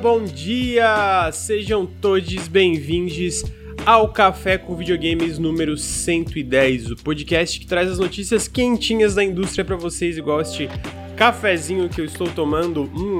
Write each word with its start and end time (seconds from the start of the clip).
bom 0.00 0.22
dia! 0.22 1.28
Sejam 1.32 1.84
todos 1.84 2.46
bem-vindos 2.46 3.42
ao 3.84 4.12
Café 4.12 4.56
com 4.56 4.76
Videogames 4.76 5.40
número 5.40 5.76
110, 5.76 6.92
o 6.92 6.96
podcast 6.96 7.58
que 7.58 7.66
traz 7.66 7.90
as 7.90 7.98
notícias 7.98 8.46
quentinhas 8.46 9.16
da 9.16 9.24
indústria 9.24 9.64
para 9.64 9.74
vocês, 9.74 10.16
igual 10.16 10.40
este 10.40 10.68
cafezinho 11.16 11.88
que 11.88 12.00
eu 12.00 12.04
estou 12.04 12.28
tomando. 12.28 12.82
Hum. 12.94 13.18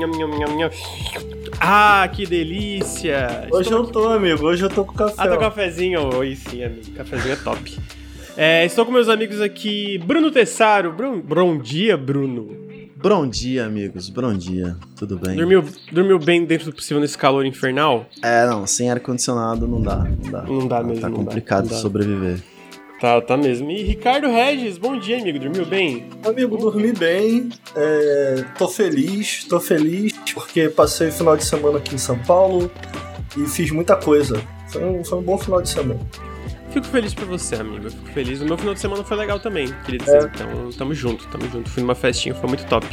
Ah, 1.60 2.09
que 2.14 2.24
delícia! 2.24 3.48
Hoje 3.50 3.62
Estou 3.70 3.84
eu 3.84 3.90
tô, 3.90 4.08
amigo. 4.08 4.46
Hoje 4.46 4.64
eu 4.64 4.70
tô 4.70 4.84
com 4.84 4.95
café. 4.95 5.14
Ah, 5.18 5.34
ó. 5.34 5.36
cafezinho. 5.36 6.14
Oi, 6.14 6.37
sim, 6.37 6.62
amigo. 6.62 6.92
Cafezinho 6.92 7.32
é 7.32 7.37
top. 7.37 7.76
É, 8.37 8.65
estou 8.65 8.87
com 8.87 8.92
meus 8.92 9.09
amigos 9.09 9.40
aqui, 9.40 9.98
Bruno 9.98 10.30
Tessaro. 10.30 10.95
Bom 11.26 11.59
dia, 11.59 11.96
Bruno. 11.96 12.67
Bom 13.01 13.29
dia, 13.29 13.65
amigos. 13.66 14.09
Bom 14.11 14.34
dia. 14.34 14.77
Tudo 14.97 15.19
bem? 15.19 15.37
Dormiu, 15.37 15.65
dormiu 15.93 16.19
bem 16.19 16.45
dentro 16.45 16.66
do 16.66 16.75
possível 16.75 17.01
nesse 17.01 17.16
calor 17.16 17.47
infernal? 17.47 18.07
É, 18.23 18.47
não, 18.47 18.66
sem 18.66 18.91
ar-condicionado 18.91 19.69
não 19.69 19.80
dá. 19.80 19.97
Não 19.98 20.30
dá, 20.30 20.43
Não 20.43 20.69
dá 20.69 20.83
mesmo, 20.83 21.01
Tá 21.02 21.09
não 21.09 21.19
dá, 21.19 21.24
complicado 21.24 21.65
não 21.66 21.71
dá. 21.71 21.77
sobreviver. 21.77 22.41
Tá, 23.01 23.21
tá 23.21 23.37
mesmo. 23.37 23.71
E 23.71 23.83
Ricardo 23.84 24.27
Regis, 24.27 24.77
bom 24.77 24.98
dia, 24.98 25.21
amigo. 25.21 25.38
Dormiu 25.38 25.65
bem? 25.65 26.07
Amigo, 26.27 26.57
dormi 26.57 26.93
bem. 26.93 27.48
é, 27.77 28.45
tô 28.59 28.66
feliz. 28.66 29.45
Tô 29.45 29.60
feliz 29.60 30.12
porque 30.35 30.69
passei 30.69 31.09
o 31.09 31.12
final 31.12 31.37
de 31.37 31.45
semana 31.45 31.79
aqui 31.79 31.95
em 31.95 31.99
São 31.99 32.19
Paulo 32.19 32.69
e 33.37 33.46
fiz 33.46 33.71
muita 33.71 33.95
coisa. 33.95 34.43
Foi 34.69 34.85
um, 34.85 35.05
foi 35.05 35.19
um 35.19 35.23
bom 35.23 35.38
final 35.38 35.62
de 35.62 35.69
semana. 35.69 36.01
Fico 36.70 36.86
feliz 36.86 37.14
por 37.14 37.24
você, 37.27 37.56
amigo. 37.56 37.86
Eu 37.86 37.90
fico 37.90 38.08
feliz. 38.12 38.40
O 38.40 38.45
meu 38.45 38.59
final 38.59 38.74
de 38.74 38.80
semana 38.80 39.02
foi 39.02 39.16
legal 39.16 39.40
também, 39.40 39.73
queria 39.84 40.01
dizer. 40.01 40.23
É. 40.23 40.30
Então, 40.34 40.70
tamo 40.76 40.95
junto, 40.95 41.26
tamo 41.29 41.48
junto. 41.51 41.70
Fui 41.70 41.82
numa 41.82 41.95
festinha, 41.95 42.34
foi 42.34 42.48
muito 42.48 42.66
top. 42.66 42.87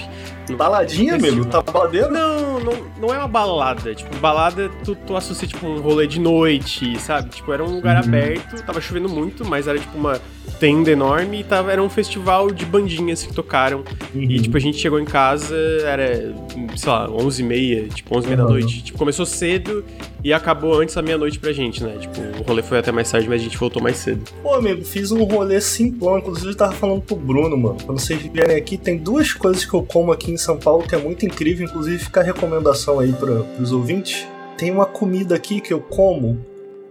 Baladinha, 0.54 1.16
amigo? 1.16 1.46
Tá 1.46 1.62
baladeiro? 1.62 2.12
Não, 2.12 2.60
não, 2.60 2.74
não 3.00 3.14
é 3.14 3.18
uma 3.18 3.28
balada. 3.28 3.94
Tipo, 3.96 4.16
balada 4.18 4.70
tu, 4.84 4.96
tu 4.96 5.16
associa, 5.16 5.48
tipo, 5.48 5.66
um 5.66 5.80
rolê 5.80 6.06
de 6.08 6.20
noite, 6.20 7.00
sabe? 7.00 7.30
Tipo, 7.30 7.52
era 7.54 7.64
um 7.64 7.76
lugar 7.76 7.96
Uhum. 8.02 8.08
aberto, 8.10 8.64
tava 8.64 8.80
chovendo 8.82 9.10
muito, 9.10 9.44
mas 9.46 9.68
era 9.68 9.80
tipo 9.80 9.98
uma 9.98 10.20
tenda 10.60 10.90
enorme 10.90 11.42
e 11.42 11.44
tava, 11.44 11.72
era 11.72 11.82
um 11.84 11.90
festival 11.90 12.50
de 12.52 12.66
bandinhas 12.66 13.24
que 13.24 13.34
tocaram. 13.34 13.84
Uhum. 14.14 14.22
E, 14.22 14.40
tipo, 14.40 14.56
a 14.56 14.60
gente 14.60 14.78
chegou 14.78 15.00
em 15.00 15.06
casa, 15.06 15.56
era, 15.84 16.34
sei 16.78 16.90
lá, 16.90 17.10
11h30, 17.10 17.90
tipo, 17.94 18.16
11h30 18.16 18.36
da 18.38 18.44
Uhum. 18.46 18.50
noite. 18.52 18.84
Tipo, 18.84 18.98
começou 18.98 19.26
cedo 19.26 19.84
e 20.24 20.32
acabou 20.32 20.80
antes 20.80 20.96
da 20.96 21.02
meia-noite 21.02 21.38
pra 21.40 21.52
gente, 21.52 21.84
né? 21.84 21.98
Tipo, 22.00 22.22
o 22.40 22.44
rolê 22.48 22.64
foi 22.64 22.78
até 22.80 22.92
mais 22.92 23.12
tarde, 23.12 23.28
mas 23.28 23.42
a 23.42 23.44
gente 23.44 23.58
voltou 23.58 23.82
mais 23.82 23.98
cedo. 23.98 24.24
Pô, 24.42 24.54
amigo, 24.54 24.84
fiz 24.86 25.12
um 25.12 25.24
rolê 25.24 25.60
simplão. 25.60 26.18
Inclusive, 26.20 26.50
eu 26.50 26.56
tava 26.56 26.72
falando 26.72 27.02
pro 27.02 27.16
Bruno, 27.16 27.58
mano. 27.58 27.78
Quando 27.86 28.00
vocês 28.00 28.22
vierem 28.22 28.56
aqui, 28.56 28.78
tem 28.78 28.98
duas 28.98 29.34
coisas 29.34 29.66
que 29.66 29.74
eu 29.74 29.84
como 29.84 30.12
aqui 30.12 30.32
em 30.36 30.38
São 30.38 30.58
Paulo 30.58 30.88
que 30.88 30.94
é 30.94 30.98
muito 30.98 31.26
incrível. 31.26 31.66
Inclusive, 31.66 31.98
fica 31.98 32.20
a 32.20 32.24
recomendação 32.24 33.00
aí 33.00 33.12
pra, 33.14 33.42
pros 33.56 33.72
ouvintes. 33.72 34.28
Tem 34.58 34.70
uma 34.72 34.86
comida 34.86 35.34
aqui 35.36 35.60
que 35.60 35.74
eu 35.74 35.82
como 35.82 36.40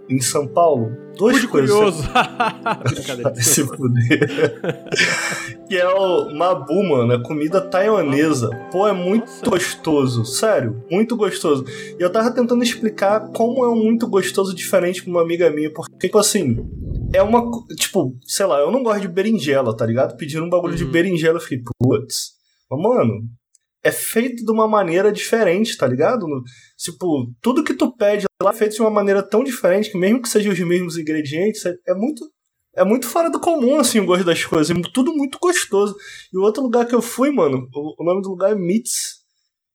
em 0.08 0.20
São 0.20 0.46
Paulo. 0.46 0.92
Duas 1.16 1.38
Fui 1.38 1.48
coisas. 1.48 1.70
curioso. 1.74 2.02
Se 3.40 3.64
fuder. 3.64 4.60
que 5.68 5.76
é 5.76 5.88
o 5.88 6.30
Mabu, 6.34 6.82
mano. 6.82 7.12
É 7.12 7.22
comida 7.22 7.60
taiwanesa. 7.60 8.50
Pô, 8.72 8.86
é 8.88 8.92
muito 8.92 9.26
Nossa. 9.28 9.48
gostoso. 9.50 10.24
Sério, 10.24 10.82
muito 10.90 11.16
gostoso. 11.16 11.64
E 11.98 12.02
eu 12.02 12.10
tava 12.10 12.30
tentando 12.32 12.62
explicar 12.62 13.28
como 13.28 13.64
é 13.64 13.68
um 13.68 13.76
muito 13.76 14.06
gostoso 14.08 14.54
diferente 14.54 15.02
pra 15.02 15.10
uma 15.10 15.22
amiga 15.22 15.48
minha. 15.50 15.72
Porque, 15.72 16.06
tipo 16.08 16.18
assim, 16.18 16.66
é 17.14 17.22
uma. 17.22 17.48
Tipo, 17.76 18.14
sei 18.26 18.44
lá, 18.46 18.58
eu 18.60 18.70
não 18.72 18.82
gosto 18.82 19.00
de 19.02 19.08
berinjela, 19.08 19.74
tá 19.76 19.86
ligado? 19.86 20.16
Pediram 20.16 20.46
um 20.46 20.50
bagulho 20.50 20.74
de 20.76 20.84
Uhum. 20.84 20.90
berinjela. 20.90 21.36
Eu 21.36 21.40
fiquei, 21.42 21.62
putz. 21.78 22.34
Mano. 22.76 23.22
É 23.82 23.92
feito 23.92 24.44
de 24.44 24.50
uma 24.50 24.66
maneira 24.66 25.12
diferente, 25.12 25.76
tá 25.76 25.86
ligado? 25.86 26.26
Tipo, 26.76 27.30
tudo 27.42 27.62
que 27.62 27.74
tu 27.74 27.94
pede 27.94 28.24
lá 28.42 28.50
é 28.50 28.54
feito 28.54 28.76
de 28.76 28.80
uma 28.80 28.90
maneira 28.90 29.22
tão 29.22 29.44
diferente 29.44 29.90
que 29.90 29.98
mesmo 29.98 30.22
que 30.22 30.28
sejam 30.28 30.52
os 30.52 30.58
mesmos 30.58 30.96
ingredientes, 30.96 31.66
é, 31.66 31.74
é 31.88 31.94
muito 31.94 32.24
é 32.76 32.84
muito 32.84 33.06
fora 33.06 33.30
do 33.30 33.38
comum, 33.38 33.78
assim, 33.78 34.00
o 34.00 34.06
gosto 34.06 34.24
das 34.24 34.44
coisas. 34.44 34.76
É 34.76 34.80
tudo 34.92 35.12
muito 35.12 35.38
gostoso. 35.38 35.94
E 36.32 36.36
o 36.36 36.42
outro 36.42 36.62
lugar 36.62 36.86
que 36.86 36.94
eu 36.94 37.00
fui, 37.00 37.30
mano, 37.30 37.68
o, 37.72 38.02
o 38.02 38.04
nome 38.04 38.20
do 38.20 38.30
lugar 38.30 38.52
é 38.52 38.54
Meats. 38.54 39.23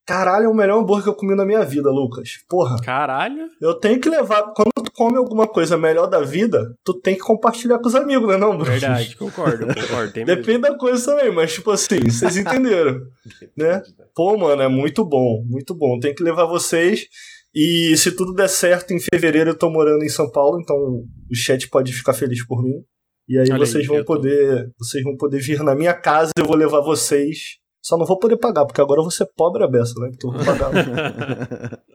Caralho, 0.09 0.45
é 0.45 0.49
o 0.49 0.53
melhor 0.55 0.79
hambúrguer 0.81 1.03
que 1.03 1.09
eu 1.09 1.13
comi 1.15 1.35
na 1.35 1.45
minha 1.45 1.63
vida, 1.63 1.89
Lucas. 1.91 2.39
Porra, 2.49 2.77
Caralho. 2.83 3.47
eu 3.61 3.75
tenho 3.75 3.99
que 4.01 4.09
levar. 4.09 4.41
Quando 4.55 4.71
tu 4.83 4.91
come 4.91 5.17
alguma 5.17 5.47
coisa 5.47 5.77
melhor 5.77 6.07
da 6.07 6.21
vida, 6.21 6.73
tu 6.83 6.99
tem 6.99 7.13
que 7.15 7.21
compartilhar 7.21 7.77
com 7.77 7.87
os 7.87 7.93
amigos, 7.95 8.27
né, 8.27 8.35
não, 8.35 8.49
Bruno? 8.57 8.65
Verdade, 8.65 9.15
concordo, 9.17 9.67
concordo. 9.67 10.11
Depende 10.25 10.61
da 10.61 10.75
coisa 10.75 11.05
também, 11.05 11.31
mas, 11.31 11.53
tipo 11.53 11.69
assim, 11.71 11.99
vocês 12.09 12.35
entenderam, 12.37 12.99
né? 13.55 13.81
Pô, 14.15 14.35
mano, 14.37 14.61
é 14.63 14.67
muito 14.67 15.05
bom, 15.05 15.43
muito 15.47 15.75
bom. 15.75 15.99
Tem 15.99 16.13
que 16.15 16.23
levar 16.23 16.45
vocês. 16.45 17.05
E 17.53 17.95
se 17.97 18.11
tudo 18.11 18.33
der 18.33 18.49
certo, 18.49 18.93
em 18.93 18.99
fevereiro 18.99 19.51
eu 19.51 19.55
tô 19.57 19.69
morando 19.69 20.03
em 20.03 20.09
São 20.09 20.29
Paulo, 20.31 20.59
então 20.59 20.75
o 20.75 21.35
chat 21.35 21.67
pode 21.69 21.93
ficar 21.93 22.13
feliz 22.13 22.45
por 22.45 22.63
mim. 22.63 22.81
E 23.27 23.37
aí 23.37 23.43
Olha 23.51 23.53
aí, 23.53 23.59
vocês 23.59 23.85
vão 23.85 23.97
eu 23.97 24.05
tô- 24.05 24.13
poder. 24.15 24.71
Vocês 24.79 25.03
vão 25.03 25.15
poder 25.15 25.39
vir 25.39 25.59
na 25.63 25.75
minha 25.75 25.93
casa, 25.93 26.31
eu 26.37 26.45
vou 26.45 26.55
levar 26.55 26.81
vocês. 26.81 27.57
Só 27.89 27.97
não 27.97 28.05
vou 28.05 28.19
poder 28.19 28.37
pagar, 28.37 28.65
porque 28.67 28.79
agora 28.79 28.99
eu 28.99 29.03
vou 29.03 29.09
ser 29.09 29.25
pobre 29.35 29.63
a 29.63 29.67
beça, 29.67 29.93
né? 29.99 30.11
Eu 30.23 30.31
vou 30.31 30.45
pagar. 30.45 30.69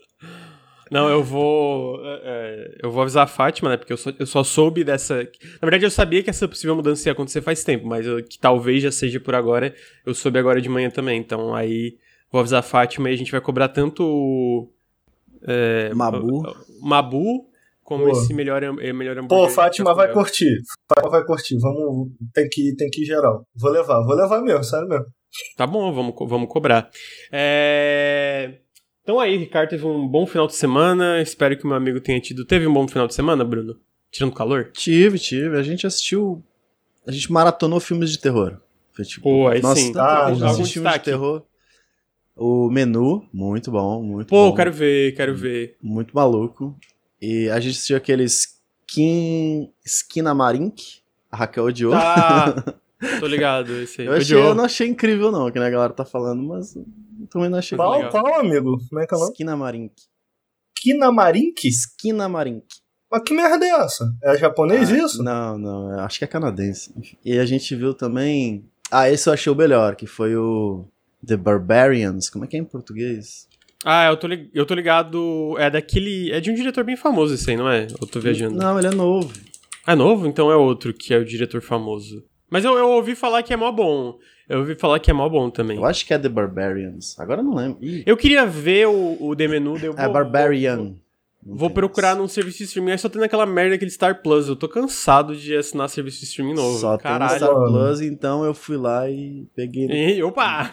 Não, 0.90 1.08
eu 1.08 1.22
vou. 1.24 1.98
é, 2.04 2.20
é, 2.24 2.78
eu 2.82 2.90
vou 2.90 3.02
avisar 3.02 3.24
a 3.24 3.26
Fátima, 3.28 3.70
né? 3.70 3.76
Porque 3.76 3.92
eu 3.92 3.96
só, 3.96 4.10
eu 4.18 4.26
só 4.26 4.44
soube 4.44 4.84
dessa. 4.84 5.16
Na 5.16 5.60
verdade, 5.62 5.84
eu 5.84 5.90
sabia 5.90 6.22
que 6.22 6.28
essa 6.30 6.46
possível 6.46 6.76
mudança 6.76 7.08
ia 7.08 7.12
acontecer 7.12 7.40
faz 7.42 7.64
tempo, 7.64 7.86
mas 7.86 8.04
eu- 8.06 8.22
que 8.22 8.38
talvez 8.38 8.82
já 8.82 8.90
seja 8.92 9.18
por 9.18 9.34
agora. 9.34 9.74
Eu 10.04 10.14
soube 10.14 10.38
agora 10.38 10.60
de 10.60 10.68
manhã 10.68 10.90
também. 10.90 11.18
Então 11.18 11.54
aí 11.54 11.96
vou 12.30 12.40
avisar 12.40 12.60
a 12.60 12.62
Fátima 12.62 13.08
e 13.10 13.14
a 13.14 13.16
gente 13.16 13.32
vai 13.32 13.40
cobrar 13.40 13.68
tanto 13.68 14.04
o. 14.04 14.68
é, 15.46 15.92
Mabu. 15.94 16.26
o- 16.26 16.40
o 16.82 16.86
Mabu 16.86 17.46
como 17.82 18.04
Pô. 18.04 18.10
esse 18.12 18.34
melhor, 18.34 18.62
ham- 18.62 18.76
é, 18.80 18.92
melhor 18.92 19.16
hambúrguer. 19.18 19.46
Pô, 19.46 19.48
Fátima 19.48 19.94
vai 19.94 20.12
curtir. 20.12 20.60
Fátima 20.88 21.10
vai 21.10 21.24
curtir. 21.24 21.56
Vamos. 21.58 22.10
Tem 22.34 22.46
que 22.48 22.70
ir, 22.70 22.76
tem 22.76 22.90
que 22.90 23.02
ir 23.02 23.06
geral. 23.06 23.46
Vou 23.56 23.70
levar, 23.70 24.02
vou 24.04 24.14
levar 24.14 24.40
mesmo, 24.42 24.62
sério 24.62 24.86
mesmo. 24.88 25.06
Tá 25.56 25.66
bom, 25.66 25.92
vamos, 25.92 26.14
vamos 26.28 26.48
cobrar. 26.48 26.90
É... 27.30 28.58
Então 29.02 29.20
aí, 29.20 29.36
Ricardo 29.36 29.70
teve 29.70 29.86
um 29.86 30.06
bom 30.06 30.26
final 30.26 30.46
de 30.46 30.54
semana. 30.54 31.20
Espero 31.20 31.56
que 31.56 31.64
o 31.64 31.66
meu 31.68 31.76
amigo 31.76 32.00
tenha 32.00 32.20
tido. 32.20 32.44
Teve 32.44 32.66
um 32.66 32.72
bom 32.72 32.88
final 32.88 33.06
de 33.06 33.14
semana, 33.14 33.44
Bruno? 33.44 33.78
Tirando 34.10 34.34
calor? 34.34 34.70
tive, 34.72 35.18
tive. 35.18 35.58
A 35.58 35.62
gente 35.62 35.86
assistiu. 35.86 36.42
A 37.06 37.12
gente 37.12 37.30
maratonou 37.30 37.80
filmes 37.80 38.10
de 38.10 38.18
terror. 38.18 38.58
Foi 38.92 39.04
tipo. 39.04 39.22
Pô, 39.24 39.48
aí 39.48 39.60
nossa, 39.60 39.80
sim. 39.80 39.92
Ah, 39.96 40.26
a 40.26 40.32
gente 40.32 40.44
assistiu 40.44 40.82
filmes 40.82 40.92
de 40.94 41.00
terror. 41.00 41.42
O 42.36 42.68
menu, 42.68 43.28
muito 43.32 43.70
bom, 43.70 44.02
muito 44.02 44.28
Pô, 44.28 44.50
bom. 44.50 44.56
quero 44.56 44.72
ver, 44.72 45.14
quero 45.14 45.36
ver. 45.36 45.76
Muito 45.80 46.14
maluco. 46.14 46.76
E 47.20 47.48
a 47.48 47.60
gente 47.60 47.72
assistiu 47.72 47.96
aqueles 47.96 48.54
Skin. 48.88 49.70
Esquina 49.84 50.34
Marink. 50.34 51.02
A 51.30 51.36
Raquel 51.36 51.64
odiou. 51.64 51.92
Tá. 51.92 52.54
Tô 53.20 53.26
ligado, 53.26 53.72
esse 53.80 54.02
aí. 54.02 54.06
Eu, 54.06 54.12
achei, 54.14 54.36
eu 54.38 54.54
não 54.54 54.64
achei 54.64 54.86
incrível, 54.88 55.30
não, 55.32 55.50
que 55.50 55.58
a 55.58 55.70
galera 55.70 55.92
tá 55.92 56.04
falando, 56.04 56.42
mas 56.42 56.74
também 57.30 57.48
não 57.48 57.58
achei 57.58 57.76
Qual, 57.76 57.92
legal. 57.96 58.10
qual, 58.10 58.40
amigo? 58.40 58.78
Como 58.88 59.00
é 59.00 59.06
que 59.06 59.14
é 59.14 59.16
o 59.16 59.20
nome? 59.20 59.32
Esquina 59.32 59.56
Marink. 59.56 59.92
Kinamarink? 60.76 61.66
Esquina 61.66 62.28
Marink. 62.28 62.64
Mas 63.10 63.22
que 63.22 63.34
merda 63.34 63.64
é 63.64 63.70
essa? 63.70 64.12
É 64.22 64.36
japonês 64.36 64.90
Ah, 64.90 64.96
isso? 64.98 65.22
Não, 65.22 65.56
não, 65.58 65.98
acho 66.00 66.18
que 66.18 66.24
é 66.24 66.28
canadense. 66.28 66.92
E 67.24 67.38
a 67.38 67.46
gente 67.46 67.74
viu 67.76 67.94
também. 67.94 68.64
Ah, 68.90 69.08
esse 69.08 69.28
eu 69.28 69.32
achei 69.32 69.52
o 69.52 69.56
melhor, 69.56 69.94
que 69.96 70.06
foi 70.06 70.36
o 70.36 70.84
The 71.26 71.36
Barbarians. 71.36 72.28
Como 72.28 72.44
é 72.44 72.48
que 72.48 72.56
é 72.56 72.60
em 72.60 72.64
português? 72.64 73.48
Ah, 73.84 74.06
eu 74.06 74.16
tô, 74.16 74.26
lig- 74.26 74.50
eu 74.52 74.66
tô 74.66 74.74
ligado. 74.74 75.54
É 75.58 75.70
daquele. 75.70 76.32
É 76.32 76.40
de 76.40 76.50
um 76.50 76.54
diretor 76.54 76.84
bem 76.84 76.96
famoso 76.96 77.34
esse 77.34 77.50
aí, 77.50 77.56
não 77.56 77.68
é? 77.68 77.86
Eu 77.86 78.06
tô 78.06 78.18
viajando. 78.20 78.56
Não, 78.56 78.78
ele 78.78 78.88
é 78.88 78.94
novo. 78.94 79.32
É 79.86 79.94
novo? 79.94 80.26
Então 80.26 80.50
é 80.50 80.56
outro 80.56 80.92
que 80.92 81.14
é 81.14 81.18
o 81.18 81.24
diretor 81.24 81.60
famoso. 81.62 82.24
Mas 82.50 82.64
eu, 82.64 82.76
eu 82.76 82.88
ouvi 82.90 83.14
falar 83.14 83.42
que 83.42 83.52
é 83.52 83.56
mó 83.56 83.70
bom. 83.72 84.18
Eu 84.48 84.58
ouvi 84.60 84.74
falar 84.74 84.98
que 85.00 85.10
é 85.10 85.14
mó 85.14 85.28
bom 85.28 85.48
também. 85.50 85.76
Eu 85.78 85.84
acho 85.84 86.04
que 86.06 86.12
é 86.12 86.18
The 86.18 86.28
Barbarians. 86.28 87.18
Agora 87.18 87.40
eu 87.40 87.44
não 87.44 87.54
lembro. 87.54 87.78
Ih, 87.82 88.02
Eu 88.06 88.16
queria 88.16 88.44
ver 88.46 88.86
o, 88.86 89.16
o 89.20 89.34
The 89.34 89.48
Menu. 89.48 89.78
Eu 89.78 89.94
é 89.96 90.04
vou, 90.04 90.12
Barbarian. 90.12 90.94
Vou, 91.42 91.56
vou 91.56 91.68
tem 91.70 91.74
procurar 91.74 92.14
num 92.14 92.28
serviço 92.28 92.58
de 92.58 92.64
streaming. 92.64 92.92
Aí 92.92 92.98
só 92.98 93.08
tem 93.08 93.22
aquela 93.22 93.46
merda 93.46 93.74
aquele 93.74 93.90
Star 93.90 94.22
Plus. 94.22 94.46
Eu 94.48 94.54
tô 94.56 94.68
cansado 94.68 95.34
de 95.34 95.56
assinar 95.56 95.88
serviço 95.88 96.18
de 96.20 96.24
streaming 96.26 96.54
novo. 96.54 96.78
Só 96.78 96.98
tem 96.98 97.10
no 97.10 97.18
Caralho. 97.18 97.36
Star 97.38 97.54
mano. 97.54 97.72
Plus, 97.72 98.00
então 98.02 98.44
eu 98.44 98.52
fui 98.52 98.76
lá 98.76 99.08
e 99.10 99.46
peguei. 99.56 99.86
E, 99.86 100.22
opa! 100.22 100.70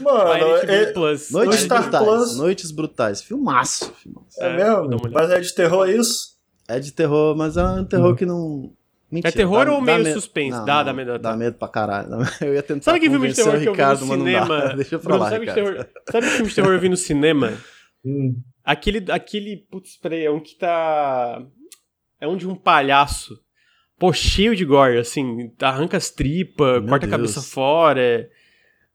Mano, 0.00 0.56
é, 0.68 0.86
Plus. 0.92 1.30
Noites 1.30 1.60
No 1.60 1.64
Star 1.64 1.82
Brutais. 1.82 2.04
Plus- 2.04 2.36
Noites 2.36 2.70
Brutais. 2.70 3.22
Filmaço. 3.22 3.92
filmaço. 4.00 4.40
é 4.40 4.46
É, 4.46 4.56
mesmo? 4.56 5.10
Mas 5.12 5.30
é 5.30 5.40
de 5.40 5.54
terror 5.54 5.88
isso? 5.88 6.32
É 6.68 6.78
de 6.78 6.92
terror, 6.92 7.36
mas 7.36 7.56
é 7.56 7.64
um 7.64 7.84
terror 7.84 8.14
que 8.14 8.24
não. 8.24 8.72
Mentira, 9.12 9.28
É 9.28 9.32
terror 9.32 9.66
dá- 9.66 9.72
ou 9.74 9.80
meio 9.82 10.02
medo. 10.02 10.14
suspense? 10.14 10.56
Não, 10.56 10.64
Dá, 10.64 10.76
não, 10.78 10.84
dá 10.84 10.92
medo, 10.94 11.18
Dá 11.18 11.30
tá. 11.32 11.36
medo 11.36 11.56
pra 11.58 11.68
caralho. 11.68 12.08
Eu 12.40 12.54
ia 12.54 12.62
tentar 12.62 12.84
Sabe 12.84 13.00
que 13.00 13.10
filme 13.10 13.28
de 13.28 13.34
terror 13.34 13.60
que 13.60 13.68
eu 13.68 13.74
vi 13.74 13.82
no 13.82 13.96
cinema? 13.96 14.68
Deixa 14.74 14.94
eu 14.94 15.00
pra 15.00 15.08
Bruno, 15.10 15.24
lá, 15.24 15.30
sabe, 15.30 15.44
que 15.46 15.52
Ricardo. 15.52 15.74
terror, 15.74 15.88
sabe 16.10 16.26
que 16.26 16.32
filme 16.32 16.48
de 16.48 16.54
terror 16.54 16.72
eu 16.72 16.80
vi 16.80 16.88
no 16.88 16.96
cinema? 16.96 17.52
Hum. 18.04 18.42
Aquele, 18.64 19.12
aquele, 19.12 19.56
putz, 19.70 19.96
peraí, 19.98 20.24
é 20.24 20.30
um 20.30 20.40
que 20.40 20.54
tá... 20.56 21.44
É 22.18 22.26
um 22.26 22.36
de 22.36 22.48
um 22.48 22.54
palhaço. 22.54 23.38
Pô, 23.98 24.12
cheio 24.12 24.56
de 24.56 24.64
gore, 24.64 24.96
assim, 24.98 25.52
arranca 25.60 25.96
as 25.98 26.10
tripas, 26.10 26.80
corta 26.80 26.94
a 26.94 26.98
Deus. 26.98 27.10
cabeça 27.10 27.42
fora. 27.42 28.28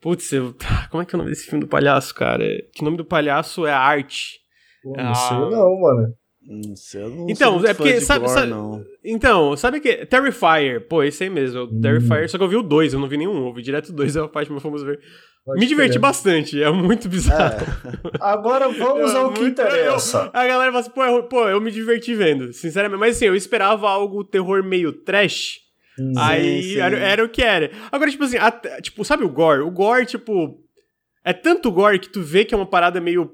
Putz, 0.02 0.32
eu... 0.32 0.56
como 0.90 1.04
é 1.04 1.06
que 1.06 1.14
é 1.14 1.16
o 1.16 1.20
nome 1.20 1.30
desse 1.30 1.46
filme 1.46 1.64
do 1.64 1.68
palhaço, 1.70 2.16
cara? 2.16 2.44
Que 2.74 2.82
o 2.82 2.86
nome 2.86 2.98
do 2.98 3.06
palhaço 3.06 3.66
é 3.68 3.72
Arte. 3.72 4.40
Pô, 4.82 4.94
não 4.98 5.12
ah. 5.12 5.16
sei 5.16 5.38
não, 5.38 5.80
mano. 5.80 6.14
Não 6.50 6.74
eu 6.94 7.10
não 7.10 7.30
então, 7.30 7.66
é 7.66 7.74
porque, 7.74 8.00
sabe, 8.00 8.22
gore, 8.26 8.34
sabe 8.34 8.48
não. 8.50 8.86
Então, 9.04 9.58
sabe 9.58 9.80
que 9.82 10.06
Terrifier, 10.06 10.88
pô, 10.88 11.04
esse 11.04 11.26
aí 11.26 11.30
mesmo, 11.30 11.64
Hum. 11.64 11.82
Terrifier, 11.82 12.30
só 12.30 12.38
que 12.38 12.44
eu 12.44 12.48
vi 12.48 12.56
o 12.56 12.64
2, 12.64 12.94
eu 12.94 13.00
não 13.00 13.08
vi 13.08 13.18
nenhum, 13.18 13.48
eu 13.48 13.54
vi 13.54 13.62
direto 13.62 13.90
o 13.90 13.94
2, 13.94 14.16
é 14.16 14.22
a 14.22 14.28
parte 14.30 14.52
que 14.52 14.60
fomos 14.62 14.82
ver. 14.82 15.00
Pode 15.46 15.60
Me 15.60 15.66
diverti 15.66 15.92
crer. 15.94 16.02
bastante, 16.02 16.62
é 16.62 16.70
muito 16.72 17.08
bizarro. 17.10 17.56
É, 17.66 18.18
Agora 18.20 18.68
vamos 18.70 19.14
É 19.14 19.18
ao 19.18 19.32
que 19.34 19.44
interessa. 19.46 20.30
A 20.34 20.46
galera 20.46 20.72
fala 20.72 20.80
assim, 20.80 20.90
pô, 20.92 21.04
eu, 21.06 21.24
pô, 21.24 21.48
eu 21.48 21.60
me 21.62 21.72
diverti 21.72 22.14
vendo, 22.16 22.52
sinceramente. 22.54 23.00
Mas 23.00 23.16
assim, 23.16 23.26
eu 23.26 23.36
esperava 23.36 23.90
algo 23.90 24.24
terror 24.24 24.64
meio 24.64 24.92
trash. 24.92 25.60
Hum. 26.00 26.14
aí 26.18 26.64
sim. 26.64 26.80
Era, 26.80 26.98
era 26.98 27.24
o 27.24 27.30
que 27.30 27.42
era. 27.42 27.72
Agora, 27.92 28.12
tipo 28.12 28.24
assim, 28.24 28.38
até- 28.38 28.82
tipo, 28.82 29.04
sabe 29.06 29.24
o 29.24 29.30
gore? 29.30 29.62
O 29.62 29.72
gore, 29.72 30.06
tipo. 30.06 30.62
É 31.24 31.34
tanto 31.34 31.72
gore 31.72 32.00
que 32.00 32.10
tu 32.10 32.22
vê 32.22 32.46
que 32.46 32.54
é 32.54 32.58
uma 32.58 32.66
parada 32.66 33.02
meio 33.02 33.32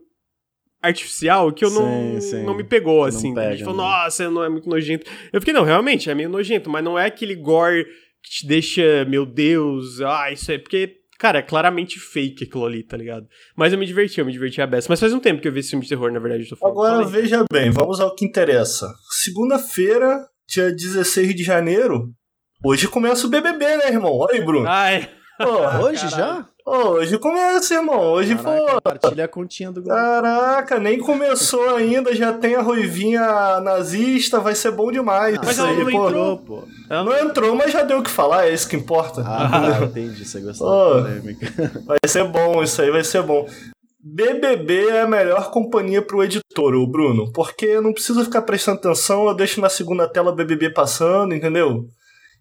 artificial 0.84 1.52
que 1.52 1.64
eu 1.66 1.70
não, 1.72 2.20
Sim, 2.20 2.22
sim. 2.22 2.44
não 2.44 2.56
me 2.56 2.64
pegou, 2.64 3.00
Não 3.00 3.06
assim. 3.06 3.34
pega, 3.34 3.56
tipo, 3.58 3.72
né? 3.72 3.78
nossa, 3.78 4.30
não 4.30 4.44
é 4.44 4.50
muito 4.50 4.70
nojento. 4.70 5.10
Eu 5.32 5.40
fiquei, 5.42 5.54
não, 5.54 5.64
realmente, 5.64 6.10
é 6.10 6.14
meio 6.14 6.30
nojento, 6.30 6.70
mas 6.70 6.84
não 6.84 7.00
é 7.00 7.06
aquele 7.06 7.36
gore 7.36 7.86
que 7.86 8.30
te 8.40 8.48
deixa, 8.48 9.06
meu 9.06 9.26
Deus, 9.26 10.02
ah, 10.02 10.32
isso 10.32 10.52
é. 10.52 10.58
Porque, 10.58 10.98
cara, 11.18 11.40
é 11.40 11.42
claramente 11.42 12.00
fake 12.00 12.44
aquilo 12.44 12.66
ali, 12.66 12.84
tá 12.84 12.96
ligado? 12.98 13.26
Mas 13.56 13.72
eu 13.74 13.80
me 13.80 13.86
diverti, 13.86 14.20
eu 14.20 14.26
me 14.26 14.32
diverti 14.32 14.62
a 14.62 14.68
beça. 14.68 14.88
Mas 14.90 15.00
faz 15.00 15.14
um 15.14 15.20
tempo 15.20 15.42
que 15.42 15.48
eu 15.48 15.52
vi 15.54 15.60
esse 15.62 15.70
filme 15.72 15.84
de 15.84 15.90
terror, 15.90 16.12
na 16.12 16.20
verdade, 16.20 16.44
eu 16.44 16.50
tô 16.50 16.56
falando. 16.58 16.78
Agora 16.80 17.06
veja 17.06 17.44
bem, 17.52 17.70
vamos 17.72 18.00
ao 18.00 18.14
que 18.16 18.26
interessa. 18.26 18.88
Segunda-feira, 19.10 20.20
dia 20.48 20.72
16 20.72 21.36
de 21.36 21.44
janeiro, 21.44 22.10
hoje 22.64 22.88
começa 22.88 23.26
o 23.28 23.30
BBB, 23.30 23.66
né, 23.78 23.88
irmão? 23.88 24.12
Olha 24.18 24.34
aí, 24.40 24.46
Bruno. 24.46 24.68
Ai, 24.68 25.10
Hoje 25.84 26.10
já? 26.10 26.46
hoje 26.66 27.18
começa, 27.18 27.74
irmão. 27.74 28.00
Hoje, 28.00 28.36
pô. 28.36 28.44
Caraca, 28.44 28.72
compartilha 28.72 29.26
a 29.26 29.28
continha 29.28 29.72
do. 29.72 29.84
Caraca, 29.84 30.80
nem 30.80 31.00
começou 31.00 31.76
ainda, 31.76 32.16
já 32.16 32.34
tem 32.34 32.56
a 32.56 32.62
ruivinha 32.62 33.60
nazista, 33.62 34.40
vai 34.40 34.56
ser 34.56 34.72
bom 34.72 34.92
demais. 34.92 35.38
Mas 35.38 35.52
isso 35.52 35.62
ela 35.62 35.70
aí, 35.70 35.78
não 35.84 35.92
pô. 35.92 36.08
entrou. 36.08 36.38
pô. 36.38 36.64
ela 36.90 37.04
Não 37.04 37.18
entrou, 37.18 37.56
mas 37.56 37.72
já 37.72 37.84
deu 37.84 38.00
o 38.00 38.04
que 38.04 38.10
falar, 38.10 38.48
é 38.48 38.54
isso 38.54 38.68
que 38.68 38.76
importa. 38.76 39.24
Ah, 39.26 39.80
entendi, 39.84 40.26
você 40.26 40.40
gostou 40.40 40.68
Ô. 40.68 40.94
da 40.96 41.02
polêmica. 41.02 41.54
Vai 41.86 42.00
ser 42.08 42.24
bom, 42.26 42.64
isso 42.64 42.82
aí 42.82 42.92
vai 42.92 43.04
ser 43.04 43.24
bom. 43.24 43.48
BBB 44.06 44.90
é 44.90 45.02
a 45.02 45.08
melhor 45.08 45.50
companhia 45.50 46.02
pro 46.02 46.24
editor, 46.24 46.74
ô 46.74 46.86
Bruno, 46.86 47.32
porque 47.32 47.80
não 47.80 47.94
preciso 47.94 48.24
ficar 48.26 48.42
prestando 48.42 48.80
atenção, 48.80 49.28
eu 49.28 49.34
deixo 49.34 49.62
na 49.62 49.70
segunda 49.70 50.08
tela 50.08 50.36
BBB 50.36 50.72
passando, 50.72 51.34
entendeu? 51.34 51.88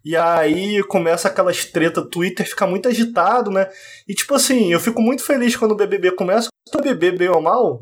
E 0.03 0.17
aí 0.17 0.83
começa 0.83 1.29
aquelas 1.29 1.63
treta, 1.65 2.01
Twitter 2.01 2.45
fica 2.45 2.67
muito 2.67 2.89
agitado, 2.89 3.49
né? 3.49 3.69
E 4.07 4.13
tipo 4.13 4.35
assim, 4.35 4.71
eu 4.71 4.79
fico 4.79 5.01
muito 5.01 5.23
feliz 5.23 5.55
quando 5.55 5.71
o 5.71 5.75
BBB 5.75 6.11
começa, 6.11 6.49
o 6.73 6.77
BBB 6.77 7.17
bem 7.17 7.29
ou 7.29 7.41
mal, 7.41 7.81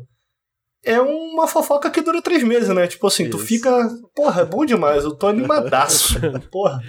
é 0.84 1.00
uma 1.00 1.48
fofoca 1.48 1.90
que 1.90 2.00
dura 2.00 2.22
três 2.22 2.42
meses, 2.42 2.68
né? 2.68 2.86
Tipo 2.86 3.06
assim, 3.06 3.28
tu 3.28 3.36
Isso. 3.36 3.46
fica, 3.46 3.88
porra, 4.14 4.42
é 4.42 4.44
bom 4.44 4.64
demais, 4.64 5.04
eu 5.04 5.14
tô 5.14 5.26
animadaço, 5.26 6.14
porra. 6.50 6.80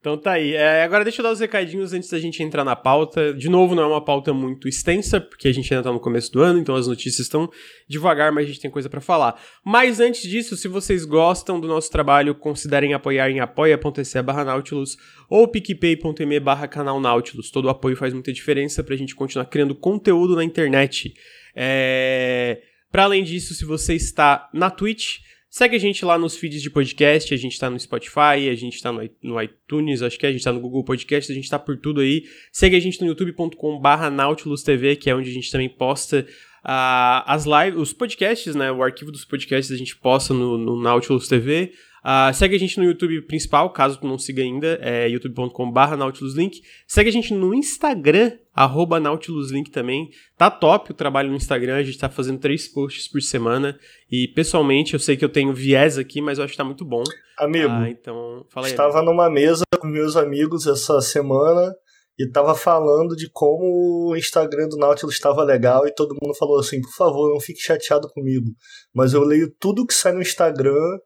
Então 0.00 0.16
tá 0.16 0.32
aí. 0.32 0.54
É, 0.54 0.84
agora 0.84 1.02
deixa 1.02 1.20
eu 1.20 1.24
dar 1.24 1.32
os 1.32 1.40
recadinhos 1.40 1.92
antes 1.92 2.08
da 2.08 2.20
gente 2.20 2.40
entrar 2.40 2.64
na 2.64 2.76
pauta. 2.76 3.34
De 3.34 3.48
novo, 3.48 3.74
não 3.74 3.82
é 3.82 3.86
uma 3.86 4.04
pauta 4.04 4.32
muito 4.32 4.68
extensa, 4.68 5.20
porque 5.20 5.48
a 5.48 5.52
gente 5.52 5.72
ainda 5.72 5.82
tá 5.82 5.92
no 5.92 5.98
começo 5.98 6.30
do 6.30 6.40
ano, 6.40 6.60
então 6.60 6.76
as 6.76 6.86
notícias 6.86 7.26
estão 7.26 7.50
devagar, 7.88 8.30
mas 8.30 8.44
a 8.44 8.46
gente 8.46 8.60
tem 8.60 8.70
coisa 8.70 8.88
pra 8.88 9.00
falar. 9.00 9.40
Mas 9.64 9.98
antes 9.98 10.22
disso, 10.22 10.56
se 10.56 10.68
vocês 10.68 11.04
gostam 11.04 11.58
do 11.58 11.66
nosso 11.66 11.90
trabalho, 11.90 12.34
considerem 12.34 12.94
apoiar 12.94 13.28
em 13.28 13.40
apoia.se 13.40 14.22
barra 14.22 14.44
Nautilus 14.44 14.96
ou 15.28 15.48
picpay.me 15.48 16.38
barra 16.38 16.68
canal 16.68 17.00
Nautilus. 17.00 17.50
Todo 17.50 17.64
o 17.64 17.70
apoio 17.70 17.96
faz 17.96 18.14
muita 18.14 18.32
diferença 18.32 18.84
pra 18.84 18.94
gente 18.94 19.16
continuar 19.16 19.46
criando 19.46 19.74
conteúdo 19.74 20.36
na 20.36 20.44
internet. 20.44 21.12
É... 21.56 22.62
Para 22.90 23.02
além 23.02 23.24
disso, 23.24 23.52
se 23.52 23.64
você 23.64 23.94
está 23.94 24.48
na 24.54 24.70
Twitch, 24.70 25.18
segue 25.50 25.76
a 25.76 25.78
gente 25.78 26.04
lá 26.04 26.18
nos 26.18 26.36
feeds 26.36 26.62
de 26.62 26.70
podcast, 26.70 27.32
a 27.32 27.36
gente 27.36 27.58
tá 27.58 27.70
no 27.70 27.78
Spotify, 27.78 28.48
a 28.50 28.54
gente 28.54 28.82
tá 28.82 28.92
no 28.92 29.42
iTunes, 29.42 30.02
acho 30.02 30.18
que 30.18 30.26
é, 30.26 30.28
a 30.28 30.32
gente 30.32 30.44
tá 30.44 30.52
no 30.52 30.60
Google 30.60 30.84
Podcast, 30.84 31.30
a 31.30 31.34
gente 31.34 31.48
tá 31.48 31.58
por 31.58 31.78
tudo 31.78 32.00
aí. 32.00 32.24
Segue 32.52 32.76
a 32.76 32.80
gente 32.80 33.00
no 33.00 33.06
youtube.com 33.06 33.78
barra 33.78 34.10
Nautilus 34.10 34.62
TV, 34.62 34.96
que 34.96 35.08
é 35.10 35.14
onde 35.14 35.30
a 35.30 35.32
gente 35.32 35.50
também 35.50 35.68
posta 35.68 36.26
ah, 36.64 37.24
as 37.26 37.44
lives, 37.44 37.80
os 37.80 37.92
podcasts, 37.92 38.54
né? 38.54 38.70
O 38.70 38.82
arquivo 38.82 39.10
dos 39.10 39.24
podcasts 39.24 39.72
a 39.72 39.76
gente 39.78 39.96
posta 39.96 40.34
no, 40.34 40.58
no 40.58 40.80
Nautilus 40.80 41.28
TV. 41.28 41.72
Ah, 42.02 42.32
segue 42.32 42.56
a 42.56 42.58
gente 42.58 42.78
no 42.78 42.84
YouTube 42.84 43.22
principal, 43.22 43.70
caso 43.72 44.00
tu 44.00 44.06
não 44.06 44.18
siga 44.18 44.42
ainda, 44.42 44.78
é 44.82 45.08
youtube.com.br 45.08 45.96
NautilusLink. 45.96 46.60
Segue 46.86 47.08
a 47.08 47.12
gente 47.12 47.34
no 47.34 47.52
Instagram, 47.52 48.32
arroba 48.54 49.00
NautilusLink 49.00 49.70
também. 49.70 50.10
Tá 50.36 50.50
top 50.50 50.92
o 50.92 50.94
trabalho 50.94 51.30
no 51.30 51.36
Instagram, 51.36 51.76
a 51.76 51.82
gente 51.82 51.98
tá 51.98 52.08
fazendo 52.08 52.38
três 52.38 52.68
posts 52.68 53.08
por 53.08 53.20
semana. 53.20 53.78
E 54.10 54.28
pessoalmente, 54.28 54.94
eu 54.94 55.00
sei 55.00 55.16
que 55.16 55.24
eu 55.24 55.28
tenho 55.28 55.52
viés 55.52 55.98
aqui, 55.98 56.20
mas 56.20 56.38
eu 56.38 56.44
acho 56.44 56.52
que 56.52 56.58
tá 56.58 56.64
muito 56.64 56.84
bom. 56.84 57.02
Amigo, 57.38 57.68
Ah, 57.70 57.88
então, 57.88 58.44
fala 58.50 58.66
aí. 58.66 58.72
Estava 58.72 59.02
numa 59.02 59.28
mesa 59.30 59.64
com 59.78 59.86
meus 59.86 60.16
amigos 60.16 60.66
essa 60.66 61.00
semana 61.00 61.72
e 62.18 62.24
estava 62.26 62.54
falando 62.54 63.14
de 63.14 63.30
como 63.30 64.10
o 64.10 64.16
Instagram 64.16 64.68
do 64.68 64.76
Nautilus 64.76 65.14
estava 65.14 65.44
legal 65.44 65.86
e 65.86 65.94
todo 65.94 66.16
mundo 66.20 66.34
falou 66.34 66.58
assim, 66.58 66.80
por 66.80 66.92
favor, 66.96 67.30
não 67.30 67.38
fique 67.40 67.60
chateado 67.60 68.08
comigo, 68.08 68.46
mas 68.92 69.14
eu 69.14 69.22
leio 69.22 69.54
tudo 69.60 69.86
que 69.86 69.94
sai 69.94 70.12
no 70.12 70.20
Instagram 70.20 70.98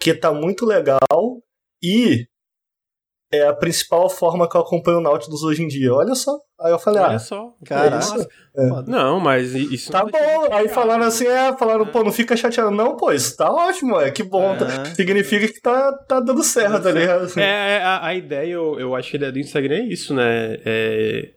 que 0.00 0.14
tá 0.14 0.32
muito 0.32 0.64
legal 0.64 0.98
e 1.82 2.26
é 3.32 3.46
a 3.46 3.54
principal 3.54 4.08
forma 4.08 4.48
que 4.48 4.56
eu 4.56 4.60
acompanho 4.60 4.98
o 4.98 5.00
Nautilus 5.00 5.42
hoje 5.42 5.62
em 5.62 5.66
dia. 5.66 5.92
Olha 5.92 6.14
só. 6.14 6.38
Aí 6.60 6.72
eu 6.72 6.78
falei, 6.78 7.02
Olha 7.02 7.16
ah, 7.16 7.18
só. 7.18 7.52
Caraca. 7.64 7.96
Nossa. 7.96 8.28
Foda. 8.54 8.90
Não, 8.90 9.20
mas 9.20 9.54
isso 9.54 9.92
tá 9.92 10.04
bom. 10.04 10.48
Aí 10.52 10.68
falaram 10.68 11.04
assim, 11.04 11.26
é, 11.26 11.54
falaram, 11.56 11.86
pô, 11.86 12.02
não 12.02 12.12
fica 12.12 12.36
chateado. 12.36 12.70
Não, 12.70 12.96
pô, 12.96 13.12
isso 13.12 13.36
tá 13.36 13.50
ótimo, 13.52 14.00
é 14.00 14.10
que 14.10 14.22
bom. 14.22 14.56
tá- 14.56 14.66
É. 14.66 14.94
Significa 14.94 15.46
que 15.48 15.60
tá, 15.60 15.92
tá 15.92 16.20
dando 16.20 16.42
certo, 16.42 16.82
tá 16.82 16.90
ligado? 16.90 17.26
É, 17.38 17.42
é, 17.42 17.82
a, 17.82 18.06
a 18.06 18.14
ideia, 18.14 18.52
eu, 18.52 18.78
eu 18.80 18.94
acho 18.94 19.10
que 19.10 19.16
a 19.16 19.18
ideia 19.18 19.32
do 19.32 19.38
Instagram 19.38 19.76
é 19.76 19.86
isso, 19.86 20.14
né? 20.14 20.56
É 20.64 21.30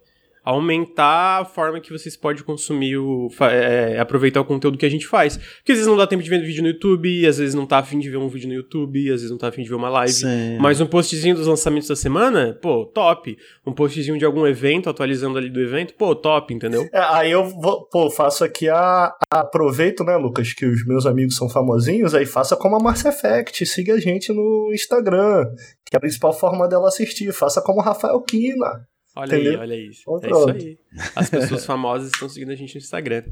aumentar 0.50 1.42
a 1.42 1.46
forma 1.46 1.80
que 1.80 1.92
vocês 1.92 2.16
podem 2.18 2.44
consumir 2.44 2.98
o. 2.98 3.30
fa- 3.30 3.51
é, 3.51 4.00
aproveitar 4.00 4.42
o 4.42 4.46
conteúdo 4.46 4.78
que 4.78 4.86
a 4.86 4.90
gente 4.90 5.07
faz. 5.07 5.38
Porque 5.38 5.72
às 5.72 5.78
vezes 5.78 5.88
não 5.88 5.98
dá 5.98 6.06
tempo 6.07 6.24
de 6.24 6.30
ver 6.30 6.42
vídeo 6.42 6.62
no 6.62 6.69
YouTube, 6.69 7.25
às 7.28 7.38
vezes 7.38 7.54
não 7.56 7.66
tá 7.66 7.78
afim 7.80 8.00
de 8.00 8.10
ver 8.10 8.18
um 8.18 8.28
vídeo 8.28 8.48
no 8.48 8.56
YouTube, 8.56 9.00
às 9.12 9.22
vezes 9.22 9.31
não 9.31 9.38
tá 9.38 9.48
afim 9.48 9.63
de 9.63 9.69
ver 9.69 9.75
uma 9.75 9.89
live. 9.89 10.12
Sim. 10.13 10.58
Mas 10.60 10.79
um 10.82 10.86
postzinho 10.86 11.36
dos 11.36 11.48
lançamentos 11.48 11.88
da 11.88 11.96
semana, 11.96 12.58
pô, 12.62 12.86
top. 12.86 13.38
Um 13.65 13.74
postzinho 13.74 14.18
de 14.18 14.25
algum 14.25 14.46
evento, 14.48 14.89
atualizando 14.89 15.38
ali 15.38 15.50
do 15.50 15.60
evento, 15.62 15.94
pô, 15.96 16.15
top, 16.15 16.53
entendeu? 16.53 16.88
É, 16.94 17.00
aí 17.00 17.32
eu 17.32 17.44
vou, 17.46 17.86
pô, 17.89 18.10
faço 18.10 18.44
aqui 18.44 18.68
a, 18.70 19.13
a- 19.32 19.39
aproveito, 19.39 20.03
né, 20.03 20.15
Lucas, 20.18 20.53
que 20.53 20.65
os 20.65 20.86
meus 20.86 21.06
amigos 21.06 21.36
são 21.36 21.50
famosinhos, 21.50 22.13
aí 22.15 22.25
faça 22.25 22.56
como 22.56 22.75
a 22.75 22.79
Márcia 22.79 23.10
Effect, 23.10 23.65
siga 23.65 23.94
a 23.94 24.00
gente 24.00 24.32
no 24.34 24.72
Instagram, 24.74 25.46
que 25.86 25.96
é 25.96 25.98
a 25.98 26.00
principal 26.00 26.34
forma 26.34 26.68
dela 26.68 26.88
assistir, 26.88 27.32
faça 27.32 27.62
como 27.62 27.79
o 27.79 27.84
Rafael 27.84 28.20
Kina. 28.22 28.88
Olha 29.19 29.35
aí, 29.35 29.41
Entendeu? 29.41 29.59
olha 29.59 29.75
isso. 29.75 30.19
É 30.23 30.27
isso 30.27 30.49
aí. 30.49 30.77
As 31.15 31.29
pessoas 31.29 31.65
famosas 31.65 32.11
estão 32.11 32.29
seguindo 32.29 32.51
a 32.51 32.55
gente 32.55 32.75
no 32.75 32.79
Instagram. 32.79 33.23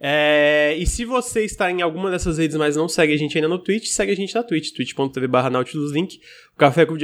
É, 0.00 0.74
e 0.78 0.86
se 0.86 1.04
você 1.04 1.44
está 1.44 1.70
em 1.70 1.82
alguma 1.82 2.10
dessas 2.10 2.38
redes, 2.38 2.56
mas 2.56 2.76
não 2.76 2.88
segue 2.88 3.12
a 3.12 3.16
gente 3.16 3.36
ainda 3.36 3.48
no 3.48 3.58
Twitch, 3.58 3.86
segue 3.86 4.12
a 4.12 4.16
gente 4.16 4.34
na 4.34 4.42
Twitch, 4.42 4.72
twitch.tv 4.72 5.26
barra 5.26 5.48
NautilusLink. 5.48 6.20
O 6.54 6.58
Café 6.58 6.84
com, 6.84 6.96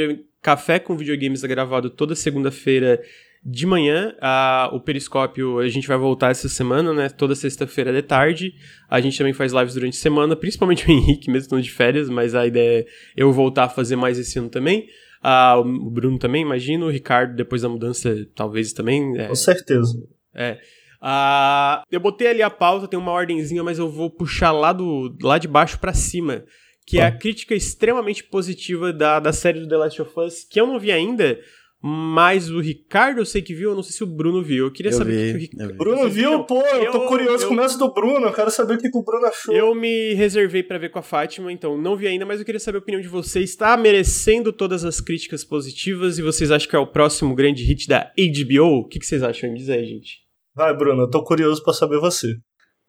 Café 0.42 0.78
com 0.78 0.96
Videogames 0.96 1.42
é 1.42 1.48
gravado 1.48 1.88
toda 1.88 2.14
segunda-feira 2.14 3.00
de 3.42 3.64
manhã. 3.64 4.14
Ah, 4.20 4.68
o 4.72 4.80
Periscópio 4.80 5.60
a 5.60 5.68
gente 5.68 5.86
vai 5.86 5.96
voltar 5.96 6.30
essa 6.30 6.48
semana, 6.48 6.92
né? 6.92 7.08
Toda 7.08 7.34
sexta-feira 7.34 7.92
de 7.92 8.02
tarde. 8.02 8.54
A 8.90 9.00
gente 9.00 9.16
também 9.16 9.32
faz 9.32 9.52
lives 9.52 9.74
durante 9.74 9.96
a 9.96 10.00
semana, 10.00 10.34
principalmente 10.34 10.86
o 10.86 10.90
Henrique, 10.90 11.30
mesmo 11.30 11.44
estando 11.44 11.62
de 11.62 11.70
férias, 11.70 12.10
mas 12.10 12.34
a 12.34 12.46
ideia 12.46 12.80
é 12.80 12.86
eu 13.16 13.32
voltar 13.32 13.64
a 13.64 13.68
fazer 13.68 13.96
mais 13.96 14.18
esse 14.18 14.38
ano 14.38 14.48
também. 14.48 14.88
Ah, 15.22 15.56
o 15.58 15.90
Bruno 15.90 16.18
também, 16.18 16.42
imagino. 16.42 16.86
O 16.86 16.90
Ricardo, 16.90 17.34
depois 17.34 17.62
da 17.62 17.68
mudança, 17.68 18.14
talvez 18.34 18.72
também. 18.72 19.16
é, 19.18 19.28
Com 19.28 19.34
certeza. 19.34 19.92
é. 20.34 20.58
Ah, 21.00 21.82
eu 21.90 22.00
botei 22.00 22.26
ali 22.28 22.42
a 22.42 22.50
pauta, 22.50 22.88
tem 22.88 22.98
uma 22.98 23.12
ordenzinha, 23.12 23.62
mas 23.62 23.78
eu 23.78 23.88
vou 23.88 24.10
puxar 24.10 24.50
lá, 24.50 24.72
do, 24.72 25.14
lá 25.22 25.38
de 25.38 25.46
baixo 25.46 25.78
pra 25.78 25.92
cima. 25.92 26.42
Que 26.86 26.98
é 27.00 27.04
a 27.04 27.10
crítica 27.12 27.54
extremamente 27.54 28.22
positiva 28.24 28.92
da, 28.92 29.18
da 29.20 29.32
série 29.32 29.60
do 29.60 29.68
The 29.68 29.76
Last 29.76 30.02
of 30.02 30.12
Us, 30.20 30.44
que 30.48 30.60
eu 30.60 30.66
não 30.66 30.78
vi 30.78 30.92
ainda, 30.92 31.38
mas 31.88 32.50
o 32.50 32.58
Ricardo 32.60 33.20
eu 33.20 33.24
sei 33.24 33.40
que 33.40 33.54
viu, 33.54 33.70
eu 33.70 33.76
não 33.76 33.82
sei 33.82 33.92
se 33.92 34.02
o 34.02 34.06
Bruno 34.06 34.42
viu. 34.42 34.66
Eu 34.66 34.72
queria 34.72 34.90
Eu 34.90 34.96
saber 34.98 35.12
o 35.12 35.16
que 35.16 35.22
vi, 35.24 35.32
o 35.32 35.38
Ricardo. 35.50 35.70
vi. 35.72 35.78
Bruno 35.78 36.02
viu? 36.02 36.10
viram? 36.10 36.44
Pô, 36.44 36.60
eu 36.60 36.90
tô 36.90 37.02
Eu- 37.02 37.06
curioso, 37.08 37.44
eu- 37.44 37.48
começa 37.48 37.78
do 37.78 37.92
Bruno, 37.92 38.26
eu 38.26 38.32
quero 38.32 38.50
saber 38.50 38.74
o 38.74 38.78
que, 38.78 38.90
que 38.90 38.98
o 38.98 39.02
Bruno 39.04 39.26
achou. 39.26 39.54
Eu 39.54 39.74
me 39.74 40.14
reservei 40.14 40.62
pra 40.62 40.78
ver 40.78 40.90
com 40.90 40.98
a 40.98 41.02
Fátima, 41.02 41.52
então 41.52 41.80
não 41.80 41.96
vi 41.96 42.06
ainda, 42.08 42.26
mas 42.26 42.40
eu 42.40 42.44
queria 42.44 42.58
saber 42.60 42.78
a 42.78 42.80
opinião 42.80 43.00
de 43.00 43.08
vocês. 43.08 43.50
Está 43.50 43.76
merecendo 43.76 44.52
todas 44.52 44.84
as 44.84 45.00
críticas 45.00 45.44
positivas 45.44 46.18
e 46.18 46.22
vocês 46.22 46.50
acham 46.50 46.68
que 46.68 46.76
é 46.76 46.78
o 46.78 46.86
próximo 46.86 47.34
grande 47.34 47.62
hit 47.62 47.86
da 47.86 48.10
HBO? 48.18 48.80
O 48.80 48.88
que, 48.88 48.98
que 48.98 49.06
vocês 49.06 49.22
acham? 49.22 49.50
Me 49.52 49.58
diz 49.58 49.68
aí, 49.68 49.84
gente. 49.86 50.18
Vai, 50.54 50.76
Bruno, 50.76 51.02
eu 51.02 51.10
tô 51.10 51.22
curioso 51.22 51.62
pra 51.62 51.72
saber 51.72 51.98
você. 52.00 52.34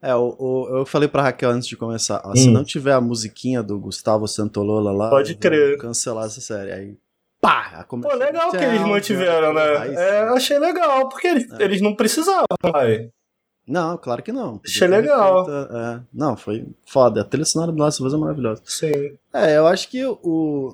É, 0.02 0.14
o, 0.16 0.36
o- 0.40 0.78
eu 0.80 0.86
falei 0.86 1.10
pra 1.10 1.24
Raquel 1.24 1.50
antes 1.50 1.68
de 1.68 1.76
começar, 1.76 2.22
ó, 2.24 2.36
se 2.36 2.48
Hum. 2.48 2.52
não 2.52 2.64
tiver 2.64 2.94
a 2.94 3.02
musiquinha 3.02 3.64
do 3.64 3.80
Gustavo 3.80 4.28
Santolola 4.28 4.92
lá, 4.92 5.10
Pode 5.10 5.36
crer. 5.36 5.78
cancelar 5.80 6.26
essa 6.28 6.40
série. 6.40 6.72
Aí, 6.72 6.96
pá! 7.48 7.86
Pô, 7.88 8.14
legal 8.14 8.52
que 8.52 8.58
eles 8.58 8.82
mantiveram, 8.82 9.54
né? 9.54 9.94
É, 9.94 10.20
achei 10.30 10.60
legal, 10.60 11.08
porque 11.08 11.28
eles, 11.28 11.52
é. 11.52 11.64
eles 11.64 11.82
não 11.82 11.96
precisavam, 11.96 12.46
pai. 12.60 13.10
Não, 13.66 13.98
claro 13.98 14.24
que 14.24 14.32
não. 14.32 14.62
Achei 14.66 14.88
legal. 14.88 15.46
é. 15.50 16.02
Não, 16.14 16.38
foi 16.38 16.66
foda. 16.86 17.22
A 17.22 17.26
trilha 17.26 17.46
sonora 17.46 17.72
do 17.72 17.82
Last 17.82 18.02
of 18.02 18.08
Us 18.08 18.14
é 18.14 18.18
maravilhosa. 18.18 18.62
Sim. 18.66 19.18
É, 19.34 19.58
eu 19.58 19.68
acho 19.68 19.90
que 19.90 20.06
o. 20.06 20.74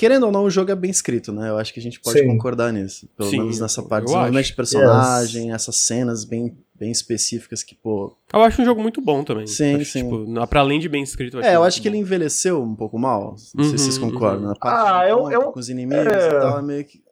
Querendo 0.00 0.24
ou 0.24 0.32
não, 0.32 0.44
o 0.44 0.50
jogo 0.50 0.70
é 0.70 0.74
bem 0.74 0.90
escrito, 0.90 1.30
né? 1.30 1.50
Eu 1.50 1.58
acho 1.58 1.74
que 1.74 1.78
a 1.78 1.82
gente 1.82 2.00
pode 2.00 2.18
Sim. 2.18 2.26
concordar 2.26 2.72
nisso. 2.72 3.06
Pelo 3.18 3.28
Sim, 3.28 3.40
menos 3.40 3.60
nessa 3.60 3.82
parte. 3.82 4.06
Desenvolvimento 4.06 4.46
de 4.46 4.54
personagem, 4.54 5.44
yes. 5.48 5.54
essas 5.56 5.76
cenas 5.76 6.24
bem, 6.24 6.56
bem 6.74 6.90
específicas 6.90 7.62
que, 7.62 7.74
pô. 7.74 8.16
Eu 8.32 8.40
acho 8.40 8.62
um 8.62 8.64
jogo 8.64 8.80
muito 8.80 9.02
bom 9.02 9.22
também. 9.22 9.46
Sim, 9.46 9.74
acho, 9.74 9.84
sim. 9.84 10.02
Tipo, 10.02 10.46
pra 10.46 10.60
além 10.60 10.80
de 10.80 10.88
bem 10.88 11.02
escrito. 11.02 11.36
Eu 11.36 11.42
é, 11.42 11.54
eu 11.54 11.62
acho 11.62 11.82
que 11.82 11.90
bom. 11.90 11.96
ele 11.96 12.02
envelheceu 12.02 12.62
um 12.62 12.74
pouco 12.74 12.98
mal. 12.98 13.36
Não 13.54 13.62
uhum, 13.62 13.68
sei 13.68 13.78
se 13.78 13.84
vocês 13.84 13.98
uhum, 13.98 14.10
concordam. 14.10 14.48
Uhum. 14.48 14.54
ah, 14.62 15.06
eu, 15.06 15.30
eu. 15.30 15.52
Com 15.52 15.60
os 15.60 15.68
inimigos 15.68 16.06
é... 16.06 16.28
e 16.28 16.40
tal, 16.40 16.58
é 16.58 16.62
meio 16.62 16.84
que. 16.86 17.02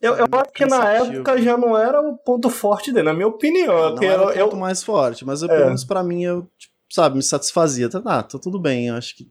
Eu, 0.00 0.14
eu 0.14 0.26
acho 0.30 0.52
que 0.54 0.66
na 0.66 0.88
época 0.88 1.42
já 1.42 1.56
não 1.56 1.76
era 1.76 2.00
o 2.00 2.16
ponto 2.16 2.48
forte 2.48 2.92
dele, 2.92 3.06
na 3.06 3.12
minha 3.12 3.26
opinião. 3.26 3.96
Não 3.96 4.02
era 4.04 4.22
o 4.22 4.26
ponto 4.26 4.54
eu... 4.54 4.56
mais 4.56 4.84
forte, 4.84 5.24
mas 5.26 5.42
eu, 5.42 5.50
é. 5.50 5.52
pelo 5.52 5.66
menos 5.66 5.82
pra 5.82 6.04
mim, 6.04 6.22
eu, 6.22 6.48
tipo, 6.56 6.72
sabe, 6.88 7.16
me 7.16 7.24
satisfazia. 7.24 7.88
Tá, 7.88 8.00
tá 8.22 8.38
tudo 8.38 8.60
bem, 8.60 8.86
eu 8.86 8.94
acho 8.94 9.16
que 9.16 9.28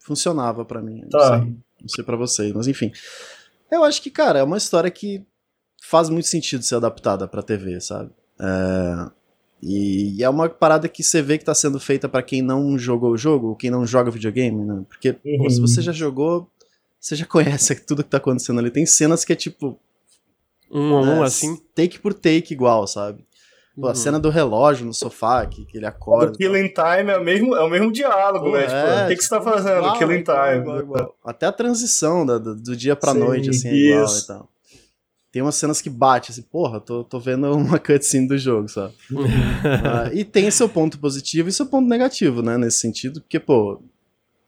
funcionava 0.00 0.64
pra 0.64 0.82
mim. 0.82 1.06
Tá. 1.08 1.38
Não 1.38 1.44
sei, 1.44 1.56
não 1.80 1.88
sei 1.88 2.04
pra 2.04 2.16
vocês, 2.16 2.52
mas 2.52 2.66
enfim. 2.68 2.92
Eu 3.70 3.84
acho 3.84 4.02
que, 4.02 4.10
cara, 4.10 4.40
é 4.40 4.42
uma 4.42 4.58
história 4.58 4.90
que 4.90 5.24
faz 5.82 6.08
muito 6.08 6.28
sentido 6.28 6.62
ser 6.62 6.76
adaptada 6.76 7.26
pra 7.26 7.42
TV, 7.42 7.80
sabe? 7.80 8.10
É... 8.40 9.10
E 9.62 10.24
é 10.24 10.28
uma 10.28 10.48
parada 10.48 10.88
que 10.88 11.02
você 11.02 11.20
vê 11.20 11.36
que 11.36 11.44
tá 11.44 11.54
sendo 11.54 11.78
feita 11.78 12.08
para 12.08 12.22
quem 12.22 12.40
não 12.40 12.78
jogou 12.78 13.12
o 13.12 13.16
jogo, 13.16 13.48
ou 13.48 13.56
quem 13.56 13.70
não 13.70 13.86
joga 13.86 14.10
videogame, 14.10 14.64
né? 14.64 14.82
Porque 14.88 15.10
uhum. 15.24 15.38
pô, 15.38 15.50
se 15.50 15.60
você 15.60 15.82
já 15.82 15.92
jogou, 15.92 16.50
você 16.98 17.14
já 17.14 17.26
conhece 17.26 17.74
tudo 17.84 18.02
que 18.02 18.08
tá 18.08 18.16
acontecendo 18.16 18.58
ali. 18.58 18.70
Tem 18.70 18.86
cenas 18.86 19.24
que 19.24 19.32
é 19.34 19.36
tipo, 19.36 19.78
um 20.70 20.96
a 20.96 21.02
um, 21.02 21.22
é, 21.22 21.26
assim? 21.26 21.56
Take 21.74 21.98
por 21.98 22.14
take 22.14 22.54
igual, 22.54 22.86
sabe? 22.86 23.22
Pô, 23.74 23.86
a 23.86 23.90
uhum. 23.90 23.94
cena 23.94 24.18
do 24.18 24.30
relógio 24.30 24.84
no 24.84 24.92
sofá, 24.92 25.46
que, 25.46 25.64
que 25.64 25.78
ele 25.78 25.86
acorda. 25.86 26.32
O 26.32 26.36
Killing 26.36 26.68
Time 26.68 27.10
é 27.10 27.16
o 27.16 27.24
mesmo, 27.24 27.54
é 27.56 27.62
o 27.62 27.70
mesmo 27.70 27.92
diálogo, 27.92 28.46
Pô, 28.46 28.56
né? 28.56 28.62
Tipo, 28.62 28.74
é, 28.74 29.04
o 29.04 29.08
que, 29.08 29.16
que 29.16 29.22
você 29.22 29.28
tá 29.28 29.38
tipo, 29.38 29.50
fazendo? 29.50 29.78
Igual, 29.78 29.98
Killing 29.98 30.14
igual, 30.18 30.44
Time. 30.46 30.60
Igual, 30.60 30.80
igual. 30.80 31.16
Até 31.24 31.46
a 31.46 31.52
transição 31.52 32.26
do, 32.26 32.56
do 32.56 32.76
dia 32.76 32.96
pra 32.96 33.12
Sim, 33.12 33.20
noite, 33.20 33.50
assim, 33.50 33.68
é 33.68 33.74
igual 33.74 34.18
e 34.18 34.26
tal. 34.26 34.48
Tem 35.32 35.40
umas 35.40 35.54
cenas 35.54 35.80
que 35.80 35.88
bate, 35.88 36.32
assim, 36.32 36.42
porra, 36.42 36.80
tô, 36.80 37.04
tô 37.04 37.20
vendo 37.20 37.50
uma 37.54 37.78
cutscene 37.78 38.26
do 38.26 38.36
jogo, 38.36 38.68
sabe? 38.68 38.92
uh, 39.12 40.12
e 40.12 40.24
tem 40.24 40.50
seu 40.50 40.68
ponto 40.68 40.98
positivo 40.98 41.48
e 41.48 41.52
seu 41.52 41.66
ponto 41.66 41.88
negativo, 41.88 42.42
né? 42.42 42.58
Nesse 42.58 42.80
sentido, 42.80 43.20
porque, 43.20 43.38
pô, 43.38 43.80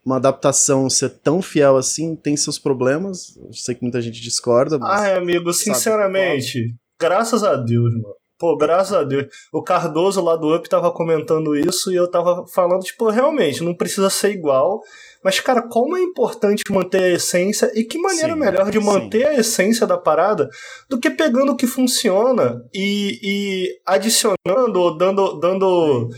uma 0.05 0.17
adaptação 0.17 0.91
ser 0.91 1.11
tão 1.11 1.41
fiel 1.41 1.76
assim 1.76 2.17
tem 2.17 2.37
seus 2.37 2.59
problemas. 2.59 3.37
Eu 3.37 3.52
sei 3.52 3.76
que 3.76 3.83
muita 3.83 4.02
gente 4.02 4.21
discorda, 4.21 4.79
mas. 4.79 5.00
Ai, 5.00 5.17
amigo, 5.17 5.52
sinceramente, 5.52 6.75
graças 7.00 7.45
a 7.45 7.55
Deus, 7.55 7.95
mano. 7.95 8.22
Pô, 8.42 8.56
graças 8.56 8.92
a 8.92 9.04
Deus. 9.04 9.28
O 9.52 9.62
Cardoso 9.62 10.20
lá 10.20 10.34
do 10.34 10.52
Up 10.52 10.68
tava 10.68 10.90
comentando 10.90 11.54
isso 11.54 11.92
e 11.92 11.94
eu 11.94 12.11
tava 12.11 12.44
falando, 12.49 12.82
tipo, 12.82 13.08
realmente, 13.08 13.62
não 13.62 13.72
precisa 13.72 14.11
ser 14.11 14.32
igual. 14.32 14.80
Mas, 15.22 15.38
cara, 15.38 15.62
como 15.62 15.96
é 15.96 16.02
importante 16.02 16.64
manter 16.68 17.04
a 17.04 17.08
essência 17.11 17.70
e 17.72 17.84
que 17.84 17.99
maneira 17.99 18.32
sim, 18.32 18.40
melhor 18.40 18.68
de 18.68 18.80
manter 18.80 19.20
sim. 19.20 19.25
a 19.26 19.34
essência 19.34 19.87
da 19.87 19.96
parada 19.96 20.50
do 20.90 20.99
que 20.99 21.08
pegando 21.08 21.52
o 21.52 21.56
que 21.56 21.68
funciona 21.68 22.61
e, 22.75 23.20
e 23.22 23.80
adicionando 23.87 24.80
ou 24.80 24.96
dando, 24.96 25.38
dando 25.38 26.11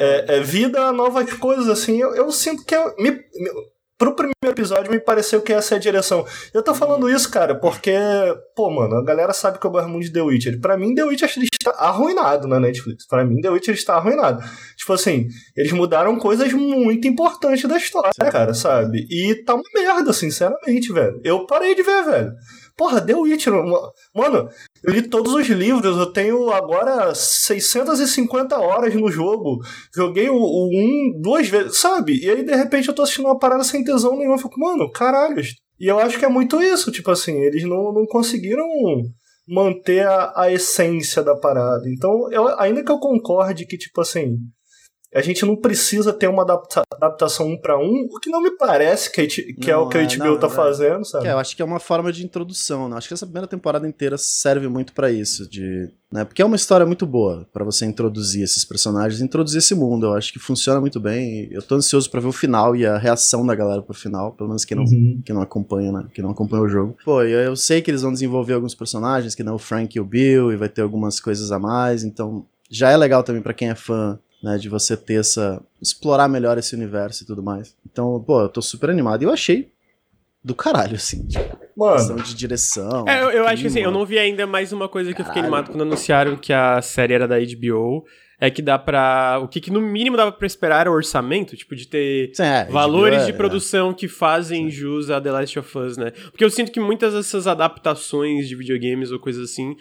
é, 0.00 0.38
é, 0.38 0.40
vida 0.40 0.80
a 0.80 0.92
novas 0.92 1.32
coisas, 1.34 1.68
assim. 1.68 2.00
Eu, 2.00 2.12
eu 2.16 2.32
sinto 2.32 2.64
que 2.64 2.74
é, 2.74 2.84
me, 2.98 3.12
me 3.12 3.50
pro 3.98 4.14
primeiro 4.14 4.36
episódio 4.44 4.90
me 4.90 5.00
pareceu 5.00 5.42
que 5.42 5.52
essa 5.52 5.74
é 5.74 5.76
a 5.76 5.80
direção. 5.80 6.24
Eu 6.54 6.62
tô 6.62 6.72
falando 6.72 7.10
isso, 7.10 7.28
cara, 7.30 7.56
porque, 7.56 7.92
pô, 8.54 8.70
mano, 8.70 8.94
a 8.94 9.04
galera 9.04 9.32
sabe 9.32 9.58
que 9.58 9.66
eu 9.66 9.70
gosto 9.70 9.88
muito 9.88 10.04
de 10.04 10.12
The 10.12 10.22
Witcher. 10.22 10.60
Pra 10.60 10.78
mim, 10.78 10.94
The 10.94 11.02
Witcher 11.02 11.28
está 11.28 11.72
arruinado 11.72 12.46
na 12.46 12.60
Netflix. 12.60 13.06
Pra 13.06 13.24
mim, 13.24 13.40
The 13.40 13.50
Witcher 13.50 13.74
está 13.74 13.96
arruinado. 13.96 14.42
Tipo 14.76 14.92
assim, 14.92 15.26
eles 15.56 15.72
mudaram 15.72 16.16
coisas 16.16 16.52
muito 16.52 17.08
importantes 17.08 17.68
da 17.68 17.76
história, 17.76 18.12
cara, 18.30 18.54
sabe? 18.54 19.04
E 19.10 19.34
tá 19.44 19.54
uma 19.54 19.64
merda, 19.74 20.12
sinceramente, 20.12 20.92
velho. 20.92 21.20
Eu 21.24 21.44
parei 21.46 21.74
de 21.74 21.82
ver, 21.82 22.04
velho. 22.04 22.32
Porra, 22.78 23.00
The 23.00 23.12
Witcher, 23.12 23.52
mano, 24.14 24.48
eu 24.84 24.92
li 24.92 25.02
todos 25.02 25.34
os 25.34 25.48
livros, 25.48 25.96
eu 25.96 26.12
tenho 26.12 26.48
agora 26.52 27.12
650 27.12 28.56
horas 28.56 28.94
no 28.94 29.10
jogo. 29.10 29.58
Joguei 29.92 30.30
o, 30.30 30.36
o 30.36 30.68
1 31.16 31.20
duas 31.20 31.48
vezes, 31.48 31.76
sabe? 31.76 32.24
E 32.24 32.30
aí, 32.30 32.44
de 32.44 32.54
repente, 32.54 32.86
eu 32.86 32.94
tô 32.94 33.02
assistindo 33.02 33.24
uma 33.24 33.38
parada 33.38 33.64
sem 33.64 33.82
tesão 33.82 34.16
nenhuma. 34.16 34.36
Eu 34.36 34.40
fico, 34.40 34.60
mano, 34.60 34.88
caralho. 34.92 35.42
E 35.80 35.88
eu 35.88 35.98
acho 35.98 36.20
que 36.20 36.24
é 36.24 36.28
muito 36.28 36.62
isso, 36.62 36.92
tipo 36.92 37.10
assim, 37.10 37.32
eles 37.40 37.64
não, 37.64 37.92
não 37.92 38.06
conseguiram 38.06 38.64
manter 39.48 40.06
a, 40.06 40.32
a 40.36 40.52
essência 40.52 41.20
da 41.20 41.34
parada. 41.34 41.82
Então, 41.88 42.30
eu, 42.30 42.46
ainda 42.60 42.84
que 42.84 42.92
eu 42.92 43.00
concorde 43.00 43.66
que, 43.66 43.76
tipo 43.76 44.00
assim, 44.00 44.36
a 45.14 45.22
gente 45.22 45.44
não 45.44 45.56
precisa 45.56 46.12
ter 46.12 46.28
uma 46.28 46.42
adapta 46.42 46.82
adaptação 46.92 47.48
um 47.48 47.56
para 47.56 47.78
um, 47.78 48.08
o 48.10 48.18
que 48.20 48.28
não 48.28 48.42
me 48.42 48.50
parece 48.50 49.10
que, 49.10 49.26
que 49.26 49.70
não, 49.70 49.72
é 49.72 49.76
o 49.76 49.88
que 49.88 49.96
a 49.96 50.04
HBO 50.04 50.24
não, 50.24 50.38
tá 50.38 50.48
é, 50.48 50.50
fazendo, 50.50 51.04
sabe? 51.04 51.28
É, 51.28 51.32
eu 51.32 51.38
acho 51.38 51.54
que 51.54 51.62
é 51.62 51.64
uma 51.64 51.78
forma 51.78 52.12
de 52.12 52.24
introdução, 52.24 52.88
né? 52.88 52.96
Acho 52.96 53.08
que 53.08 53.14
essa 53.14 53.24
primeira 53.24 53.46
temporada 53.46 53.86
inteira 53.86 54.18
serve 54.18 54.68
muito 54.68 54.92
para 54.92 55.10
isso, 55.10 55.48
de, 55.48 55.88
né? 56.12 56.24
Porque 56.24 56.42
é 56.42 56.44
uma 56.44 56.56
história 56.56 56.84
muito 56.84 57.06
boa 57.06 57.46
para 57.52 57.64
você 57.64 57.86
introduzir 57.86 58.42
esses 58.42 58.64
personagens, 58.64 59.22
introduzir 59.22 59.58
esse 59.58 59.74
mundo. 59.74 60.06
Eu 60.06 60.14
acho 60.14 60.32
que 60.32 60.38
funciona 60.38 60.80
muito 60.80 60.98
bem. 60.98 61.48
Eu 61.50 61.62
tô 61.62 61.76
ansioso 61.76 62.10
para 62.10 62.20
ver 62.20 62.28
o 62.28 62.32
final 62.32 62.74
e 62.74 62.84
a 62.84 62.98
reação 62.98 63.46
da 63.46 63.54
galera 63.54 63.80
pro 63.80 63.94
final, 63.94 64.32
pelo 64.32 64.48
menos 64.48 64.64
quem 64.64 64.76
não, 64.76 64.84
uhum. 64.84 65.22
quem 65.24 65.34
não 65.34 65.42
acompanha, 65.42 65.92
né? 65.92 66.06
Quem 66.12 66.22
não 66.22 66.32
acompanha 66.32 66.62
o 66.62 66.68
jogo. 66.68 66.96
Pô, 67.04 67.22
eu, 67.22 67.40
eu 67.40 67.56
sei 67.56 67.80
que 67.80 67.90
eles 67.90 68.02
vão 68.02 68.12
desenvolver 68.12 68.54
alguns 68.54 68.74
personagens, 68.74 69.34
que 69.34 69.42
não 69.42 69.54
o 69.54 69.58
Frank 69.58 69.96
e 69.96 70.00
o 70.00 70.04
Bill, 70.04 70.52
e 70.52 70.56
vai 70.56 70.68
ter 70.68 70.82
algumas 70.82 71.20
coisas 71.20 71.52
a 71.52 71.58
mais, 71.58 72.02
então 72.04 72.44
já 72.70 72.90
é 72.90 72.96
legal 72.96 73.22
também 73.22 73.40
para 73.40 73.54
quem 73.54 73.70
é 73.70 73.74
fã 73.74 74.18
né, 74.42 74.56
de 74.56 74.68
você 74.68 74.96
ter 74.96 75.20
essa 75.20 75.62
explorar 75.80 76.28
melhor 76.28 76.58
esse 76.58 76.74
universo 76.74 77.22
e 77.22 77.26
tudo 77.26 77.42
mais. 77.42 77.74
Então, 77.90 78.22
pô, 78.24 78.42
eu 78.42 78.48
tô 78.48 78.62
super 78.62 78.90
animado 78.90 79.22
e 79.22 79.24
eu 79.24 79.32
achei 79.32 79.70
do 80.42 80.54
caralho 80.54 80.94
assim, 80.94 81.26
tipo, 81.26 81.58
Mano. 81.76 82.22
de 82.22 82.34
direção. 82.34 83.04
É, 83.08 83.22
eu, 83.22 83.30
eu 83.30 83.46
acho 83.46 83.62
que 83.62 83.68
assim, 83.68 83.80
eu 83.80 83.90
não 83.90 84.06
vi 84.06 84.18
ainda 84.18 84.46
mais 84.46 84.72
uma 84.72 84.88
coisa 84.88 85.10
que 85.10 85.16
caralho. 85.16 85.28
eu 85.28 85.34
fiquei 85.34 85.42
animado 85.42 85.70
quando 85.70 85.82
anunciaram 85.82 86.36
que 86.36 86.52
a 86.52 86.80
série 86.80 87.14
era 87.14 87.26
da 87.26 87.36
HBO. 87.38 88.04
É 88.40 88.52
que 88.52 88.62
dá 88.62 88.78
pra. 88.78 89.40
O 89.42 89.48
que, 89.48 89.60
que 89.60 89.68
no 89.68 89.80
mínimo 89.80 90.16
dava 90.16 90.30
pra 90.30 90.46
esperar 90.46 90.82
era 90.82 90.90
o 90.92 90.94
orçamento, 90.94 91.56
tipo, 91.56 91.74
de 91.74 91.88
ter 91.88 92.30
Sim, 92.32 92.44
é, 92.44 92.64
valores 92.66 93.18
HBO, 93.18 93.24
de 93.26 93.32
é, 93.32 93.34
produção 93.36 93.90
é. 93.90 93.94
que 93.94 94.06
fazem 94.06 94.66
Sim. 94.66 94.76
jus 94.76 95.10
a 95.10 95.20
The 95.20 95.32
Last 95.32 95.58
of 95.58 95.76
Us, 95.78 95.96
né? 95.96 96.12
Porque 96.30 96.44
eu 96.44 96.50
sinto 96.50 96.70
que 96.70 96.78
muitas 96.78 97.14
dessas 97.14 97.48
adaptações 97.48 98.48
de 98.48 98.54
videogames 98.54 99.10
ou 99.10 99.18
coisas 99.18 99.50
assim 99.50 99.74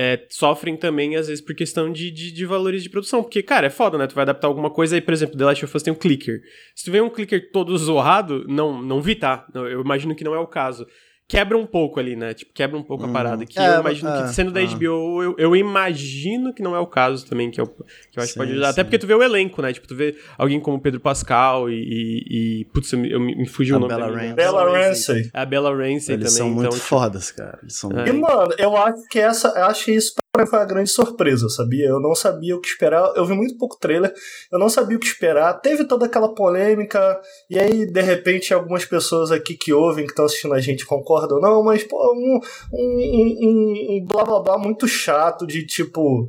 é, 0.00 0.24
sofrem 0.30 0.76
também, 0.76 1.16
às 1.16 1.26
vezes, 1.26 1.44
por 1.44 1.56
questão 1.56 1.90
de, 1.90 2.08
de, 2.12 2.30
de, 2.30 2.46
valores 2.46 2.84
de 2.84 2.88
produção. 2.88 3.20
Porque, 3.20 3.42
cara, 3.42 3.66
é 3.66 3.70
foda, 3.70 3.98
né? 3.98 4.06
Tu 4.06 4.14
vai 4.14 4.22
adaptar 4.22 4.46
alguma 4.46 4.70
coisa 4.70 4.94
aí, 4.94 5.00
por 5.00 5.12
exemplo, 5.12 5.36
The 5.36 5.44
Last 5.44 5.64
of 5.64 5.76
Us 5.76 5.82
tem 5.82 5.92
um 5.92 5.96
clicker. 5.96 6.40
Se 6.72 6.84
tu 6.84 6.92
vê 6.92 7.00
um 7.00 7.10
clicker 7.10 7.50
todo 7.50 7.74
zoado, 7.76 8.44
não, 8.46 8.80
não 8.80 9.02
vi, 9.02 9.16
tá? 9.16 9.44
Eu 9.52 9.80
imagino 9.80 10.14
que 10.14 10.22
não 10.22 10.36
é 10.36 10.38
o 10.38 10.46
caso 10.46 10.86
quebra 11.28 11.58
um 11.58 11.66
pouco 11.66 12.00
ali, 12.00 12.16
né? 12.16 12.32
Tipo, 12.32 12.52
quebra 12.54 12.78
um 12.78 12.82
pouco 12.82 13.04
uhum. 13.04 13.10
a 13.10 13.12
parada. 13.12 13.44
Que 13.44 13.58
é, 13.58 13.76
eu 13.76 13.80
imagino 13.80 14.08
é, 14.08 14.22
que, 14.22 14.34
sendo 14.34 14.50
da 14.50 14.60
HBO, 14.62 15.22
eu, 15.22 15.34
eu, 15.36 15.54
imagino 15.54 16.54
que 16.54 16.62
não 16.62 16.74
é 16.74 16.80
o 16.80 16.86
caso 16.86 17.26
também, 17.26 17.50
que, 17.50 17.60
eu, 17.60 17.66
que 17.66 18.18
eu 18.18 18.22
acho 18.22 18.28
sim, 18.28 18.32
que 18.32 18.38
pode 18.38 18.52
ajudar. 18.52 18.66
Sim. 18.68 18.72
Até 18.72 18.84
porque 18.84 18.98
tu 18.98 19.06
vê 19.06 19.14
o 19.14 19.22
elenco, 19.22 19.60
né? 19.60 19.72
Tipo, 19.72 19.86
tu 19.86 19.94
vê 19.94 20.16
alguém 20.38 20.58
como 20.58 20.80
Pedro 20.80 21.00
Pascal 21.00 21.68
e. 21.68 21.74
e, 21.74 22.60
e 22.60 22.64
putz, 22.66 22.92
eu, 22.92 23.04
eu 23.04 23.20
me 23.20 23.46
fugiu 23.46 23.76
o 23.76 23.78
nome 23.78 23.94
Bella 23.94 24.10
Ramsey. 24.10 24.32
Bella 24.34 24.70
Ramsey. 24.70 25.30
A 25.34 25.44
Bella 25.44 25.70
Ramsey 25.70 25.90
Eles 25.92 26.06
também. 26.06 26.28
são 26.30 26.46
muito 26.48 26.66
então, 26.66 26.78
tipo, 26.78 26.86
fodas, 26.86 27.30
cara. 27.30 27.58
Eles 27.62 27.76
são 27.76 27.90
é. 27.92 28.08
E, 28.08 28.12
mano, 28.12 28.54
eu 28.56 28.76
acho 28.76 29.06
que 29.10 29.18
essa. 29.18 29.48
Eu 29.48 29.66
acho 29.66 29.90
isso 29.90 30.14
foi 30.46 30.58
a 30.58 30.64
grande 30.64 30.90
surpresa, 30.90 31.48
sabia? 31.48 31.86
Eu 31.86 32.00
não 32.00 32.14
sabia 32.14 32.56
o 32.56 32.60
que 32.60 32.68
esperar. 32.68 33.12
Eu 33.16 33.24
vi 33.24 33.34
muito 33.34 33.56
pouco 33.56 33.78
trailer, 33.78 34.12
eu 34.52 34.58
não 34.58 34.68
sabia 34.68 34.96
o 34.96 35.00
que 35.00 35.06
esperar. 35.06 35.54
Teve 35.60 35.84
toda 35.84 36.06
aquela 36.06 36.34
polêmica, 36.34 37.20
e 37.50 37.58
aí, 37.58 37.86
de 37.86 38.00
repente, 38.00 38.52
algumas 38.52 38.84
pessoas 38.84 39.30
aqui 39.30 39.56
que 39.56 39.72
ouvem, 39.72 40.04
que 40.04 40.12
estão 40.12 40.24
assistindo 40.24 40.54
a 40.54 40.60
gente, 40.60 40.86
concordam, 40.86 41.40
não, 41.40 41.62
mas, 41.62 41.84
pô, 41.84 41.96
um, 42.14 42.40
um, 42.72 43.36
um, 43.42 43.96
um 43.96 44.06
blá 44.06 44.24
blá 44.24 44.40
blá 44.40 44.58
muito 44.58 44.86
chato 44.86 45.46
de 45.46 45.66
tipo. 45.66 46.26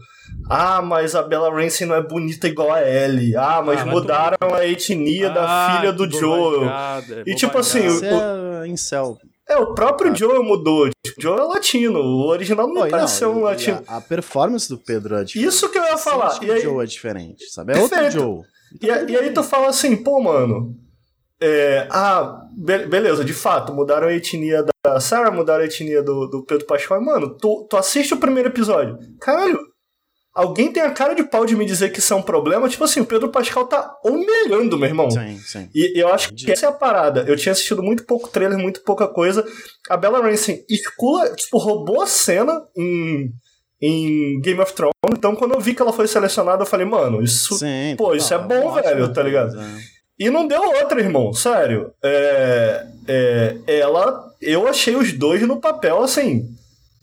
Ah, 0.48 0.82
mas 0.82 1.16
a 1.16 1.24
Bella 1.24 1.50
Ramsey 1.50 1.88
não 1.88 1.96
é 1.96 2.01
bonita 2.01 2.48
igual 2.48 2.72
a 2.72 2.82
Ellie. 2.82 3.36
Ah, 3.36 3.63
mas 3.66 3.82
ah, 3.82 3.86
mudaram 3.86 4.54
a 4.54 4.66
etnia 4.66 5.30
ah, 5.30 5.34
da 5.34 5.78
filha 5.78 5.94
do 5.94 6.10
Joel. 6.10 6.70
e 7.25 7.36
tipo 7.36 7.58
assim. 7.58 7.88
Você 7.89 8.08
o, 8.08 8.63
é 8.63 8.68
incel. 8.68 9.18
É, 9.50 9.58
o 9.58 9.74
próprio 9.74 10.12
ah. 10.12 10.15
Joe 10.15 10.39
mudou. 10.44 10.89
Tipo, 11.03 11.22
Joe 11.22 11.39
é 11.39 11.44
latino. 11.44 12.00
O 12.00 12.27
original 12.27 12.68
não 12.68 12.84
Oi, 12.84 12.89
parece 12.89 13.15
ser 13.15 13.25
um 13.25 13.41
latino. 13.41 13.82
A, 13.88 13.98
a, 13.98 14.01
performance 14.01 14.70
do 14.70 14.77
Pedro 14.77 15.15
é 15.15 15.24
diferente. 15.24 15.48
Isso 15.48 15.70
que 15.70 15.79
eu 15.79 15.84
ia 15.84 15.98
falar. 15.98 16.38
E 16.44 16.51
aí... 16.51 16.60
O 16.60 16.62
Joe 16.62 16.84
é 16.84 16.88
diferente, 16.88 17.50
sabe? 17.50 17.72
É 17.72 17.75
Perfeito. 17.75 18.03
outro 18.03 18.12
Joe. 18.12 18.41
E, 18.82 19.12
e, 19.12 19.18
aí 19.18 19.34
tu 19.34 19.41
fala 19.44 19.70
assim, 19.70 19.96
pô, 19.96 20.22
mano. 20.22 20.75
É, 21.41 21.88
ah, 21.89 22.46
be 22.51 22.86
beleza, 22.86 23.24
de 23.24 23.34
fato, 23.34 23.74
mudaram 23.74 24.10
a 24.10 24.13
etnia 24.13 24.65
da 24.86 25.00
Sarah, 25.00 25.32
mudaram 25.32 25.63
a 25.63 25.65
etnia 25.65 26.03
do, 26.03 26.27
do 26.27 26.44
Pedro 26.44 26.68
Pascal. 26.68 27.01
Mano, 27.01 27.29
tu, 27.38 27.65
tu 27.70 27.77
assiste 27.77 28.13
o 28.13 28.18
primeiro 28.18 28.50
episódio. 28.50 29.00
Caralho, 29.22 29.58
alguém 30.39 30.72
tem 30.72 30.81
a 30.81 30.91
cara 30.91 31.13
de 31.13 31.24
pau 31.24 31.46
de 31.46 31.55
me 31.55 31.65
dizer 31.65 31.91
que 31.91 32.00
isso 32.00 32.13
é 32.13 32.15
um 32.15 32.22
problema, 32.22 32.69
tipo 32.69 32.84
assim, 32.84 33.01
o 33.01 33.05
Pedro 33.05 33.29
Pascal 33.29 33.65
tá 33.67 33.98
humilhando, 34.03 34.77
meu 34.77 34.88
irmão. 34.88 35.12
Sim, 35.12 35.38
sim. 35.39 35.69
E 35.75 36.00
eu 36.00 36.08
acho 36.13 36.34
que 36.34 36.50
essa 36.50 36.65
é 36.65 36.69
a 36.69 36.72
parada. 36.72 37.25
Eu 37.27 37.36
tinha 37.36 37.51
assistido 37.51 37.84
muito 37.84 38.05
pouco 38.05 38.29
trailer, 38.29 38.58
muito 38.58 38.81
pouca 38.81 39.08
coisa. 39.08 39.46
A 39.89 39.98
Bella 39.98 40.22
Ramsey 40.22 40.63
escula, 40.69 41.36
tipo, 41.36 41.58
roubou 41.58 42.01
a 42.01 42.08
cena 42.08 42.62
em, 42.77 43.31
em 43.81 44.39
Game 44.39 44.62
of 44.62 44.74
Thrones. 44.74 44.93
Então, 45.12 45.36
quando 45.36 45.55
eu 45.55 45.60
vi 45.60 45.74
que 45.74 45.81
ela 45.81 45.91
foi 45.91 46.08
selecionada, 46.08 46.62
eu 46.62 46.67
falei, 46.67 46.86
mano, 46.86 47.22
isso, 47.22 47.58
Sim, 47.58 47.96
pô, 47.98 48.15
isso 48.15 48.34
é 48.34 48.38
bom, 48.38 48.72
velho, 48.72 49.12
tá 49.12 49.22
ligado? 49.22 49.60
É. 49.60 50.00
E 50.17 50.29
não 50.29 50.48
deu 50.48 50.62
outra, 50.62 51.01
irmão, 51.01 51.34
sério. 51.34 51.91
É, 52.01 52.86
é, 53.08 53.58
ela, 53.79 54.25
eu 54.41 54.67
achei 54.67 54.96
os 54.96 55.12
dois 55.12 55.41
no 55.46 55.60
papel, 55.60 56.01
assim, 56.01 56.46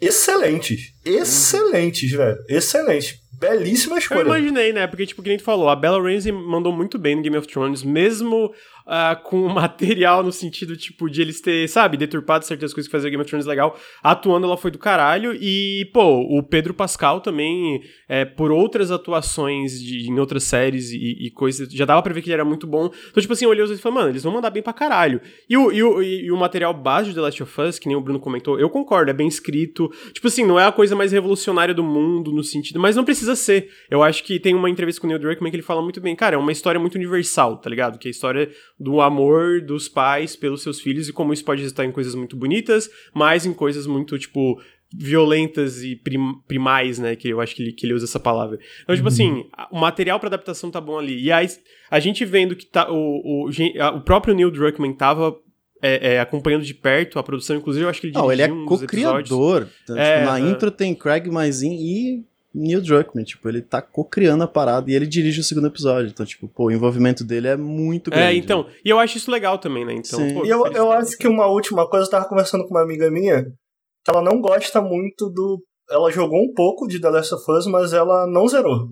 excelentes. 0.00 0.92
Excelentes, 1.04 2.10
velho. 2.10 2.38
Excelentes. 2.48 3.25
Belíssima 3.38 3.96
Eu 3.96 3.98
escolha. 3.98 4.22
imaginei, 4.22 4.72
né? 4.72 4.86
Porque, 4.86 5.06
tipo, 5.06 5.22
que 5.22 5.28
nem 5.28 5.38
tu 5.38 5.44
falou, 5.44 5.68
a 5.68 5.76
Bella 5.76 6.00
Ramsey 6.00 6.32
mandou 6.32 6.72
muito 6.72 6.98
bem 6.98 7.16
no 7.16 7.22
Game 7.22 7.36
of 7.36 7.46
Thrones, 7.46 7.82
mesmo 7.82 8.52
ah, 8.86 9.16
com 9.16 9.48
material 9.48 10.22
no 10.22 10.30
sentido, 10.30 10.76
tipo, 10.76 11.10
de 11.10 11.20
eles 11.20 11.40
ter, 11.40 11.68
sabe, 11.68 11.96
deturpado 11.96 12.44
certas 12.44 12.72
coisas 12.72 12.86
que 12.86 12.92
faziam 12.92 13.08
o 13.08 13.10
Game 13.10 13.20
of 13.20 13.28
Thrones 13.28 13.46
legal. 13.46 13.76
Atuando, 14.02 14.46
ela 14.46 14.56
foi 14.56 14.70
do 14.70 14.78
caralho. 14.78 15.34
E, 15.34 15.90
pô, 15.92 16.20
o 16.20 16.42
Pedro 16.42 16.72
Pascal 16.72 17.20
também, 17.20 17.82
é, 18.08 18.24
por 18.24 18.52
outras 18.52 18.90
atuações 18.90 19.80
de, 19.80 20.08
em 20.08 20.18
outras 20.20 20.44
séries 20.44 20.90
e, 20.90 21.26
e 21.26 21.30
coisas, 21.30 21.68
já 21.72 21.84
dava 21.84 22.02
pra 22.02 22.12
ver 22.12 22.22
que 22.22 22.28
ele 22.28 22.34
era 22.34 22.44
muito 22.44 22.66
bom. 22.66 22.90
Então, 23.10 23.20
tipo 23.20 23.32
assim, 23.32 23.44
eu 23.44 23.50
olhei 23.50 23.62
os 23.62 23.70
dois 23.70 23.80
e 23.80 23.82
falei, 23.82 23.98
mano, 23.98 24.10
eles 24.10 24.22
vão 24.22 24.32
mandar 24.32 24.50
bem 24.50 24.62
pra 24.62 24.72
caralho. 24.72 25.20
E 25.48 25.56
o, 25.56 25.72
e 25.72 25.82
o, 25.82 26.02
e, 26.02 26.30
o 26.30 26.36
material 26.36 26.72
base 26.72 27.08
de 27.08 27.14
The 27.14 27.20
Last 27.20 27.42
of 27.42 27.60
Us, 27.60 27.78
que 27.78 27.88
nem 27.88 27.96
o 27.96 28.00
Bruno 28.00 28.20
comentou, 28.20 28.58
eu 28.60 28.70
concordo, 28.70 29.10
é 29.10 29.14
bem 29.14 29.26
escrito. 29.26 29.90
Tipo 30.12 30.28
assim, 30.28 30.44
não 30.44 30.60
é 30.60 30.66
a 30.66 30.72
coisa 30.72 30.94
mais 30.94 31.10
revolucionária 31.10 31.74
do 31.74 31.82
mundo 31.82 32.30
no 32.30 32.44
sentido, 32.44 32.78
mas 32.78 32.94
não 32.94 33.04
precisa 33.04 33.34
ser. 33.34 33.68
Eu 33.90 34.02
acho 34.02 34.22
que 34.22 34.38
tem 34.38 34.54
uma 34.54 34.70
entrevista 34.70 35.00
com 35.00 35.06
o 35.06 35.08
Neil 35.08 35.18
Druckmann 35.18 35.50
que 35.50 35.56
ele 35.56 35.62
fala 35.62 35.82
muito 35.82 36.00
bem, 36.00 36.14
cara, 36.14 36.36
é 36.36 36.38
uma 36.38 36.52
história 36.52 36.80
muito 36.80 36.94
universal, 36.94 37.56
tá 37.58 37.68
ligado? 37.68 37.98
Que 37.98 38.08
a 38.08 38.10
história 38.10 38.50
do 38.78 39.00
amor 39.00 39.60
dos 39.62 39.88
pais 39.88 40.36
pelos 40.36 40.62
seus 40.62 40.80
filhos 40.80 41.08
e 41.08 41.12
como 41.12 41.32
isso 41.32 41.44
pode 41.44 41.62
resultar 41.62 41.84
em 41.84 41.92
coisas 41.92 42.14
muito 42.14 42.36
bonitas, 42.36 42.90
mas 43.14 43.46
em 43.46 43.52
coisas 43.54 43.86
muito, 43.86 44.18
tipo, 44.18 44.60
violentas 44.92 45.82
e 45.82 45.96
prim, 45.96 46.18
primais, 46.46 46.98
né? 46.98 47.16
Que 47.16 47.28
eu 47.28 47.40
acho 47.40 47.54
que 47.54 47.62
ele, 47.62 47.72
que 47.72 47.86
ele 47.86 47.94
usa 47.94 48.04
essa 48.04 48.20
palavra. 48.20 48.58
Então, 48.82 48.94
tipo 48.94 49.08
assim, 49.08 49.46
a- 49.52 49.68
o 49.72 49.78
material 49.78 50.18
pra 50.20 50.28
adaptação 50.28 50.70
tá 50.70 50.80
bom 50.80 50.98
ali. 50.98 51.20
E 51.22 51.32
aí, 51.32 51.46
a 51.90 51.98
gente 52.00 52.24
vendo 52.24 52.54
que 52.56 52.66
tá, 52.66 52.90
o, 52.90 53.46
o, 53.46 53.50
o 53.96 54.00
próprio 54.02 54.34
Neil 54.34 54.50
Druckmann 54.50 54.92
tava 54.94 55.36
é, 55.82 56.14
é, 56.14 56.20
acompanhando 56.20 56.64
de 56.64 56.72
perto 56.74 57.18
a 57.18 57.22
produção, 57.22 57.56
inclusive 57.56 57.84
eu 57.84 57.88
acho 57.88 58.00
que 58.00 58.06
ele 58.08 58.14
Não, 58.14 58.32
ele 58.32 58.42
é 58.42 58.46
dirigiu 58.46 58.66
co-criador. 58.66 59.68
Então, 59.84 59.96
É, 59.96 60.14
tipo, 60.14 60.24
na 60.26 60.36
aham. 60.36 60.50
intro 60.50 60.70
tem 60.70 60.94
Craig 60.94 61.28
Mazin 61.30 61.72
e 61.74 62.24
Neil 62.56 62.80
Druckmann. 62.80 63.24
Tipo, 63.24 63.48
ele 63.48 63.60
tá 63.60 63.82
co-criando 63.82 64.44
a 64.44 64.48
parada 64.48 64.90
e 64.90 64.94
ele 64.94 65.06
dirige 65.06 65.40
o 65.40 65.44
segundo 65.44 65.66
episódio. 65.66 66.10
Então, 66.10 66.24
tipo, 66.24 66.48
pô, 66.48 66.64
o 66.64 66.70
envolvimento 66.70 67.22
dele 67.22 67.48
é 67.48 67.56
muito 67.56 68.10
grande. 68.10 68.24
É, 68.24 68.34
então, 68.34 68.66
e 68.84 68.88
eu 68.88 68.98
acho 68.98 69.18
isso 69.18 69.30
legal 69.30 69.58
também, 69.58 69.84
né? 69.84 69.92
Então, 69.92 70.18
Sim. 70.18 70.34
pô, 70.34 70.46
E 70.46 70.48
eu, 70.48 70.66
eu 70.72 70.90
acho 70.92 71.16
que 71.18 71.28
uma 71.28 71.46
última 71.46 71.88
coisa, 71.88 72.06
eu 72.06 72.10
tava 72.10 72.28
conversando 72.28 72.64
com 72.64 72.70
uma 72.70 72.82
amiga 72.82 73.10
minha, 73.10 73.44
que 73.44 74.10
ela 74.10 74.22
não 74.22 74.40
gosta 74.40 74.80
muito 74.80 75.28
do. 75.30 75.62
Ela 75.90 76.10
jogou 76.10 76.42
um 76.42 76.52
pouco 76.52 76.88
de 76.88 77.00
The 77.00 77.10
Last 77.10 77.34
of 77.34 77.44
Us, 77.52 77.66
mas 77.66 77.92
ela 77.92 78.26
não 78.26 78.48
zerou. 78.48 78.88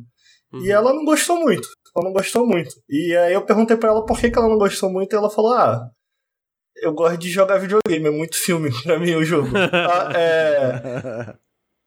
Uhum. 0.53 0.65
E 0.65 0.71
ela 0.71 0.93
não 0.93 1.05
gostou 1.05 1.41
muito. 1.41 1.67
Ela 1.97 2.07
não 2.07 2.13
gostou 2.13 2.47
muito. 2.47 2.71
E 2.89 3.17
aí 3.17 3.33
eu 3.33 3.45
perguntei 3.45 3.77
pra 3.77 3.91
ela 3.91 4.05
por 4.05 4.19
que, 4.19 4.31
que 4.31 4.39
ela 4.39 4.49
não 4.49 4.59
gostou 4.59 4.91
muito, 4.91 5.13
e 5.13 5.17
ela 5.17 5.31
falou: 5.31 5.55
Ah, 5.55 5.89
eu 6.77 6.93
gosto 6.93 7.19
de 7.19 7.31
jogar 7.31 7.59
videogame, 7.59 8.07
é 8.07 8.11
muito 8.11 8.37
filme 8.37 8.71
pra 8.83 8.99
mim 8.99 9.15
o 9.15 9.25
jogo. 9.25 9.49
Ah, 9.73 10.13
é, 10.15 11.35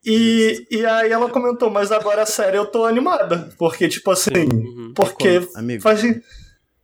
e, 0.07 0.67
e 0.71 0.85
aí 0.85 1.11
ela 1.11 1.29
comentou, 1.29 1.69
mas 1.69 1.91
agora 1.91 2.21
a 2.21 2.25
série 2.25 2.57
eu 2.57 2.65
tô 2.65 2.85
animada. 2.85 3.49
Porque, 3.57 3.87
tipo 3.87 4.09
assim. 4.11 4.31
Uhum. 4.51 4.93
Porque 4.95 5.41
Amigo, 5.55 5.81
faz. 5.83 6.01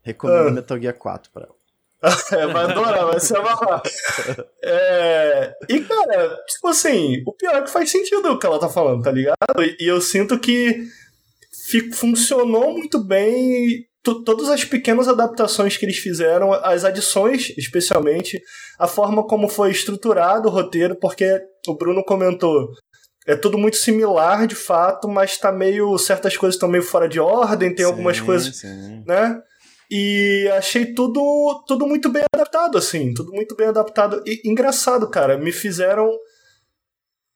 recomendo 0.03 0.47
Ah. 0.49 0.51
Metal 0.51 0.79
Gear 0.79 0.93
4 0.95 1.31
pra 1.31 1.43
ela. 1.43 1.53
É, 2.33 2.47
vai 2.47 2.63
adorar, 2.65 3.05
vai 3.05 3.19
se 3.19 3.33
amarrar. 3.35 3.81
É, 4.61 5.53
e, 5.69 5.79
cara, 5.81 6.37
tipo 6.47 6.67
assim, 6.67 7.23
o 7.25 7.33
pior 7.33 7.55
é 7.55 7.61
que 7.61 7.69
faz 7.69 7.89
sentido 7.89 8.31
o 8.31 8.37
que 8.39 8.45
ela 8.45 8.59
tá 8.59 8.67
falando, 8.69 9.03
tá 9.03 9.11
ligado? 9.11 9.37
E, 9.61 9.77
e 9.79 9.87
eu 9.87 10.01
sinto 10.01 10.37
que 10.39 10.83
fi- 11.69 11.91
funcionou 11.93 12.73
muito 12.73 13.01
bem 13.03 13.85
to- 14.01 14.23
todas 14.23 14.49
as 14.49 14.63
pequenas 14.65 15.07
adaptações 15.07 15.77
que 15.77 15.85
eles 15.85 15.97
fizeram, 15.97 16.51
as 16.53 16.83
adições, 16.85 17.53
especialmente, 17.57 18.41
a 18.79 18.87
forma 18.87 19.25
como 19.25 19.47
foi 19.47 19.71
estruturado 19.71 20.47
o 20.49 20.51
roteiro, 20.51 20.95
porque 20.95 21.41
o 21.67 21.75
Bruno 21.75 22.03
comentou. 22.03 22.69
É 23.25 23.35
tudo 23.35 23.57
muito 23.57 23.77
similar, 23.77 24.45
de 24.47 24.55
fato, 24.55 25.07
mas 25.07 25.37
tá 25.37 25.51
meio. 25.51 25.97
certas 25.97 26.35
coisas 26.35 26.55
estão 26.55 26.69
meio 26.69 26.83
fora 26.83 27.07
de 27.07 27.19
ordem, 27.19 27.73
tem 27.73 27.85
algumas 27.85 28.17
Sim, 28.17 28.25
coisas 28.25 28.57
sim. 28.57 29.03
né? 29.05 29.41
E 29.89 30.49
achei 30.57 30.93
tudo, 30.93 31.63
tudo 31.67 31.85
muito 31.85 32.09
bem 32.09 32.23
adaptado, 32.33 32.77
assim, 32.77 33.13
tudo 33.13 33.31
muito 33.31 33.55
bem 33.55 33.67
adaptado. 33.67 34.23
E 34.25 34.41
engraçado, 34.43 35.09
cara, 35.09 35.37
me 35.37 35.51
fizeram 35.51 36.09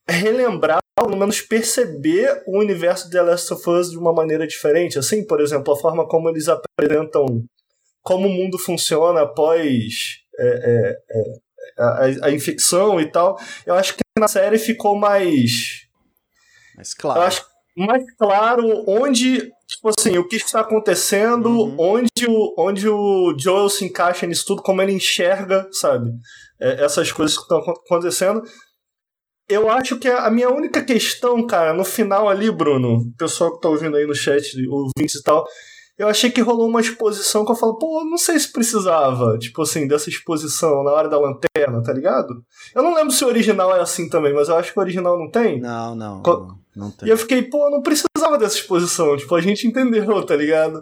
relembrar, 0.07 0.79
pelo 0.95 1.17
menos 1.17 1.41
perceber 1.41 2.43
o 2.47 2.59
universo 2.59 3.05
de 3.05 3.11
The 3.11 3.21
Last 3.21 3.53
of 3.53 3.69
Us 3.69 3.91
de 3.91 3.97
uma 3.97 4.13
maneira 4.13 4.47
diferente. 4.47 4.97
Assim, 4.97 5.25
por 5.25 5.41
exemplo, 5.41 5.73
a 5.73 5.77
forma 5.77 6.07
como 6.07 6.29
eles 6.29 6.47
apresentam 6.47 7.25
como 8.01 8.27
o 8.27 8.31
mundo 8.31 8.57
funciona 8.57 9.21
após 9.21 10.21
é, 10.39 10.47
é, 10.47 10.97
é, 11.11 11.23
a, 11.77 12.05
a 12.23 12.31
infecção 12.31 12.99
e 12.99 13.09
tal. 13.11 13.37
Eu 13.65 13.75
acho 13.75 13.93
que 13.95 14.01
na 14.19 14.27
série 14.27 14.57
ficou 14.57 14.95
mais 14.97 15.87
Mas 16.75 16.93
claro. 16.93 17.19
eu 17.19 17.23
acho 17.25 17.45
mais 17.77 18.03
claro 18.17 18.83
onde, 18.87 19.51
tipo 19.67 19.89
assim, 19.89 20.17
o 20.17 20.27
que 20.27 20.35
está 20.37 20.61
acontecendo, 20.61 21.49
Uhum. 21.49 21.75
onde, 21.79 22.25
o, 22.27 22.55
onde 22.57 22.89
o 22.89 23.35
Joel 23.37 23.69
se 23.69 23.85
encaixa 23.85 24.25
nisso 24.25 24.45
tudo, 24.47 24.63
como 24.63 24.81
ele 24.81 24.93
enxerga, 24.93 25.67
sabe? 25.71 26.09
É, 26.59 26.83
essas 26.83 27.11
coisas 27.11 27.35
que 27.37 27.43
estão 27.43 27.59
acontecendo. 27.59 28.41
Eu 29.47 29.69
acho 29.69 29.97
que 29.97 30.07
a 30.09 30.29
minha 30.31 30.49
única 30.49 30.83
questão, 30.83 31.45
cara, 31.45 31.71
no 31.73 31.85
final 31.85 32.27
ali, 32.27 32.51
Bruno, 32.51 32.97
o 32.97 33.15
pessoal 33.17 33.53
que 33.53 33.61
tá 33.61 33.69
ouvindo 33.69 33.95
aí 33.95 34.05
no 34.05 34.15
chat, 34.15 34.43
ouvintes 34.67 35.15
e 35.15 35.23
tal, 35.23 35.45
eu 35.97 36.07
achei 36.07 36.29
que 36.29 36.41
rolou 36.41 36.67
uma 36.67 36.79
exposição 36.81 37.43
que 37.45 37.51
eu 37.51 37.55
falo, 37.55 37.77
pô, 37.77 38.03
não 38.05 38.17
sei 38.17 38.39
se 38.39 38.51
precisava, 38.51 39.37
tipo 39.37 39.61
assim, 39.63 39.87
dessa 39.87 40.09
exposição 40.09 40.83
na 40.83 40.91
hora 40.91 41.09
da 41.09 41.19
lanterna, 41.19 41.81
tá 41.83 41.91
ligado? 41.93 42.43
Eu 42.75 42.83
não 42.83 42.93
lembro 42.93 43.11
se 43.11 43.23
o 43.25 43.27
original 43.27 43.75
é 43.75 43.79
assim 43.81 44.07
também, 44.09 44.33
mas 44.33 44.47
eu 44.49 44.55
acho 44.57 44.71
que 44.73 44.79
o 44.79 44.81
original 44.81 45.17
não 45.17 45.29
tem. 45.31 45.59
Não, 45.59 45.95
não, 45.95 46.21
Co- 46.21 46.55
não, 46.75 46.91
tem. 46.91 47.07
E 47.07 47.11
eu 47.11 47.17
fiquei, 47.17 47.41
pô, 47.41 47.69
não 47.69 47.81
precisava 47.81 48.37
dessa 48.37 48.55
exposição. 48.57 49.17
Tipo, 49.17 49.33
a 49.35 49.41
gente 49.41 49.65
entendeu, 49.67 50.23
tá 50.25 50.35
ligado? 50.35 50.81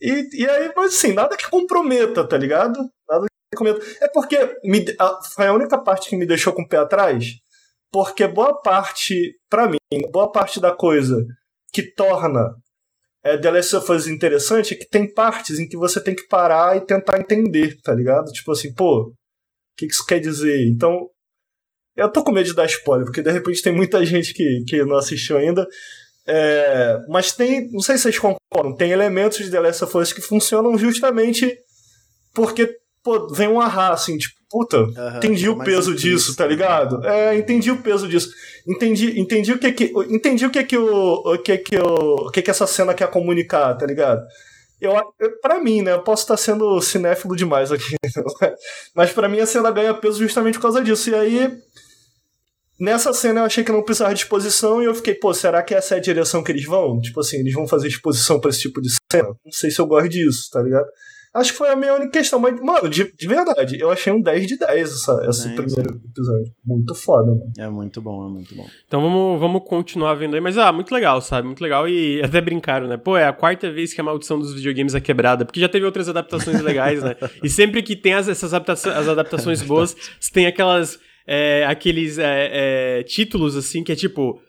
E, 0.00 0.42
e 0.42 0.48
aí, 0.48 0.72
mas 0.76 0.94
assim, 0.94 1.12
nada 1.12 1.36
que 1.36 1.48
comprometa, 1.50 2.24
tá 2.26 2.36
ligado? 2.36 2.78
Nada 3.08 3.26
que 3.26 3.56
comprometa. 3.58 3.84
É 4.00 4.08
porque 4.08 4.56
me, 4.64 4.84
a, 5.00 5.18
foi 5.34 5.46
a 5.46 5.52
única 5.52 5.78
parte 5.78 6.08
que 6.10 6.16
me 6.16 6.26
deixou 6.26 6.52
com 6.52 6.62
o 6.62 6.68
pé 6.68 6.76
atrás. 6.78 7.26
Porque 7.92 8.26
boa 8.26 8.60
parte, 8.60 9.36
pra 9.48 9.68
mim, 9.68 9.78
boa 10.12 10.30
parte 10.30 10.60
da 10.60 10.72
coisa 10.72 11.24
que 11.72 11.82
torna 11.94 12.54
é, 13.24 13.38
The 13.38 13.50
Last 13.50 13.76
of 13.76 13.90
Us 13.90 14.06
interessante 14.06 14.74
é 14.74 14.76
que 14.76 14.86
tem 14.86 15.12
partes 15.12 15.58
em 15.58 15.66
que 15.66 15.76
você 15.76 16.00
tem 16.00 16.14
que 16.14 16.28
parar 16.28 16.76
e 16.76 16.82
tentar 16.82 17.18
entender, 17.18 17.80
tá 17.82 17.94
ligado? 17.94 18.30
Tipo 18.30 18.52
assim, 18.52 18.72
pô, 18.74 19.08
o 19.08 19.14
que, 19.76 19.86
que 19.86 19.92
isso 19.92 20.04
quer 20.04 20.20
dizer? 20.20 20.66
Então, 20.68 21.08
eu 21.96 22.12
tô 22.12 22.22
com 22.22 22.32
medo 22.32 22.46
de 22.46 22.54
dar 22.54 22.66
spoiler, 22.66 23.06
porque 23.06 23.22
de 23.22 23.32
repente 23.32 23.62
tem 23.62 23.74
muita 23.74 24.04
gente 24.06 24.34
que, 24.34 24.64
que 24.68 24.84
não 24.84 24.96
assistiu 24.96 25.38
ainda. 25.38 25.66
É, 26.26 26.98
mas 27.08 27.32
tem, 27.32 27.70
não 27.70 27.80
sei 27.80 27.96
se 27.96 28.04
vocês 28.04 28.18
concordam, 28.18 28.76
tem 28.76 28.92
elementos 28.92 29.38
de 29.38 29.50
The 29.50 29.60
Last 29.60 29.84
of 29.84 29.96
Us 29.96 30.12
que 30.12 30.20
funcionam 30.22 30.76
justamente 30.78 31.58
porque, 32.34 32.76
pô, 33.04 33.28
vem 33.28 33.46
um 33.46 33.60
ahá, 33.60 33.92
assim, 33.92 34.16
tipo, 34.16 34.34
puta, 34.50 34.78
Aham, 34.78 35.16
entendi 35.18 35.48
o 35.48 35.58
peso 35.58 35.94
disso, 35.94 36.34
tá 36.34 36.46
ligado? 36.46 37.04
É, 37.04 37.36
entendi 37.36 37.70
o 37.70 37.82
peso 37.82 38.08
disso. 38.08 38.30
Entendi, 38.66 39.20
entendi 39.20 39.52
o 39.52 39.58
que 39.58 39.70
que, 39.72 39.92
entendi 40.08 40.46
o 40.46 40.50
que 40.50 40.64
que 40.64 40.78
o, 40.78 41.34
o 41.34 41.38
que 41.38 41.58
que 41.58 41.76
o, 41.76 42.26
o 42.26 42.30
que 42.30 42.40
que 42.40 42.50
essa 42.50 42.66
cena 42.66 42.94
quer 42.94 43.10
comunicar, 43.10 43.74
tá 43.74 43.84
ligado? 43.84 44.24
Eu, 44.80 44.92
eu, 45.20 45.38
pra 45.40 45.60
mim, 45.60 45.82
né, 45.82 45.92
eu 45.92 46.02
posso 46.02 46.22
estar 46.22 46.36
sendo 46.36 46.80
cinéfilo 46.80 47.36
demais 47.36 47.70
aqui, 47.70 47.94
mas 48.94 49.12
pra 49.12 49.28
mim 49.28 49.40
a 49.40 49.46
cena 49.46 49.70
ganha 49.70 49.94
peso 49.94 50.18
justamente 50.18 50.54
por 50.54 50.62
causa 50.62 50.82
disso. 50.82 51.10
E 51.10 51.14
aí, 51.14 51.52
nessa 52.78 53.12
cena 53.12 53.40
eu 53.40 53.44
achei 53.44 53.64
que 53.64 53.72
não 53.72 53.82
precisava 53.82 54.14
de 54.14 54.20
exposição 54.20 54.82
e 54.82 54.86
eu 54.86 54.94
fiquei, 54.94 55.14
pô, 55.14 55.34
será 55.34 55.62
que 55.62 55.74
essa 55.74 55.94
é 55.94 55.98
a 55.98 56.00
direção 56.00 56.42
que 56.42 56.52
eles 56.52 56.64
vão? 56.64 57.00
Tipo 57.00 57.20
assim, 57.20 57.38
eles 57.38 57.52
vão 57.52 57.66
fazer 57.66 57.88
exposição 57.88 58.40
pra 58.40 58.50
esse 58.50 58.60
tipo 58.60 58.80
de 58.80 58.88
cena? 59.10 59.28
Não 59.44 59.52
sei 59.52 59.70
se 59.70 59.80
eu 59.80 59.86
gosto 59.86 60.08
disso, 60.08 60.48
tá 60.50 60.62
ligado? 60.62 60.86
Acho 61.34 61.50
que 61.50 61.58
foi 61.58 61.68
a 61.68 61.74
minha 61.74 61.92
única 61.92 62.12
questão, 62.12 62.38
mas, 62.38 62.60
mano, 62.60 62.88
de, 62.88 63.12
de 63.12 63.26
verdade, 63.26 63.76
eu 63.80 63.90
achei 63.90 64.12
um 64.12 64.20
10 64.20 64.46
de 64.46 64.56
10 64.56 64.88
essa, 64.92 65.26
esse 65.28 65.48
primeiro 65.48 66.00
episódio. 66.08 66.52
Muito 66.64 66.94
foda, 66.94 67.32
mano. 67.32 67.52
É 67.58 67.68
muito 67.68 68.00
bom, 68.00 68.24
é 68.24 68.30
muito 68.30 68.54
bom. 68.54 68.64
Então 68.86 69.02
vamos, 69.02 69.40
vamos 69.40 69.62
continuar 69.66 70.14
vendo 70.14 70.34
aí. 70.34 70.40
Mas, 70.40 70.56
ah, 70.56 70.70
muito 70.70 70.94
legal, 70.94 71.20
sabe? 71.20 71.48
Muito 71.48 71.60
legal. 71.60 71.88
E 71.88 72.22
até 72.22 72.40
brincaram, 72.40 72.86
né? 72.86 72.96
Pô, 72.96 73.16
é 73.16 73.26
a 73.26 73.32
quarta 73.32 73.68
vez 73.68 73.92
que 73.92 74.00
a 74.00 74.04
maldição 74.04 74.38
dos 74.38 74.54
videogames 74.54 74.94
é 74.94 75.00
quebrada. 75.00 75.44
Porque 75.44 75.58
já 75.58 75.68
teve 75.68 75.84
outras 75.84 76.08
adaptações 76.08 76.60
legais, 76.60 77.02
né? 77.02 77.16
E 77.42 77.50
sempre 77.50 77.82
que 77.82 77.96
tem 77.96 78.14
as, 78.14 78.28
essas 78.28 78.54
adaptações, 78.54 78.94
as 78.96 79.08
adaptações 79.08 79.60
boas, 79.62 79.96
tem 80.32 80.46
aquelas. 80.46 81.00
é, 81.26 81.66
aqueles 81.66 82.16
é, 82.16 82.98
é, 82.98 83.02
títulos, 83.02 83.56
assim, 83.56 83.82
que 83.82 83.90
é 83.90 83.96
tipo. 83.96 84.40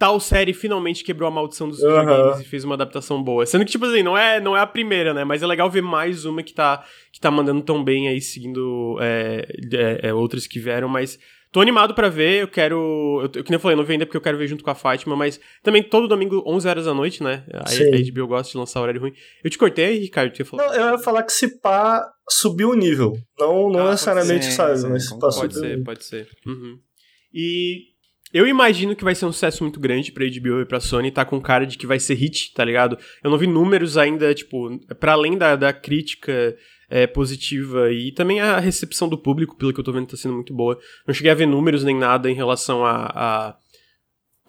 Tal 0.00 0.18
série 0.18 0.54
finalmente 0.54 1.04
quebrou 1.04 1.28
a 1.28 1.30
maldição 1.30 1.68
dos 1.68 1.78
uhum. 1.82 1.90
videogames 1.90 2.40
e 2.40 2.44
fez 2.48 2.64
uma 2.64 2.74
adaptação 2.74 3.22
boa. 3.22 3.44
Sendo 3.44 3.66
que, 3.66 3.70
tipo 3.70 3.84
assim, 3.84 4.02
não 4.02 4.16
é, 4.16 4.40
não 4.40 4.56
é 4.56 4.60
a 4.60 4.66
primeira, 4.66 5.12
né? 5.12 5.24
Mas 5.24 5.42
é 5.42 5.46
legal 5.46 5.68
ver 5.68 5.82
mais 5.82 6.24
uma 6.24 6.42
que 6.42 6.54
tá, 6.54 6.82
que 7.12 7.20
tá 7.20 7.30
mandando 7.30 7.60
tão 7.60 7.84
bem 7.84 8.08
aí, 8.08 8.18
seguindo 8.18 8.96
é, 8.98 9.46
é, 9.74 10.08
é 10.08 10.14
outras 10.14 10.46
que 10.46 10.58
vieram, 10.58 10.88
mas 10.88 11.18
Tô 11.52 11.60
animado 11.60 11.96
para 11.96 12.08
ver, 12.08 12.42
eu 12.42 12.48
quero. 12.48 13.22
Eu, 13.24 13.28
que 13.28 13.50
nem 13.50 13.56
eu 13.56 13.60
falei, 13.60 13.76
não 13.76 13.82
vem 13.82 13.94
ainda 13.94 14.06
porque 14.06 14.16
eu 14.16 14.20
quero 14.20 14.38
ver 14.38 14.46
junto 14.46 14.62
com 14.62 14.70
a 14.70 14.74
Fátima, 14.74 15.16
mas 15.16 15.40
também 15.64 15.82
todo 15.82 16.06
domingo, 16.06 16.44
11 16.46 16.68
horas 16.68 16.84
da 16.84 16.94
noite, 16.94 17.24
né? 17.24 17.44
A, 17.52 17.68
a 17.68 18.12
HBO 18.12 18.28
gosta 18.28 18.52
de 18.52 18.56
lançar 18.56 18.80
horário 18.80 19.00
ruim. 19.00 19.12
Eu 19.42 19.50
te 19.50 19.58
cortei, 19.58 19.98
Ricardo, 19.98 20.32
tu 20.32 20.38
ia 20.38 20.44
falar. 20.44 20.64
Não, 20.64 20.74
eu 20.74 20.92
ia 20.92 20.98
falar 20.98 21.24
que 21.24 21.32
se 21.32 21.58
pá 21.58 22.08
subiu 22.28 22.70
o 22.70 22.76
nível. 22.76 23.14
Não, 23.36 23.68
não 23.68 23.88
ah, 23.88 23.90
necessariamente, 23.90 24.44
ser, 24.44 24.52
sabe? 24.52 24.88
Mas 24.90 25.08
se 25.08 25.18
pá 25.18 25.28
Pode 25.28 25.54
ser, 25.54 25.82
pode 25.82 26.04
ser. 26.04 26.28
Uhum. 26.46 26.78
E 27.34 27.89
eu 28.32 28.46
imagino 28.46 28.94
que 28.94 29.04
vai 29.04 29.14
ser 29.14 29.26
um 29.26 29.32
sucesso 29.32 29.62
muito 29.62 29.80
grande 29.80 30.12
pra 30.12 30.24
HBO 30.24 30.60
e 30.60 30.66
pra 30.66 30.80
Sony, 30.80 31.10
tá 31.10 31.24
com 31.24 31.40
cara 31.40 31.66
de 31.66 31.76
que 31.76 31.86
vai 31.86 31.98
ser 31.98 32.14
hit, 32.14 32.52
tá 32.54 32.64
ligado? 32.64 32.96
Eu 33.22 33.30
não 33.30 33.38
vi 33.38 33.46
números 33.46 33.96
ainda, 33.96 34.32
tipo, 34.34 34.78
para 34.98 35.12
além 35.12 35.36
da, 35.36 35.56
da 35.56 35.72
crítica 35.72 36.56
é, 36.88 37.06
positiva 37.06 37.92
e 37.92 38.12
também 38.12 38.40
a 38.40 38.58
recepção 38.58 39.08
do 39.08 39.18
público, 39.18 39.56
pelo 39.56 39.72
que 39.72 39.80
eu 39.80 39.84
tô 39.84 39.92
vendo, 39.92 40.08
tá 40.08 40.16
sendo 40.16 40.34
muito 40.34 40.54
boa. 40.54 40.78
Não 41.06 41.14
cheguei 41.14 41.30
a 41.30 41.34
ver 41.34 41.46
números 41.46 41.84
nem 41.84 41.96
nada 41.96 42.30
em 42.30 42.34
relação 42.34 42.84
a, 42.84 43.12
a 43.14 43.56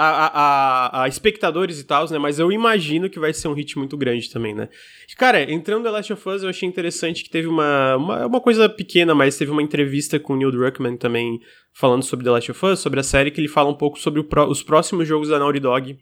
a, 0.01 0.27
a, 0.27 1.03
a, 1.03 1.07
espectadores 1.07 1.79
e 1.79 1.83
tal, 1.83 2.09
né? 2.09 2.17
Mas 2.17 2.39
eu 2.39 2.51
imagino 2.51 3.09
que 3.09 3.19
vai 3.19 3.33
ser 3.33 3.47
um 3.47 3.53
hit 3.53 3.77
muito 3.77 3.95
grande 3.97 4.29
também, 4.29 4.53
né? 4.53 4.69
Cara, 5.17 5.51
entrando 5.51 5.83
The 5.83 5.89
Last 5.89 6.13
of 6.13 6.29
Us, 6.29 6.43
eu 6.43 6.49
achei 6.49 6.67
interessante 6.67 7.23
que 7.23 7.29
teve 7.29 7.47
uma, 7.47 7.95
uma, 7.95 8.25
uma 8.27 8.41
coisa 8.41 8.67
pequena, 8.67 9.13
mas 9.13 9.37
teve 9.37 9.51
uma 9.51 9.61
entrevista 9.61 10.19
com 10.19 10.33
o 10.33 10.37
Neil 10.37 10.51
Druckmann 10.51 10.97
também 10.97 11.39
falando 11.73 12.03
sobre 12.03 12.25
The 12.25 12.31
Last 12.31 12.51
of 12.51 12.65
Us, 12.65 12.79
sobre 12.79 12.99
a 12.99 13.03
série, 13.03 13.31
que 13.31 13.39
ele 13.39 13.47
fala 13.47 13.69
um 13.69 13.75
pouco 13.75 13.99
sobre 13.99 14.23
pro, 14.23 14.49
os 14.49 14.63
próximos 14.63 15.07
jogos 15.07 15.29
da 15.29 15.39
Naughty 15.39 15.59
Dog 15.59 15.97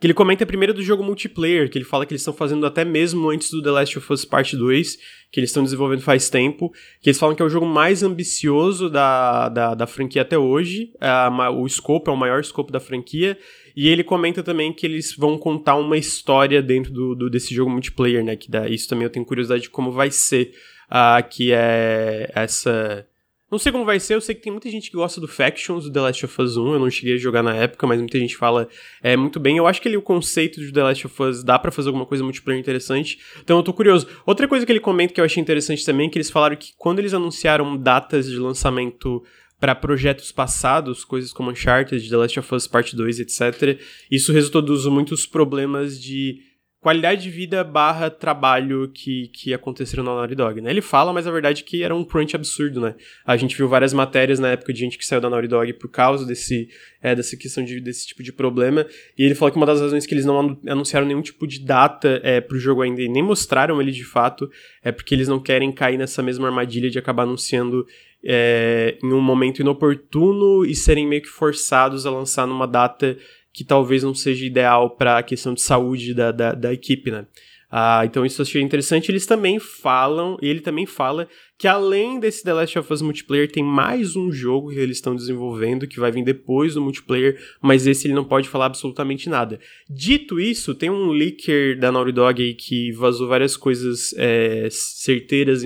que 0.00 0.06
ele 0.06 0.14
comenta 0.14 0.46
primeiro 0.46 0.72
do 0.72 0.82
jogo 0.82 1.04
multiplayer, 1.04 1.70
que 1.70 1.76
ele 1.76 1.84
fala 1.84 2.06
que 2.06 2.12
eles 2.14 2.22
estão 2.22 2.32
fazendo 2.32 2.64
até 2.64 2.86
mesmo 2.86 3.28
antes 3.28 3.50
do 3.50 3.62
The 3.62 3.70
Last 3.70 3.98
of 3.98 4.10
Us 4.10 4.24
Part 4.24 4.56
2, 4.56 4.96
que 5.30 5.38
eles 5.38 5.50
estão 5.50 5.62
desenvolvendo 5.62 6.00
faz 6.00 6.30
tempo, 6.30 6.72
que 7.02 7.10
eles 7.10 7.18
falam 7.18 7.36
que 7.36 7.42
é 7.42 7.44
o 7.44 7.50
jogo 7.50 7.66
mais 7.66 8.02
ambicioso 8.02 8.88
da, 8.88 9.50
da, 9.50 9.74
da 9.74 9.86
franquia 9.86 10.22
até 10.22 10.38
hoje, 10.38 10.90
é 10.98 11.50
o 11.50 11.66
escopo 11.66 12.10
é 12.10 12.14
o 12.14 12.16
maior 12.16 12.40
escopo 12.40 12.72
da 12.72 12.80
franquia, 12.80 13.38
e 13.76 13.88
ele 13.88 14.02
comenta 14.02 14.42
também 14.42 14.72
que 14.72 14.86
eles 14.86 15.14
vão 15.14 15.36
contar 15.36 15.76
uma 15.76 15.98
história 15.98 16.62
dentro 16.62 16.90
do, 16.90 17.14
do 17.14 17.28
desse 17.28 17.54
jogo 17.54 17.70
multiplayer, 17.70 18.24
né, 18.24 18.36
que 18.36 18.50
dá, 18.50 18.66
isso 18.70 18.88
também 18.88 19.04
eu 19.04 19.10
tenho 19.10 19.26
curiosidade 19.26 19.64
de 19.64 19.70
como 19.70 19.92
vai 19.92 20.10
ser, 20.10 20.54
uh, 20.90 21.28
que 21.28 21.52
é 21.52 22.30
essa 22.34 23.06
não 23.50 23.58
sei 23.58 23.72
como 23.72 23.84
vai 23.84 23.98
ser, 23.98 24.14
eu 24.14 24.20
sei 24.20 24.34
que 24.34 24.42
tem 24.42 24.52
muita 24.52 24.70
gente 24.70 24.90
que 24.90 24.96
gosta 24.96 25.20
do 25.20 25.26
Factions 25.26 25.84
do 25.84 25.92
The 25.92 26.00
Last 26.00 26.24
of 26.24 26.42
Us 26.42 26.56
1, 26.56 26.74
eu 26.74 26.78
não 26.78 26.90
cheguei 26.90 27.14
a 27.14 27.18
jogar 27.18 27.42
na 27.42 27.54
época, 27.54 27.86
mas 27.86 27.98
muita 27.98 28.18
gente 28.18 28.36
fala 28.36 28.68
é, 29.02 29.16
muito 29.16 29.40
bem. 29.40 29.56
Eu 29.56 29.66
acho 29.66 29.82
que 29.82 29.88
ele, 29.88 29.96
o 29.96 30.02
conceito 30.02 30.60
de 30.60 30.72
The 30.72 30.82
Last 30.82 31.06
of 31.06 31.22
Us 31.22 31.42
dá 31.42 31.58
para 31.58 31.70
fazer 31.70 31.88
alguma 31.88 32.06
coisa 32.06 32.22
multiplayer 32.22 32.60
interessante, 32.60 33.18
então 33.42 33.56
eu 33.56 33.62
tô 33.62 33.72
curioso. 33.72 34.06
Outra 34.24 34.46
coisa 34.46 34.64
que 34.64 34.70
ele 34.70 34.80
comenta 34.80 35.12
que 35.12 35.20
eu 35.20 35.24
achei 35.24 35.40
interessante 35.40 35.84
também, 35.84 36.08
que 36.08 36.16
eles 36.16 36.30
falaram 36.30 36.54
que 36.56 36.72
quando 36.76 37.00
eles 37.00 37.12
anunciaram 37.12 37.76
datas 37.76 38.28
de 38.28 38.38
lançamento 38.38 39.22
para 39.58 39.74
projetos 39.74 40.32
passados, 40.32 41.04
coisas 41.04 41.32
como 41.32 41.50
Uncharted, 41.50 42.08
The 42.08 42.16
Last 42.16 42.38
of 42.38 42.54
Us 42.54 42.66
Part 42.66 42.96
2, 42.96 43.20
etc., 43.20 43.78
isso 44.10 44.32
resultou 44.32 44.62
dos 44.62 44.86
muitos 44.86 45.26
problemas 45.26 46.00
de 46.00 46.49
qualidade 46.80 47.22
de 47.22 47.30
vida 47.30 47.62
barra 47.62 48.08
trabalho 48.08 48.90
que, 48.92 49.28
que 49.28 49.52
aconteceram 49.52 50.02
na 50.02 50.14
Naughty 50.14 50.34
Dog, 50.34 50.60
né? 50.62 50.70
Ele 50.70 50.80
fala, 50.80 51.12
mas 51.12 51.26
a 51.26 51.30
verdade 51.30 51.62
é 51.62 51.64
que 51.64 51.82
era 51.82 51.94
um 51.94 52.02
crunch 52.02 52.34
absurdo, 52.34 52.80
né? 52.80 52.94
A 53.24 53.36
gente 53.36 53.54
viu 53.54 53.68
várias 53.68 53.92
matérias 53.92 54.38
na 54.38 54.48
época 54.48 54.72
de 54.72 54.80
gente 54.80 54.96
que 54.96 55.04
saiu 55.04 55.20
da 55.20 55.28
Naughty 55.28 55.46
Dog 55.48 55.72
por 55.74 55.90
causa 55.90 56.24
desse, 56.24 56.68
é, 57.02 57.14
dessa 57.14 57.36
questão 57.36 57.62
de, 57.62 57.80
desse 57.80 58.06
tipo 58.06 58.22
de 58.22 58.32
problema, 58.32 58.86
e 59.16 59.22
ele 59.22 59.34
falou 59.34 59.52
que 59.52 59.58
uma 59.58 59.66
das 59.66 59.80
razões 59.80 60.06
que 60.06 60.14
eles 60.14 60.24
não 60.24 60.58
anunciaram 60.66 61.06
nenhum 61.06 61.22
tipo 61.22 61.46
de 61.46 61.60
data 61.60 62.18
é, 62.24 62.40
pro 62.40 62.58
jogo 62.58 62.80
ainda 62.80 63.02
e 63.02 63.08
nem 63.08 63.22
mostraram 63.22 63.80
ele 63.80 63.92
de 63.92 64.04
fato 64.04 64.50
é 64.82 64.90
porque 64.90 65.14
eles 65.14 65.28
não 65.28 65.38
querem 65.38 65.70
cair 65.70 65.98
nessa 65.98 66.22
mesma 66.22 66.48
armadilha 66.48 66.88
de 66.88 66.98
acabar 66.98 67.24
anunciando 67.24 67.86
é, 68.24 68.98
em 69.02 69.12
um 69.12 69.20
momento 69.20 69.60
inoportuno 69.60 70.64
e 70.64 70.74
serem 70.74 71.06
meio 71.06 71.22
que 71.22 71.28
forçados 71.28 72.06
a 72.06 72.10
lançar 72.10 72.46
numa 72.46 72.66
data 72.66 73.16
que 73.52 73.64
talvez 73.64 74.02
não 74.02 74.14
seja 74.14 74.44
ideal 74.44 74.90
para 74.90 75.18
a 75.18 75.22
questão 75.22 75.54
de 75.54 75.62
saúde 75.62 76.14
da, 76.14 76.30
da, 76.30 76.52
da 76.52 76.72
equipe, 76.72 77.10
né? 77.10 77.26
Ah, 77.72 78.02
então 78.04 78.26
isso 78.26 78.40
eu 78.40 78.44
achei 78.44 78.60
interessante. 78.60 79.10
Eles 79.10 79.26
também 79.26 79.60
falam, 79.60 80.36
ele 80.42 80.60
também 80.60 80.86
fala 80.86 81.28
que 81.56 81.68
além 81.68 82.18
desse 82.18 82.42
The 82.42 82.52
Last 82.52 82.78
of 82.78 82.92
Us 82.92 83.00
multiplayer, 83.00 83.50
tem 83.50 83.62
mais 83.62 84.16
um 84.16 84.32
jogo 84.32 84.70
que 84.70 84.78
eles 84.78 84.96
estão 84.96 85.14
desenvolvendo 85.14 85.86
que 85.86 86.00
vai 86.00 86.10
vir 86.10 86.24
depois 86.24 86.74
do 86.74 86.80
multiplayer, 86.80 87.38
mas 87.62 87.86
esse 87.86 88.08
ele 88.08 88.14
não 88.14 88.24
pode 88.24 88.48
falar 88.48 88.66
absolutamente 88.66 89.28
nada. 89.28 89.60
Dito 89.88 90.40
isso, 90.40 90.74
tem 90.74 90.90
um 90.90 91.10
leaker 91.10 91.78
da 91.78 91.92
Naughty 91.92 92.12
Dog 92.12 92.42
aí 92.42 92.54
que 92.54 92.90
vazou 92.92 93.28
várias 93.28 93.56
coisas 93.56 94.12
é, 94.16 94.66
certeiras 94.70 95.62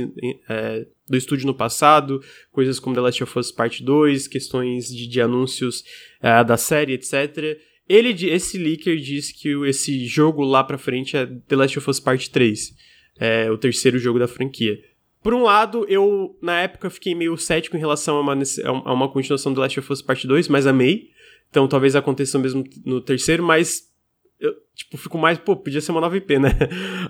é, 0.48 0.86
do 1.08 1.16
estúdio 1.16 1.46
no 1.46 1.54
passado, 1.54 2.20
coisas 2.52 2.78
como 2.78 2.94
The 2.94 3.00
Last 3.00 3.22
of 3.22 3.38
Us 3.38 3.50
Part 3.50 3.82
2, 3.82 4.28
questões 4.28 4.88
de, 4.88 5.06
de 5.06 5.20
anúncios 5.22 5.84
é, 6.20 6.44
da 6.44 6.58
série, 6.58 6.92
etc. 6.92 7.56
Ele, 7.88 8.10
esse 8.28 8.56
leaker 8.56 8.96
diz 8.96 9.30
que 9.30 9.50
esse 9.66 10.06
jogo 10.06 10.42
lá 10.42 10.64
pra 10.64 10.78
frente 10.78 11.16
é 11.16 11.26
The 11.26 11.56
Last 11.56 11.78
of 11.78 11.90
Us 11.90 12.00
Part 12.00 12.30
3. 12.30 12.74
É 13.18 13.50
o 13.50 13.58
terceiro 13.58 13.98
jogo 13.98 14.18
da 14.18 14.26
franquia. 14.26 14.78
Por 15.22 15.32
um 15.32 15.42
lado, 15.42 15.86
eu, 15.88 16.36
na 16.42 16.60
época, 16.60 16.90
fiquei 16.90 17.14
meio 17.14 17.36
cético 17.36 17.76
em 17.76 17.80
relação 17.80 18.16
a 18.16 18.20
uma, 18.20 18.34
a 18.84 18.92
uma 18.92 19.08
continuação 19.08 19.52
do 19.52 19.56
The 19.56 19.60
Last 19.62 19.80
of 19.80 19.92
Us 19.92 20.02
Part 20.02 20.26
2, 20.26 20.48
mas 20.48 20.66
amei. 20.66 21.10
Então 21.50 21.68
talvez 21.68 21.94
aconteça 21.94 22.38
mesmo 22.38 22.64
no 22.84 23.00
terceiro, 23.00 23.42
mas 23.42 23.82
eu, 24.46 24.54
tipo, 24.74 24.96
fico 24.96 25.18
mais, 25.18 25.38
pô, 25.38 25.56
podia 25.56 25.80
ser 25.80 25.92
uma 25.92 26.00
nova 26.00 26.16
IP, 26.16 26.38
né? 26.38 26.50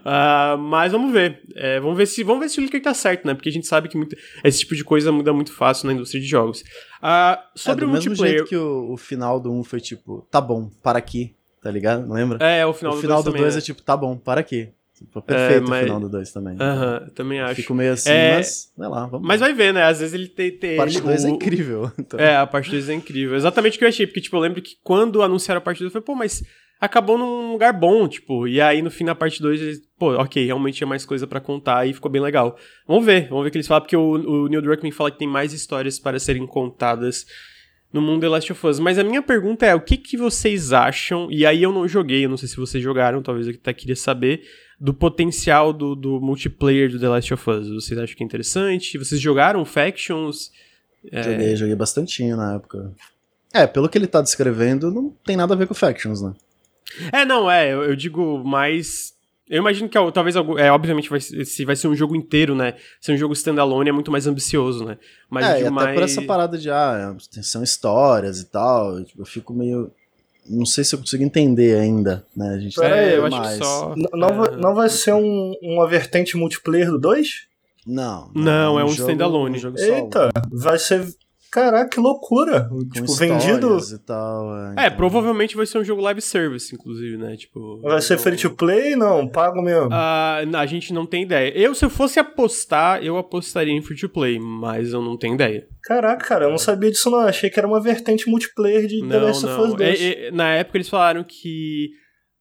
Uh, 0.01 0.59
mas 0.62 0.92
vamos 0.92 1.12
ver. 1.12 1.42
É, 1.55 1.81
vamos 1.81 1.97
ver 1.97 2.07
se 2.07 2.23
vamos 2.23 2.42
ver 2.42 2.49
se 2.49 2.61
o 2.61 2.62
Licker 2.62 2.83
tá 2.83 2.94
certo, 2.94 3.27
né? 3.27 3.35
Porque 3.35 3.49
a 3.49 3.53
gente 3.53 3.66
sabe 3.66 3.88
que 3.88 3.97
muito, 3.97 4.16
esse 4.42 4.61
tipo 4.61 4.75
de 4.75 4.85
coisa 4.85 5.11
muda 5.11 5.33
muito 5.33 5.53
fácil 5.53 5.87
na 5.87 5.92
indústria 5.92 6.20
de 6.20 6.27
jogos. 6.27 6.61
Uh, 7.03 7.38
sobre 7.55 7.85
é, 7.85 7.87
do 7.87 7.90
o 7.90 7.92
multiplayer. 7.92 8.18
Mesmo 8.18 8.27
jeito 8.27 8.49
que 8.49 8.57
o, 8.57 8.92
o, 8.92 8.97
final 8.97 9.40
do 9.40 9.53
1 9.53 9.64
foi 9.64 9.81
tipo, 9.81 10.27
tá 10.31 10.40
bom, 10.40 10.70
para 10.83 10.99
aqui, 10.99 11.35
tá 11.62 11.70
ligado? 11.70 12.11
Lembra? 12.12 12.38
É, 12.44 12.64
o 12.64 12.73
final 12.73 12.92
o 12.92 12.97
do 12.97 13.03
final 13.03 13.23
2 13.23 13.35
do 13.35 13.42
2 13.42 13.55
é, 13.57 13.59
é 13.59 13.61
tipo, 13.61 13.83
tá 13.83 13.97
bom, 13.97 14.16
para 14.16 14.40
aqui. 14.40 14.70
Tipo, 14.97 15.20
perfeito 15.20 15.66
é, 15.66 15.68
mas... 15.68 15.81
o 15.81 15.85
final 15.85 16.01
do 16.01 16.09
2 16.09 16.33
também. 16.33 16.57
Aham, 16.61 16.97
uh 17.03 17.07
-huh, 17.07 17.11
também 17.11 17.40
acho. 17.40 17.57
Fico 17.57 17.75
meio 17.75 17.92
assim, 17.92 18.11
é... 18.11 18.37
mas 18.37 18.73
vai 18.77 18.88
lá, 18.88 19.07
vamos 19.07 19.27
Mas 19.27 19.40
vai 19.40 19.53
ver, 19.53 19.75
né? 19.75 19.83
Às 19.83 19.99
vezes 19.99 20.14
ele 20.14 20.29
tem. 20.29 20.53
tem 20.53 20.75
a 20.75 20.77
parte 20.77 21.01
2 21.01 21.25
o... 21.25 21.27
é 21.27 21.31
incrível. 21.31 21.92
Então. 21.99 22.20
É, 22.20 22.37
a 22.37 22.47
parte 22.47 22.70
2 22.70 22.88
é 22.88 22.94
incrível. 22.94 23.35
Exatamente 23.35 23.77
o 23.77 23.79
que 23.79 23.85
eu 23.85 23.88
achei, 23.88 24.07
porque, 24.07 24.20
tipo, 24.20 24.37
eu 24.37 24.40
lembro 24.40 24.62
que 24.62 24.77
quando 24.83 25.23
anunciaram 25.23 25.59
a 25.59 25.62
parte 25.62 25.79
2, 25.79 25.88
eu 25.88 25.92
falei, 25.92 26.05
pô, 26.05 26.14
mas 26.14 26.44
acabou 26.80 27.16
num 27.16 27.52
lugar 27.52 27.72
bom, 27.72 28.06
tipo, 28.06 28.46
e 28.46 28.60
aí 28.60 28.82
no 28.82 28.90
fim 28.90 29.04
da 29.04 29.14
parte 29.14 29.40
2 29.40 29.60
eles, 29.60 29.82
pô, 29.98 30.14
ok, 30.14 30.44
realmente 30.44 30.76
tinha 30.76 30.87
mais 30.87 31.04
coisa 31.06 31.26
para 31.26 31.40
contar 31.40 31.87
e 31.87 31.94
ficou 31.94 32.10
bem 32.10 32.20
legal. 32.20 32.56
Vamos 32.87 33.04
ver, 33.04 33.28
vamos 33.28 33.44
ver 33.44 33.48
o 33.48 33.52
que 33.52 33.58
eles 33.58 33.66
falam, 33.66 33.82
porque 33.82 33.96
o, 33.96 34.44
o 34.44 34.48
Neil 34.48 34.62
Druckmann 34.62 34.92
fala 34.92 35.10
que 35.10 35.18
tem 35.18 35.28
mais 35.28 35.52
histórias 35.52 35.98
para 35.98 36.18
serem 36.18 36.46
contadas 36.46 37.26
no 37.94 38.02
mundo 38.02 38.22
The 38.22 38.28
Last 38.28 38.52
of 38.52 38.66
Us. 38.66 38.80
Mas 38.80 38.98
a 38.98 39.04
minha 39.04 39.22
pergunta 39.22 39.64
é, 39.64 39.74
o 39.74 39.80
que, 39.80 39.96
que 39.96 40.16
vocês 40.16 40.72
acham, 40.72 41.30
e 41.30 41.46
aí 41.46 41.62
eu 41.62 41.72
não 41.72 41.87
joguei, 41.87 42.24
eu 42.24 42.28
não 42.28 42.37
sei 42.37 42.48
se 42.48 42.56
vocês 42.56 42.82
jogaram, 42.82 43.22
talvez 43.22 43.46
eu 43.46 43.54
até 43.54 43.72
queria 43.72 43.94
saber, 43.94 44.42
do 44.78 44.92
potencial 44.92 45.72
do, 45.72 45.94
do 45.94 46.20
multiplayer 46.20 46.90
do 46.90 46.98
The 46.98 47.08
Last 47.08 47.32
of 47.32 47.50
Us. 47.50 47.68
Vocês 47.68 47.98
acham 47.98 48.16
que 48.16 48.24
é 48.24 48.26
interessante? 48.26 48.98
Vocês 48.98 49.20
jogaram 49.20 49.64
Factions? 49.64 50.50
É... 51.10 51.22
Joguei, 51.22 51.56
joguei 51.56 51.74
bastantinho 51.76 52.37
na 52.37 52.54
época. 52.56 52.92
É, 53.52 53.68
pelo 53.68 53.88
que 53.88 53.96
ele 53.96 54.08
tá 54.08 54.20
descrevendo, 54.20 54.90
não 54.90 55.10
tem 55.24 55.37
nada 55.37 55.54
a 55.54 55.56
ver 55.56 55.68
com 55.68 55.74
Factions, 55.74 56.20
né? 56.20 56.34
É, 57.12 57.25
não, 57.25 57.51
é, 57.51 57.73
eu, 57.73 57.83
eu 57.85 57.97
digo 57.97 58.42
mais. 58.44 59.14
Eu 59.49 59.59
imagino 59.59 59.88
que 59.88 59.99
talvez, 60.12 60.37
é, 60.37 60.73
obviamente, 60.73 61.11
vai, 61.11 61.20
se 61.20 61.64
vai 61.64 61.77
ser 61.77 61.88
um 61.88 61.94
jogo 61.94 62.16
inteiro, 62.16 62.55
né? 62.55 62.75
Ser 63.01 63.12
um 63.12 63.16
jogo 63.16 63.35
standalone 63.35 63.90
é 63.90 63.92
muito 63.92 64.11
mais 64.11 64.27
ambicioso, 64.27 64.85
né? 64.85 64.97
Mas 65.29 65.44
é, 65.44 65.49
e 65.49 65.61
até 65.62 65.70
mais... 65.70 65.94
por 65.94 66.03
essa 66.03 66.23
parada 66.23 66.57
de, 66.57 66.70
ah, 66.70 67.14
são 67.42 67.62
histórias 67.62 68.40
e 68.40 68.47
tal, 68.47 68.99
eu, 68.99 69.05
tipo, 69.05 69.23
eu 69.23 69.27
fico 69.27 69.53
meio... 69.53 69.90
Não 70.49 70.66
sei 70.66 70.85
se 70.85 70.94
eu 70.94 70.99
consigo 70.99 71.23
entender 71.23 71.79
ainda, 71.79 72.25
né? 72.37 72.55
A 72.55 72.59
gente 72.59 72.77
Pera 72.77 72.97
aí, 72.97 73.14
eu 73.14 73.23
mais. 73.23 73.35
acho 73.35 73.51
que 73.51 73.64
só... 73.64 73.94
Não, 74.12 74.29
é... 74.29 74.33
vai, 74.33 74.57
não 74.57 74.75
vai 74.75 74.88
ser 74.88 75.14
um, 75.14 75.55
uma 75.62 75.87
vertente 75.87 76.37
multiplayer 76.37 76.90
do 76.90 76.99
2? 76.99 77.47
Não, 77.87 78.31
não. 78.35 78.42
Não, 78.44 78.81
é 78.81 78.85
um, 78.85 78.88
jogo, 78.88 79.11
standalone. 79.11 79.57
Um 79.57 79.61
jogo 79.61 79.79
Eita, 79.79 80.31
vai 80.51 80.79
ser 80.79 81.07
Caraca, 81.54 81.88
que 81.88 82.00
loucura. 82.00 82.68
Com 82.68 82.80
tipo, 82.80 83.14
vendido. 83.14 83.78
E 83.78 83.98
tal, 83.98 84.56
é, 84.56 84.68
é 84.68 84.72
então... 84.72 84.84
é, 84.84 84.90
provavelmente 84.90 85.54
vai 85.54 85.64
ser 85.64 85.78
um 85.78 85.84
jogo 85.84 86.02
live 86.02 86.20
service, 86.20 86.74
inclusive, 86.74 87.16
né? 87.16 87.36
Tipo. 87.36 87.80
Vai 87.80 88.00
ser 88.00 88.18
free 88.18 88.36
to 88.36 88.50
play? 88.50 88.96
Não, 88.96 89.28
pago 89.28 89.62
mesmo. 89.62 89.86
Uh, 89.86 90.56
a 90.56 90.66
gente 90.66 90.92
não 90.92 91.06
tem 91.06 91.22
ideia. 91.22 91.56
Eu, 91.56 91.72
se 91.72 91.84
eu 91.84 91.90
fosse 91.90 92.18
apostar, 92.18 93.04
eu 93.04 93.16
apostaria 93.16 93.72
em 93.72 93.80
free 93.80 93.96
to 93.96 94.08
play, 94.08 94.36
mas 94.40 94.92
eu 94.92 95.00
não 95.00 95.16
tenho 95.16 95.34
ideia. 95.34 95.64
Caraca, 95.84 96.26
cara, 96.26 96.46
eu 96.46 96.50
não 96.50 96.58
sabia 96.58 96.90
disso, 96.90 97.08
não. 97.08 97.20
Achei 97.20 97.48
que 97.48 97.56
era 97.56 97.68
uma 97.68 97.80
vertente 97.80 98.28
multiplayer 98.28 98.88
de 98.88 99.00
não, 99.02 99.10
The 99.10 99.18
Last 99.20 99.46
of 99.46 99.60
Us 99.60 99.74
2. 99.74 99.80
É, 99.80 100.26
é, 100.26 100.30
na 100.32 100.54
época 100.54 100.76
eles 100.78 100.88
falaram 100.88 101.22
que. 101.22 101.90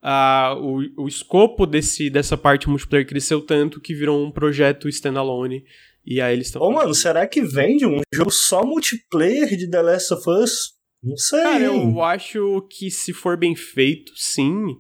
Uh, 0.03 0.89
o, 0.97 1.03
o 1.03 1.07
escopo 1.07 1.67
desse, 1.67 2.09
dessa 2.09 2.35
parte 2.35 2.67
multiplayer 2.67 3.07
cresceu 3.07 3.39
tanto 3.39 3.79
que 3.79 3.93
virou 3.93 4.25
um 4.25 4.31
projeto 4.31 4.89
standalone 4.89 5.63
e 6.05 6.19
aí 6.19 6.33
eles 6.33 6.47
estão. 6.47 6.61
Ô, 6.61 6.71
mano, 6.71 6.93
será 6.93 7.25
que 7.27 7.41
vende 7.41 7.85
um 7.85 8.01
jogo 8.13 8.31
só 8.31 8.65
multiplayer 8.65 9.55
de 9.55 9.69
The 9.69 9.81
Last 9.81 10.13
of 10.13 10.29
Us? 10.29 10.73
Não 11.01 11.17
sei. 11.17 11.41
Cara, 11.41 11.63
eu 11.63 12.01
acho 12.01 12.67
que 12.69 12.89
se 12.89 13.13
for 13.13 13.37
bem 13.37 13.55
feito, 13.55 14.11
sim. 14.15 14.77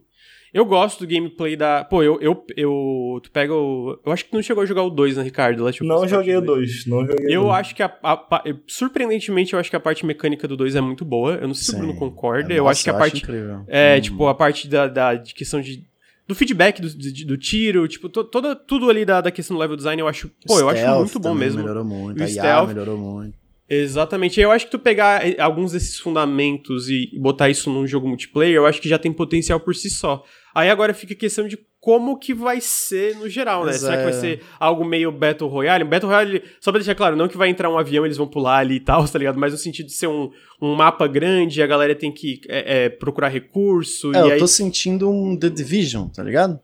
Eu 0.53 0.65
gosto 0.65 0.99
do 0.99 1.11
gameplay 1.11 1.55
da. 1.55 1.83
Pô, 1.83 2.03
eu. 2.03 2.19
eu, 2.21 2.45
eu 2.55 3.19
tu 3.23 3.31
pega 3.31 3.53
o. 3.53 3.99
Eu 4.05 4.11
acho 4.11 4.23
que 4.23 4.29
tu 4.29 4.35
não 4.35 4.43
chegou 4.43 4.61
a 4.61 4.65
jogar 4.67 4.83
o 4.83 4.89
2, 4.89 5.17
né, 5.17 5.23
Ricardo? 5.23 5.63
Last 5.63 5.83
não 5.83 6.07
joguei 6.07 6.35
o 6.35 6.41
2. 6.41 6.85
Não 6.85 7.07
joguei 7.07 7.35
Eu 7.35 7.51
acho 7.51 7.73
que 7.73 7.81
a, 7.81 7.91
a, 8.03 8.13
a, 8.13 8.43
Surpreendentemente, 8.67 9.53
eu 9.53 9.59
acho 9.59 9.71
que 9.71 9.75
a 9.75 9.79
parte 9.79 10.05
mecânica 10.05 10.47
do 10.47 10.55
2 10.55 10.75
é 10.75 10.81
muito 10.81 11.03
boa. 11.03 11.35
Eu 11.41 11.47
não 11.47 11.55
sei 11.55 11.65
Sim. 11.65 11.71
se 11.71 11.75
o 11.75 11.79
Bruno 11.79 11.95
concorda. 11.97 12.53
É, 12.53 12.59
eu 12.59 12.67
acho 12.67 12.83
que 12.83 12.89
a 12.91 12.93
parte. 12.93 13.23
É, 13.67 13.97
hum. 13.97 14.01
tipo, 14.01 14.27
a 14.27 14.35
parte 14.35 14.67
da, 14.67 14.87
da 14.87 15.15
de 15.15 15.33
questão 15.33 15.59
de 15.59 15.83
do 16.27 16.33
feedback 16.35 16.81
do, 16.81 16.89
do, 16.89 17.25
do, 17.25 17.37
tiro, 17.37 17.87
tipo, 17.87 18.07
to, 18.09 18.23
toda, 18.23 18.55
tudo 18.55 18.89
ali 18.89 19.05
da, 19.05 19.21
da 19.21 19.31
questão 19.31 19.55
do 19.55 19.59
level 19.59 19.75
design, 19.75 20.01
eu 20.01 20.07
acho, 20.07 20.29
pô, 20.45 20.59
eu 20.59 20.69
acho 20.69 20.87
muito 20.95 21.19
bom 21.19 21.33
mesmo. 21.33 21.61
melhorou 21.61 21.83
muito, 21.83 22.19
o 22.19 22.23
a 22.23 22.27
stealth, 22.27 22.67
melhorou 22.67 22.97
muito. 22.97 23.42
Exatamente. 23.81 24.39
Eu 24.39 24.51
acho 24.51 24.65
que 24.65 24.71
tu 24.71 24.79
pegar 24.79 25.27
eh, 25.27 25.39
alguns 25.39 25.71
desses 25.71 25.99
fundamentos 25.99 26.89
e 26.89 27.09
botar 27.19 27.49
isso 27.49 27.69
num 27.69 27.87
jogo 27.87 28.07
multiplayer, 28.07 28.55
eu 28.55 28.65
acho 28.65 28.81
que 28.81 28.89
já 28.89 28.99
tem 28.99 29.11
potencial 29.11 29.59
por 29.59 29.75
si 29.75 29.89
só. 29.89 30.23
Aí 30.53 30.69
agora 30.69 30.93
fica 30.93 31.13
a 31.13 31.17
questão 31.17 31.47
de 31.47 31.57
como 31.79 32.17
que 32.17 32.33
vai 32.33 32.61
ser 32.61 33.17
no 33.17 33.27
geral, 33.27 33.65
né? 33.65 33.71
Mas 33.71 33.81
Será 33.81 33.95
é... 33.95 33.97
que 33.97 34.03
vai 34.03 34.13
é. 34.13 34.19
ser 34.19 34.41
algo 34.59 34.85
meio 34.85 35.11
Battle 35.11 35.49
Royale? 35.49 35.83
Battle 35.83 36.09
Royale, 36.09 36.43
só 36.61 36.71
pra 36.71 36.79
deixar 36.79 36.95
claro, 36.95 37.15
não 37.15 37.27
que 37.27 37.35
vai 37.35 37.49
entrar 37.49 37.69
um 37.69 37.77
avião 37.77 38.05
eles 38.05 38.15
vão 38.15 38.27
pular 38.27 38.59
ali 38.59 38.75
e 38.75 38.79
tal, 38.79 39.05
tá 39.09 39.19
ligado? 39.19 39.37
Mas 39.37 39.51
no 39.51 39.57
sentido 39.57 39.87
de 39.87 39.93
ser 39.93 40.07
um, 40.07 40.31
um 40.61 40.75
mapa 40.75 41.07
grande, 41.07 41.61
a 41.61 41.67
galera 41.67 41.93
tem 41.93 42.11
que 42.11 42.39
é, 42.47 42.85
é, 42.85 42.89
procurar 42.89 43.27
recurso. 43.27 44.15
É, 44.15 44.19
eu 44.19 44.31
aí... 44.31 44.39
tô 44.39 44.47
sentindo 44.47 45.09
um 45.09 45.35
The 45.35 45.49
Division, 45.49 46.07
tá 46.07 46.23
ligado? 46.23 46.59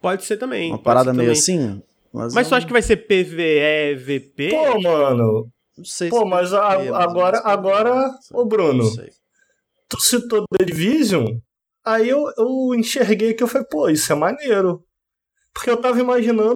Pode 0.00 0.24
ser 0.24 0.36
também. 0.36 0.70
Uma 0.70 0.78
parada 0.78 1.12
meio 1.12 1.28
também. 1.28 1.40
assim. 1.40 1.82
Mas, 2.12 2.32
mas 2.32 2.48
tu 2.48 2.54
acha 2.54 2.66
que 2.66 2.72
vai 2.72 2.82
ser 2.82 2.96
PVE, 2.96 3.96
VP? 3.96 4.50
Pô, 4.50 4.80
mano. 4.80 5.48
Não 5.76 5.84
sei 5.84 6.08
Pô, 6.08 6.20
se 6.20 6.24
mas 6.24 6.52
a, 6.52 6.72
agora, 7.02 7.40
agora, 7.44 8.10
ô 8.32 8.44
Bruno, 8.44 8.84
tu 9.88 10.00
citou 10.00 10.44
The 10.56 10.64
Division, 10.64 11.38
Aí 11.84 12.08
eu, 12.08 12.32
eu 12.38 12.74
enxerguei 12.74 13.34
que 13.34 13.42
eu 13.42 13.46
falei, 13.46 13.66
pô, 13.70 13.90
isso 13.90 14.10
é 14.10 14.16
maneiro. 14.16 14.82
Porque 15.52 15.68
eu 15.68 15.76
tava 15.76 16.00
imaginando, 16.00 16.54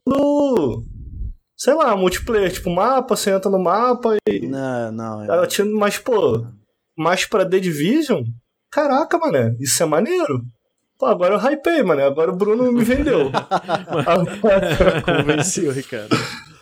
sei 1.55 1.75
lá, 1.75 1.95
multiplayer, 1.95 2.51
tipo 2.51 2.71
mapa, 2.71 3.15
você 3.15 3.31
entra 3.31 3.51
no 3.51 3.63
mapa 3.63 4.17
e. 4.27 4.49
Não, 4.49 4.91
não. 4.91 5.23
É... 5.23 5.39
Eu 5.39 5.47
tinha, 5.47 5.67
mas, 5.67 5.99
pô, 5.99 6.47
mais 6.97 7.27
pra 7.27 7.49
The 7.49 7.61
Division? 7.61 8.23
Caraca, 8.71 9.19
mané, 9.19 9.55
isso 9.61 9.83
é 9.83 9.87
maneiro. 9.87 10.43
Pô, 10.99 11.07
agora 11.07 11.35
eu 11.35 11.39
hypei, 11.41 11.83
mano. 11.83 12.03
Agora 12.03 12.33
o 12.33 12.37
Bruno 12.37 12.73
me 12.73 12.83
vendeu. 12.83 13.31
Convenceu, 15.05 15.71
Ricardo. 15.71 16.17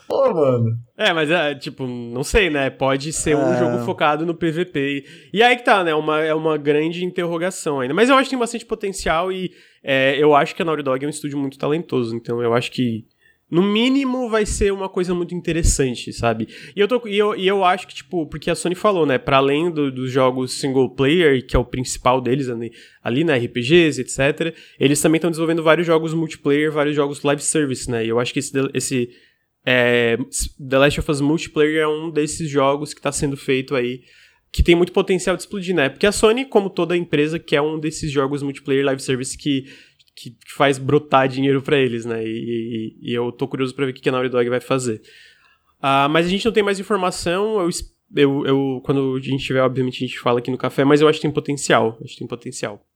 Pô, 0.07 0.33
mano. 0.33 0.77
É, 0.97 1.11
mas 1.11 1.29
é, 1.29 1.53
tipo, 1.53 1.85
não 1.85 2.23
sei, 2.23 2.49
né? 2.49 2.69
Pode 2.69 3.11
ser 3.11 3.35
um 3.35 3.53
é. 3.53 3.59
jogo 3.59 3.83
focado 3.83 4.25
no 4.25 4.33
PVP. 4.33 5.05
E 5.33 5.43
aí 5.43 5.57
que 5.57 5.65
tá, 5.65 5.83
né? 5.83 5.93
Uma, 5.93 6.21
é 6.21 6.33
uma 6.33 6.57
grande 6.57 7.03
interrogação 7.03 7.81
ainda. 7.81 7.93
Mas 7.93 8.09
eu 8.09 8.15
acho 8.15 8.25
que 8.25 8.29
tem 8.31 8.39
bastante 8.39 8.65
potencial 8.65 9.31
e 9.31 9.51
é, 9.83 10.17
eu 10.17 10.33
acho 10.33 10.55
que 10.55 10.61
a 10.61 10.65
Naughty 10.65 10.83
Dog 10.83 11.03
é 11.03 11.07
um 11.07 11.11
estúdio 11.11 11.37
muito 11.37 11.57
talentoso. 11.57 12.15
Então 12.15 12.41
eu 12.41 12.53
acho 12.53 12.71
que, 12.71 13.05
no 13.51 13.61
mínimo, 13.61 14.29
vai 14.29 14.45
ser 14.45 14.71
uma 14.71 14.87
coisa 14.87 15.13
muito 15.13 15.35
interessante, 15.35 16.13
sabe? 16.13 16.47
E 16.73 16.79
eu, 16.79 16.87
tô, 16.87 17.05
e 17.05 17.17
eu, 17.17 17.35
e 17.35 17.45
eu 17.45 17.65
acho 17.65 17.85
que, 17.85 17.95
tipo, 17.95 18.25
porque 18.27 18.49
a 18.49 18.55
Sony 18.55 18.75
falou, 18.75 19.05
né? 19.05 19.17
Pra 19.17 19.37
além 19.37 19.69
do, 19.69 19.91
dos 19.91 20.09
jogos 20.09 20.53
single 20.53 20.89
player, 20.89 21.45
que 21.45 21.53
é 21.53 21.59
o 21.59 21.65
principal 21.65 22.21
deles 22.21 22.47
ali, 22.47 22.71
ali 23.03 23.25
né? 23.25 23.37
RPGs, 23.37 23.99
etc. 23.99 24.55
Eles 24.79 25.01
também 25.01 25.17
estão 25.17 25.29
desenvolvendo 25.29 25.63
vários 25.63 25.85
jogos 25.85 26.13
multiplayer, 26.13 26.71
vários 26.71 26.95
jogos 26.95 27.21
live 27.23 27.41
service, 27.41 27.91
né? 27.91 28.05
E 28.05 28.07
eu 28.07 28.19
acho 28.21 28.31
que 28.31 28.39
esse, 28.39 28.53
esse 28.73 29.09
é, 29.69 30.15
The 30.57 30.77
Last 30.77 30.97
of 31.01 31.11
Us 31.11 31.19
Multiplayer 31.19 31.81
é 31.81 31.87
um 31.87 32.09
desses 32.09 32.49
jogos 32.49 32.93
que 32.93 33.01
está 33.01 33.11
sendo 33.11 33.35
feito 33.35 33.75
aí, 33.75 34.01
que 34.49 34.63
tem 34.63 34.75
muito 34.75 34.93
potencial 34.93 35.35
de 35.35 35.41
explodir, 35.41 35.75
né? 35.75 35.89
Porque 35.89 36.07
a 36.07 36.11
Sony, 36.13 36.45
como 36.45 36.69
toda 36.69 36.95
empresa, 36.95 37.37
quer 37.37 37.59
um 37.59 37.77
desses 37.77 38.09
jogos 38.09 38.41
multiplayer 38.41 38.85
live 38.85 39.01
service 39.01 39.37
que, 39.37 39.65
que, 40.15 40.29
que 40.29 40.53
faz 40.55 40.77
brotar 40.77 41.27
dinheiro 41.27 41.61
para 41.61 41.77
eles, 41.77 42.05
né? 42.05 42.25
E, 42.25 42.29
e, 42.29 43.11
e, 43.11 43.13
eu 43.13 43.29
tô 43.29 43.45
curioso 43.45 43.75
para 43.75 43.85
ver 43.85 43.91
o 43.91 43.93
que 43.93 44.07
a 44.07 44.11
Naughty 44.13 44.29
Dog 44.29 44.47
vai 44.47 44.61
fazer. 44.61 45.01
Uh, 45.79 46.07
mas 46.09 46.25
a 46.25 46.29
gente 46.29 46.45
não 46.45 46.53
tem 46.53 46.63
mais 46.63 46.79
informação, 46.79 47.59
eu, 47.59 47.69
eu, 48.15 48.45
eu, 48.45 48.81
quando 48.85 49.17
a 49.17 49.19
gente 49.19 49.43
tiver, 49.43 49.59
obviamente, 49.59 50.01
a 50.01 50.07
gente 50.07 50.17
fala 50.17 50.39
aqui 50.39 50.49
no 50.49 50.57
café, 50.57 50.85
mas 50.85 51.01
eu 51.01 51.09
acho 51.09 51.19
que 51.19 51.23
tem 51.23 51.33
potencial, 51.33 51.97
acho 52.01 52.13
que 52.13 52.19
tem 52.19 52.27
potencial. 52.27 52.87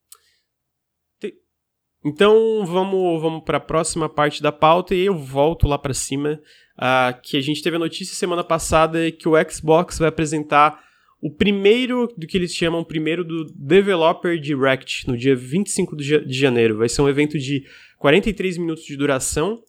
Então 2.04 2.66
vamos, 2.66 3.22
vamos 3.22 3.44
para 3.44 3.58
a 3.58 3.62
próxima 3.62 4.10
parte 4.10 4.42
da 4.42 4.52
pauta 4.52 4.96
e 4.96 5.06
eu 5.06 5.16
volto 5.16 5.68
lá 5.68 5.78
para 5.78 5.94
cima. 5.94 6.42
Uh, 6.78 7.14
que 7.22 7.38
a 7.38 7.42
gente 7.42 7.62
teve 7.62 7.76
a 7.76 7.80
notícia 7.80 8.16
semana 8.16 8.44
passada 8.44 9.12
que 9.12 9.30
o 9.30 9.34
Xbox 9.48 10.00
vai 10.00 10.10
apresentar 10.10 10.82
o 11.22 11.30
primeiro 11.30 12.08
do 12.18 12.26
que 12.26 12.36
eles 12.36 12.56
chamam 12.56 12.84
primeiro 12.84 13.24
do 13.24 13.46
Developer 13.54 14.40
Direct 14.40 15.08
no 15.08 15.16
dia 15.16 15.36
25 15.36 15.96
de 15.96 16.34
janeiro. 16.34 16.80
Vai 16.80 16.90
ser 16.90 17.04
um 17.04 17.10
evento 17.10 17.38
de 17.38 17.64
43 18.00 18.58
minutos 18.58 18.84
de 18.84 18.98
duração. 18.98 19.62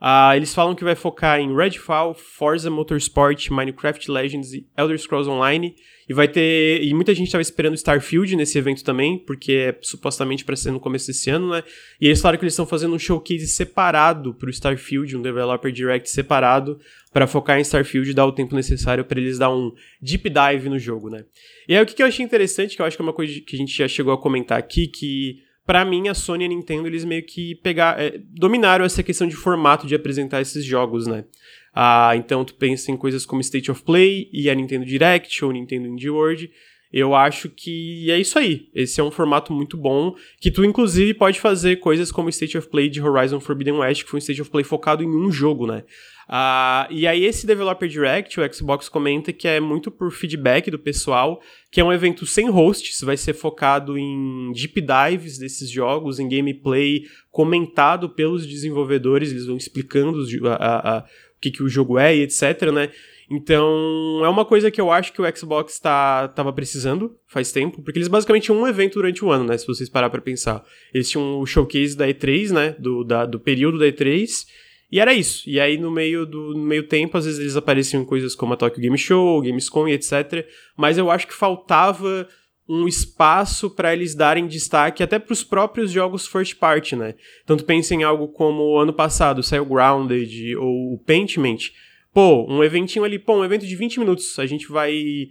Uh, 0.00 0.34
eles 0.34 0.54
falam 0.54 0.74
que 0.74 0.82
vai 0.82 0.94
focar 0.94 1.38
em 1.38 1.54
Redfall, 1.54 2.14
Forza 2.14 2.70
Motorsport, 2.70 3.50
Minecraft 3.50 4.10
Legends 4.10 4.54
e 4.54 4.66
Elder 4.76 4.98
Scrolls 4.98 5.28
Online. 5.28 5.74
E 6.08 6.14
vai 6.14 6.26
ter. 6.26 6.82
E 6.82 6.92
muita 6.94 7.14
gente 7.14 7.26
estava 7.26 7.42
esperando 7.42 7.74
Starfield 7.74 8.34
nesse 8.34 8.58
evento 8.58 8.82
também, 8.82 9.18
porque 9.18 9.52
é 9.52 9.78
supostamente 9.82 10.44
para 10.44 10.56
ser 10.56 10.72
no 10.72 10.80
começo 10.80 11.06
desse 11.06 11.30
ano, 11.30 11.50
né? 11.50 11.62
E 12.00 12.06
eles 12.06 12.20
falaram 12.20 12.38
que 12.38 12.44
eles 12.44 12.54
estão 12.54 12.66
fazendo 12.66 12.94
um 12.94 12.98
showcase 12.98 13.46
separado 13.46 14.34
para 14.34 14.48
o 14.48 14.50
Starfield, 14.50 15.16
um 15.16 15.22
Developer 15.22 15.70
Direct 15.70 16.10
separado, 16.10 16.80
para 17.12 17.28
focar 17.28 17.58
em 17.58 17.62
Starfield 17.62 18.10
e 18.10 18.14
dar 18.14 18.26
o 18.26 18.32
tempo 18.32 18.56
necessário 18.56 19.04
para 19.04 19.20
eles 19.20 19.38
dar 19.38 19.54
um 19.54 19.72
deep 20.00 20.28
dive 20.30 20.68
no 20.68 20.78
jogo, 20.78 21.10
né? 21.10 21.24
E 21.68 21.76
aí 21.76 21.82
o 21.82 21.86
que, 21.86 21.94
que 21.94 22.02
eu 22.02 22.06
achei 22.06 22.24
interessante, 22.24 22.74
que 22.74 22.82
eu 22.82 22.86
acho 22.86 22.96
que 22.96 23.02
é 23.02 23.04
uma 23.04 23.12
coisa 23.12 23.40
que 23.40 23.54
a 23.54 23.58
gente 23.58 23.76
já 23.76 23.86
chegou 23.86 24.12
a 24.12 24.18
comentar 24.18 24.58
aqui, 24.58 24.88
que 24.88 25.42
para 25.66 25.84
mim 25.84 26.08
a 26.08 26.14
Sony 26.14 26.44
e 26.44 26.46
a 26.46 26.48
Nintendo 26.48 26.86
eles 26.86 27.04
meio 27.04 27.24
que 27.24 27.54
pegar, 27.56 28.00
é, 28.00 28.18
dominaram 28.18 28.84
essa 28.84 29.02
questão 29.02 29.26
de 29.26 29.36
formato 29.36 29.86
de 29.86 29.94
apresentar 29.94 30.40
esses 30.40 30.64
jogos, 30.64 31.06
né? 31.06 31.24
Ah, 31.72 32.12
então 32.16 32.44
tu 32.44 32.54
pensa 32.54 32.90
em 32.90 32.96
coisas 32.96 33.24
como 33.24 33.40
State 33.40 33.70
of 33.70 33.82
Play 33.84 34.28
e 34.32 34.50
a 34.50 34.54
Nintendo 34.54 34.84
Direct 34.84 35.44
ou 35.44 35.52
Nintendo 35.52 35.86
Indie 35.86 36.10
World. 36.10 36.50
Eu 36.92 37.14
acho 37.14 37.48
que 37.48 38.10
é 38.10 38.18
isso 38.18 38.38
aí. 38.38 38.68
Esse 38.74 39.00
é 39.00 39.04
um 39.04 39.10
formato 39.10 39.52
muito 39.52 39.76
bom, 39.76 40.14
que 40.40 40.50
tu 40.50 40.64
inclusive 40.64 41.14
pode 41.14 41.38
fazer 41.38 41.76
coisas 41.76 42.10
como 42.10 42.28
State 42.28 42.58
of 42.58 42.68
Play 42.68 42.88
de 42.88 43.00
Horizon 43.00 43.38
Forbidden 43.38 43.74
West, 43.74 44.04
que 44.04 44.10
foi 44.10 44.18
um 44.18 44.22
State 44.22 44.42
of 44.42 44.50
Play 44.50 44.64
focado 44.64 45.02
em 45.02 45.08
um 45.08 45.30
jogo, 45.30 45.66
né? 45.66 45.84
Uh, 46.30 46.86
e 46.90 47.08
aí 47.08 47.24
esse 47.24 47.44
Developer 47.44 47.88
Direct, 47.88 48.38
o 48.38 48.54
Xbox 48.54 48.88
comenta 48.88 49.32
que 49.32 49.48
é 49.48 49.58
muito 49.58 49.90
por 49.90 50.12
feedback 50.12 50.70
do 50.70 50.78
pessoal, 50.78 51.40
que 51.72 51.80
é 51.80 51.84
um 51.84 51.92
evento 51.92 52.24
sem 52.24 52.48
hosts, 52.48 53.00
vai 53.00 53.16
ser 53.16 53.34
focado 53.34 53.98
em 53.98 54.52
deep 54.52 54.80
dives 54.80 55.38
desses 55.38 55.68
jogos, 55.68 56.20
em 56.20 56.28
gameplay 56.28 57.02
comentado 57.32 58.08
pelos 58.08 58.46
desenvolvedores, 58.46 59.32
eles 59.32 59.46
vão 59.46 59.56
explicando 59.56 60.20
a, 60.48 61.04
o 61.36 61.40
que, 61.40 61.50
que 61.50 61.64
o 61.64 61.68
jogo 61.68 61.98
é 61.98 62.16
e 62.16 62.22
etc, 62.22 62.70
né? 62.72 62.90
Então, 63.30 64.22
é 64.24 64.28
uma 64.28 64.44
coisa 64.44 64.72
que 64.72 64.80
eu 64.80 64.90
acho 64.90 65.12
que 65.12 65.22
o 65.22 65.36
Xbox 65.36 65.78
tá, 65.78 66.26
tava 66.28 66.52
precisando 66.52 67.16
faz 67.28 67.52
tempo, 67.52 67.80
porque 67.80 67.96
eles 67.96 68.08
basicamente 68.08 68.44
tinham 68.44 68.60
um 68.60 68.66
evento 68.66 68.94
durante 68.94 69.24
o 69.24 69.30
ano, 69.30 69.44
né? 69.44 69.56
Se 69.56 69.66
vocês 69.66 69.88
parar 69.88 70.10
pra 70.10 70.20
pensar. 70.20 70.64
Eles 70.92 71.08
tinham 71.08 71.38
o 71.38 71.46
showcase 71.46 71.96
da 71.96 72.08
E3, 72.08 72.50
né? 72.50 72.74
Do, 72.76 73.04
da, 73.04 73.24
do 73.24 73.38
período 73.38 73.78
da 73.78 73.86
E3. 73.86 74.46
E 74.90 74.98
era 74.98 75.14
isso. 75.14 75.48
E 75.48 75.60
aí, 75.60 75.78
no 75.78 75.92
meio 75.92 76.26
do 76.26 76.54
no 76.54 76.64
meio 76.64 76.82
tempo, 76.88 77.16
às 77.16 77.24
vezes 77.24 77.38
eles 77.38 77.56
apareciam 77.56 78.02
em 78.02 78.04
coisas 78.04 78.34
como 78.34 78.54
a 78.54 78.56
Tokyo 78.56 78.82
Game 78.82 78.98
Show, 78.98 79.40
Gamescom 79.40 79.86
e 79.86 79.92
etc. 79.92 80.44
Mas 80.76 80.98
eu 80.98 81.08
acho 81.08 81.28
que 81.28 81.34
faltava 81.34 82.26
um 82.68 82.88
espaço 82.88 83.70
para 83.70 83.92
eles 83.92 84.14
darem 84.14 84.48
destaque 84.48 85.02
até 85.02 85.20
para 85.20 85.32
os 85.32 85.44
próprios 85.44 85.92
jogos 85.92 86.26
first 86.26 86.56
party, 86.56 86.96
né? 86.96 87.14
Tu 87.46 87.64
pensa 87.64 87.94
em 87.94 88.02
algo 88.02 88.28
como 88.28 88.76
ano 88.76 88.92
passado 88.92 89.42
saiu 89.42 89.64
Grounded 89.64 90.56
ou 90.56 90.94
o 90.94 90.98
Paintment. 91.06 91.70
Pô, 92.12 92.46
um 92.48 92.62
eventinho 92.64 93.04
ali, 93.04 93.18
pô, 93.18 93.36
um 93.36 93.44
evento 93.44 93.66
de 93.66 93.76
20 93.76 94.00
minutos. 94.00 94.38
A 94.38 94.46
gente 94.46 94.68
vai 94.68 95.28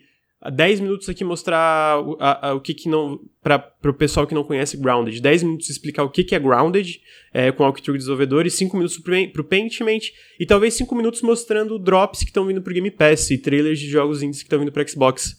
10 0.50 0.80
minutos 0.80 1.10
aqui 1.10 1.26
mostrar 1.26 2.00
o, 2.00 2.15
a, 2.20 2.50
a, 2.50 2.54
o 2.54 2.62
que 2.62 2.74
que 2.74 2.88
não. 2.88 3.20
para 3.44 3.74
o 3.86 3.94
pessoal 3.94 4.26
que 4.26 4.34
não 4.34 4.44
conhece 4.44 4.78
Grounded. 4.78 5.22
10 5.22 5.44
minutos 5.44 5.70
explicar 5.70 6.04
o 6.04 6.10
que 6.10 6.24
que 6.24 6.34
é 6.34 6.39
Grounded 6.39 7.02
é, 7.34 7.52
com 7.52 7.63
walkthrough 7.63 7.98
de 7.98 8.00
desenvolvedores, 8.00 8.54
5 8.54 8.78
minutos 8.78 8.98
para 9.00 9.42
o 9.42 9.44
Paintment 9.44 10.00
e 10.39 10.46
talvez 10.46 10.76
5 10.76 10.96
minutos 10.96 11.22
mostrando 11.22 11.78
drops 11.78 12.20
que 12.20 12.30
estão 12.30 12.46
vindo 12.46 12.62
para 12.62 12.72
o 12.72 12.74
Game 12.74 12.92
Pass 12.92 13.30
e 13.32 13.38
trailers 13.38 13.80
de 13.80 13.89
jogos 13.89 14.24
indies 14.24 14.39
que 14.39 14.46
estão 14.46 14.60
vindo 14.60 14.72
para 14.72 14.88
Xbox. 14.88 15.36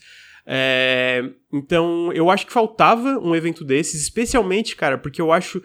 É, 0.46 1.22
então, 1.52 2.12
eu 2.12 2.28
acho 2.28 2.46
que 2.46 2.52
faltava 2.52 3.18
um 3.18 3.34
evento 3.34 3.64
desses, 3.64 4.02
especialmente, 4.02 4.76
cara, 4.76 4.98
porque 4.98 5.20
eu 5.20 5.32
acho 5.32 5.62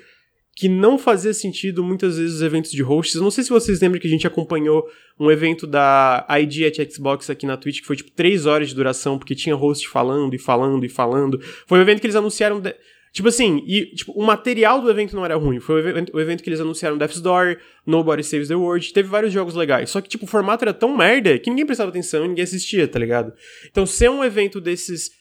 que 0.55 0.69
não 0.69 0.97
fazia 0.97 1.33
sentido 1.33 1.83
muitas 1.83 2.17
vezes 2.17 2.35
os 2.35 2.41
eventos 2.41 2.71
de 2.71 2.81
hosts. 2.81 3.15
Eu 3.15 3.21
não 3.21 3.29
sei 3.29 3.43
se 3.43 3.49
vocês 3.49 3.81
lembram 3.81 3.99
que 3.99 4.07
a 4.07 4.09
gente 4.09 4.25
acompanhou 4.25 4.87
um 5.19 5.29
evento 5.29 5.67
da 5.67 6.25
ID 6.29 6.63
at 6.63 6.93
Xbox 6.93 7.29
aqui 7.29 7.45
na 7.45 7.57
Twitch, 7.57 7.81
que 7.81 7.87
foi 7.87 7.97
tipo 7.97 8.11
3 8.11 8.45
horas 8.45 8.69
de 8.69 8.75
duração, 8.75 9.17
porque 9.17 9.35
tinha 9.35 9.53
host 9.53 9.87
falando 9.89 10.33
e 10.33 10.39
falando 10.39 10.85
e 10.85 10.89
falando. 10.89 11.39
Foi 11.67 11.77
um 11.77 11.81
evento 11.81 11.99
que 11.99 12.05
eles 12.07 12.15
anunciaram. 12.15 12.61
De... 12.61 12.73
Tipo 13.11 13.27
assim, 13.27 13.63
e, 13.65 13.87
tipo, 13.95 14.13
o 14.13 14.25
material 14.25 14.81
do 14.81 14.89
evento 14.89 15.13
não 15.13 15.25
era 15.25 15.35
ruim. 15.35 15.59
Foi 15.59 15.75
o 15.75 15.87
evento, 15.87 16.15
o 16.15 16.21
evento 16.21 16.41
que 16.41 16.49
eles 16.49 16.61
anunciaram 16.61 16.97
Death's 16.97 17.19
Door, 17.19 17.57
Nobody 17.85 18.23
Saves 18.23 18.47
the 18.47 18.55
World, 18.55 18.93
teve 18.93 19.09
vários 19.09 19.33
jogos 19.33 19.55
legais. 19.55 19.89
Só 19.89 19.99
que, 19.99 20.07
tipo, 20.07 20.23
o 20.23 20.27
formato 20.27 20.63
era 20.63 20.73
tão 20.73 20.95
merda 20.95 21.37
que 21.37 21.49
ninguém 21.49 21.65
prestava 21.65 21.89
atenção 21.89 22.23
e 22.23 22.27
ninguém 22.29 22.43
assistia, 22.43 22.87
tá 22.87 22.99
ligado? 22.99 23.33
Então, 23.69 23.85
ser 23.85 24.09
um 24.09 24.23
evento 24.23 24.61
desses 24.61 25.11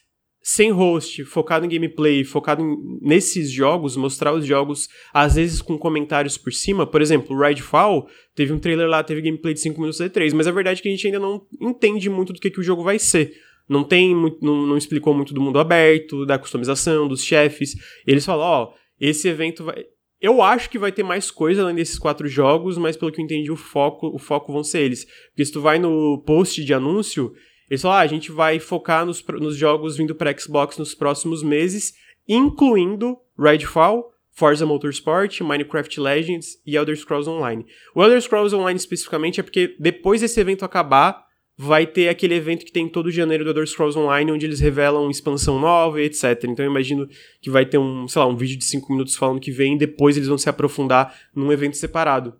sem 0.47 0.71
host, 0.71 1.25
focado 1.25 1.65
em 1.65 1.69
gameplay, 1.71 2.23
focado 2.23 2.61
em, 2.61 2.99
nesses 3.01 3.51
jogos, 3.51 3.97
mostrar 3.97 4.35
os 4.35 4.45
jogos, 4.45 4.91
às 5.11 5.37
vezes 5.37 5.63
com 5.63 5.79
comentários 5.79 6.37
por 6.37 6.53
cima. 6.53 6.87
Por 6.87 7.01
exemplo, 7.01 7.35
Redfall 7.35 8.07
teve 8.35 8.53
um 8.53 8.59
trailer 8.59 8.87
lá, 8.87 9.03
teve 9.03 9.23
gameplay 9.23 9.55
de 9.55 9.61
5 9.61 9.81
minutos 9.81 10.01
e 10.01 10.11
3, 10.11 10.35
mas 10.35 10.47
a 10.47 10.53
verdade 10.53 10.81
é 10.81 10.83
que 10.83 10.89
a 10.89 10.91
gente 10.91 11.07
ainda 11.07 11.19
não 11.19 11.47
entende 11.59 12.11
muito 12.11 12.35
do 12.35 12.39
que, 12.39 12.51
que 12.51 12.61
o 12.61 12.63
jogo 12.63 12.85
vai 12.85 12.99
ser. 12.99 13.33
Não 13.67 13.83
tem 13.83 14.15
não, 14.43 14.67
não 14.67 14.77
explicou 14.77 15.15
muito 15.15 15.33
do 15.33 15.41
mundo 15.41 15.59
aberto, 15.59 16.27
da 16.27 16.39
customização, 16.39 17.09
dos 17.09 17.25
chefes. 17.25 17.75
eles 18.07 18.27
falam, 18.27 18.45
ó, 18.45 18.65
oh, 18.65 18.75
esse 19.01 19.27
evento 19.27 19.65
vai. 19.65 19.83
Eu 20.21 20.43
acho 20.43 20.69
que 20.69 20.79
vai 20.79 20.93
ter 20.93 21.03
mais 21.03 21.31
coisa 21.31 21.63
além 21.63 21.75
desses 21.75 21.99
quatro 21.99 22.29
jogos, 22.29 22.77
mas 22.77 22.99
pelo 22.99 23.11
que 23.11 23.19
eu 23.19 23.25
entendi, 23.25 23.51
o 23.51 23.57
foco, 23.57 24.09
o 24.09 24.19
foco 24.19 24.53
vão 24.53 24.63
ser 24.63 24.81
eles. 24.81 25.07
Porque 25.31 25.45
se 25.47 25.53
tu 25.53 25.63
vai 25.63 25.79
no 25.79 26.23
post 26.27 26.63
de 26.63 26.75
anúncio, 26.75 27.33
eles 27.69 27.83
falam, 27.83 27.99
ah, 27.99 28.01
a 28.01 28.07
gente 28.07 28.31
vai 28.31 28.59
focar 28.59 29.05
nos, 29.07 29.25
nos 29.41 29.57
jogos 29.57 29.97
vindo 29.97 30.15
para 30.15 30.37
Xbox 30.39 30.79
nos 30.79 30.95
próximos 30.95 31.43
meses, 31.43 31.95
incluindo 32.29 33.17
Redfall, 33.39 34.11
Forza 34.33 34.67
Motorsport, 34.67 35.41
Minecraft 35.41 36.01
Legends 36.01 36.61
e 36.67 36.77
Elder 36.77 36.97
Scrolls 36.97 37.29
Online. 37.29 37.65
O 37.95 38.03
Elder 38.03 38.21
Scrolls 38.21 38.55
Online 38.55 38.77
especificamente 38.77 39.41
é 39.41 39.43
porque 39.43 39.77
depois 39.79 40.21
desse 40.21 40.41
evento 40.41 40.65
acabar, 40.65 41.25
vai 41.57 41.87
ter 41.87 42.09
aquele 42.09 42.35
evento 42.35 42.65
que 42.65 42.73
tem 42.73 42.89
todo 42.89 43.11
janeiro 43.11 43.45
do 43.45 43.51
Elder 43.51 43.67
Scrolls 43.67 43.99
Online, 43.99 44.33
onde 44.33 44.45
eles 44.45 44.61
revelam 44.61 45.09
expansão 45.09 45.59
nova 45.59 46.01
e 46.01 46.05
etc. 46.05 46.45
Então 46.45 46.65
eu 46.65 46.71
imagino 46.71 47.09
que 47.41 47.49
vai 47.49 47.65
ter 47.65 47.79
um, 47.79 48.09
sei 48.09 48.21
lá, 48.21 48.27
um 48.27 48.37
vídeo 48.37 48.59
de 48.59 48.65
5 48.65 48.93
minutos 48.93 49.15
falando 49.15 49.41
que 49.41 49.53
vem, 49.53 49.75
e 49.75 49.79
depois 49.79 50.17
eles 50.17 50.29
vão 50.29 50.39
se 50.39 50.49
aprofundar 50.49 51.15
num 51.35 51.53
evento 51.53 51.77
separado. 51.77 52.35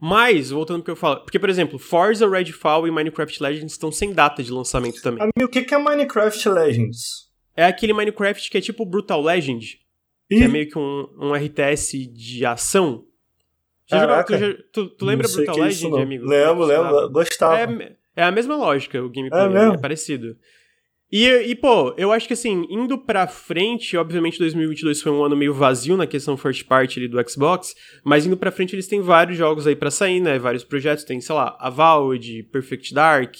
Mas, 0.00 0.50
voltando 0.50 0.82
pro 0.82 0.84
que 0.84 0.90
eu 0.92 0.96
falo, 0.96 1.20
porque, 1.22 1.38
por 1.38 1.50
exemplo, 1.50 1.78
Forza, 1.78 2.28
Redfall 2.28 2.86
e 2.86 2.90
Minecraft 2.90 3.42
Legends 3.42 3.72
estão 3.72 3.90
sem 3.90 4.12
data 4.12 4.42
de 4.42 4.52
lançamento 4.52 5.02
também. 5.02 5.22
Amigo, 5.22 5.46
o 5.46 5.48
que 5.48 5.74
é 5.74 5.78
Minecraft 5.78 6.48
Legends? 6.48 7.28
É 7.56 7.64
aquele 7.64 7.92
Minecraft 7.92 8.48
que 8.48 8.58
é 8.58 8.60
tipo 8.60 8.86
Brutal 8.86 9.20
Legend, 9.20 9.80
que 10.28 10.44
é 10.44 10.46
meio 10.46 10.68
que 10.68 10.78
um, 10.78 11.08
um 11.18 11.32
RTS 11.32 12.06
de 12.06 12.46
ação. 12.46 13.04
Já 13.86 14.00
jogou, 14.00 14.24
tu, 14.24 14.38
já, 14.38 14.54
tu, 14.72 14.88
tu 14.90 15.04
lembra 15.04 15.26
Brutal 15.26 15.58
é 15.58 15.60
Legend, 15.62 16.00
amigo? 16.00 16.26
Lembro, 16.26 16.64
lembro, 16.64 17.10
gostava. 17.10 17.56
É, 17.58 17.96
é 18.14 18.22
a 18.22 18.30
mesma 18.30 18.54
lógica, 18.54 19.02
o 19.02 19.10
gameplay, 19.10 19.40
é, 19.40 19.74
é 19.74 19.78
parecido. 19.78 20.36
E, 21.10 21.26
e, 21.26 21.54
pô, 21.54 21.94
eu 21.96 22.12
acho 22.12 22.26
que 22.26 22.34
assim, 22.34 22.66
indo 22.68 22.98
pra 22.98 23.26
frente, 23.26 23.96
obviamente 23.96 24.38
2022 24.38 25.00
foi 25.00 25.10
um 25.10 25.24
ano 25.24 25.34
meio 25.34 25.54
vazio 25.54 25.96
na 25.96 26.06
questão 26.06 26.36
first 26.36 26.66
party 26.66 26.98
ali 26.98 27.08
do 27.08 27.30
Xbox, 27.30 27.74
mas 28.04 28.26
indo 28.26 28.36
pra 28.36 28.50
frente 28.50 28.74
eles 28.74 28.86
têm 28.86 29.00
vários 29.00 29.38
jogos 29.38 29.66
aí 29.66 29.74
para 29.74 29.90
sair, 29.90 30.20
né? 30.20 30.38
Vários 30.38 30.64
projetos, 30.64 31.04
tem, 31.04 31.18
sei 31.18 31.34
lá, 31.34 31.56
Avowed, 31.58 32.42
Perfect 32.52 32.92
Dark, 32.92 33.34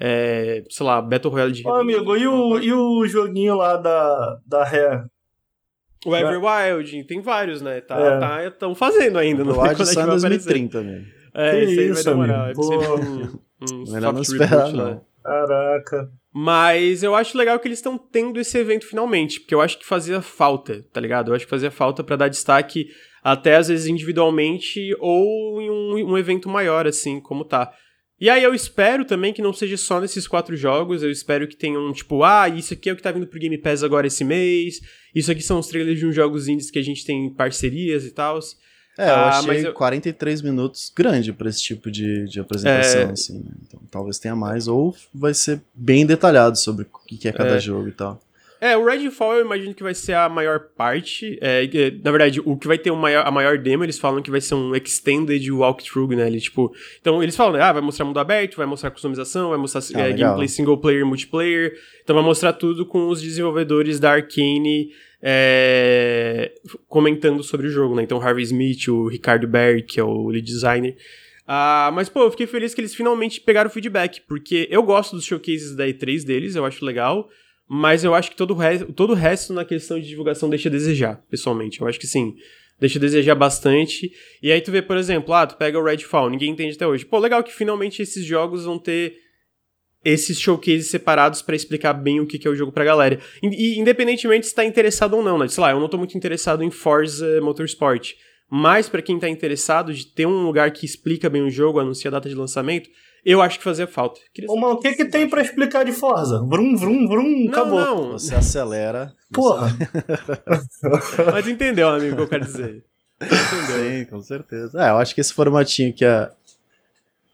é, 0.00 0.64
sei 0.70 0.86
lá, 0.86 1.02
Battle 1.02 1.30
Royale 1.30 1.52
de... 1.52 1.68
Ô, 1.68 1.74
amigo, 1.74 2.16
e 2.16 2.26
o, 2.26 2.58
e 2.60 2.72
o 2.72 3.06
joguinho 3.06 3.56
lá 3.56 3.76
da, 3.76 4.38
da 4.46 4.64
Rare? 4.64 5.04
O 6.06 6.16
Everwild, 6.16 7.04
tem 7.04 7.20
vários, 7.20 7.60
né? 7.60 7.80
Tá, 7.80 7.98
é. 7.98 8.18
tá, 8.18 8.46
estão 8.46 8.74
fazendo 8.74 9.18
ainda. 9.18 9.42
Não 9.42 9.54
sei 9.54 9.74
quando 9.74 9.90
é 9.90 9.94
que 9.94 10.06
2030, 10.06 10.82
né? 10.82 11.04
É, 11.34 11.50
que 11.50 11.64
isso 11.64 11.80
aí 11.80 11.92
vai 11.92 12.04
demorar. 12.04 12.44
Amigo. 12.44 12.72
É 12.72 12.88
um, 12.88 13.38
um 13.72 13.92
Melhor 13.92 14.12
não 14.12 14.22
esperar, 14.22 14.72
não. 14.72 14.86
Né? 14.86 15.00
Caraca. 15.22 16.08
Mas 16.38 17.02
eu 17.02 17.14
acho 17.14 17.38
legal 17.38 17.58
que 17.58 17.66
eles 17.66 17.78
estão 17.78 17.96
tendo 17.96 18.38
esse 18.38 18.58
evento 18.58 18.86
finalmente, 18.86 19.40
porque 19.40 19.54
eu 19.54 19.60
acho 19.62 19.78
que 19.78 19.86
fazia 19.86 20.20
falta, 20.20 20.84
tá 20.92 21.00
ligado? 21.00 21.30
Eu 21.30 21.34
acho 21.34 21.46
que 21.46 21.50
fazia 21.50 21.70
falta 21.70 22.04
para 22.04 22.14
dar 22.14 22.28
destaque 22.28 22.88
até 23.24 23.56
às 23.56 23.68
vezes 23.68 23.86
individualmente 23.86 24.94
ou 25.00 25.62
em 25.62 25.70
um, 25.70 26.10
um, 26.10 26.18
evento 26.18 26.46
maior, 26.46 26.86
assim, 26.86 27.20
como 27.20 27.42
tá. 27.42 27.72
E 28.20 28.28
aí 28.28 28.44
eu 28.44 28.52
espero 28.52 29.06
também 29.06 29.32
que 29.32 29.40
não 29.40 29.54
seja 29.54 29.78
só 29.78 29.98
nesses 29.98 30.28
quatro 30.28 30.54
jogos, 30.54 31.02
eu 31.02 31.10
espero 31.10 31.48
que 31.48 31.56
tenham, 31.56 31.90
tipo, 31.94 32.22
ah, 32.22 32.46
isso 32.50 32.74
aqui 32.74 32.90
é 32.90 32.92
o 32.92 32.96
que 32.96 33.02
tá 33.02 33.12
vindo 33.12 33.26
pro 33.26 33.40
Game 33.40 33.56
Pass 33.56 33.82
agora 33.82 34.06
esse 34.06 34.22
mês, 34.22 34.82
isso 35.14 35.32
aqui 35.32 35.40
são 35.40 35.58
os 35.58 35.68
trailers 35.68 35.98
de 35.98 36.04
uns 36.04 36.14
jogos 36.14 36.48
indies 36.48 36.70
que 36.70 36.78
a 36.78 36.84
gente 36.84 37.02
tem 37.06 37.32
parcerias 37.32 38.04
e 38.04 38.10
tal. 38.10 38.38
É, 38.98 39.10
eu 39.10 39.14
ah, 39.14 39.38
achei 39.38 39.66
eu... 39.66 39.72
43 39.74 40.42
minutos 40.42 40.90
grande 40.94 41.32
para 41.32 41.48
esse 41.48 41.62
tipo 41.62 41.90
de, 41.90 42.26
de 42.28 42.40
apresentação, 42.40 43.00
é... 43.02 43.12
assim, 43.12 43.38
né? 43.40 43.50
Então 43.66 43.80
talvez 43.90 44.18
tenha 44.18 44.34
mais, 44.34 44.68
ou 44.68 44.94
vai 45.14 45.34
ser 45.34 45.60
bem 45.74 46.06
detalhado 46.06 46.56
sobre 46.56 46.84
o 46.84 47.16
que 47.16 47.28
é 47.28 47.32
cada 47.32 47.56
é... 47.56 47.60
jogo 47.60 47.88
e 47.88 47.92
tal. 47.92 48.20
É, 48.60 48.76
o 48.76 48.84
Redfall 48.84 49.34
eu 49.34 49.44
imagino 49.44 49.74
que 49.74 49.82
vai 49.82 49.94
ser 49.94 50.14
a 50.14 50.28
maior 50.28 50.60
parte. 50.76 51.38
É, 51.42 51.68
na 52.02 52.10
verdade, 52.10 52.40
o 52.44 52.56
que 52.56 52.66
vai 52.66 52.78
ter 52.78 52.90
maior, 52.90 53.26
a 53.26 53.30
maior 53.30 53.58
demo, 53.58 53.84
eles 53.84 53.98
falam 53.98 54.22
que 54.22 54.30
vai 54.30 54.40
ser 54.40 54.54
um 54.54 54.74
extended 54.74 55.50
walkthrough, 55.52 56.16
né? 56.16 56.26
Ele, 56.26 56.40
tipo, 56.40 56.74
então 57.00 57.22
eles 57.22 57.36
falam, 57.36 57.52
né, 57.52 57.60
ah, 57.60 57.72
vai 57.72 57.82
mostrar 57.82 58.06
mundo 58.06 58.18
aberto, 58.18 58.56
vai 58.56 58.66
mostrar 58.66 58.90
customização, 58.90 59.50
vai 59.50 59.58
mostrar 59.58 59.82
ah, 59.94 60.08
é, 60.08 60.12
gameplay 60.12 60.48
single 60.48 60.78
player, 60.78 61.04
multiplayer. 61.04 61.74
Então 62.02 62.16
vai 62.16 62.24
mostrar 62.24 62.54
tudo 62.54 62.86
com 62.86 63.08
os 63.08 63.20
desenvolvedores 63.20 64.00
da 64.00 64.12
Arcane 64.12 64.90
é, 65.22 66.52
comentando 66.88 67.42
sobre 67.42 67.66
o 67.66 67.70
jogo, 67.70 67.94
né? 67.94 68.02
Então, 68.02 68.20
Harvey 68.20 68.44
Smith, 68.44 68.88
o 68.88 69.08
Ricardo 69.08 69.46
Berry, 69.46 69.82
que 69.82 69.98
é 69.98 70.04
o 70.04 70.28
lead 70.28 70.46
designer. 70.46 70.96
Uh, 71.46 71.92
mas, 71.92 72.08
pô, 72.08 72.24
eu 72.24 72.30
fiquei 72.30 72.46
feliz 72.46 72.74
que 72.74 72.80
eles 72.80 72.94
finalmente 72.94 73.40
pegaram 73.40 73.70
o 73.70 73.72
feedback, 73.72 74.20
porque 74.22 74.66
eu 74.70 74.82
gosto 74.82 75.14
dos 75.14 75.24
showcases 75.24 75.76
da 75.76 75.86
E3 75.86 76.24
deles, 76.24 76.56
eu 76.56 76.64
acho 76.64 76.84
legal, 76.84 77.28
mas 77.68 78.02
eu 78.02 78.14
acho 78.14 78.30
que 78.30 78.36
todo 78.36 78.52
o, 78.52 78.56
resto, 78.56 78.92
todo 78.92 79.10
o 79.10 79.14
resto 79.14 79.52
na 79.52 79.64
questão 79.64 79.98
de 79.98 80.08
divulgação 80.08 80.50
deixa 80.50 80.68
a 80.68 80.72
desejar, 80.72 81.22
pessoalmente. 81.30 81.80
Eu 81.80 81.86
acho 81.86 82.00
que 82.00 82.06
sim, 82.06 82.36
deixa 82.80 82.98
a 82.98 83.00
desejar 83.00 83.34
bastante. 83.36 84.12
E 84.42 84.50
aí 84.50 84.60
tu 84.60 84.72
vê, 84.72 84.82
por 84.82 84.96
exemplo, 84.96 85.32
ah, 85.34 85.46
tu 85.46 85.56
pega 85.56 85.78
o 85.78 85.84
Redfall, 85.84 86.30
ninguém 86.30 86.50
entende 86.50 86.74
até 86.74 86.86
hoje. 86.86 87.04
Pô, 87.04 87.18
legal 87.18 87.42
que 87.44 87.52
finalmente 87.52 88.02
esses 88.02 88.24
jogos 88.24 88.64
vão 88.64 88.78
ter 88.78 89.16
esses 90.06 90.38
showcases 90.38 90.88
separados 90.88 91.42
para 91.42 91.56
explicar 91.56 91.92
bem 91.92 92.20
o 92.20 92.26
que, 92.26 92.38
que 92.38 92.46
é 92.46 92.50
o 92.50 92.54
jogo 92.54 92.70
pra 92.70 92.84
galera. 92.84 93.18
E, 93.42 93.76
independentemente 93.76 94.46
se 94.46 94.54
tá 94.54 94.64
interessado 94.64 95.14
ou 95.14 95.22
não, 95.22 95.36
né? 95.36 95.48
Sei 95.48 95.60
lá, 95.60 95.72
eu 95.72 95.80
não 95.80 95.88
tô 95.88 95.98
muito 95.98 96.16
interessado 96.16 96.62
em 96.62 96.70
Forza 96.70 97.40
Motorsport. 97.40 98.12
Mas 98.48 98.88
para 98.88 99.02
quem 99.02 99.18
tá 99.18 99.28
interessado 99.28 99.92
de 99.92 100.06
ter 100.06 100.24
um 100.24 100.44
lugar 100.44 100.70
que 100.70 100.86
explica 100.86 101.28
bem 101.28 101.42
o 101.42 101.50
jogo, 101.50 101.80
anuncia 101.80 102.08
a 102.08 102.12
data 102.12 102.28
de 102.28 102.36
lançamento, 102.36 102.88
eu 103.24 103.42
acho 103.42 103.58
que 103.58 103.64
fazia 103.64 103.88
falta. 103.88 104.20
Ô, 104.48 104.56
mano, 104.56 104.74
o 104.74 104.78
que 104.78 104.94
que 104.94 105.06
tem 105.06 105.28
para 105.28 105.42
explicar 105.42 105.84
de 105.84 105.90
Forza? 105.90 106.38
Vrum, 106.38 106.76
vrum, 106.76 107.08
vrum, 107.08 107.44
não, 107.44 107.48
acabou. 107.50 107.80
Não. 107.80 108.12
Você 108.12 108.36
acelera. 108.36 109.12
Porra. 109.32 109.76
Mas 111.32 111.48
entendeu, 111.48 111.88
amigo, 111.88 112.12
o 112.12 112.16
que 112.16 112.22
eu 112.22 112.28
quero 112.28 112.44
dizer. 112.44 112.84
Entendeu? 113.20 113.90
Sim, 113.90 114.04
com 114.08 114.22
certeza. 114.22 114.80
É, 114.80 114.90
eu 114.90 114.98
acho 114.98 115.12
que 115.12 115.20
esse 115.20 115.34
formatinho 115.34 115.92
que 115.92 116.04
a, 116.04 116.30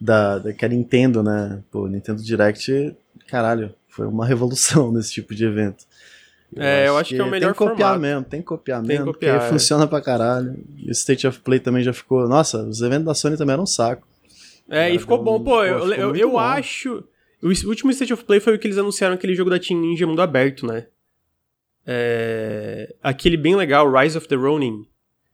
da, 0.03 0.38
da 0.38 0.53
que 0.53 0.65
a 0.65 0.69
Nintendo, 0.69 1.23
né? 1.23 1.62
Pô, 1.71 1.87
Nintendo 1.87 2.21
Direct, 2.21 2.93
caralho, 3.29 3.73
foi 3.88 4.07
uma 4.07 4.27
revolução 4.27 4.91
nesse 4.91 5.12
tipo 5.12 5.33
de 5.33 5.45
evento. 5.45 5.85
Eu 6.55 6.62
é, 6.62 6.83
acho 6.83 6.88
eu 6.88 6.97
acho 6.99 7.09
que, 7.11 7.15
que 7.15 7.21
é 7.21 7.25
o 7.25 7.31
melhor 7.31 7.47
Tem 7.47 7.53
que 7.53 7.59
copiar 7.59 7.93
formato. 7.93 8.01
mesmo, 8.01 8.25
tem 8.25 8.41
que 8.41 8.47
copiar 8.47 8.83
mesmo, 8.83 8.88
tem 8.88 8.99
que 8.99 9.12
copiar, 9.12 9.37
é. 9.37 9.49
funciona 9.49 9.87
pra 9.87 10.01
caralho. 10.03 10.59
E 10.77 10.91
o 10.91 10.93
State 10.93 11.27
of 11.27 11.41
Play 11.41 11.61
também 11.61 11.83
já 11.83 11.93
ficou... 11.93 12.29
Nossa, 12.29 12.62
os 12.65 12.83
eventos 12.83 13.07
da 13.07 13.15
Sony 13.15 13.38
também 13.38 13.55
eram 13.55 13.62
um 13.62 13.67
saco. 13.67 14.07
É, 14.69 14.91
e 14.91 14.99
ficou 14.99 15.23
bom. 15.23 15.43
Pô, 15.43 15.65
eu, 15.65 15.93
eu, 15.93 16.17
eu 16.17 16.38
acho... 16.38 17.05
O 17.41 17.49
último 17.69 17.91
State 17.93 18.12
of 18.12 18.25
Play 18.25 18.38
foi 18.38 18.55
o 18.55 18.59
que 18.59 18.67
eles 18.67 18.79
anunciaram 18.79 19.15
aquele 19.15 19.35
jogo 19.35 19.51
da 19.51 19.59
Team 19.59 19.81
Ninja 19.81 20.07
mundo 20.07 20.21
aberto, 20.21 20.67
né? 20.67 20.87
É... 21.87 22.95
Aquele 23.03 23.37
bem 23.37 23.57
legal, 23.57 23.91
Rise 23.91 24.19
of 24.19 24.29
the 24.29 24.37
Ronin. 24.37 24.87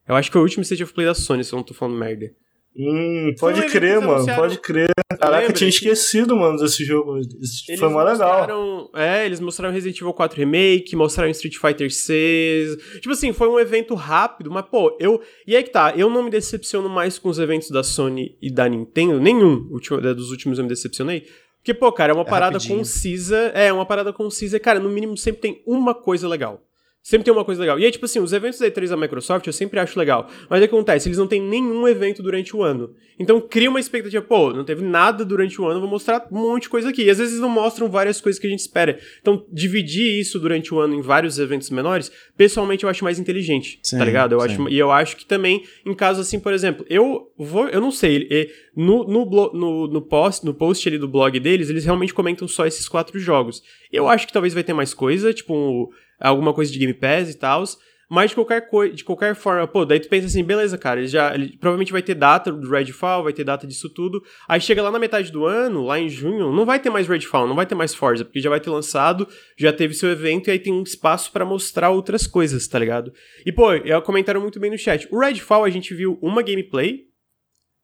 Eu 0.07 0.15
acho 0.15 0.29
que 0.29 0.35
foi 0.35 0.41
o 0.41 0.45
último 0.45 0.63
State 0.63 0.83
of 0.85 0.93
Play 0.93 1.07
da 1.07 1.15
Sony, 1.15 1.43
se 1.43 1.53
eu 1.53 1.57
não 1.57 1.65
tô 1.65 1.75
falando 1.75 1.99
merda. 1.99 2.33
Hum, 2.79 3.35
pode 3.41 3.63
crer, 3.67 4.01
mano, 4.01 4.25
pode 4.37 4.59
crer. 4.59 4.89
Caraca, 5.19 5.47
eu 5.47 5.53
tinha 5.53 5.69
esquecido, 5.69 6.37
mano, 6.37 6.59
desse 6.59 6.85
jogo. 6.85 7.19
Esse 7.19 7.77
foi 7.77 7.89
mó 7.89 8.03
legal. 8.05 8.89
É, 8.95 9.27
eles 9.27 9.41
mostraram 9.41 9.75
Resident 9.75 10.01
Evil 10.01 10.13
4 10.13 10.39
Remake, 10.39 10.95
mostraram 10.95 11.29
Street 11.31 11.57
Fighter 11.57 11.93
6. 11.93 12.77
Tipo 13.01 13.11
assim, 13.11 13.33
foi 13.33 13.49
um 13.49 13.59
evento 13.59 13.95
rápido, 13.95 14.49
mas 14.49 14.65
pô, 14.67 14.97
eu. 15.01 15.21
E 15.45 15.57
aí 15.57 15.65
que 15.65 15.71
tá, 15.71 15.93
eu 15.97 16.09
não 16.09 16.23
me 16.23 16.31
decepciono 16.31 16.89
mais 16.89 17.19
com 17.19 17.29
os 17.29 17.41
eventos 17.41 17.69
da 17.71 17.83
Sony 17.83 18.39
e 18.41 18.49
da 18.49 18.69
Nintendo, 18.69 19.19
nenhum 19.19 19.69
dos 20.15 20.31
últimos 20.31 20.59
eu 20.59 20.65
me 20.65 20.69
decepcionei. 20.69 21.27
Porque, 21.57 21.75
pô, 21.75 21.91
cara, 21.91 22.13
é 22.13 22.15
uma 22.15 22.23
é 22.23 22.25
parada 22.25 22.59
rapidinho. 22.59 22.79
concisa. 22.79 23.37
É, 23.55 23.73
uma 23.73 23.85
parada 23.85 24.13
concisa. 24.13 24.59
Cara, 24.61 24.79
no 24.79 24.89
mínimo 24.89 25.17
sempre 25.17 25.41
tem 25.41 25.63
uma 25.67 25.95
coisa 25.95 26.29
legal. 26.29 26.63
Sempre 27.09 27.25
tem 27.25 27.33
uma 27.33 27.43
coisa 27.43 27.59
legal. 27.59 27.79
E 27.79 27.87
aí, 27.87 27.91
tipo 27.91 28.05
assim, 28.05 28.21
os 28.21 28.35
eventos 28.35 28.59
da 28.59 28.71
E3 28.71 28.91
da 28.91 28.97
Microsoft 28.99 29.47
eu 29.47 29.53
sempre 29.55 29.81
acho 29.81 29.99
legal. 29.99 30.29
Mas 30.47 30.59
o 30.59 30.61
que 30.61 30.69
acontece? 30.69 31.09
Eles 31.09 31.17
não 31.17 31.27
têm 31.27 31.41
nenhum 31.41 31.89
evento 31.89 32.23
durante 32.23 32.55
o 32.55 32.63
ano. 32.63 32.95
Então 33.19 33.41
cria 33.41 33.71
uma 33.71 33.81
expectativa, 33.81 34.23
pô, 34.23 34.53
não 34.53 34.63
teve 34.63 34.85
nada 34.85 35.25
durante 35.25 35.59
o 35.59 35.67
ano, 35.67 35.81
vou 35.81 35.89
mostrar 35.89 36.29
um 36.31 36.39
monte 36.39 36.65
de 36.65 36.69
coisa 36.69 36.91
aqui. 36.91 37.05
E 37.05 37.09
às 37.09 37.17
vezes 37.17 37.41
não 37.41 37.49
mostram 37.49 37.89
várias 37.89 38.21
coisas 38.21 38.39
que 38.39 38.47
a 38.47 38.51
gente 38.51 38.61
espera. 38.61 39.01
Então, 39.23 39.43
dividir 39.51 40.21
isso 40.21 40.39
durante 40.39 40.75
o 40.75 40.81
ano 40.81 40.97
em 40.97 41.01
vários 41.01 41.39
eventos 41.39 41.71
menores, 41.71 42.13
pessoalmente 42.37 42.85
eu 42.85 42.91
acho 42.91 43.03
mais 43.03 43.19
inteligente, 43.19 43.77
tá 43.77 43.81
sim, 43.85 43.97
tá 43.97 44.05
ligado? 44.05 44.33
Eu 44.33 44.43
acho, 44.43 44.69
e 44.69 44.79
eu 44.79 44.93
acho 44.93 45.17
que 45.17 45.25
também, 45.25 45.65
em 45.87 45.95
casos 45.95 46.27
assim, 46.27 46.39
por 46.39 46.53
exemplo, 46.53 46.85
eu 46.91 47.33
vou. 47.39 47.71
Eu 47.71 47.81
não 47.81 47.91
sei, 47.91 48.51
no, 48.77 49.05
no, 49.05 49.25
no, 49.55 49.89
no, 49.89 50.03
post, 50.03 50.45
no 50.45 50.53
post 50.53 50.87
ali 50.87 50.99
do 50.99 51.09
blog 51.09 51.41
deles, 51.41 51.71
eles 51.71 51.87
realmente 51.87 52.13
comentam 52.13 52.47
só 52.47 52.67
esses 52.67 52.87
quatro 52.87 53.19
jogos. 53.19 53.63
Eu 53.91 54.07
acho 54.11 54.27
que 54.27 54.33
talvez 54.35 54.53
vai 54.53 54.63
ter 54.63 54.75
mais 54.75 54.93
coisa, 54.93 55.33
tipo 55.33 55.91
alguma 56.21 56.53
coisa 56.53 56.73
de 56.73 56.79
Game 56.79 56.95
Pass 56.95 57.31
e 57.31 57.39
tal. 57.39 57.65
Mas 58.11 58.31
de 58.31 58.37
qualquer, 58.37 58.63
coi 58.71 58.91
de 58.91 59.05
qualquer 59.05 59.35
forma, 59.35 59.67
pô, 59.67 59.85
daí 59.85 60.01
tu 60.01 60.09
pensa 60.09 60.27
assim, 60.27 60.43
beleza, 60.43 60.79
cara, 60.79 60.99
ele 61.01 61.09
já 61.09 61.35
ele 61.35 61.59
provavelmente 61.59 61.93
vai 61.93 62.01
ter 62.01 62.15
data 62.15 62.51
do 62.51 62.71
Redfall, 62.71 63.23
vai 63.23 63.35
ter 63.35 63.45
data 63.45 63.67
disso 63.67 63.91
tudo. 63.91 64.23
Aí 64.49 64.61
chega 64.61 64.83
lá 64.83 64.91
na 64.91 64.99
metade 64.99 65.31
do 65.31 65.45
ano, 65.45 65.85
lá 65.85 65.99
em 65.99 66.09
junho, 66.09 66.51
não 66.51 66.65
vai 66.65 66.81
ter 66.81 66.89
mais 66.89 67.07
Redfall, 67.07 67.47
não 67.47 67.55
vai 67.55 67.67
ter 67.67 67.75
mais 67.75 67.95
Forza, 67.95 68.25
porque 68.25 68.41
já 68.41 68.49
vai 68.49 68.61
ter 68.61 68.71
lançado, 68.71 69.29
já 69.59 69.75
teve 69.75 69.93
seu 69.93 70.09
evento 70.11 70.49
e 70.49 70.53
aí 70.53 70.59
tem 70.59 70.73
um 70.73 70.83
espaço 70.83 71.31
para 71.31 71.45
mostrar 71.45 71.91
outras 71.91 72.27
coisas, 72.27 72.67
tá 72.67 72.79
ligado? 72.79 73.13
E 73.45 73.53
pô, 73.53 73.73
é, 73.73 74.01
comentaram 74.01 74.41
muito 74.41 74.59
bem 74.59 74.71
no 74.71 74.79
chat. 74.79 75.07
O 75.11 75.21
Redfall 75.21 75.65
a 75.65 75.71
gente 75.71 75.93
viu 75.93 76.19
uma 76.23 76.41
gameplay, 76.41 77.08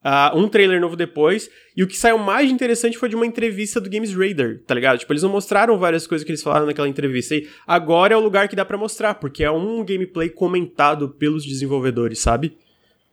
Uh, 0.05 0.37
um 0.37 0.47
trailer 0.47 0.79
novo 0.79 0.95
depois, 0.95 1.49
e 1.75 1.81
o 1.81 1.87
que 1.87 1.97
saiu 1.97 2.19
mais 2.19 2.51
interessante 2.51 2.95
foi 2.95 3.09
de 3.09 3.15
uma 3.15 3.25
entrevista 3.25 3.81
do 3.81 3.89
Games 3.89 4.13
Radar, 4.13 4.59
tá 4.67 4.75
ligado? 4.75 4.99
Tipo, 4.99 5.11
eles 5.11 5.23
não 5.23 5.31
mostraram 5.31 5.79
várias 5.79 6.05
coisas 6.05 6.23
que 6.23 6.29
eles 6.29 6.43
falaram 6.43 6.67
naquela 6.67 6.87
entrevista, 6.87 7.33
e 7.33 7.49
agora 7.65 8.13
é 8.13 8.17
o 8.17 8.19
lugar 8.19 8.47
que 8.47 8.55
dá 8.55 8.63
para 8.63 8.77
mostrar, 8.77 9.15
porque 9.15 9.43
é 9.43 9.49
um 9.49 9.83
gameplay 9.83 10.29
comentado 10.29 11.09
pelos 11.09 11.43
desenvolvedores, 11.43 12.19
sabe? 12.19 12.55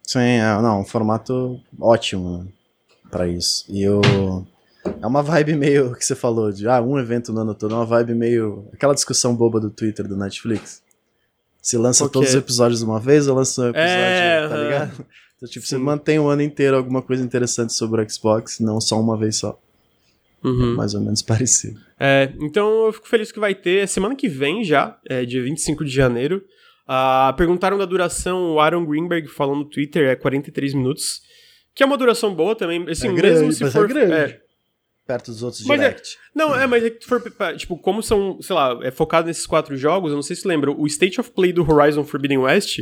Sim, 0.02 0.18
é, 0.18 0.60
não, 0.60 0.82
um 0.82 0.84
formato 0.84 1.58
ótimo 1.80 2.46
para 3.10 3.26
isso. 3.26 3.64
E 3.70 3.82
eu... 3.82 4.02
É 5.00 5.06
uma 5.06 5.22
vibe 5.22 5.54
meio 5.54 5.94
que 5.94 6.04
você 6.04 6.14
falou, 6.14 6.52
de 6.52 6.68
ah, 6.68 6.82
um 6.82 6.98
evento 6.98 7.32
no 7.32 7.40
ano 7.40 7.54
todo, 7.54 7.72
é 7.72 7.78
uma 7.78 7.86
vibe 7.86 8.14
meio... 8.14 8.68
Aquela 8.70 8.92
discussão 8.92 9.34
boba 9.34 9.58
do 9.58 9.70
Twitter, 9.70 10.06
do 10.06 10.16
Netflix. 10.16 10.82
Se 11.62 11.78
lança 11.78 12.06
todos 12.06 12.28
os 12.28 12.34
episódios 12.34 12.80
de 12.80 12.84
uma 12.84 13.00
vez 13.00 13.28
ou 13.28 13.36
lança 13.36 13.62
um 13.62 13.68
episódio, 13.68 13.88
é, 13.88 14.48
tá 14.48 14.56
ligado? 14.56 15.06
Então, 15.42 15.50
tipo, 15.50 15.66
Sim. 15.66 15.76
você 15.76 15.82
mantém 15.82 16.20
o 16.20 16.28
ano 16.28 16.40
inteiro 16.42 16.76
alguma 16.76 17.02
coisa 17.02 17.24
interessante 17.24 17.72
sobre 17.72 18.00
o 18.00 18.08
Xbox, 18.08 18.60
não 18.60 18.80
só 18.80 19.00
uma 19.00 19.16
vez 19.16 19.36
só. 19.36 19.60
Uhum. 20.44 20.72
É 20.72 20.76
mais 20.76 20.94
ou 20.94 21.00
menos 21.00 21.20
parecido. 21.22 21.80
É, 21.98 22.32
então 22.40 22.86
eu 22.86 22.92
fico 22.92 23.08
feliz 23.08 23.32
que 23.32 23.40
vai 23.40 23.52
ter. 23.52 23.88
Semana 23.88 24.14
que 24.14 24.28
vem 24.28 24.62
já, 24.62 24.96
é 25.04 25.24
dia 25.24 25.42
25 25.42 25.84
de 25.84 25.90
janeiro. 25.90 26.44
Uh, 26.88 27.34
perguntaram 27.36 27.76
da 27.76 27.84
duração, 27.84 28.54
o 28.54 28.60
Aaron 28.60 28.86
Greenberg 28.86 29.26
falou 29.26 29.56
no 29.56 29.64
Twitter, 29.64 30.08
é 30.10 30.14
43 30.14 30.74
minutos. 30.74 31.22
Que 31.74 31.82
é 31.82 31.86
uma 31.86 31.98
duração 31.98 32.32
boa 32.32 32.54
também. 32.54 32.88
Assim, 32.88 33.08
é 33.08 33.12
grande, 33.12 33.40
mesmo 33.40 33.52
se 33.52 33.70
for. 33.72 33.84
É 33.84 33.88
grande. 33.88 34.12
É, 34.12 34.40
perto 35.04 35.32
dos 35.32 35.42
outros 35.42 35.66
mas 35.66 35.80
é, 35.80 35.88
direct. 35.88 36.14
É, 36.14 36.38
não, 36.38 36.54
é, 36.54 36.66
mas 36.68 36.84
é 36.84 36.90
que 36.90 37.04
for, 37.04 37.20
tipo, 37.56 37.76
como 37.78 38.00
são, 38.00 38.40
sei 38.40 38.54
lá, 38.54 38.78
é 38.82 38.92
focado 38.92 39.26
nesses 39.26 39.46
quatro 39.46 39.76
jogos, 39.76 40.10
eu 40.10 40.16
não 40.16 40.22
sei 40.22 40.36
se 40.36 40.46
lembra, 40.46 40.70
o 40.70 40.86
State 40.86 41.20
of 41.20 41.30
Play 41.32 41.52
do 41.52 41.68
Horizon 41.68 42.04
Forbidden 42.04 42.38
West 42.38 42.78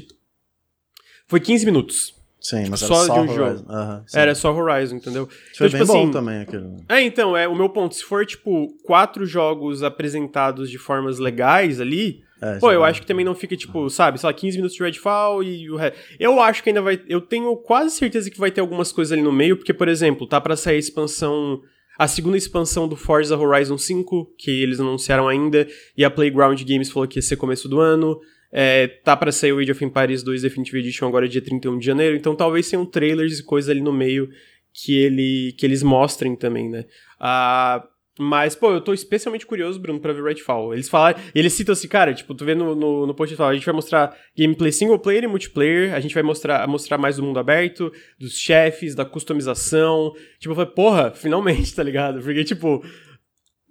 foi 1.26 1.40
15 1.40 1.64
minutos. 1.64 2.19
Sim, 2.40 2.68
mas 2.70 2.80
só, 2.80 3.04
só 3.04 3.12
de 3.12 3.20
um 3.20 3.32
Horizon. 3.32 3.36
jogo. 3.36 3.72
Uhum, 3.72 4.04
era 4.14 4.34
só 4.34 4.54
Horizon, 4.54 4.96
entendeu? 4.96 5.28
Foi 5.56 5.66
então, 5.66 5.78
bem 5.78 5.80
tipo, 5.80 5.92
bom 5.92 6.02
assim, 6.02 6.10
também 6.10 6.40
aquele. 6.40 6.66
É, 6.88 7.02
então, 7.02 7.36
é 7.36 7.46
o 7.46 7.54
meu 7.54 7.68
ponto. 7.68 7.94
Se 7.94 8.02
for, 8.02 8.24
tipo, 8.24 8.68
quatro 8.82 9.26
jogos 9.26 9.82
apresentados 9.82 10.70
de 10.70 10.78
formas 10.78 11.18
legais 11.18 11.80
ali. 11.80 12.22
É, 12.40 12.58
pô, 12.58 12.72
eu 12.72 12.82
acho 12.82 13.02
que 13.02 13.06
também 13.06 13.24
não 13.24 13.34
fica, 13.34 13.54
tipo, 13.54 13.90
sabe, 13.90 14.18
sei 14.18 14.26
lá, 14.26 14.32
15 14.32 14.56
minutos 14.56 14.74
de 14.74 14.82
Redfall 14.82 15.42
e 15.42 15.70
o 15.70 15.76
resto. 15.76 15.98
Eu 16.18 16.40
acho 16.40 16.62
que 16.62 16.70
ainda 16.70 16.80
vai. 16.80 16.98
Eu 17.06 17.20
tenho 17.20 17.54
quase 17.56 17.94
certeza 17.94 18.30
que 18.30 18.40
vai 18.40 18.50
ter 18.50 18.62
algumas 18.62 18.90
coisas 18.90 19.12
ali 19.12 19.20
no 19.20 19.30
meio, 19.30 19.58
porque, 19.58 19.74
por 19.74 19.88
exemplo, 19.88 20.26
tá 20.26 20.40
para 20.40 20.56
sair 20.56 20.76
a 20.76 20.78
expansão. 20.78 21.60
A 21.98 22.08
segunda 22.08 22.38
expansão 22.38 22.88
do 22.88 22.96
Forza 22.96 23.36
Horizon 23.36 23.76
5, 23.76 24.32
que 24.38 24.62
eles 24.62 24.80
anunciaram 24.80 25.28
ainda, 25.28 25.68
e 25.94 26.02
a 26.02 26.10
Playground 26.10 26.58
Games 26.62 26.90
falou 26.90 27.06
que 27.06 27.18
ia 27.18 27.22
ser 27.22 27.36
começo 27.36 27.68
do 27.68 27.78
ano. 27.78 28.18
É, 28.52 28.88
tá 28.88 29.16
para 29.16 29.30
sair 29.30 29.52
o 29.52 29.58
Age 29.58 29.72
of 29.72 29.84
Empires 29.84 30.22
2 30.22 30.42
Definitive 30.42 30.78
Edition 30.78 31.06
agora 31.06 31.28
dia 31.28 31.40
31 31.40 31.78
de 31.78 31.86
janeiro, 31.86 32.16
então 32.16 32.34
talvez 32.34 32.68
tenham 32.68 32.84
trailers 32.84 33.38
e 33.38 33.44
coisas 33.44 33.70
ali 33.70 33.80
no 33.80 33.92
meio 33.92 34.28
que, 34.72 34.98
ele, 34.98 35.54
que 35.56 35.64
eles 35.64 35.82
mostrem 35.82 36.34
também, 36.34 36.68
né? 36.68 36.84
Ah, 37.18 37.84
mas, 38.18 38.54
pô, 38.54 38.72
eu 38.72 38.82
tô 38.82 38.92
especialmente 38.92 39.46
curioso, 39.46 39.80
Bruno, 39.80 39.98
pra 39.98 40.12
ver 40.12 40.22
Redfall. 40.22 40.74
Eles 40.74 40.90
falaram, 40.90 41.18
eles 41.34 41.54
citam 41.54 41.72
assim, 41.72 41.88
cara, 41.88 42.12
tipo, 42.12 42.34
tu 42.34 42.44
vê 42.44 42.54
no, 42.54 42.74
no, 42.74 43.06
no 43.06 43.14
post 43.14 43.40
a 43.40 43.54
gente 43.54 43.64
vai 43.64 43.74
mostrar 43.74 44.14
gameplay 44.36 44.70
single 44.70 44.98
player 44.98 45.24
e 45.24 45.26
multiplayer, 45.26 45.94
a 45.94 46.00
gente 46.00 46.12
vai 46.12 46.22
mostrar, 46.22 46.68
mostrar 46.68 46.98
mais 46.98 47.16
do 47.16 47.22
mundo 47.22 47.38
aberto, 47.38 47.90
dos 48.18 48.38
chefes, 48.38 48.94
da 48.94 49.06
customização. 49.06 50.12
Tipo, 50.38 50.52
eu 50.52 50.56
falei, 50.56 50.70
porra, 50.70 51.12
finalmente, 51.12 51.72
tá 51.74 51.82
ligado? 51.82 52.20
Porque, 52.20 52.44
tipo, 52.44 52.84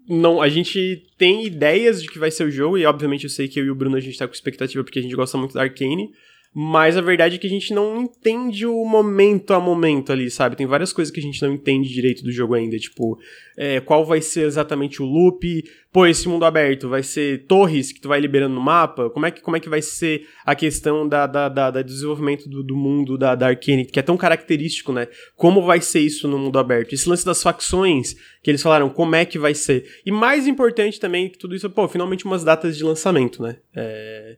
não, 0.10 0.41
a 0.41 0.49
gente 0.49 1.05
tem 1.20 1.45
ideias 1.45 2.01
de 2.01 2.10
que 2.10 2.18
vai 2.18 2.32
ser 2.32 2.43
o 2.43 2.49
jogo, 2.51 2.80
e 2.80 2.86
obviamente 2.86 3.26
eu 3.26 3.30
sei 3.30 3.47
que 3.47 3.60
eu 3.60 3.66
e 3.66 3.70
o 3.70 3.76
Bruno 3.76 3.95
a 3.95 3.99
gente 3.99 4.18
tá 4.18 4.28
com 4.28 4.34
expectativa 4.34 4.84
porque 4.84 4.97
a 4.97 5.01
gente 5.03 5.16
gosta 5.16 5.38
muito 5.38 5.53
da 5.53 5.62
Arcane, 5.62 6.12
mas 6.54 6.97
a 6.97 7.02
verdade 7.02 7.36
é 7.36 7.38
que 7.38 7.45
a 7.45 7.50
gente 7.50 7.74
não 7.74 8.02
entende 8.02 8.66
o 8.66 8.84
momento 8.84 9.54
a 9.54 9.60
momento 9.60 10.12
ali, 10.12 10.32
sabe? 10.32 10.56
Tem 10.56 10.66
várias 10.66 10.91
coisas 10.91 11.14
que 11.14 11.20
a 11.20 11.24
gente 11.24 11.39
não 11.43 11.54
entende 11.54 11.88
direito 11.88 12.24
do 12.24 12.32
jogo 12.32 12.56
ainda. 12.56 12.78
Tipo, 12.78 13.20
é, 13.56 13.80
qual 13.80 14.04
vai 14.04 14.20
ser 14.20 14.47
exatamente 14.47 15.02
o 15.02 15.06
loop? 15.06 15.64
Pô, 15.91 16.08
esse 16.08 16.28
mundo 16.28 16.45
aberto 16.45 16.89
vai 16.89 17.04
ser 17.04 17.45
torres 17.45 17.91
que 17.91 18.02
tu 18.02 18.08
vai 18.08 18.20
liberando 18.20 18.56
no 18.56 18.62
mapa? 18.62 19.12
Como 19.12 19.28
é 19.28 19.32
que, 19.32 19.41
como 19.41 19.58
é 19.58 19.60
que 19.60 19.70
vai 19.70 19.82
ser 19.82 20.28
a 20.43 20.56
questão 20.56 21.08
da, 21.08 21.28
da, 21.28 21.50
da, 21.50 21.70
da 21.70 21.82
desenvolvimento 21.84 22.50
do, 22.50 22.64
do, 22.64 22.76
mundo 22.76 23.16
da, 23.16 23.36
da 23.36 23.47
Arcane, 23.47 23.86
que 23.86 24.00
é 24.00 24.04
tão 24.04 24.18
característico, 24.18 24.91
né? 24.91 25.08
Como 25.36 25.62
vai 25.62 25.82
ser 25.82 26.00
isso 26.00 26.28
no 26.28 26.39
mundo 26.39 26.58
aberto? 26.58 26.93
Esse 26.93 27.08
lance 27.08 27.26
das 27.26 27.43
facções 27.43 28.16
que 28.41 28.50
eles 28.50 28.64
falaram, 28.64 28.89
como 28.89 29.16
é 29.16 29.24
que 29.24 29.38
vai 29.38 29.54
ser? 29.54 29.86
E 30.04 30.12
mais 30.12 30.47
importante 30.47 31.00
também 31.00 31.30
que 31.30 31.38
tudo 31.38 31.56
isso, 31.56 31.70
pô, 31.70 31.88
finalmente 31.88 32.26
umas 32.26 32.43
datas 32.43 32.76
de 32.76 32.84
lançamento, 32.84 33.43
né? 33.43 33.58
É 33.76 34.38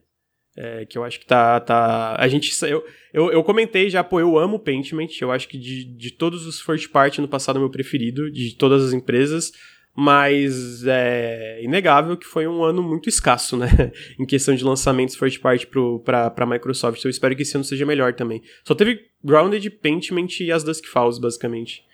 é, 0.56 0.84
que 0.84 0.98
eu 0.98 1.04
acho 1.04 1.18
que 1.18 1.26
tá. 1.26 1.60
tá 1.60 2.16
a 2.18 2.28
gente. 2.28 2.52
Eu, 2.64 2.84
eu, 3.12 3.32
eu 3.32 3.42
comentei 3.42 3.88
já, 3.88 4.04
pô, 4.04 4.20
eu 4.20 4.38
amo 4.38 4.58
Paintment. 4.58 5.08
Eu 5.20 5.32
acho 5.32 5.48
que 5.48 5.58
de, 5.58 5.84
de 5.84 6.10
todos 6.10 6.46
os 6.46 6.60
first 6.60 6.90
party 6.90 7.20
no 7.20 7.28
passado 7.28 7.56
é 7.56 7.58
o 7.58 7.62
meu 7.62 7.70
preferido, 7.70 8.30
de 8.30 8.54
todas 8.54 8.84
as 8.84 8.92
empresas. 8.92 9.52
Mas 9.94 10.86
é 10.86 11.62
inegável 11.62 12.16
que 12.16 12.26
foi 12.26 12.46
um 12.46 12.64
ano 12.64 12.82
muito 12.82 13.10
escasso, 13.10 13.58
né? 13.58 13.68
em 14.18 14.24
questão 14.24 14.54
de 14.54 14.64
lançamentos 14.64 15.16
first 15.16 15.40
party 15.40 15.68
pra, 16.02 16.30
pra 16.30 16.46
Microsoft. 16.46 16.98
Então 16.98 17.08
eu 17.08 17.12
espero 17.12 17.36
que 17.36 17.42
esse 17.42 17.54
ano 17.56 17.64
seja 17.64 17.84
melhor 17.84 18.14
também. 18.14 18.42
Só 18.64 18.74
teve 18.74 19.06
Grounded, 19.22 19.68
Paintment 19.70 20.40
e 20.40 20.50
as 20.50 20.64
Dusk 20.64 20.86
Falls, 20.86 21.20
basicamente. 21.20 21.84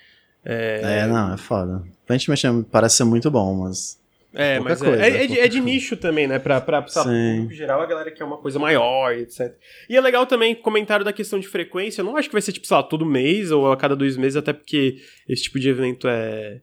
É, 0.44 1.00
é 1.00 1.06
não, 1.06 1.34
é 1.34 1.36
foda. 1.36 1.82
Paintment 2.06 2.36
é, 2.44 2.64
parece 2.70 2.98
ser 2.98 3.04
muito 3.04 3.30
bom, 3.30 3.64
mas 3.64 4.00
é, 4.34 4.60
mas 4.60 4.82
é, 4.82 4.84
coisa, 4.84 5.02
é, 5.02 5.24
é, 5.24 5.26
de, 5.26 5.40
é, 5.40 5.48
de, 5.48 5.60
nicho 5.60 5.96
também, 5.96 6.26
né? 6.26 6.38
Pra, 6.38 6.60
pra, 6.60 6.82
pra 6.82 7.02
público 7.02 7.52
geral, 7.52 7.80
a 7.80 7.86
galera 7.86 8.10
quer 8.10 8.24
uma 8.24 8.36
coisa 8.36 8.58
maior, 8.58 9.12
etc. 9.12 9.56
E 9.88 9.96
é 9.96 10.00
legal 10.00 10.26
também 10.26 10.54
comentário 10.54 11.04
da 11.04 11.12
questão 11.12 11.40
de 11.40 11.48
frequência. 11.48 12.02
Eu 12.02 12.04
não 12.04 12.16
acho 12.16 12.28
que 12.28 12.34
vai 12.34 12.42
ser, 12.42 12.52
tipo, 12.52 12.66
sei 12.66 12.76
lá, 12.76 12.82
todo 12.82 13.06
mês 13.06 13.50
ou 13.50 13.72
a 13.72 13.76
cada 13.76 13.96
dois 13.96 14.16
meses, 14.16 14.36
até 14.36 14.52
porque 14.52 14.98
esse 15.26 15.44
tipo 15.44 15.58
de 15.58 15.68
evento 15.70 16.06
é. 16.08 16.60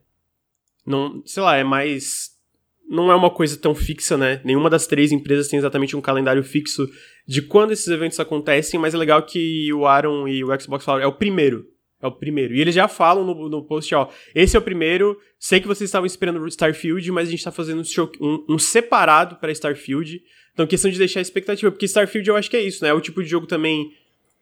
Não, 0.86 1.22
sei 1.26 1.42
lá, 1.42 1.56
é 1.56 1.64
mais. 1.64 2.36
Não 2.88 3.10
é 3.10 3.16
uma 3.16 3.30
coisa 3.30 3.56
tão 3.56 3.74
fixa, 3.74 4.16
né? 4.16 4.40
Nenhuma 4.44 4.70
das 4.70 4.86
três 4.86 5.10
empresas 5.10 5.48
tem 5.48 5.58
exatamente 5.58 5.96
um 5.96 6.00
calendário 6.00 6.44
fixo 6.44 6.88
de 7.26 7.42
quando 7.42 7.72
esses 7.72 7.88
eventos 7.88 8.20
acontecem, 8.20 8.78
mas 8.78 8.94
é 8.94 8.96
legal 8.96 9.20
que 9.24 9.72
o 9.72 9.86
Aaron 9.86 10.28
e 10.28 10.44
o 10.44 10.60
Xbox 10.60 10.84
falaram, 10.84 11.04
é 11.04 11.08
o 11.08 11.12
primeiro. 11.12 11.66
É 12.00 12.06
o 12.06 12.12
primeiro. 12.12 12.54
E 12.54 12.60
eles 12.60 12.74
já 12.74 12.88
falam 12.88 13.24
no, 13.24 13.48
no 13.48 13.62
post, 13.62 13.94
ó. 13.94 14.08
Esse 14.34 14.56
é 14.56 14.58
o 14.58 14.62
primeiro. 14.62 15.18
Sei 15.38 15.60
que 15.60 15.66
vocês 15.66 15.88
estavam 15.88 16.06
esperando 16.06 16.40
o 16.40 16.48
Starfield, 16.48 17.10
mas 17.10 17.28
a 17.28 17.30
gente 17.30 17.42
tá 17.44 17.50
fazendo 17.50 17.80
um, 17.80 17.84
show, 17.84 18.10
um, 18.20 18.44
um 18.50 18.58
separado 18.58 19.36
para 19.36 19.50
Starfield. 19.52 20.20
Então, 20.52 20.66
questão 20.66 20.90
de 20.90 20.98
deixar 20.98 21.20
a 21.20 21.22
expectativa. 21.22 21.70
Porque 21.70 21.86
Starfield 21.86 22.28
eu 22.28 22.36
acho 22.36 22.50
que 22.50 22.56
é 22.56 22.62
isso, 22.62 22.84
né? 22.84 22.90
É 22.90 22.94
o 22.94 23.00
tipo 23.00 23.22
de 23.22 23.28
jogo 23.28 23.46
também 23.46 23.92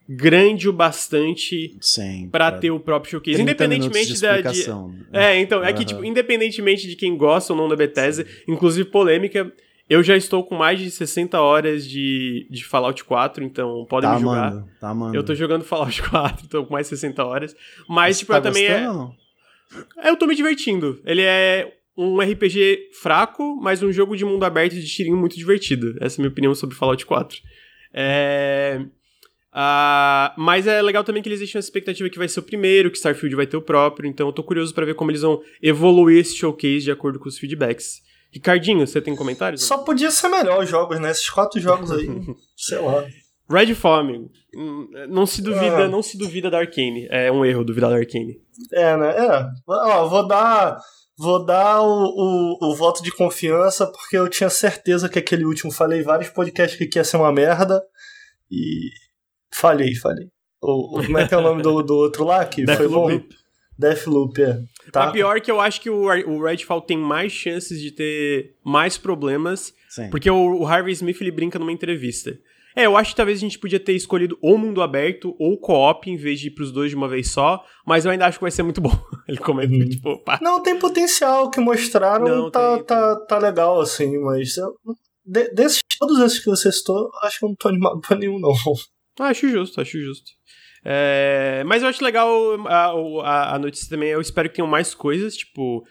grande 0.08 0.68
o 0.68 0.72
bastante 0.72 1.78
para 2.30 2.52
ter 2.52 2.70
o 2.70 2.78
próprio 2.78 3.12
showcase. 3.12 3.40
Independentemente 3.40 4.12
de 4.12 4.20
da. 4.20 4.40
De... 4.40 4.64
É, 5.12 5.40
então, 5.40 5.64
é 5.64 5.70
uhum. 5.70 5.76
que, 5.76 5.84
tipo, 5.84 6.04
independentemente 6.04 6.86
de 6.86 6.96
quem 6.96 7.16
gosta 7.16 7.52
ou 7.52 7.58
não 7.58 7.68
da 7.68 7.76
Bethesda, 7.76 8.24
Sim. 8.24 8.52
inclusive 8.52 8.88
polêmica. 8.90 9.50
Eu 9.88 10.02
já 10.02 10.16
estou 10.16 10.44
com 10.44 10.54
mais 10.54 10.78
de 10.78 10.90
60 10.90 11.38
horas 11.40 11.86
de, 11.86 12.46
de 12.50 12.64
Fallout 12.64 13.04
4, 13.04 13.44
então 13.44 13.84
podem 13.88 14.08
tá, 14.08 14.16
me 14.16 14.22
jogar. 14.22 14.50
Mano, 14.50 14.68
tá, 14.80 14.94
mano. 14.94 15.14
Eu 15.14 15.22
tô 15.22 15.34
jogando 15.34 15.62
Fallout 15.62 16.02
4, 16.08 16.48
tô 16.48 16.64
com 16.64 16.72
mais 16.72 16.86
de 16.86 16.96
60 16.96 17.24
horas. 17.24 17.56
Mas, 17.88 18.18
tipo, 18.18 18.32
tá 18.32 18.38
eu 18.38 18.42
também 18.42 18.66
é. 18.66 18.86
É, 19.98 20.10
eu 20.10 20.16
tô 20.16 20.26
me 20.26 20.34
divertindo. 20.34 21.00
Ele 21.04 21.22
é 21.22 21.70
um 21.96 22.18
RPG 22.18 22.90
fraco, 23.00 23.56
mas 23.60 23.82
um 23.82 23.92
jogo 23.92 24.16
de 24.16 24.24
mundo 24.24 24.44
aberto 24.44 24.74
de 24.74 24.86
tirinho 24.86 25.16
muito 25.16 25.36
divertido. 25.36 25.94
Essa 26.00 26.16
é 26.16 26.18
a 26.18 26.22
minha 26.22 26.32
opinião 26.32 26.54
sobre 26.54 26.74
Fallout 26.74 27.04
4. 27.04 27.38
É. 27.92 28.80
Uh, 29.54 30.34
mas 30.36 30.66
é 30.66 30.82
legal 30.82 31.04
também 31.04 31.22
que 31.22 31.28
eles 31.28 31.38
deixam 31.38 31.60
essa 31.60 31.68
expectativa 31.68 32.08
que 32.08 32.18
vai 32.18 32.26
ser 32.26 32.40
o 32.40 32.42
primeiro, 32.42 32.90
que 32.90 32.96
Starfield 32.96 33.36
vai 33.36 33.46
ter 33.46 33.56
o 33.56 33.62
próprio, 33.62 34.08
então 34.08 34.26
eu 34.26 34.32
tô 34.32 34.42
curioso 34.42 34.74
para 34.74 34.84
ver 34.84 34.94
como 34.96 35.12
eles 35.12 35.22
vão 35.22 35.40
evoluir 35.62 36.18
esse 36.18 36.34
showcase 36.34 36.80
de 36.80 36.90
acordo 36.90 37.20
com 37.20 37.28
os 37.28 37.38
feedbacks. 37.38 38.02
Ricardinho, 38.34 38.84
você 38.84 39.00
tem 39.00 39.14
comentários? 39.14 39.62
Só 39.62 39.78
podia 39.78 40.10
ser 40.10 40.28
melhor 40.28 40.64
os 40.64 40.68
jogos, 40.68 40.98
né? 40.98 41.12
Esses 41.12 41.30
quatro 41.30 41.60
jogos 41.60 41.92
aí, 41.92 42.08
sei 42.56 42.80
lá. 42.80 43.06
Redfall, 43.48 44.00
amigo. 44.00 44.28
Hum, 44.56 44.88
não 45.08 45.24
se 45.24 45.40
duvida, 45.40 45.82
é. 45.82 45.88
não 45.88 46.02
se 46.02 46.18
duvida 46.18 46.50
da 46.50 46.58
Arcane. 46.58 47.06
É 47.10 47.30
um 47.30 47.44
erro 47.44 47.64
duvidar 47.64 47.90
da 47.90 47.96
Arcane. 47.96 48.40
É, 48.72 48.96
né? 48.96 49.10
É. 49.10 49.46
Ó, 49.68 50.08
vou 50.08 50.26
dar 50.26 50.80
vou 51.16 51.44
dar 51.44 51.80
o, 51.80 52.06
o, 52.06 52.58
o, 52.60 52.74
voto 52.74 53.00
de 53.00 53.12
confiança 53.12 53.86
porque 53.86 54.18
eu 54.18 54.28
tinha 54.28 54.50
certeza 54.50 55.08
que 55.08 55.20
aquele 55.20 55.44
último 55.44 55.70
falei 55.70 56.02
vários 56.02 56.28
podcasts 56.30 56.76
que 56.76 56.98
ia 56.98 57.04
ser 57.04 57.18
uma 57.18 57.32
merda 57.32 57.80
e 58.50 58.90
falhei, 59.52 59.94
falei. 59.94 60.26
O, 60.60 61.00
como 61.04 61.18
é 61.18 61.28
que 61.28 61.34
é 61.34 61.36
o 61.36 61.42
nome 61.42 61.62
do, 61.62 61.82
do 61.84 61.94
outro 61.94 62.24
lá 62.24 62.44
que 62.44 62.66
foi 62.74 62.88
bom? 62.88 63.08
Deathloop, 63.78 64.42
é. 64.42 64.58
Tá. 64.92 65.04
A 65.04 65.10
pior 65.10 65.36
é 65.36 65.40
que 65.40 65.50
eu 65.50 65.60
acho 65.60 65.80
que 65.80 65.90
o, 65.90 66.02
o 66.04 66.42
Redfall 66.44 66.80
tem 66.80 66.96
mais 66.96 67.32
chances 67.32 67.80
de 67.80 67.90
ter 67.90 68.54
mais 68.64 68.96
problemas, 68.98 69.74
Sim. 69.88 70.10
porque 70.10 70.30
o, 70.30 70.60
o 70.60 70.66
Harvey 70.66 70.92
Smith 70.92 71.20
ele 71.20 71.30
brinca 71.30 71.58
numa 71.58 71.72
entrevista. 71.72 72.38
É, 72.76 72.86
eu 72.86 72.96
acho 72.96 73.10
que 73.10 73.16
talvez 73.16 73.38
a 73.38 73.40
gente 73.40 73.58
podia 73.58 73.78
ter 73.78 73.92
escolhido 73.92 74.36
ou 74.42 74.58
mundo 74.58 74.82
aberto 74.82 75.36
ou 75.38 75.56
co-op 75.56 76.10
em 76.10 76.16
vez 76.16 76.40
de 76.40 76.48
ir 76.48 76.50
pros 76.50 76.72
dois 76.72 76.90
de 76.90 76.96
uma 76.96 77.06
vez 77.08 77.30
só, 77.30 77.64
mas 77.86 78.04
eu 78.04 78.10
ainda 78.10 78.26
acho 78.26 78.38
que 78.38 78.42
vai 78.44 78.50
ser 78.50 78.64
muito 78.64 78.80
bom. 78.80 78.90
Ele 79.28 79.38
comenta, 79.38 79.72
Uhum. 79.72 79.88
tipo, 79.88 80.18
pá. 80.24 80.40
Não, 80.42 80.60
tem 80.60 80.76
potencial 80.78 81.50
que 81.50 81.60
mostraram, 81.60 82.24
Não, 82.26 82.50
tá, 82.50 82.74
tem, 82.76 82.84
tá, 82.84 83.16
tá 83.26 83.38
legal, 83.38 83.80
assim, 83.80 84.18
mas. 84.18 84.56
eu- 84.56 84.74
de- 85.24 85.50
desses, 85.54 85.80
todos 85.98 86.18
esses 86.18 86.38
que 86.40 86.46
você 86.50 86.70
citou, 86.72 87.08
acho 87.22 87.38
que 87.38 87.44
eu 87.44 87.48
não 87.50 87.56
tô 87.56 87.68
animado 87.68 88.00
pra 88.00 88.16
nenhum, 88.18 88.38
não. 88.40 88.52
Ah, 89.20 89.28
Acho 89.28 89.48
justo, 89.48 89.80
acho 89.80 89.98
justo. 90.00 90.32
É, 90.84 91.62
mas 91.64 91.82
eu 91.82 91.88
acho 91.88 92.04
legal 92.04 92.28
a, 92.66 92.92
a, 93.22 93.54
a 93.54 93.58
notícia 93.58 93.88
também. 93.88 94.10
Eu 94.10 94.20
espero 94.20 94.48
que 94.48 94.56
tenham 94.56 94.68
mais 94.68 94.94
coisas, 94.94 95.36
tipo 95.36 95.84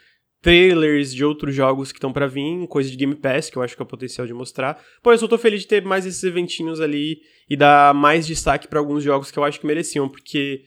trailers 0.43 1.15
de 1.15 1.23
outros 1.23 1.55
jogos 1.55 1.93
que 1.93 1.97
estão 1.97 2.11
pra 2.11 2.27
vir, 2.27 2.67
coisa 2.67 2.91
de 2.91 2.97
Game 2.97 3.15
Pass, 3.15 3.49
que 3.49 3.57
eu 3.57 3.61
acho 3.61 3.77
que 3.77 3.81
é 3.81 3.85
o 3.85 3.87
potencial 3.87 4.27
de 4.27 4.33
mostrar. 4.33 4.77
Pô, 5.01 5.13
eu 5.13 5.17
só 5.17 5.25
tô 5.25 5.37
feliz 5.37 5.61
de 5.61 5.67
ter 5.67 5.81
mais 5.83 6.05
esses 6.05 6.21
eventinhos 6.21 6.81
ali 6.81 7.21
e 7.49 7.55
dar 7.55 7.93
mais 7.93 8.27
destaque 8.27 8.67
pra 8.67 8.77
alguns 8.77 9.01
jogos 9.01 9.31
que 9.31 9.39
eu 9.39 9.43
acho 9.43 9.59
que 9.59 9.65
mereciam, 9.65 10.07
porque. 10.09 10.65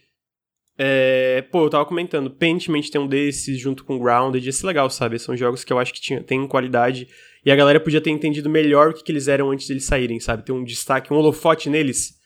É, 0.79 1.43
pô, 1.51 1.65
eu 1.65 1.71
tava 1.71 1.87
comentando, 1.87 2.31
Pentiment 2.31 2.83
tem 2.91 3.01
um 3.01 3.07
desses 3.07 3.59
junto 3.59 3.83
com 3.83 3.99
Grounded, 3.99 4.45
ia 4.45 4.53
ser 4.53 4.67
legal, 4.67 4.91
sabe? 4.91 5.19
São 5.19 5.35
jogos 5.35 5.65
que 5.65 5.73
eu 5.73 5.79
acho 5.79 5.93
que 5.93 6.01
tinha, 6.01 6.23
tem 6.23 6.47
qualidade 6.47 7.09
e 7.45 7.51
a 7.51 7.57
galera 7.57 7.81
podia 7.81 8.01
ter 8.01 8.11
entendido 8.11 8.51
melhor 8.51 8.91
o 8.91 8.93
que, 8.93 9.03
que 9.03 9.11
eles 9.11 9.27
eram 9.27 9.51
antes 9.51 9.69
deles 9.69 9.85
saírem, 9.85 10.21
sabe? 10.21 10.45
Ter 10.45 10.53
um 10.53 10.65
destaque, 10.65 11.13
um 11.13 11.17
holofote 11.17 11.71
neles. 11.71 12.19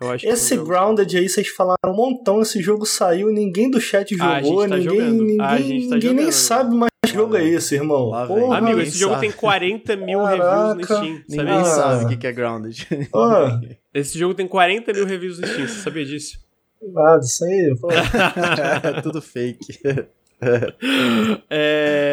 Eu 0.00 0.10
acho 0.10 0.24
que 0.24 0.30
Esse 0.32 0.56
Grounded 0.56 1.16
aí, 1.16 1.28
vocês 1.28 1.48
falaram 1.48 1.76
um 1.86 1.94
montão, 1.94 2.40
esse 2.40 2.60
jogo 2.62 2.86
saiu, 2.86 3.30
ninguém 3.32 3.70
do 3.70 3.80
chat 3.80 4.14
Ah, 4.20 4.40
jogou, 4.42 4.62
gente 4.62 4.70
tá 4.70 4.76
ninguém, 4.76 4.98
jogando. 5.00 5.22
ninguém, 5.24 5.40
Ah, 5.40 5.48
tá 5.48 5.54
ninguém 5.58 5.88
nem 5.90 6.10
jogando, 6.18 6.32
sabe 6.32 6.76
mais 6.76 6.90
que 7.04 7.12
jogo 7.14 7.36
é 7.36 7.44
esse, 7.44 7.74
irmão. 7.74 8.10
Porra, 8.26 8.58
Amigo, 8.58 8.80
esse 8.80 8.98
jogo 8.98 9.14
sabe. 9.14 9.26
tem 9.28 9.36
40 9.36 9.96
mil 9.96 10.22
Caraca. 10.22 10.74
reviews 10.74 10.76
no 10.76 10.84
Steam, 10.84 11.22
Ninguém? 11.28 11.54
Ah. 11.56 11.64
sabe 11.64 12.04
o 12.04 12.08
que 12.08 12.16
que 12.16 12.26
é 12.26 12.32
Grounded. 12.32 12.86
Ah. 13.14 13.60
Esse 13.94 14.18
jogo 14.18 14.34
tem 14.34 14.46
40 14.46 14.92
mil 14.92 15.06
reviews 15.06 15.38
no 15.38 15.46
Steam, 15.46 15.66
você 15.66 15.80
sabia 15.80 16.04
disso? 16.04 16.38
nada, 16.80 17.20
isso 17.24 17.44
aí, 17.44 17.74
pô. 17.80 17.88
é 17.90 19.00
tudo 19.02 19.20
fake. 19.20 19.80
é... 21.50 22.07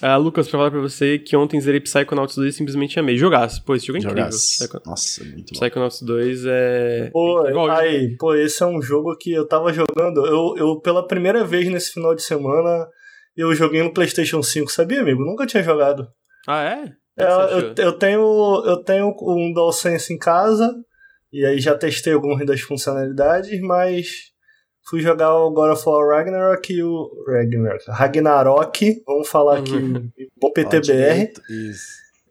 Ah, 0.00 0.16
Lucas, 0.16 0.48
pra 0.48 0.58
falar 0.58 0.70
pra 0.70 0.80
você 0.80 1.18
que 1.18 1.36
ontem 1.36 1.60
zerei 1.60 1.80
Psychonauts 1.80 2.34
2 2.36 2.54
e 2.54 2.56
simplesmente 2.56 2.98
amei. 2.98 3.16
Jogaço. 3.16 3.64
Pô, 3.64 3.74
esse 3.74 3.86
jogo 3.86 3.98
é 3.98 4.00
incrível. 4.02 4.30
Psycho- 4.30 4.80
Nossa, 4.86 5.24
muito 5.24 5.52
bom. 5.54 5.60
Psychonauts 5.60 6.02
2 6.02 6.44
é... 6.46 7.10
Pô, 7.12 7.46
Igual- 7.48 7.70
aí, 7.70 8.16
pô, 8.18 8.34
esse 8.34 8.62
é 8.62 8.66
um 8.66 8.82
jogo 8.82 9.16
que 9.16 9.32
eu 9.32 9.46
tava 9.46 9.72
jogando. 9.72 10.26
Eu, 10.26 10.54
eu, 10.56 10.80
pela 10.80 11.06
primeira 11.06 11.44
vez 11.44 11.68
nesse 11.68 11.92
final 11.92 12.14
de 12.14 12.22
semana, 12.22 12.86
eu 13.36 13.54
joguei 13.54 13.82
no 13.82 13.92
PlayStation 13.92 14.42
5, 14.42 14.72
sabia, 14.72 15.00
amigo? 15.02 15.24
Nunca 15.24 15.46
tinha 15.46 15.62
jogado. 15.62 16.08
Ah, 16.48 16.62
é? 16.64 16.92
É, 17.16 17.24
eu, 17.24 17.74
eu 17.76 17.92
tenho 17.92 18.62
eu 18.66 18.76
tenho 18.82 19.14
um 19.20 19.52
DualSense 19.52 20.12
em 20.14 20.18
casa 20.18 20.74
e 21.32 21.44
aí 21.44 21.60
já 21.60 21.76
testei 21.76 22.14
algumas 22.14 22.44
das 22.46 22.60
funcionalidades, 22.62 23.60
mas 23.60 24.31
fui 24.84 25.00
jogar 25.00 25.34
o 25.36 25.50
God 25.50 25.72
of 25.72 25.82
War 25.88 26.08
Ragnarok 26.18 26.72
e 26.72 26.82
o 26.82 27.24
Ragnarok, 27.26 27.84
Ragnarok, 27.90 29.02
vamos 29.06 29.28
falar 29.28 29.58
aqui 29.58 29.72
Uhum. 29.74 30.10
em 30.18 30.28
bom 30.40 30.50
PTBR. 30.52 31.32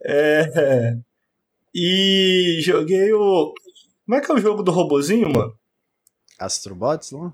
É, 0.04 0.96
e 1.74 2.60
joguei 2.62 3.14
o 3.14 3.54
Como 4.06 4.18
é 4.18 4.22
que 4.22 4.32
é 4.32 4.36
o 4.36 4.40
jogo 4.40 4.62
do 4.64 4.72
robozinho, 4.72 5.32
mano? 5.32 5.54
Astrobots, 6.40 7.12
não? 7.12 7.34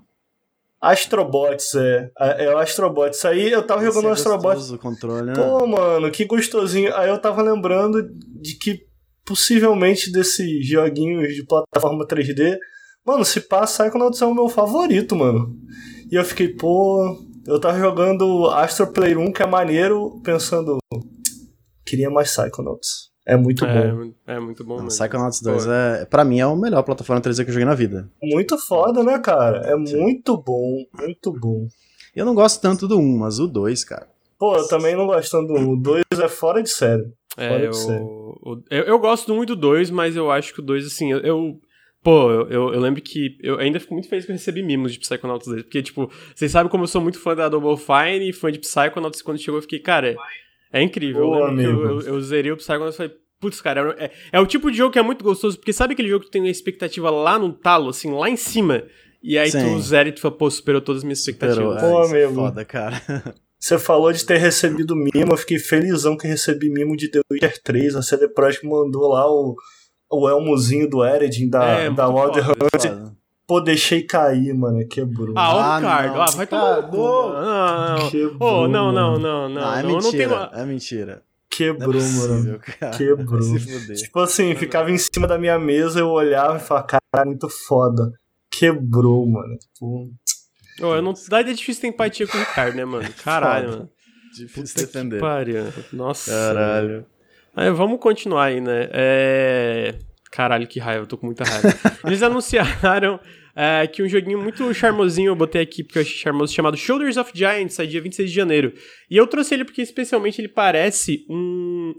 Astrobots, 0.80 1.74
é. 1.74 2.10
É 2.38 2.54
o 2.54 2.58
Astrobots. 2.58 3.24
Aí 3.24 3.50
eu 3.50 3.66
tava 3.66 3.82
jogando 3.84 4.04
o 4.04 4.12
Esse 4.12 4.20
é 4.20 4.30
Astrobots 4.30 4.58
gostoso, 4.70 4.74
o 4.76 4.78
controle, 4.78 5.26
né? 5.26 5.34
Pô, 5.34 5.66
mano, 5.66 6.10
que 6.10 6.24
gostosinho. 6.24 6.94
Aí 6.94 7.08
eu 7.08 7.18
tava 7.20 7.42
lembrando 7.42 8.08
de 8.12 8.54
que 8.54 8.86
possivelmente 9.24 10.12
desses 10.12 10.64
joguinhos 10.66 11.34
de 11.34 11.44
plataforma 11.44 12.06
3D, 12.06 12.56
mano, 13.08 13.24
se 13.24 13.40
passa 13.40 13.84
Psychonauts 13.84 14.20
é 14.22 14.26
o 14.26 14.34
meu 14.34 14.48
favorito, 14.48 15.16
mano. 15.16 15.56
E 16.10 16.14
eu 16.14 16.24
fiquei, 16.24 16.48
pô, 16.48 17.18
eu 17.46 17.60
tava 17.60 17.78
jogando 17.78 18.46
Astro 18.50 18.86
Play 18.92 19.16
1, 19.16 19.32
que 19.32 19.42
é 19.42 19.46
maneiro, 19.46 20.20
pensando, 20.22 20.78
queria 21.84 22.10
mais 22.10 22.34
Psychonauts. 22.34 23.08
É 23.26 23.36
muito 23.36 23.64
bom. 23.66 24.12
É, 24.26 24.36
é 24.36 24.40
muito 24.40 24.64
bom 24.64 24.76
mesmo. 24.76 24.88
Psychonauts 24.88 25.42
2 25.42 25.66
Pô. 25.66 25.70
é, 25.72 26.04
pra 26.06 26.24
mim, 26.24 26.38
é 26.38 26.42
a 26.42 26.56
melhor 26.56 26.82
plataforma 26.82 27.20
3D 27.20 27.44
que 27.44 27.50
eu 27.50 27.54
joguei 27.54 27.66
na 27.66 27.74
vida. 27.74 28.10
Muito 28.22 28.56
foda, 28.56 29.02
né, 29.04 29.18
cara? 29.18 29.58
É 29.66 29.86
Sim. 29.86 30.00
muito 30.00 30.36
bom, 30.38 30.82
muito 30.98 31.30
bom. 31.32 31.66
Eu 32.16 32.24
não 32.24 32.34
gosto 32.34 32.60
tanto 32.60 32.88
do 32.88 32.98
1, 32.98 33.18
mas 33.18 33.38
o 33.38 33.46
2, 33.46 33.84
cara. 33.84 34.08
Pô, 34.38 34.56
eu 34.56 34.66
também 34.68 34.96
não 34.96 35.06
gosto 35.06 35.42
do 35.42 35.52
1. 35.54 35.72
O 35.72 35.76
2 35.76 36.04
é 36.22 36.28
fora 36.28 36.62
de 36.62 36.70
série. 36.70 37.04
É, 37.36 37.48
Fora 37.50 37.64
eu, 37.64 37.70
de 37.70 37.76
série. 37.76 38.02
o- 38.02 38.62
eu, 38.70 38.84
eu 38.84 38.98
gosto 38.98 39.34
muito 39.34 39.54
do 39.54 39.60
2, 39.60 39.90
mas 39.90 40.16
eu 40.16 40.30
acho 40.30 40.54
que 40.54 40.60
o 40.60 40.64
2, 40.64 40.86
assim, 40.86 41.12
eu. 41.12 41.18
eu- 41.20 41.60
pô, 42.02 42.30
eu, 42.30 42.48
eu, 42.48 42.74
eu 42.74 42.80
lembro 42.80 43.00
que. 43.02 43.36
Eu 43.42 43.58
ainda 43.58 43.78
fico 43.80 43.94
muito 43.94 44.08
feliz 44.08 44.24
que 44.24 44.30
eu 44.30 44.34
recebi 44.36 44.62
mimos 44.62 44.92
de 44.92 44.98
Psychonauts 45.00 45.46
2. 45.46 45.62
Porque, 45.62 45.82
tipo, 45.82 46.10
vocês 46.34 46.50
sabem 46.50 46.70
como 46.70 46.84
eu 46.84 46.88
sou 46.88 47.00
muito 47.00 47.18
fã 47.20 47.34
da 47.34 47.48
Double 47.48 47.76
Fine 47.76 48.28
e 48.28 48.32
fã 48.32 48.50
de 48.50 48.58
Psychonauts. 48.58 49.20
e 49.20 49.24
Quando 49.24 49.38
chegou, 49.38 49.58
eu 49.58 49.62
fiquei, 49.62 49.78
cara, 49.80 50.16
é 50.72 50.82
incrível. 50.82 51.22
Pô, 51.22 51.36
eu 51.38 51.44
lembro 51.52 51.56
que 51.80 51.84
eu, 51.84 52.00
eu, 52.00 52.14
eu 52.14 52.20
zerei 52.20 52.52
o 52.52 52.56
Psychonauts 52.56 52.94
e 52.94 52.98
falei. 52.98 53.12
Putz, 53.40 53.60
cara, 53.60 53.94
é, 54.00 54.10
é 54.32 54.40
o 54.40 54.46
tipo 54.46 54.68
de 54.68 54.76
jogo 54.76 54.92
que 54.92 54.98
é 54.98 55.02
muito 55.02 55.22
gostoso, 55.22 55.56
porque 55.58 55.72
sabe 55.72 55.92
aquele 55.92 56.08
jogo 56.08 56.24
que 56.24 56.30
tem 56.30 56.42
uma 56.42 56.50
expectativa 56.50 57.08
lá 57.08 57.38
no 57.38 57.52
talo, 57.52 57.90
assim, 57.90 58.10
lá 58.12 58.28
em 58.28 58.34
cima, 58.36 58.82
e 59.22 59.38
aí 59.38 59.48
Sim. 59.48 59.60
tu 59.76 59.80
zera 59.80 60.08
e 60.08 60.12
tu 60.12 60.20
fala, 60.20 60.34
pô, 60.36 60.50
superou 60.50 60.80
todas 60.80 61.02
as 61.02 61.04
minhas 61.04 61.22
Superou, 61.22 61.72
expectativas. 61.72 61.82
é, 61.84 61.88
Pô, 62.10 62.16
é 62.16 62.24
amigo. 62.24 62.34
foda, 62.40 62.64
cara. 62.64 63.00
Você 63.56 63.78
falou 63.78 64.12
de 64.12 64.24
ter 64.24 64.38
recebido 64.38 64.96
mimo, 64.96 65.32
eu 65.32 65.36
fiquei 65.36 65.56
felizão 65.60 66.16
que 66.16 66.26
recebi 66.26 66.68
mimo 66.68 66.96
de 66.96 67.08
The 67.12 67.20
Witcher 67.30 67.62
3. 67.62 67.94
A 67.94 68.02
CD 68.02 68.26
Projekt 68.28 68.66
mandou 68.66 69.08
lá 69.08 69.30
o, 69.30 69.54
o 70.10 70.28
elmozinho 70.28 70.88
do 70.88 71.04
Eredin 71.04 71.48
da, 71.48 71.64
É, 71.64 71.90
da 71.90 72.08
Wild 72.08 72.40
foda. 72.42 72.52
Hunt. 72.64 72.82
Foda. 72.82 73.18
Pô, 73.46 73.60
deixei 73.62 74.02
cair, 74.02 74.52
mano, 74.54 74.86
quebrou. 74.86 75.32
Ah, 75.36 75.54
ó, 75.56 75.58
Ah, 75.60 75.76
Ricardo, 75.78 76.14
não, 76.14 76.22
ah, 76.22 76.26
vai 76.36 76.46
tomar 76.46 76.82
mano. 76.82 76.92
Não, 76.92 77.96
não. 77.98 78.10
Quebrou, 78.10 78.36
Oh, 78.40 78.68
não, 78.68 78.92
não, 78.92 79.12
mano. 79.12 79.18
não, 79.20 79.48
não. 79.48 79.64
Ah, 79.68 79.78
é 79.78 79.82
não, 79.82 79.90
eu 79.90 79.94
não 80.02 80.10
tenho. 80.10 80.28
mentira, 80.28 80.50
é 80.52 80.64
mentira. 80.66 81.22
Quebrou, 81.50 81.94
Não 81.94 82.00
é 82.00 82.02
mano. 82.02 82.34
possível, 82.34 82.60
cara. 82.78 82.96
Quebrou. 82.98 83.40
Tipo 83.96 84.20
assim, 84.20 84.54
ficava 84.54 84.90
em 84.90 84.98
cima 84.98 85.26
da 85.26 85.38
minha 85.38 85.58
mesa, 85.58 85.98
eu 86.00 86.08
olhava 86.10 86.58
e 86.58 86.60
falava, 86.60 86.86
cara, 86.86 87.24
muito 87.24 87.48
foda. 87.48 88.12
Quebrou, 88.50 89.26
mano. 89.26 89.56
Tipo, 89.58 90.10
Oh, 90.80 90.94
eu 90.94 91.02
não, 91.02 91.12
dá 91.28 91.40
é 91.40 91.42
difícil 91.42 91.80
ter 91.80 91.88
empatia 91.88 92.26
com 92.26 92.36
o 92.36 92.40
Ricardo, 92.40 92.76
né, 92.76 92.84
mano? 92.84 93.08
Caralho, 93.24 93.70
mano. 93.70 93.90
Difícil 94.32 94.62
Puta 94.62 94.74
que 94.74 94.80
defender. 94.86 95.20
pariu. 95.20 95.64
Nossa. 95.92 96.30
Caralho. 96.30 97.06
Aí, 97.58 97.70
vamos 97.72 97.98
continuar 97.98 98.44
aí, 98.46 98.60
né? 98.60 98.88
É... 98.92 99.94
Caralho, 100.30 100.66
que 100.68 100.78
raiva, 100.78 101.02
eu 101.02 101.06
tô 101.06 101.16
com 101.18 101.26
muita 101.26 101.42
raiva. 101.42 101.68
Eles 102.06 102.22
anunciaram 102.22 103.18
é, 103.56 103.86
que 103.88 104.02
um 104.02 104.08
joguinho 104.08 104.40
muito 104.40 104.72
charmosinho, 104.72 105.30
eu 105.30 105.34
botei 105.36 105.60
aqui 105.62 105.82
porque 105.82 105.98
eu 105.98 106.02
achei 106.02 106.16
charmoso, 106.16 106.54
chamado 106.54 106.76
Shoulders 106.76 107.16
of 107.16 107.32
Giants, 107.34 107.74
sai 107.74 107.88
dia 107.88 108.00
26 108.00 108.30
de 108.30 108.36
janeiro. 108.36 108.72
E 109.10 109.16
eu 109.16 109.26
trouxe 109.26 109.54
ele 109.54 109.64
porque, 109.64 109.82
especialmente, 109.82 110.40
ele 110.40 110.46
parece 110.48 111.26
um 111.28 111.92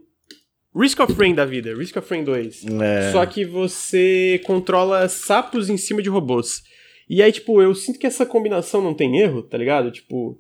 Risk 0.74 1.00
of 1.02 1.12
Rain 1.14 1.36
da 1.36 1.44
vida, 1.44 1.76
Risk 1.76 1.98
of 1.98 2.10
Rain 2.10 2.24
2. 2.24 2.66
É. 2.82 3.12
Só 3.12 3.26
que 3.26 3.44
você 3.44 4.40
controla 4.46 5.10
sapos 5.10 5.70
em 5.70 5.76
cima 5.76 6.02
de 6.02 6.08
robôs. 6.10 6.62
E 7.10 7.22
aí, 7.22 7.32
tipo, 7.34 7.62
eu 7.62 7.76
sinto 7.76 8.00
que 8.00 8.08
essa 8.08 8.26
combinação 8.26 8.82
não 8.82 8.94
tem 8.94 9.18
erro, 9.20 9.42
tá 9.44 9.58
ligado? 9.58 9.92
Tipo, 9.92 10.40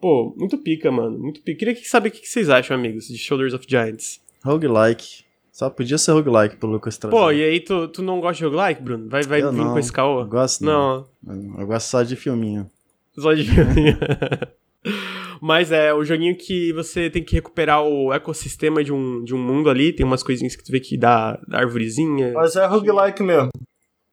pô, 0.00 0.34
muito 0.36 0.58
pica, 0.58 0.90
mano. 0.90 1.18
Muito 1.18 1.40
pica. 1.40 1.58
Queria 1.60 1.74
que- 1.74 1.88
saber 1.88 2.08
o 2.08 2.12
que 2.12 2.26
vocês 2.26 2.50
acham, 2.50 2.76
amigos, 2.76 3.06
de 3.06 3.16
Shoulders 3.16 3.54
of 3.54 3.64
Giants. 3.66 4.20
Roguelike. 4.48 5.24
Só 5.52 5.68
podia 5.68 5.98
ser 5.98 6.12
roguelike 6.12 6.56
pelo 6.56 6.72
Lucas 6.72 6.96
trazer. 6.96 7.16
Pô, 7.16 7.32
e 7.32 7.42
aí, 7.42 7.58
tu, 7.60 7.88
tu 7.88 8.00
não 8.00 8.20
gosta 8.20 8.36
de 8.38 8.44
roguelike, 8.44 8.80
Bruno? 8.80 9.08
Vai, 9.08 9.22
vai 9.24 9.42
vir 9.42 9.52
não. 9.52 9.72
com 9.72 9.78
esse 9.78 9.90
Eu 9.90 9.94
caô? 9.94 10.24
gosto 10.24 10.64
Não, 10.64 11.04
não. 11.22 11.60
Eu 11.60 11.66
gosto 11.66 11.86
só 11.88 12.02
de 12.04 12.14
filminho. 12.14 12.70
só 13.18 13.32
de 13.34 13.44
filminho. 13.44 13.98
Mas 15.40 15.70
é, 15.70 15.92
o 15.94 16.04
joguinho 16.04 16.36
que 16.36 16.72
você 16.72 17.08
tem 17.10 17.22
que 17.22 17.34
recuperar 17.34 17.82
o 17.84 18.12
ecossistema 18.12 18.82
de 18.82 18.92
um, 18.92 19.22
de 19.22 19.34
um 19.34 19.38
mundo 19.38 19.70
ali, 19.70 19.92
tem 19.92 20.04
umas 20.04 20.22
coisinhas 20.22 20.56
que 20.56 20.64
tu 20.64 20.72
vê 20.72 20.80
que 20.80 20.96
dá, 20.96 21.38
dá 21.46 21.58
arvorezinha. 21.58 22.32
mas 22.32 22.56
é 22.56 22.66
roguelike 22.66 23.22
mesmo. 23.22 23.50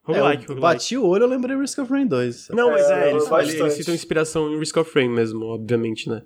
Roguelike, 0.03 0.43
É, 0.43 0.45
eu 0.45 0.55
roguelike. 0.55 0.61
bati 0.61 0.97
o 0.97 1.05
olho 1.05 1.23
eu 1.23 1.27
lembrei 1.27 1.57
Risk 1.57 1.79
of 1.79 1.91
Rain 1.91 2.05
2. 2.05 2.49
Não, 2.49 2.69
mas 2.71 2.89
É, 2.89 3.09
é, 3.09 3.11
eles, 3.11 3.29
eles 3.59 3.73
citam 3.73 3.93
inspiração 3.95 4.51
em 4.53 4.59
Risk 4.59 4.77
of 4.77 4.91
Rain 4.93 5.09
mesmo, 5.09 5.45
obviamente, 5.45 6.07
né? 6.09 6.21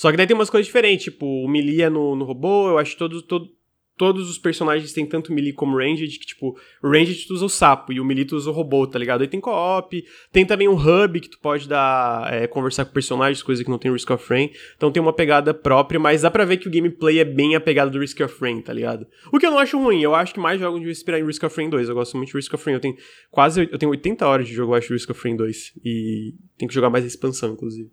Só 0.00 0.10
que 0.10 0.16
daí 0.16 0.26
tem 0.26 0.34
umas 0.34 0.48
coisas 0.48 0.66
diferentes, 0.66 1.12
tipo, 1.12 1.26
o 1.26 1.46
melee 1.46 1.82
é 1.82 1.90
no, 1.90 2.16
no 2.16 2.24
robô, 2.24 2.70
eu 2.70 2.78
acho 2.78 2.92
que 2.92 2.96
todos, 2.96 3.20
todo, 3.20 3.50
todos 3.98 4.30
os 4.30 4.38
personagens 4.38 4.94
têm 4.94 5.04
tanto 5.04 5.30
melee 5.30 5.52
como 5.52 5.76
ranged, 5.76 6.18
que, 6.18 6.24
tipo, 6.24 6.58
o 6.82 6.90
ranged 6.90 7.26
tu 7.26 7.34
usa 7.34 7.44
o 7.44 7.50
sapo 7.50 7.92
e 7.92 8.00
o 8.00 8.04
melee 8.06 8.24
tu 8.24 8.34
usa 8.34 8.48
o 8.48 8.52
robô, 8.54 8.86
tá 8.86 8.98
ligado? 8.98 9.20
Aí 9.20 9.28
tem 9.28 9.38
co-op, 9.38 10.02
tem 10.32 10.46
também 10.46 10.66
um 10.68 10.74
hub 10.74 11.20
que 11.20 11.28
tu 11.28 11.38
pode 11.38 11.68
dar, 11.68 12.32
é, 12.32 12.46
conversar 12.46 12.86
com 12.86 12.94
personagens, 12.94 13.42
coisa 13.42 13.62
que 13.62 13.68
não 13.68 13.76
tem 13.76 13.92
Risk 13.92 14.10
of 14.10 14.26
Rain, 14.26 14.50
então 14.74 14.90
tem 14.90 15.02
uma 15.02 15.12
pegada 15.12 15.52
própria, 15.52 16.00
mas 16.00 16.22
dá 16.22 16.30
pra 16.30 16.46
ver 16.46 16.56
que 16.56 16.66
o 16.66 16.70
gameplay 16.70 17.18
é 17.18 17.24
bem 17.26 17.54
a 17.54 17.60
pegada 17.60 17.90
do 17.90 17.98
Risk 17.98 18.18
of 18.22 18.34
Rain, 18.40 18.62
tá 18.62 18.72
ligado? 18.72 19.06
O 19.30 19.38
que 19.38 19.44
eu 19.44 19.50
não 19.50 19.58
acho 19.58 19.78
ruim, 19.78 20.00
eu 20.00 20.14
acho 20.14 20.32
que 20.32 20.40
mais 20.40 20.58
jogos 20.58 20.80
deviam 20.80 20.92
inspirar 20.92 21.20
em 21.20 21.26
Risk 21.26 21.42
of 21.44 21.54
Rain 21.54 21.68
2, 21.68 21.90
eu 21.90 21.94
gosto 21.94 22.16
muito 22.16 22.30
de 22.30 22.36
Risk 22.36 22.54
of 22.54 22.64
Rain, 22.64 22.76
eu 22.76 22.80
tenho 22.80 22.96
quase, 23.30 23.68
eu 23.70 23.78
tenho 23.78 23.90
80 23.90 24.26
horas 24.26 24.48
de 24.48 24.54
jogo, 24.54 24.72
eu 24.72 24.76
acho, 24.78 24.94
Risk 24.94 25.10
of 25.10 25.22
Rain 25.22 25.36
2, 25.36 25.74
e 25.84 26.34
tem 26.56 26.66
que 26.66 26.72
jogar 26.72 26.88
mais 26.88 27.04
a 27.04 27.06
expansão, 27.06 27.52
inclusive. 27.52 27.90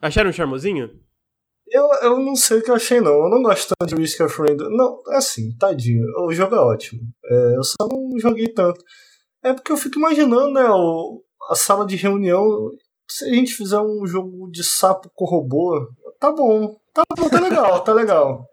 Acharam 0.00 0.30
charmosinho? 0.30 1.07
Eu, 1.70 1.88
eu 2.02 2.18
não 2.20 2.34
sei 2.34 2.58
o 2.58 2.62
que 2.62 2.70
eu 2.70 2.74
achei, 2.74 3.00
não. 3.00 3.12
Eu 3.12 3.30
não 3.30 3.42
gosto 3.42 3.74
tanto 3.78 3.94
de 3.94 4.00
Risk 4.00 4.20
of 4.20 4.36
Rain. 4.40 4.56
Não, 4.56 5.02
é 5.10 5.16
assim, 5.16 5.54
tadinho. 5.56 6.04
O 6.24 6.32
jogo 6.32 6.54
é 6.54 6.58
ótimo. 6.58 7.00
É, 7.24 7.56
eu 7.56 7.62
só 7.62 7.76
não 7.90 8.18
joguei 8.18 8.48
tanto. 8.48 8.82
É 9.42 9.52
porque 9.52 9.72
eu 9.72 9.76
fico 9.76 9.98
imaginando, 9.98 10.52
né, 10.52 10.68
o, 10.68 11.22
a 11.50 11.54
sala 11.54 11.86
de 11.86 11.96
reunião. 11.96 12.70
Se 13.10 13.24
a 13.24 13.34
gente 13.34 13.54
fizer 13.54 13.78
um 13.78 14.06
jogo 14.06 14.50
de 14.50 14.62
sapo 14.64 15.10
com 15.14 15.24
robô, 15.24 15.88
tá 16.20 16.30
bom. 16.30 16.76
Tá 16.92 17.02
bom, 17.16 17.28
tá 17.28 17.40
legal, 17.40 17.80
tá 17.82 17.92
legal. 17.92 18.46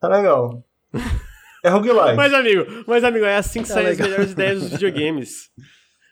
Tá 0.00 0.08
legal. 0.08 0.62
É 1.64 1.68
roguelike. 1.68 2.14
Mas, 2.16 2.32
amigo, 2.32 2.84
mas, 2.86 3.02
amigo, 3.02 3.24
é 3.24 3.36
assim 3.36 3.62
que 3.62 3.68
Tá 3.68 3.74
saem 3.74 3.88
as 3.88 3.98
melhores 3.98 4.30
ideias 4.32 4.60
dos 4.60 4.70
videogames. 4.70 5.50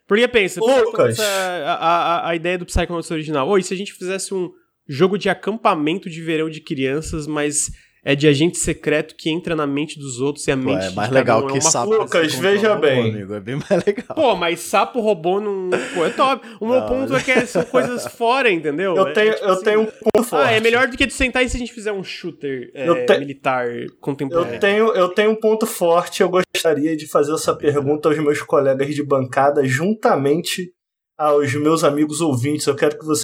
Porque 0.07 0.27
pensa, 0.27 0.61
Lucas. 0.61 1.19
a, 1.19 1.75
a, 1.75 2.29
a 2.29 2.35
ideia 2.35 2.59
do 2.59 2.67
Psychonauts 2.67 3.11
original. 3.11 3.49
Oi, 3.49 3.63
se 3.63 3.73
a 3.73 3.77
gente 3.77 3.93
fizesse 3.93 4.35
um 4.35 4.51
jogo 4.89 5.17
de 5.19 5.29
acampamento 5.29 6.09
de 6.11 6.21
verão 6.21 6.49
de 6.51 6.61
crianças, 6.61 7.27
mas 7.27 7.71
é 8.07 8.15
de 8.15 8.29
agente 8.29 8.59
secreto 8.59 9.15
que 9.17 9.31
entra 9.31 9.57
na 9.57 9.67
mente 9.67 9.99
dos 9.99 10.21
outros 10.21 10.47
e 10.47 10.51
a 10.53 10.57
Pô, 10.59 10.65
mente 10.65 10.85
é 10.85 10.89
de 10.91 10.95
mais 10.95 11.09
cada 11.09 11.19
legal 11.19 11.43
um 11.43 11.47
que 11.47 11.53
é 11.53 11.61
uma 11.61 11.71
sapo. 11.71 11.91
Lucas, 11.95 12.35
veja 12.35 12.75
bem. 12.77 13.01
Amigo, 13.15 13.33
é 13.33 13.41
bem 13.41 13.57
mais 13.57 13.83
legal. 13.87 14.15
Pô, 14.15 14.37
mas 14.37 14.61
sapo 14.61 15.01
robô 15.01 15.41
não. 15.41 15.71
Pô, 15.95 16.05
é 16.05 16.11
top. 16.11 16.47
O 16.61 16.67
meu 16.69 16.81
Não, 16.81 16.87
ponto 16.87 17.13
mas- 17.15 17.23
é 17.23 17.25
que 17.25 17.31
é- 17.31 17.47
são 17.47 17.65
coisas 17.65 18.07
fora, 18.15 18.51
entendeu? 18.51 18.95
Eu 18.95 19.09
É 19.09 19.13
tenho, 19.15 19.33
tipo 19.33 19.45
eu 19.47 19.53
assim, 19.53 19.65
tenho 19.65 19.81
um 19.81 19.87
ponto 19.87 20.23
forte. 20.23 20.49
Ah, 20.49 20.53
é 20.53 20.61
melhor 20.61 20.87
do 20.89 20.99
que 20.99 21.07
tu 21.07 21.15
sentar 21.15 21.43
e 21.43 21.49
se 21.49 21.57
a 21.57 21.59
gente 21.59 21.73
fizer 21.73 21.93
um 21.93 22.05
shooter 22.05 22.71
é, 22.75 23.07
te- 23.07 23.19
militar 23.19 23.67
contemporâneo. 24.03 24.53
Eu 24.55 24.61
tenho, 24.61 24.93
eu 24.95 25.09
tenho 25.09 25.31
um 25.31 25.37
ponto 25.41 25.65
forte. 25.67 26.21
Eu 26.21 26.29
gostaria 26.29 26.95
de 26.95 27.07
fazer 27.09 27.33
essa 27.33 27.57
pergunta 27.57 28.11
aos 28.11 28.19
meus 28.19 28.43
colegas 28.43 28.95
de 28.95 29.03
bancada, 29.03 29.67
juntamente 29.67 30.71
aos 31.17 31.55
meus 31.55 31.85
amigos 31.85 32.21
ouvintes. 32.21 32.67
Eu 32.67 32.77
quero 32.77 32.99
que 32.99 33.05
você, 33.05 33.23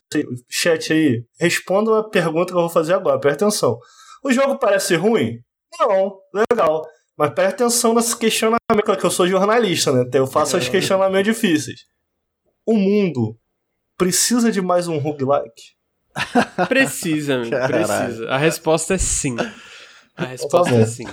chat 0.49 0.93
aí, 0.93 1.25
responda 1.39 1.99
a 2.01 2.05
pergunta 2.05 2.53
que 2.53 2.57
eu 2.57 2.61
vou 2.63 2.69
fazer 2.71 2.95
agora. 2.95 3.19
Presta 3.21 3.45
atenção. 3.47 3.79
O 4.25 4.33
jogo 4.33 4.59
parece 4.59 4.95
ruim? 4.97 5.39
Não, 5.79 6.19
legal. 6.51 6.85
Mas 7.17 7.31
presta 7.35 7.65
atenção 7.65 7.95
nesse 7.95 8.17
questionamento, 8.17 8.61
que 8.99 9.07
eu 9.07 9.11
sou 9.11 9.27
jornalista, 9.29 9.93
né? 9.93 10.05
Eu 10.13 10.27
faço 10.27 10.57
os 10.57 10.69
questionamentos 10.69 11.25
difíceis. 11.35 11.81
O 12.67 12.75
mundo 12.75 13.37
precisa 13.99 14.51
de 14.51 14.61
mais 14.63 14.89
um 14.89 14.99
roguelike? 14.99 15.75
Precisa, 16.69 17.43
Caralho. 17.49 17.87
precisa. 17.87 18.29
A 18.31 18.37
resposta 18.37 18.95
é 18.95 18.99
sim. 18.99 19.37
A 20.17 20.25
resposta 20.25 20.71
Tá 20.71 20.77
bom. 20.77 20.83
é 20.83 20.87
sim. 20.87 21.05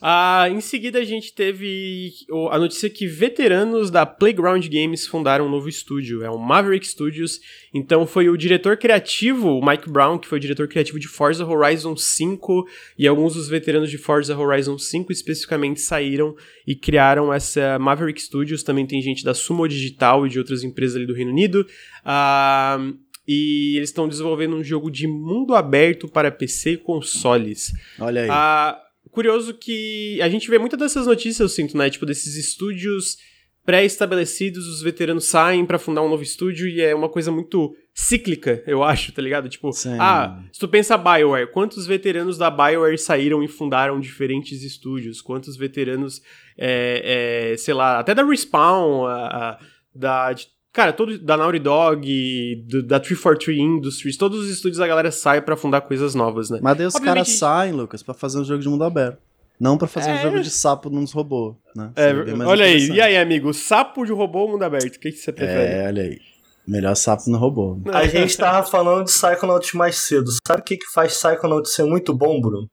Ah, 0.00 0.48
em 0.48 0.60
seguida 0.60 1.00
a 1.00 1.04
gente 1.04 1.32
teve 1.32 2.12
a 2.50 2.58
notícia 2.58 2.88
que 2.88 3.06
veteranos 3.06 3.90
da 3.90 4.06
Playground 4.06 4.64
Games 4.68 5.06
fundaram 5.06 5.46
um 5.46 5.50
novo 5.50 5.68
estúdio, 5.68 6.22
é 6.22 6.30
o 6.30 6.38
Maverick 6.38 6.86
Studios. 6.86 7.40
Então 7.74 8.06
foi 8.06 8.28
o 8.28 8.36
diretor 8.36 8.76
criativo, 8.76 9.58
o 9.58 9.64
Mike 9.64 9.90
Brown, 9.90 10.18
que 10.18 10.28
foi 10.28 10.38
o 10.38 10.40
diretor 10.40 10.68
criativo 10.68 11.00
de 11.00 11.08
Forza 11.08 11.44
Horizon 11.44 11.96
5, 11.96 12.64
e 12.96 13.08
alguns 13.08 13.34
dos 13.34 13.48
veteranos 13.48 13.90
de 13.90 13.98
Forza 13.98 14.38
Horizon 14.38 14.78
5 14.78 15.10
especificamente 15.10 15.80
saíram 15.80 16.36
e 16.66 16.76
criaram 16.76 17.32
essa 17.32 17.78
Maverick 17.78 18.22
Studios. 18.22 18.62
Também 18.62 18.86
tem 18.86 19.02
gente 19.02 19.24
da 19.24 19.34
Sumo 19.34 19.66
Digital 19.66 20.26
e 20.26 20.30
de 20.30 20.38
outras 20.38 20.62
empresas 20.62 20.96
ali 20.96 21.06
do 21.06 21.14
Reino 21.14 21.32
Unido. 21.32 21.66
Ah, 22.04 22.78
e 23.26 23.76
eles 23.76 23.90
estão 23.90 24.08
desenvolvendo 24.08 24.56
um 24.56 24.64
jogo 24.64 24.90
de 24.90 25.06
mundo 25.06 25.54
aberto 25.54 26.08
para 26.08 26.30
PC 26.30 26.72
e 26.72 26.76
consoles. 26.78 27.74
Olha 28.00 28.22
aí. 28.22 28.28
Ah, 28.30 28.80
curioso 29.10 29.54
que 29.54 30.20
a 30.22 30.28
gente 30.28 30.48
vê 30.50 30.58
muitas 30.58 30.78
dessas 30.78 31.06
notícias, 31.06 31.40
eu 31.40 31.48
sinto, 31.48 31.76
né? 31.76 31.88
Tipo, 31.90 32.06
desses 32.06 32.36
estúdios 32.36 33.16
pré-estabelecidos, 33.64 34.66
os 34.66 34.80
veteranos 34.80 35.26
saem 35.26 35.66
pra 35.66 35.78
fundar 35.78 36.00
um 36.02 36.08
novo 36.08 36.22
estúdio 36.22 36.66
e 36.66 36.80
é 36.80 36.94
uma 36.94 37.08
coisa 37.08 37.30
muito 37.30 37.76
cíclica, 37.94 38.62
eu 38.66 38.82
acho, 38.82 39.12
tá 39.12 39.20
ligado? 39.20 39.46
Tipo, 39.48 39.70
Sim. 39.72 39.96
ah, 40.00 40.42
se 40.50 40.58
tu 40.58 40.66
pensa 40.68 40.96
BioWare, 40.96 41.52
quantos 41.52 41.86
veteranos 41.86 42.38
da 42.38 42.50
BioWare 42.50 42.96
saíram 42.96 43.42
e 43.42 43.48
fundaram 43.48 44.00
diferentes 44.00 44.62
estúdios? 44.62 45.20
Quantos 45.20 45.54
veteranos, 45.56 46.22
é, 46.56 47.50
é, 47.52 47.56
sei 47.58 47.74
lá, 47.74 47.98
até 47.98 48.14
da 48.14 48.24
Respawn, 48.24 49.04
a- 49.04 49.26
a- 49.26 49.58
da... 49.94 50.34
Cara, 50.72 50.92
todo, 50.92 51.18
da 51.18 51.36
Naughty 51.36 51.58
Dog, 51.58 52.64
do- 52.68 52.82
da 52.82 53.00
343 53.00 53.58
Industries, 53.58 54.16
todos 54.16 54.40
os 54.40 54.50
estúdios 54.50 54.80
a 54.80 54.86
galera 54.86 55.10
sai 55.10 55.40
pra 55.40 55.56
fundar 55.56 55.80
coisas 55.80 56.14
novas, 56.14 56.50
né? 56.50 56.60
Mas 56.62 56.76
daí 56.76 56.86
os 56.86 56.94
Obviamente- 56.94 57.16
caras 57.26 57.38
saem, 57.38 57.72
Lucas, 57.72 58.02
pra 58.02 58.14
fazer 58.14 58.38
um 58.38 58.44
jogo 58.44 58.62
de 58.62 58.68
mundo 58.68 58.84
aberto. 58.84 59.18
Não 59.58 59.76
pra 59.76 59.88
fazer 59.88 60.10
É. 60.10 60.14
um 60.14 60.22
jogo 60.22 60.40
de 60.40 60.50
sapo 60.50 60.88
nos 60.88 61.10
robôs, 61.10 61.56
né? 61.74 61.90
É, 61.96 62.12
olha 62.46 62.64
aí, 62.64 62.88
e 62.90 63.00
aí, 63.00 63.16
amigo? 63.16 63.52
Sapo 63.52 64.04
de 64.06 64.12
robô 64.12 64.40
ou 64.42 64.50
mundo 64.52 64.62
aberto? 64.62 64.94
O 64.94 65.00
que, 65.00 65.10
que 65.10 65.18
você 65.18 65.32
prefere? 65.32 65.72
É, 65.72 65.86
olha 65.88 66.02
aí. 66.04 66.18
Melhor 66.66 66.94
sapo 66.94 67.28
no 67.30 67.38
robô. 67.38 67.80
A 67.92 68.06
gente 68.06 68.36
tava 68.36 68.64
falando 68.64 69.06
de 69.06 69.12
Psychonauts 69.12 69.72
mais 69.72 69.96
cedo. 69.96 70.30
Sabe 70.46 70.60
o 70.60 70.64
que, 70.64 70.76
que 70.76 70.86
faz 70.92 71.16
Psychonauts 71.16 71.72
ser 71.74 71.84
muito 71.84 72.14
bom, 72.14 72.40
Bruno? 72.40 72.68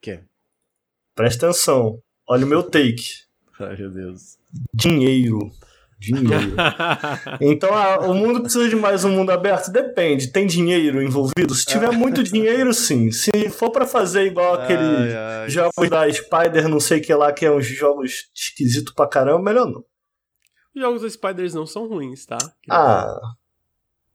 Que? 0.00 0.20
Presta 1.16 1.46
atenção. 1.48 1.98
Olha 2.28 2.44
o 2.44 2.48
meu 2.48 2.62
take. 2.62 3.02
Ai, 3.58 3.76
meu 3.76 3.90
Deus. 3.90 4.36
Dinheiro. 4.72 5.50
Dinheiro. 6.00 6.54
Então, 7.42 7.74
ah, 7.74 7.98
o 8.08 8.14
mundo 8.14 8.40
precisa 8.40 8.68
de 8.70 8.74
mais 8.74 9.04
um 9.04 9.10
mundo 9.10 9.30
aberto? 9.30 9.70
Depende. 9.70 10.28
Tem 10.32 10.46
dinheiro 10.46 11.02
envolvido? 11.02 11.54
Se 11.54 11.66
tiver 11.66 11.92
muito 11.92 12.22
dinheiro, 12.22 12.72
sim. 12.72 13.10
Se 13.12 13.30
for 13.50 13.70
pra 13.70 13.86
fazer 13.86 14.24
igual 14.24 14.54
aquele 14.54 14.82
Ai, 14.82 15.14
ai. 15.42 15.50
jogos 15.50 15.90
da 15.90 16.10
Spider, 16.10 16.68
não 16.68 16.80
sei 16.80 17.00
o 17.00 17.02
que 17.02 17.12
lá, 17.14 17.30
que 17.32 17.44
é 17.44 17.52
uns 17.52 17.66
jogos 17.66 18.30
esquisitos 18.34 18.94
pra 18.94 19.06
caramba, 19.06 19.42
melhor 19.42 19.66
não. 19.66 19.84
Os 20.74 20.80
jogos 20.80 21.02
da 21.02 21.10
Spiders 21.10 21.52
não 21.52 21.66
são 21.66 21.86
ruins, 21.86 22.24
tá? 22.24 22.38
Ah, 22.70 23.14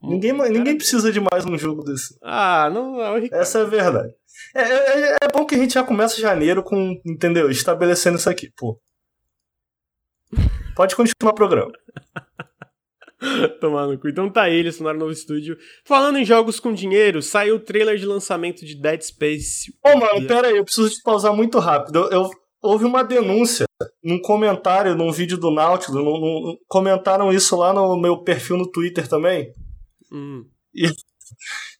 ninguém, 0.01 0.36
Cara- 0.36 0.49
ninguém 0.49 0.75
precisa 0.77 1.11
de 1.11 1.19
mais 1.19 1.45
um 1.45 1.55
jogo 1.55 1.83
desse. 1.83 2.17
Ah, 2.23 2.67
não, 2.73 2.97
não, 2.97 3.19
Ricardo. 3.19 3.41
Essa 3.43 3.59
é 3.59 3.61
a 3.61 3.65
verdade. 3.65 4.13
É, 4.55 4.61
é- 4.61 5.17
é 5.21 5.27
bom 5.31 5.45
que 5.45 5.53
a 5.53 5.57
gente 5.59 5.75
já 5.75 5.83
começa 5.83 6.19
janeiro 6.19 6.63
com, 6.63 6.99
entendeu? 7.05 7.51
Estabelecendo 7.51 8.17
isso 8.17 8.29
aqui, 8.29 8.51
pô. 8.57 8.79
Pode 10.76 10.95
continuar 10.95 11.32
o 11.32 11.36
programa. 11.36 11.71
Tomar 13.59 13.88
no 13.88 13.97
cu. 13.97 14.09
Então 14.09 14.30
tá 14.30 14.43
aí, 14.43 14.55
eles 14.55 14.80
um 14.80 14.93
novo 14.93 15.11
estúdio. 15.11 15.57
Falando 15.86 16.17
em 16.17 16.26
jogos 16.26 16.59
com 16.59 16.73
dinheiro, 16.73 17.21
saiu 17.21 17.55
o 17.55 17.59
trailer 17.59 17.97
de 17.97 18.05
lançamento 18.05 18.65
de 18.65 18.76
Dead 18.76 19.01
Space. 19.01 19.73
Ô, 19.84 19.97
mano, 19.97 20.28
pera 20.28 20.49
aí, 20.49 20.57
eu 20.57 20.63
preciso 20.65 20.89
te 20.89 21.01
pausar 21.01 21.34
muito 21.34 21.57
rápido. 21.59 21.99
Eu, 22.11 22.23
eu- 22.23 22.30
houve 22.61 22.84
uma 22.84 23.03
denúncia 23.03 23.65
num 24.03 24.19
comentário, 24.19 24.95
num 24.95 25.11
vídeo 25.11 25.38
do 25.38 25.49
Nautilus, 25.51 25.95
num- 26.03 26.19
num- 26.19 26.57
comentaram 26.67 27.32
isso 27.32 27.55
lá 27.55 27.71
no 27.73 27.95
meu 27.99 28.17
perfil 28.23 28.57
no 28.57 28.69
Twitter 28.69 29.07
também. 29.07 29.53
Hum. 30.11 30.45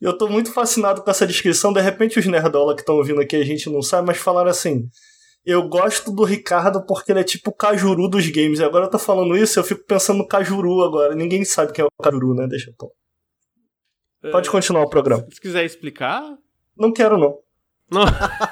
Eu 0.01 0.17
tô 0.17 0.27
muito 0.27 0.51
fascinado 0.51 1.01
com 1.03 1.09
essa 1.11 1.27
descrição. 1.27 1.73
De 1.73 1.81
repente, 1.81 2.17
os 2.17 2.25
nerdola 2.25 2.75
que 2.75 2.81
estão 2.81 2.95
ouvindo 2.95 3.21
aqui 3.21 3.35
a 3.35 3.43
gente 3.43 3.69
não 3.69 3.81
sabe, 3.81 4.07
mas 4.07 4.17
falaram 4.17 4.49
assim. 4.49 4.87
Eu 5.45 5.67
gosto 5.69 6.11
do 6.11 6.23
Ricardo 6.23 6.83
porque 6.85 7.11
ele 7.11 7.19
é 7.19 7.23
tipo 7.23 7.51
o 7.51 7.53
Cajuru 7.53 8.07
dos 8.09 8.27
games. 8.29 8.59
E 8.59 8.63
agora 8.63 8.85
eu 8.85 8.89
tô 8.89 8.97
falando 8.97 9.37
isso, 9.37 9.59
eu 9.59 9.63
fico 9.63 9.83
pensando 9.85 10.17
no 10.17 10.27
Cajuru 10.27 10.81
agora. 10.83 11.13
Ninguém 11.13 11.45
sabe 11.45 11.71
quem 11.71 11.83
é 11.83 11.87
o 11.87 12.03
Cajuru, 12.03 12.33
né? 12.33 12.47
Deixa 12.47 12.71
eu. 12.71 12.73
pô. 12.77 12.91
Pode 14.31 14.47
É, 14.49 14.51
continuar 14.51 14.81
o 14.83 14.89
programa. 14.89 15.25
Se 15.29 15.39
quiser 15.39 15.63
explicar. 15.63 16.23
Não 16.75 16.91
quero, 16.91 17.17
não. 17.17 17.37
Não. 17.91 18.03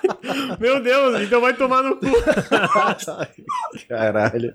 Meu 0.62 0.80
Deus, 0.84 1.20
então 1.22 1.42
vai 1.42 1.56
tomar 1.58 1.82
no 1.82 1.98
cu. 1.98 2.06
Caralho. 3.90 4.54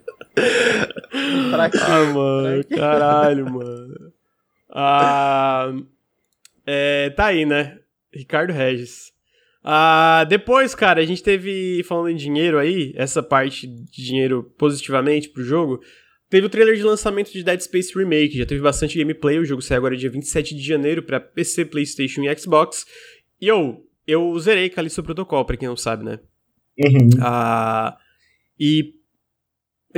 pra 1.50 1.70
quê? 1.70 1.78
Ah, 1.82 2.04
mano, 2.14 2.64
caralho, 2.64 3.50
mano. 3.50 4.12
Ah, 4.70 5.72
é, 6.66 7.10
tá 7.10 7.26
aí, 7.26 7.44
né? 7.44 7.78
Ricardo 8.12 8.52
Regis. 8.52 9.12
Ah, 9.62 10.24
depois, 10.28 10.74
cara, 10.74 11.00
a 11.00 11.04
gente 11.04 11.22
teve, 11.22 11.82
falando 11.84 12.10
em 12.10 12.16
dinheiro 12.16 12.58
aí, 12.58 12.92
essa 12.96 13.22
parte 13.22 13.66
de 13.66 14.04
dinheiro 14.04 14.44
positivamente 14.56 15.28
pro 15.28 15.42
jogo, 15.42 15.80
teve 16.30 16.46
o 16.46 16.50
trailer 16.50 16.76
de 16.76 16.82
lançamento 16.82 17.32
de 17.32 17.42
Dead 17.42 17.60
Space 17.60 17.96
Remake, 17.96 18.38
já 18.38 18.46
teve 18.46 18.60
bastante 18.60 18.98
gameplay, 18.98 19.38
o 19.38 19.44
jogo 19.44 19.60
sai 19.60 19.76
agora 19.76 19.96
dia 19.96 20.10
27 20.10 20.54
de 20.54 20.62
janeiro 20.62 21.02
pra 21.02 21.20
PC, 21.20 21.64
Playstation 21.64 22.22
e 22.22 22.38
Xbox. 22.38 22.86
E 23.40 23.48
eu, 23.48 23.84
eu 24.06 24.38
zerei 24.38 24.68
Callisto 24.68 25.02
Protocol, 25.02 25.44
pra 25.44 25.56
quem 25.56 25.68
não 25.68 25.76
sabe, 25.76 26.04
né? 26.04 26.18
Uhum. 26.78 27.10
Ah, 27.20 27.96
e 28.58 28.94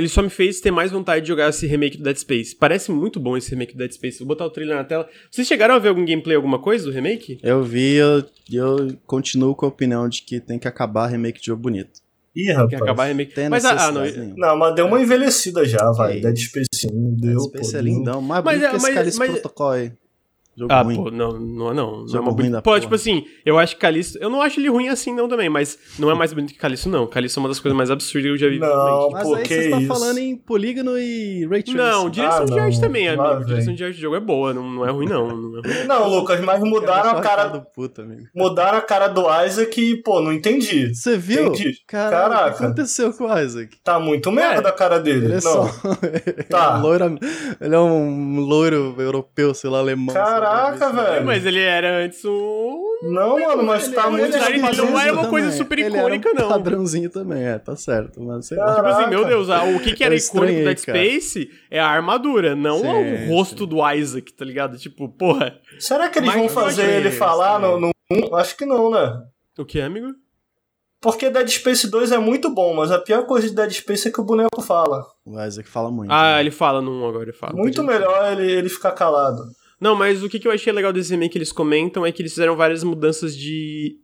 ele 0.01 0.09
só 0.09 0.21
me 0.21 0.29
fez 0.29 0.59
ter 0.59 0.71
mais 0.71 0.91
vontade 0.91 1.21
de 1.23 1.27
jogar 1.29 1.49
esse 1.49 1.65
remake 1.67 1.97
do 1.97 2.03
Dead 2.03 2.17
Space. 2.17 2.55
Parece 2.55 2.91
muito 2.91 3.19
bom 3.19 3.37
esse 3.37 3.49
remake 3.51 3.73
do 3.73 3.77
Dead 3.79 3.91
Space. 3.91 4.19
Vou 4.19 4.27
botar 4.27 4.45
o 4.45 4.49
trailer 4.49 4.75
na 4.75 4.83
tela. 4.83 5.07
Vocês 5.29 5.47
chegaram 5.47 5.75
a 5.75 5.79
ver 5.79 5.89
algum 5.89 6.03
gameplay, 6.05 6.35
alguma 6.35 6.59
coisa 6.59 6.85
do 6.85 6.91
remake? 6.91 7.39
Eu 7.43 7.63
vi, 7.63 7.95
eu, 7.95 8.23
eu 8.51 8.97
continuo 9.05 9.55
com 9.55 9.65
a 9.65 9.69
opinião 9.69 10.07
de 10.09 10.21
que 10.23 10.39
tem 10.39 10.57
que 10.59 10.67
acabar 10.67 11.07
remake 11.07 11.39
de 11.39 11.47
jogo 11.47 11.61
bonito. 11.61 12.01
Ih, 12.35 12.51
rapaz. 12.53 12.81
acabar 12.81 13.05
remake? 13.05 13.33
Tem 13.33 13.49
Mas 13.49 13.65
ah, 13.65 13.87
ah, 13.87 13.91
não, 13.91 14.01
nenhuma. 14.03 14.33
Não, 14.37 14.57
mas 14.57 14.75
deu 14.75 14.85
uma 14.87 15.01
envelhecida 15.01 15.65
já, 15.65 15.91
vai. 15.91 16.15
Que 16.15 16.21
Dead. 16.21 16.37
Space 16.37 16.87
1 16.87 17.15
deu. 17.15 17.31
Dead 17.35 17.39
Space 17.41 17.71
pô, 17.73 17.77
é 17.77 17.81
lindão, 17.81 18.21
mas, 18.21 18.43
Mas 18.43 18.61
mas 18.61 18.63
é- 18.63 18.75
esse 18.75 18.85
mas- 18.85 18.95
Callisto 18.95 19.19
mas- 19.19 19.31
Protocol 19.31 19.69
aí. 19.71 19.91
Jogo 20.57 20.73
ah, 20.73 20.81
ruim. 20.81 20.95
pô, 20.95 21.09
não, 21.11 21.31
não, 21.31 21.39
não. 21.39 21.73
não 21.73 22.05
é 22.05 22.07
Jogo 22.07 22.17
uma 22.19 22.23
ruim 22.31 22.35
bonita- 22.35 22.51
da 22.57 22.61
Pô, 22.61 22.69
porra. 22.71 22.79
tipo 22.81 22.93
assim, 22.95 23.25
eu 23.45 23.57
acho 23.57 23.75
que 23.75 23.81
Calisto. 23.81 24.17
Eu 24.21 24.29
não 24.29 24.41
acho 24.41 24.59
ele 24.59 24.69
ruim 24.69 24.89
assim, 24.89 25.13
não, 25.15 25.27
também, 25.27 25.49
mas 25.49 25.77
não 25.97 26.11
é 26.11 26.13
mais 26.13 26.33
bonito 26.33 26.53
que 26.53 26.59
Calisto, 26.59 26.89
não. 26.89 27.07
Calisto 27.07 27.39
é 27.39 27.41
uma 27.41 27.49
das 27.49 27.59
coisas 27.59 27.75
mais 27.77 27.89
absurdas 27.89 28.23
que 28.23 28.29
eu 28.29 28.37
já 28.37 28.49
vi. 28.49 28.59
Não. 28.59 29.09
Mas 29.11 29.23
pô, 29.23 29.35
aí 29.35 29.43
que 29.43 29.49
você 29.53 29.69
está 29.69 29.81
falando 29.95 30.17
em 30.17 30.35
polígono 30.35 30.97
e 30.99 31.47
ray 31.49 31.63
tracing. 31.63 31.77
Não, 31.77 32.09
direção 32.09 32.41
Ah, 32.41 32.45
de 32.45 32.59
arte 32.59 32.73
não. 32.75 32.81
também, 32.81 33.15
Lá 33.15 33.23
amigo. 33.29 33.39
vem. 33.39 33.47
Direção 33.47 33.73
de 33.73 33.83
arte 33.85 33.95
do 33.95 34.01
jogo 34.01 34.15
é 34.15 34.19
boa, 34.19 34.53
não, 34.53 34.69
não 34.69 34.85
é 34.85 34.91
ruim, 34.91 35.07
não. 35.07 35.27
não 35.27 35.59
é 35.59 35.61
ruim. 35.61 35.71
Não, 35.87 36.07
Lucas, 36.09 36.39
mas 36.41 36.61
mudaram 36.63 37.11
a 37.11 37.21
cara, 37.21 37.45
do 37.47 37.61
puta, 37.61 38.01
amigo. 38.01 38.23
mudaram 38.35 38.77
a 38.77 38.81
cara 38.81 39.07
do 39.07 39.21
Isaac 39.45 39.81
e, 39.81 40.01
pô, 40.01 40.21
não 40.21 40.31
entendi. 40.33 40.93
Você 40.93 41.17
viu? 41.17 41.47
Entendi. 41.47 41.73
Caralho, 41.87 42.25
o 42.25 42.27
que 42.27 42.29
Caraca. 42.57 42.65
aconteceu 42.65 43.13
com 43.13 43.25
o 43.25 43.39
Isaac? 43.39 43.77
Tá 43.83 43.99
muito 43.99 44.31
merda 44.31 44.69
a 44.69 44.71
cara 44.71 44.99
dele. 44.99 45.25
Ele 45.25 45.33
é 45.33 45.35
não. 45.35 45.41
só. 45.41 45.63
Tá. 46.49 46.75
ele, 46.75 46.75
é 46.75 46.77
um 46.77 46.81
loiro, 46.81 47.17
ele 47.61 47.75
é 47.75 47.79
um 47.79 48.39
loiro 48.39 48.95
europeu, 48.97 49.53
sei 49.53 49.69
lá, 49.69 49.79
alemão. 49.79 50.13
Caraca, 50.45 50.87
lá, 50.87 51.03
velho. 51.03 51.25
Mas 51.25 51.45
ele 51.45 51.59
era 51.59 52.03
antes 52.05 52.23
um. 52.25 52.91
Não, 53.03 53.39
mano, 53.39 53.63
mas 53.63 53.85
Ele- 53.87 53.95
tá 53.95 54.07
ele 54.07 54.17
muito 54.17 54.35
era 54.37 54.49
ele 54.49 54.59
não 54.77 54.99
era 54.99 55.13
uma 55.13 55.27
coisa 55.27 55.47
também. 55.47 55.57
super 55.57 55.79
Ele 55.79 55.87
era 55.87 55.97
icônica, 55.97 56.29
um 56.29 56.33
não. 56.35 56.49
Padrãozinho 56.49 57.09
também, 57.09 57.43
é, 57.43 57.57
tá 57.57 57.75
certo. 57.75 58.21
Mas 58.21 58.45
sei 58.47 58.57
lá. 58.57 58.65
Cara, 58.65 58.75
Tipo 58.75 58.87
assim, 58.87 58.95
Caraca. 58.97 59.09
meu 59.17 59.25
Deus, 59.25 59.49
o 59.49 59.79
que, 59.79 59.93
que 59.93 60.03
era 60.03 60.13
Eu 60.13 60.19
icônico 60.19 60.59
do 60.59 60.63
Dead 60.65 60.77
estranhei, 60.77 61.19
Space 61.21 61.49
é 61.71 61.79
a 61.79 61.87
armadura, 61.87 62.55
não 62.55 62.79
Sim, 62.79 62.87
o 62.87 63.27
rosto 63.35 63.63
sim. 63.63 63.69
do 63.69 63.91
Isaac, 63.91 64.33
tá 64.33 64.45
ligado? 64.45 64.77
Tipo, 64.77 65.09
porra. 65.09 65.57
Será 65.79 66.09
que 66.09 66.19
eles 66.19 66.29
Mas 66.29 66.37
vão 66.39 66.49
fazer 66.49 66.87
ele 66.87 67.09
isso, 67.09 67.17
falar 67.17 67.59
né? 67.59 67.67
no, 67.67 67.79
no 67.79 67.91
um? 68.11 68.35
Acho 68.35 68.55
que 68.55 68.65
não, 68.65 68.91
né? 68.91 69.19
O 69.57 69.65
que, 69.65 69.81
amigo? 69.81 70.07
Porque 71.01 71.31
Dead 71.31 71.47
Space 71.49 71.87
2 71.89 72.11
é 72.11 72.19
muito 72.19 72.53
bom, 72.53 72.75
mas 72.75 72.91
a 72.91 72.99
pior 72.99 73.25
coisa 73.25 73.49
de 73.49 73.55
Dead 73.55 73.71
Space 73.71 74.07
é 74.07 74.11
que 74.11 74.21
o 74.21 74.23
boneco 74.23 74.61
fala. 74.61 75.03
O 75.25 75.41
Isaac 75.43 75.67
fala 75.67 75.89
muito. 75.89 76.11
Ah, 76.11 76.35
né? 76.35 76.39
ele 76.41 76.51
fala 76.51 76.79
num 76.79 77.07
agora, 77.07 77.23
ele 77.23 77.33
fala. 77.33 77.53
Muito 77.53 77.81
melhor 77.83 78.31
ele, 78.33 78.51
ele 78.51 78.69
ficar 78.69 78.91
calado. 78.91 79.41
Não, 79.81 79.95
mas 79.95 80.21
o 80.21 80.29
que, 80.29 80.47
eu 80.47 80.51
achei 80.51 80.71
legal 80.71 80.93
desse 80.93 81.09
remake 81.09 81.31
que 81.31 81.37
eles 81.39 81.51
comentam 81.51 82.05
é 82.05 82.11
que 82.11 82.21
eles 82.21 82.31
fizeram 82.33 82.55
várias 82.55 82.83
mudanças 82.83 83.35
de 83.35 83.97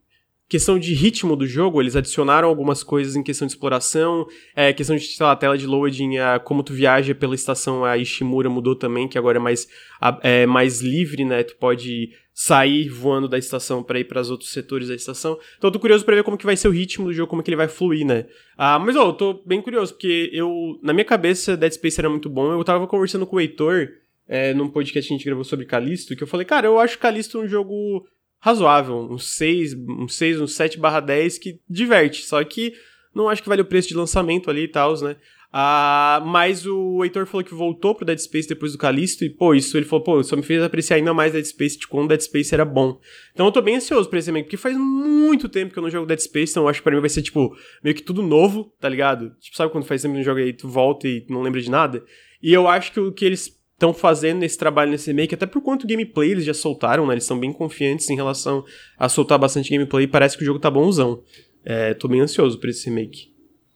questão 0.50 0.80
de 0.80 0.94
ritmo 0.94 1.36
do 1.36 1.46
jogo, 1.46 1.82
eles 1.82 1.96
adicionaram 1.96 2.48
algumas 2.48 2.82
coisas 2.82 3.16
em 3.18 3.22
questão 3.22 3.46
de 3.46 3.52
exploração, 3.54 4.26
é, 4.56 4.72
questão 4.74 4.96
de, 4.96 5.04
sei 5.06 5.24
lá, 5.26 5.36
tela 5.36 5.58
de 5.58 5.68
loading, 5.68 6.18
a, 6.18 6.40
como 6.40 6.64
tu 6.64 6.74
viaja 6.74 7.14
pela 7.14 7.36
estação, 7.36 7.84
a 7.84 7.98
Ishimura 7.98 8.50
mudou 8.50 8.74
também, 8.74 9.08
que 9.10 9.18
agora 9.18 9.38
é 9.38 9.42
mais, 9.42 9.68
a- 10.02 10.18
é 10.24 10.46
mais 10.46 10.82
livre, 10.82 11.26
né, 11.26 11.44
tu 11.44 11.56
pode 11.58 12.10
sair 12.34 12.88
voando 12.88 13.28
da 13.28 13.38
estação 13.38 13.84
para 13.84 14.00
ir 14.00 14.06
para 14.06 14.22
os 14.22 14.32
outros 14.32 14.52
setores 14.52 14.88
da 14.88 14.96
estação, 14.96 15.38
então 15.58 15.68
eu 15.68 15.72
tô 15.72 15.80
curioso 15.80 16.06
pra 16.06 16.16
ver 16.16 16.24
como 16.24 16.38
que 16.38 16.46
vai 16.46 16.56
ser 16.56 16.70
o 16.70 16.72
ritmo 16.72 17.08
do 17.08 17.14
jogo, 17.14 17.30
como 17.30 17.44
que 17.44 17.50
ele 17.50 17.58
vai 17.58 17.68
fluir, 17.68 18.06
né. 18.06 18.26
Ah, 18.58 18.80
mas, 18.80 18.96
ó, 18.96 19.10
eu 19.10 19.14
tô 19.14 19.44
bem 19.46 19.62
curioso, 19.62 19.94
porque 19.96 20.30
eu, 20.32 20.80
na 20.82 20.94
minha 20.94 21.06
cabeça, 21.06 21.58
Dead 21.58 21.74
Space 21.74 22.00
era 22.00 22.10
muito 22.10 22.30
bom, 22.30 22.54
eu 22.54 22.64
tava 22.64 22.88
conversando 22.88 23.28
com 23.28 23.36
o 23.36 23.40
Heitor, 23.42 23.90
é, 24.28 24.54
num 24.54 24.70
podcast 24.70 25.08
que 25.08 25.14
a 25.14 25.18
gente 25.18 25.26
gravou 25.26 25.44
sobre 25.44 25.66
Callisto, 25.66 26.16
que 26.16 26.24
eu 26.24 26.28
falei, 26.28 26.46
cara, 26.46 26.68
eu 26.68 26.80
acho 26.80 27.00
Callisto 27.00 27.40
um 27.40 27.48
jogo 27.48 28.06
razoável, 28.40 29.10
um 29.10 29.18
6, 29.18 29.74
um 29.74 30.08
6, 30.08 30.42
um 30.42 30.48
7 30.48 30.80
barra 30.80 31.00
10 31.00 31.38
que 31.38 31.60
diverte, 31.70 32.24
só 32.24 32.44
que 32.44 32.74
não 33.16 33.30
acho 33.30 33.42
que 33.42 33.50
vale 33.50 33.62
o 33.62 33.66
preço 33.66 33.88
de 33.88 33.96
lançamento 33.96 34.50
ali 34.50 34.64
e 34.64 34.68
tal, 34.68 35.00
né? 35.02 35.16
Ah, 35.52 36.22
mas 36.26 36.68
o 36.68 37.04
Heitor 37.04 37.26
falou 37.26 37.44
que 37.44 37.54
voltou 37.54 37.96
pro 37.96 38.06
Dead 38.06 38.20
Space 38.20 38.48
depois 38.48 38.74
do 38.74 38.78
Callisto 38.78 39.24
e, 39.24 39.30
pô, 39.30 39.56
isso 39.56 39.78
ele 39.78 39.86
falou, 39.86 40.04
pô, 40.04 40.24
só 40.24 40.36
me 40.36 40.44
fez 40.44 40.62
apreciar 40.62 40.98
ainda 40.98 41.14
mais 41.14 41.32
Dead 41.32 41.46
Space 41.46 41.80
de 41.80 41.88
quando 41.88 42.10
Dead 42.10 42.20
Space 42.20 42.54
era 42.54 42.66
bom. 42.66 43.00
Então 43.34 43.46
eu 43.46 43.52
tô 43.52 43.62
bem 43.62 43.78
ansioso 43.78 44.10
pra 44.10 44.20
esse 44.20 44.28
remake, 44.28 44.46
porque 44.46 44.58
faz 44.58 44.78
muito 44.78 45.48
tempo 45.48 45.72
que 45.72 45.80
eu 45.80 45.84
não 45.84 45.90
jogo 45.90 46.06
Dead 46.06 46.20
Space, 46.20 46.52
então 46.52 46.64
eu 46.64 46.70
acho 46.70 46.80
que 46.80 46.84
pra 46.84 46.94
mim 46.94 47.00
vai 47.00 47.10
ser, 47.10 47.22
tipo, 47.22 47.56
meio 47.82 47.96
que 47.96 48.04
tudo 48.04 48.22
novo, 48.22 48.72
tá 48.80 48.90
ligado? 48.90 49.32
Tipo, 49.40 49.56
sabe 49.56 49.72
quando 49.72 49.86
faz 49.86 50.02
tempo 50.02 50.14
que 50.14 50.20
não 50.20 50.26
joga 50.26 50.42
aí, 50.42 50.52
tu 50.52 50.68
volta 50.68 51.08
e 51.08 51.26
não 51.30 51.42
lembra 51.42 51.62
de 51.62 51.72
nada? 51.72 52.04
E 52.44 52.54
eu 52.54 52.68
acho 52.68 52.92
que 52.92 53.00
o 53.00 53.12
que 53.12 53.26
eles 53.26 53.50
estão 53.78 53.94
fazendo 53.94 54.40
nesse 54.40 54.58
trabalho 54.58 54.90
nesse 54.90 55.12
remake, 55.12 55.36
até 55.36 55.46
por 55.46 55.62
quanto 55.62 55.88
gameplay 55.88 56.32
eles 56.32 56.44
já 56.44 56.54
soltaram, 56.54 57.06
né? 57.06 57.14
Eles 57.14 57.26
são 57.26 57.40
bem 57.40 57.54
confiantes 57.54 58.10
em 58.10 58.16
relação 58.16 58.66
a 58.98 59.08
soltar 59.08 59.38
bastante 59.38 59.70
gameplay. 59.70 60.08
Parece 60.08 60.36
que 60.36 60.42
o 60.44 60.46
jogo 60.46 60.60
tá 60.60 60.70
bonzão. 60.70 61.24
É, 61.64 61.94
tô 61.94 62.08
bem 62.08 62.22
ansioso 62.22 62.60
por 62.60 62.70
esse 62.70 62.90
remake. 62.90 63.32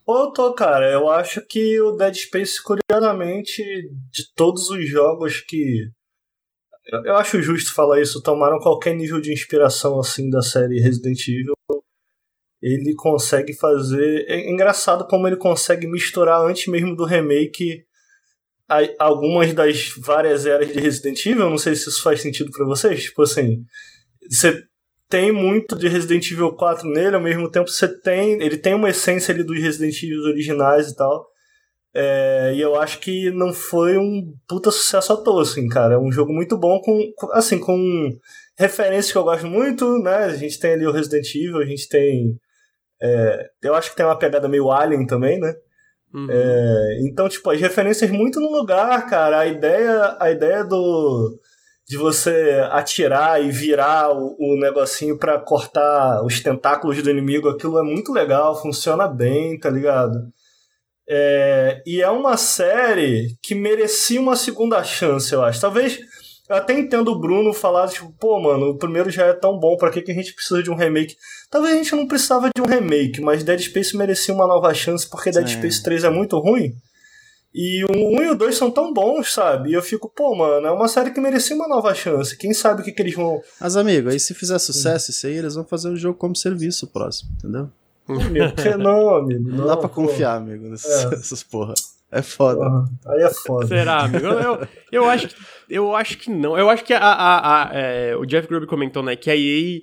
Eu 0.07 0.31
tô, 0.31 0.53
cara. 0.53 0.91
Eu 0.91 1.07
acho 1.07 1.45
que 1.45 1.79
o 1.79 1.91
Dead 1.91 2.15
Space, 2.15 2.61
curiosamente, 2.63 3.61
de 4.11 4.33
todos 4.35 4.69
os 4.71 4.89
jogos 4.89 5.39
que. 5.41 5.87
Eu, 7.05 7.15
acho 7.15 7.41
justo 7.41 7.73
falar 7.75 8.01
isso, 8.01 8.23
tomaram 8.23 8.57
qualquer 8.57 8.95
nível 8.95 9.21
de 9.21 9.31
inspiração 9.31 9.99
assim 9.99 10.29
da 10.31 10.41
série 10.41 10.79
Resident 10.79 11.19
Evil. 11.27 11.53
Ele 12.59 12.95
consegue 12.95 13.53
fazer. 13.53 14.25
É 14.27 14.49
engraçado 14.49 15.05
como 15.07 15.27
ele 15.27 15.37
consegue 15.37 15.85
misturar 15.85 16.43
antes 16.43 16.65
mesmo 16.67 16.95
do 16.95 17.05
remake 17.05 17.85
algumas 18.99 19.53
das 19.53 19.89
várias 19.97 20.45
eras 20.45 20.71
de 20.71 20.79
Resident 20.79 21.25
Evil. 21.25 21.49
Não 21.49 21.57
sei 21.57 21.75
se 21.75 21.89
isso 21.89 22.01
faz 22.03 22.21
sentido 22.21 22.51
pra 22.51 22.65
vocês. 22.65 23.03
Tipo 23.03 23.23
assim, 23.23 23.63
você 24.29 24.63
tem 25.09 25.31
muito 25.31 25.75
de 25.75 25.87
Resident 25.87 26.31
Evil 26.31 26.53
4 26.53 26.87
nele, 26.89 27.15
ao 27.15 27.21
mesmo 27.21 27.49
tempo 27.49 27.69
você 27.69 27.87
tem. 27.87 28.41
Ele 28.41 28.57
tem 28.57 28.73
uma 28.73 28.89
essência 28.89 29.33
ali 29.33 29.43
dos 29.43 29.59
Resident 29.59 30.01
Evil 30.03 30.21
originais 30.23 30.89
e 30.89 30.95
tal. 30.95 31.27
É, 31.93 32.53
e 32.55 32.61
eu 32.61 32.75
acho 32.79 32.99
que 32.99 33.29
não 33.31 33.51
foi 33.53 33.97
um 33.97 34.33
puta 34.47 34.71
sucesso 34.71 35.11
à 35.11 35.17
toa, 35.17 35.41
assim, 35.41 35.67
cara. 35.67 35.95
É 35.95 35.97
um 35.97 36.11
jogo 36.11 36.31
muito 36.31 36.57
bom 36.57 36.79
com- 36.79 37.11
assim, 37.33 37.59
com 37.59 37.77
referências 38.57 39.11
que 39.11 39.17
eu 39.17 39.23
gosto 39.25 39.45
muito, 39.47 39.97
né? 39.99 40.15
A 40.25 40.35
gente 40.35 40.57
tem 40.57 40.73
ali 40.73 40.85
o 40.87 40.91
Resident 40.91 41.27
Evil, 41.35 41.57
a 41.59 41.65
gente 41.65 41.89
tem. 41.89 42.37
é, 43.01 43.45
eu 43.63 43.75
acho 43.75 43.89
que 43.89 43.97
tem 43.97 44.05
uma 44.05 44.17
pegada 44.17 44.47
meio 44.47 44.71
Alien 44.71 45.05
também, 45.05 45.39
né? 45.39 45.53
Uhum. 46.13 46.27
É, 46.29 46.99
então, 47.01 47.29
tipo, 47.29 47.49
as 47.49 47.59
referências 47.59 48.09
muito 48.11 48.39
no 48.39 48.51
lugar, 48.51 49.07
cara. 49.07 49.39
A 49.39 49.47
ideia, 49.47 50.17
a 50.19 50.31
ideia 50.31 50.63
do 50.63 51.39
de 51.87 51.97
você 51.97 52.65
atirar 52.71 53.43
e 53.43 53.51
virar 53.51 54.11
o, 54.13 54.35
o 54.39 54.57
negocinho 54.57 55.17
pra 55.17 55.37
cortar 55.37 56.23
os 56.23 56.39
tentáculos 56.39 57.03
do 57.03 57.09
inimigo, 57.09 57.49
aquilo 57.49 57.77
é 57.77 57.83
muito 57.83 58.13
legal, 58.13 58.61
funciona 58.61 59.09
bem, 59.09 59.59
tá 59.59 59.69
ligado? 59.69 60.17
É, 61.09 61.83
e 61.85 62.01
é 62.01 62.09
uma 62.09 62.37
série 62.37 63.35
que 63.43 63.53
merecia 63.53 64.21
uma 64.21 64.37
segunda 64.37 64.81
chance, 64.85 65.33
eu 65.33 65.43
acho. 65.43 65.59
Talvez 65.59 65.99
eu 66.51 66.57
até 66.57 66.77
entendo 66.77 67.09
o 67.11 67.17
Bruno 67.19 67.53
falar, 67.53 67.87
tipo, 67.87 68.11
pô, 68.19 68.39
mano, 68.39 68.71
o 68.71 68.77
primeiro 68.77 69.09
já 69.09 69.25
é 69.27 69.33
tão 69.33 69.57
bom, 69.57 69.77
pra 69.77 69.89
que, 69.89 70.01
que 70.01 70.11
a 70.11 70.13
gente 70.13 70.33
precisa 70.33 70.61
de 70.61 70.69
um 70.69 70.75
remake? 70.75 71.15
Talvez 71.49 71.73
a 71.73 71.77
gente 71.77 71.95
não 71.95 72.05
precisava 72.07 72.49
de 72.53 72.61
um 72.61 72.65
remake, 72.65 73.21
mas 73.21 73.43
Dead 73.43 73.59
Space 73.61 73.95
merecia 73.95 74.33
uma 74.33 74.45
nova 74.45 74.73
chance, 74.73 75.09
porque 75.09 75.31
Dead 75.31 75.47
Sim. 75.47 75.55
Space 75.55 75.81
3 75.81 76.03
é 76.03 76.09
muito 76.09 76.37
ruim. 76.39 76.73
E 77.53 77.83
o 77.85 77.91
1 77.91 78.23
e 78.23 78.29
o 78.29 78.35
2 78.35 78.55
são 78.55 78.69
tão 78.71 78.93
bons, 78.93 79.33
sabe? 79.33 79.69
E 79.71 79.73
eu 79.73 79.81
fico, 79.81 80.09
pô, 80.13 80.35
mano, 80.35 80.67
é 80.67 80.71
uma 80.71 80.87
série 80.87 81.11
que 81.11 81.19
merecia 81.19 81.55
uma 81.55 81.67
nova 81.67 81.93
chance. 81.93 82.37
Quem 82.37 82.53
sabe 82.53 82.81
o 82.81 82.83
que, 82.83 82.91
que 82.91 83.01
eles 83.01 83.13
vão. 83.15 83.41
Mas, 83.59 83.75
amigo, 83.75 84.09
aí 84.09 84.19
se 84.19 84.33
fizer 84.33 84.57
sucesso 84.59 85.11
isso 85.11 85.27
aí, 85.27 85.35
eles 85.37 85.55
vão 85.55 85.65
fazer 85.65 85.89
o 85.89 85.95
jogo 85.97 86.17
como 86.17 86.35
serviço 86.35 86.87
próximo, 86.87 87.31
entendeu? 87.37 87.69
Amigo, 88.07 88.55
que 88.55 88.75
não, 88.77 89.15
amigo. 89.15 89.49
Não, 89.49 89.57
Não, 89.59 89.67
dá 89.67 89.77
pra 89.77 89.87
pô. 89.89 89.95
confiar, 90.03 90.35
amigo, 90.35 90.67
nessas, 90.67 91.05
É. 91.05 91.09
nessas 91.15 91.43
porra. 91.43 91.73
É 92.11 92.21
foda. 92.21 92.59
Porra, 92.59 92.85
Aí 93.07 93.21
é 93.23 93.29
foda. 93.29 93.67
Será, 93.67 94.01
amigo? 94.03 94.25
Eu, 94.27 94.67
eu, 94.91 95.05
acho 95.05 95.27
que, 95.29 95.35
eu 95.69 95.95
acho 95.95 96.17
que 96.17 96.29
não. 96.29 96.57
Eu 96.57 96.69
acho 96.69 96.83
que 96.83 96.93
a, 96.93 96.99
a- 96.99 97.69
a- 97.69 97.69
é, 97.73 98.15
o 98.17 98.25
Jeff 98.25 98.47
Grubb 98.47 98.65
comentou, 98.67 99.01
né, 99.01 99.15
que 99.15 99.29
a 99.31 99.35
EA 99.35 99.79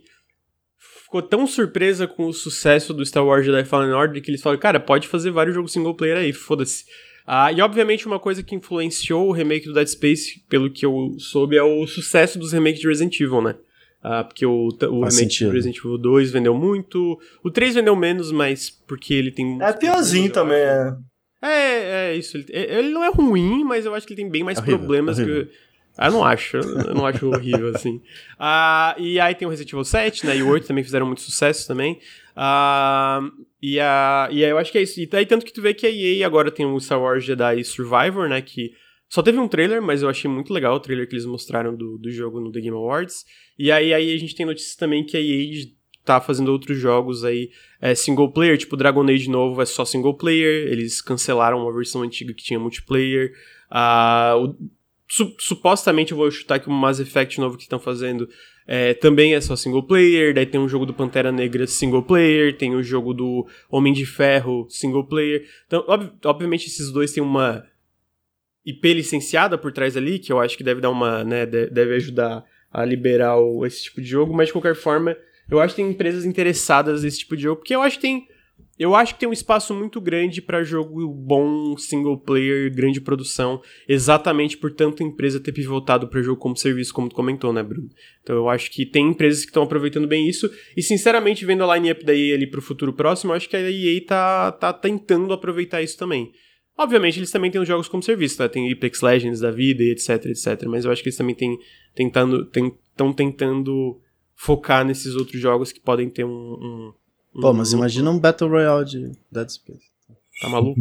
ficou 1.04 1.22
tão 1.22 1.46
surpresa 1.46 2.06
com 2.06 2.26
o 2.26 2.32
sucesso 2.32 2.92
do 2.92 3.04
Star 3.04 3.24
Wars 3.24 3.44
Jedi 3.46 3.64
Fallen 3.64 3.92
Order 3.92 4.22
que 4.22 4.30
eles 4.30 4.42
falaram, 4.42 4.60
cara, 4.60 4.78
pode 4.78 5.08
fazer 5.08 5.30
vários 5.30 5.54
jogos 5.54 5.72
single 5.72 5.94
player 5.94 6.18
aí, 6.18 6.32
foda-se. 6.32 6.84
Ah, 7.26 7.50
e 7.52 7.60
obviamente 7.60 8.06
uma 8.06 8.18
coisa 8.18 8.42
que 8.42 8.54
influenciou 8.54 9.28
o 9.28 9.32
remake 9.32 9.66
do 9.66 9.74
Dead 9.74 9.86
Space, 9.86 10.42
pelo 10.48 10.70
que 10.70 10.84
eu 10.84 11.14
soube, 11.18 11.56
é 11.56 11.62
o 11.62 11.86
sucesso 11.86 12.38
dos 12.38 12.52
remakes 12.52 12.80
de 12.80 12.88
Resident 12.88 13.18
Evil, 13.20 13.42
né? 13.42 13.54
Ah, 14.02 14.22
porque 14.24 14.46
o, 14.46 14.68
o 14.68 14.70
Faz 14.78 14.86
remake 14.90 15.12
sentido. 15.14 15.48
do 15.50 15.54
Resident 15.54 15.76
Evil 15.78 15.98
2 15.98 16.30
vendeu 16.30 16.54
muito, 16.54 17.18
o 17.42 17.50
3 17.50 17.74
vendeu 17.74 17.96
menos, 17.96 18.30
mas 18.30 18.70
porque 18.70 19.12
ele 19.12 19.30
tem... 19.30 19.60
É 19.62 19.72
piorzinho 19.72 20.30
também, 20.30 20.62
acho. 20.62 20.94
é. 20.94 20.96
É, 21.42 22.10
é 22.10 22.16
isso. 22.16 22.36
Ele, 22.36 22.46
ele 22.50 22.88
não 22.90 23.04
é 23.04 23.10
ruim, 23.10 23.64
mas 23.64 23.86
eu 23.86 23.94
acho 23.94 24.06
que 24.06 24.12
ele 24.12 24.22
tem 24.22 24.30
bem 24.30 24.42
mais 24.42 24.58
É 24.58 24.60
horrível, 24.60 24.78
problemas 24.78 25.18
horrível. 25.18 25.46
que. 25.46 25.52
Ah, 25.96 26.06
eu 26.06 26.12
não 26.12 26.24
acho. 26.24 26.56
Eu 26.56 26.94
não 26.94 27.06
acho 27.06 27.26
horrível, 27.26 27.70
assim. 27.74 28.00
Ah, 28.38 28.94
e 28.98 29.18
aí 29.18 29.34
tem 29.34 29.46
o 29.46 29.50
Resident 29.50 29.72
Evil 29.72 29.84
7, 29.84 30.26
né? 30.26 30.36
E 30.36 30.42
o 30.42 30.48
8 30.48 30.66
também 30.66 30.84
fizeram 30.84 31.06
muito 31.06 31.20
sucesso 31.20 31.66
também. 31.66 31.98
Ah, 32.36 33.20
e, 33.60 33.80
a, 33.80 34.28
e 34.30 34.44
aí 34.44 34.50
eu 34.50 34.58
acho 34.58 34.70
que 34.70 34.78
é 34.78 34.82
isso. 34.82 35.00
E 35.00 35.08
aí 35.12 35.26
tanto 35.26 35.44
que 35.44 35.52
tu 35.52 35.60
vê 35.60 35.74
que 35.74 35.86
a 35.86 35.90
EA 35.90 36.24
agora 36.26 36.50
tem 36.50 36.64
o 36.64 36.78
Star 36.78 37.00
Wars 37.00 37.24
Jedi 37.24 37.64
Survivor, 37.64 38.28
né? 38.28 38.40
Que 38.40 38.72
só 39.08 39.22
teve 39.22 39.38
um 39.38 39.48
trailer, 39.48 39.80
mas 39.82 40.02
eu 40.02 40.08
achei 40.08 40.30
muito 40.30 40.52
legal 40.52 40.76
o 40.76 40.80
trailer 40.80 41.08
que 41.08 41.14
eles 41.14 41.24
mostraram 41.24 41.74
do, 41.74 41.98
do 41.98 42.10
jogo 42.10 42.40
no 42.40 42.52
The 42.52 42.60
Game 42.60 42.76
Awards. 42.76 43.24
E 43.58 43.72
aí, 43.72 43.92
aí 43.92 44.14
a 44.14 44.18
gente 44.18 44.36
tem 44.36 44.46
notícias 44.46 44.76
também 44.76 45.04
que 45.04 45.16
a 45.16 45.20
EA 45.20 45.66
tá 46.08 46.20
fazendo 46.20 46.48
outros 46.50 46.78
jogos 46.78 47.24
aí 47.24 47.50
é, 47.80 47.94
single 47.94 48.30
player, 48.32 48.56
tipo 48.58 48.76
Dragon 48.76 49.02
Age 49.08 49.30
novo 49.30 49.60
é 49.62 49.66
só 49.66 49.84
single 49.84 50.14
player, 50.14 50.66
eles 50.70 51.00
cancelaram 51.00 51.62
uma 51.62 51.72
versão 51.72 52.02
antiga 52.02 52.32
que 52.34 52.42
tinha 52.42 52.58
multiplayer. 52.58 53.32
Ah, 53.70 54.34
o- 54.36 54.54
su- 55.08 55.34
supostamente 55.38 56.12
eu 56.12 56.18
vou 56.18 56.30
chutar 56.30 56.58
que 56.58 56.68
o 56.68 56.72
Mass 56.72 57.00
Effect 57.00 57.38
novo 57.40 57.56
que 57.56 57.62
estão 57.62 57.78
fazendo 57.78 58.28
é, 58.70 58.92
também 58.92 59.34
é 59.34 59.40
só 59.40 59.56
single 59.56 59.82
player, 59.82 60.34
daí 60.34 60.44
tem 60.44 60.60
um 60.60 60.68
jogo 60.68 60.84
do 60.84 60.92
Pantera 60.92 61.32
Negra 61.32 61.66
single 61.66 62.02
player, 62.02 62.54
tem 62.56 62.74
o 62.74 62.82
jogo 62.82 63.14
do 63.14 63.46
Homem 63.70 63.92
de 63.94 64.04
Ferro 64.04 64.66
single 64.68 65.04
player. 65.06 65.46
Então, 65.66 65.82
ob- 65.88 66.12
obviamente 66.24 66.66
esses 66.66 66.90
dois 66.92 67.10
têm 67.12 67.22
uma 67.22 67.64
IP 68.66 68.92
licenciada 68.92 69.56
por 69.56 69.72
trás 69.72 69.96
ali, 69.96 70.18
que 70.18 70.30
eu 70.30 70.38
acho 70.38 70.56
que 70.56 70.62
deve 70.64 70.80
dar 70.80 70.90
uma, 70.90 71.24
né, 71.24 71.46
de- 71.46 71.70
deve 71.70 71.94
ajudar 71.94 72.44
a 72.70 72.84
liberar 72.84 73.38
o, 73.38 73.64
esse 73.64 73.84
tipo 73.84 74.00
de 74.02 74.06
jogo, 74.06 74.34
mas 74.34 74.48
de 74.48 74.52
qualquer 74.52 74.74
forma, 74.74 75.16
eu 75.50 75.60
acho 75.60 75.74
que 75.74 75.82
tem 75.82 75.90
empresas 75.90 76.24
interessadas 76.24 77.02
nesse 77.02 77.20
tipo 77.20 77.36
de 77.36 77.44
jogo, 77.44 77.60
porque 77.60 77.74
eu 77.74 77.82
acho 77.82 77.96
que 77.96 78.02
tem 78.02 78.26
eu 78.78 78.94
acho 78.94 79.14
que 79.14 79.20
tem 79.20 79.28
um 79.28 79.32
espaço 79.32 79.74
muito 79.74 80.00
grande 80.00 80.40
para 80.40 80.62
jogo 80.62 81.08
bom, 81.08 81.76
single 81.76 82.16
player, 82.16 82.72
grande 82.72 83.00
produção, 83.00 83.60
exatamente 83.88 84.56
por 84.56 84.72
tanta 84.72 85.02
empresa 85.02 85.40
ter 85.40 85.50
pivotado 85.50 86.06
para 86.06 86.22
jogo 86.22 86.40
como 86.40 86.56
serviço, 86.56 86.94
como 86.94 87.08
tu 87.08 87.14
comentou, 87.16 87.52
né, 87.52 87.60
Bruno? 87.60 87.88
Então 88.22 88.36
eu 88.36 88.48
acho 88.48 88.70
que 88.70 88.86
tem 88.86 89.08
empresas 89.08 89.40
que 89.40 89.50
estão 89.50 89.64
aproveitando 89.64 90.06
bem 90.06 90.28
isso, 90.28 90.48
e 90.76 90.82
sinceramente, 90.82 91.44
vendo 91.44 91.64
a 91.64 91.76
line-up 91.76 92.04
da 92.04 92.14
EA 92.14 92.36
ali 92.36 92.46
pro 92.46 92.62
futuro 92.62 92.92
próximo, 92.92 93.32
eu 93.32 93.36
acho 93.36 93.48
que 93.48 93.56
a 93.56 93.70
EA 93.70 94.00
tá, 94.06 94.52
tá 94.52 94.72
tentando 94.72 95.32
aproveitar 95.32 95.82
isso 95.82 95.98
também. 95.98 96.30
Obviamente, 96.76 97.18
eles 97.18 97.32
também 97.32 97.50
têm 97.50 97.60
os 97.60 97.66
jogos 97.66 97.88
como 97.88 98.04
serviço, 98.04 98.40
né? 98.40 98.46
Tem 98.46 98.70
Apex 98.70 99.00
Legends 99.00 99.40
da 99.40 99.50
vida 99.50 99.82
e 99.82 99.90
etc, 99.90 100.26
etc. 100.26 100.64
Mas 100.68 100.84
eu 100.84 100.92
acho 100.92 101.02
que 101.02 101.08
eles 101.08 101.16
também 101.16 101.34
têm 101.34 101.58
tentando, 101.92 102.48
estão 102.48 103.12
tentando 103.12 104.00
focar 104.38 104.84
nesses 104.84 105.16
outros 105.16 105.40
jogos 105.40 105.72
que 105.72 105.80
podem 105.80 106.08
ter 106.08 106.24
um, 106.24 106.30
um 106.30 106.92
Pô, 107.40 107.52
mas 107.52 107.72
uhum. 107.72 107.78
imagina 107.78 108.10
um 108.10 108.18
Battle 108.18 108.48
Royale 108.48 108.84
de 108.84 109.12
Dead 109.30 109.48
Space. 109.48 109.88
Tá 110.40 110.48
maluco? 110.48 110.80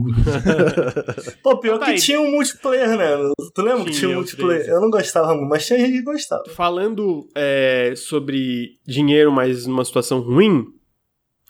Pô, 1.41 1.57
pior 1.57 1.79
tá 1.79 1.85
que 1.85 1.91
aí. 1.91 1.99
tinha 1.99 2.21
um 2.21 2.31
multiplayer, 2.31 2.95
né? 2.95 3.33
Tu 3.55 3.61
lembra 3.61 3.83
tinha, 3.83 3.85
que 3.85 3.99
tinha 3.99 4.11
um 4.11 4.15
multiplayer? 4.15 4.67
Eu 4.67 4.79
não 4.79 4.91
gostava 4.91 5.33
muito, 5.33 5.49
mas 5.49 5.65
tinha 5.65 5.79
gente 5.79 5.93
que 5.93 6.01
gostava. 6.03 6.43
Falando 6.49 7.27
é, 7.33 7.93
sobre 7.95 8.79
dinheiro, 8.85 9.31
mas 9.31 9.65
numa 9.65 9.83
situação 9.83 10.19
ruim, 10.19 10.67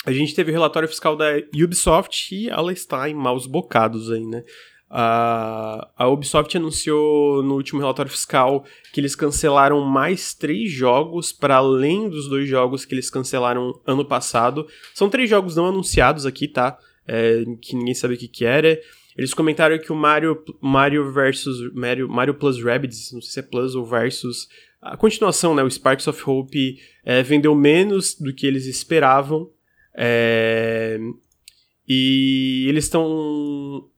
a 0.05 0.11
gente 0.13 0.33
teve 0.33 0.51
o 0.51 0.53
relatório 0.53 0.87
fiscal 0.87 1.17
da 1.17 1.25
Ubisoft 1.53 2.33
e 2.33 2.49
ela 2.49 2.71
está 2.71 3.09
em 3.09 3.13
maus 3.13 3.45
bocados 3.45 4.09
aí, 4.09 4.25
né? 4.25 4.43
A, 4.89 5.89
a 5.97 6.07
Ubisoft 6.07 6.55
anunciou 6.55 7.43
no 7.43 7.55
último 7.55 7.79
relatório 7.79 8.09
fiscal 8.11 8.63
que 8.93 9.01
eles 9.01 9.15
cancelaram 9.15 9.81
mais 9.81 10.33
três 10.33 10.71
jogos 10.71 11.33
para 11.33 11.57
além 11.57 12.09
dos 12.09 12.29
dois 12.29 12.47
jogos 12.47 12.85
que 12.85 12.95
eles 12.95 13.09
cancelaram 13.09 13.79
ano 13.85 14.05
passado. 14.05 14.65
São 14.93 15.09
três 15.09 15.29
jogos 15.29 15.55
não 15.55 15.65
anunciados 15.65 16.25
aqui, 16.25 16.47
tá? 16.47 16.77
É, 17.05 17.43
que 17.61 17.75
ninguém 17.75 17.93
sabe 17.93 18.13
o 18.13 18.17
que, 18.17 18.27
que 18.27 18.45
era. 18.45 18.79
Eles 19.17 19.33
comentaram 19.33 19.77
que 19.79 19.91
o 19.91 19.95
Mario, 19.95 20.43
Mario 20.61 21.11
versus 21.11 21.73
Mario, 21.73 22.07
Mario 22.07 22.35
Plus 22.35 22.63
Rabbids, 22.63 23.11
não 23.11 23.21
sei 23.21 23.31
se 23.31 23.39
é 23.39 23.41
Plus 23.43 23.73
ou 23.73 23.83
Versus, 23.83 24.47
a 24.81 24.95
continuação, 24.95 25.55
né, 25.55 25.63
o 25.63 25.69
Sparks 25.69 26.07
of 26.07 26.21
Hope, 26.25 26.79
é, 27.03 27.23
vendeu 27.23 27.55
menos 27.55 28.15
do 28.15 28.33
que 28.33 28.45
eles 28.45 28.65
esperavam. 28.67 29.49
É, 29.95 30.99
e 31.87 32.65
eles 32.69 32.85
estão 32.85 33.89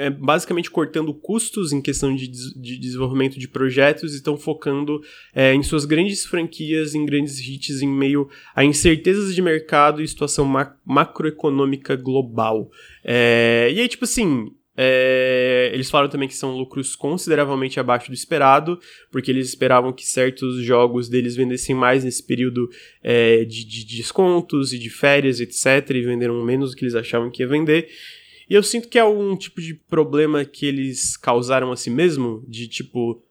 é, 0.00 0.08
basicamente 0.08 0.70
cortando 0.70 1.12
custos 1.12 1.72
em 1.72 1.80
questão 1.82 2.16
de, 2.16 2.26
de 2.26 2.78
desenvolvimento 2.78 3.38
de 3.38 3.46
projetos 3.46 4.14
e 4.14 4.16
estão 4.16 4.34
focando 4.36 5.02
é, 5.34 5.52
em 5.52 5.62
suas 5.62 5.84
grandes 5.84 6.24
franquias, 6.24 6.94
em 6.94 7.04
grandes 7.04 7.38
hits, 7.38 7.82
em 7.82 7.88
meio 7.88 8.26
a 8.54 8.64
incertezas 8.64 9.34
de 9.34 9.42
mercado 9.42 10.02
e 10.02 10.08
situação 10.08 10.46
ma 10.46 10.74
macroeconômica 10.86 11.96
global. 11.96 12.70
É, 13.04 13.70
e 13.72 13.80
aí, 13.80 13.88
tipo 13.88 14.04
assim, 14.04 14.50
é, 14.82 15.70
eles 15.74 15.90
falaram 15.90 16.08
também 16.08 16.26
que 16.26 16.34
são 16.34 16.56
lucros 16.56 16.96
consideravelmente 16.96 17.78
abaixo 17.78 18.08
do 18.08 18.14
esperado, 18.14 18.80
porque 19.12 19.30
eles 19.30 19.48
esperavam 19.48 19.92
que 19.92 20.06
certos 20.06 20.62
jogos 20.62 21.06
deles 21.06 21.36
vendessem 21.36 21.74
mais 21.74 22.02
nesse 22.02 22.26
período 22.26 22.70
é, 23.02 23.44
de, 23.44 23.62
de, 23.66 23.84
descontos 23.84 24.72
e 24.72 24.78
de 24.78 24.88
férias, 24.88 25.38
etc., 25.38 25.90
e 25.90 26.00
venderam 26.00 26.42
menos 26.42 26.70
do 26.70 26.76
que 26.76 26.84
eles 26.84 26.94
achavam 26.94 27.30
que 27.30 27.42
ia 27.42 27.46
vender. 27.46 27.90
E 28.50 28.54
eu 28.54 28.64
sinto 28.64 28.88
que 28.88 28.98
é 28.98 29.04
um 29.04 29.36
tipo 29.36 29.60
de 29.60 29.74
problema 29.74 30.44
que 30.44 30.66
eles 30.66 31.16
causaram 31.16 31.70
a 31.70 31.76
si 31.76 31.88
mesmo, 31.88 32.44
de 32.48 32.66
tipo 32.66 33.22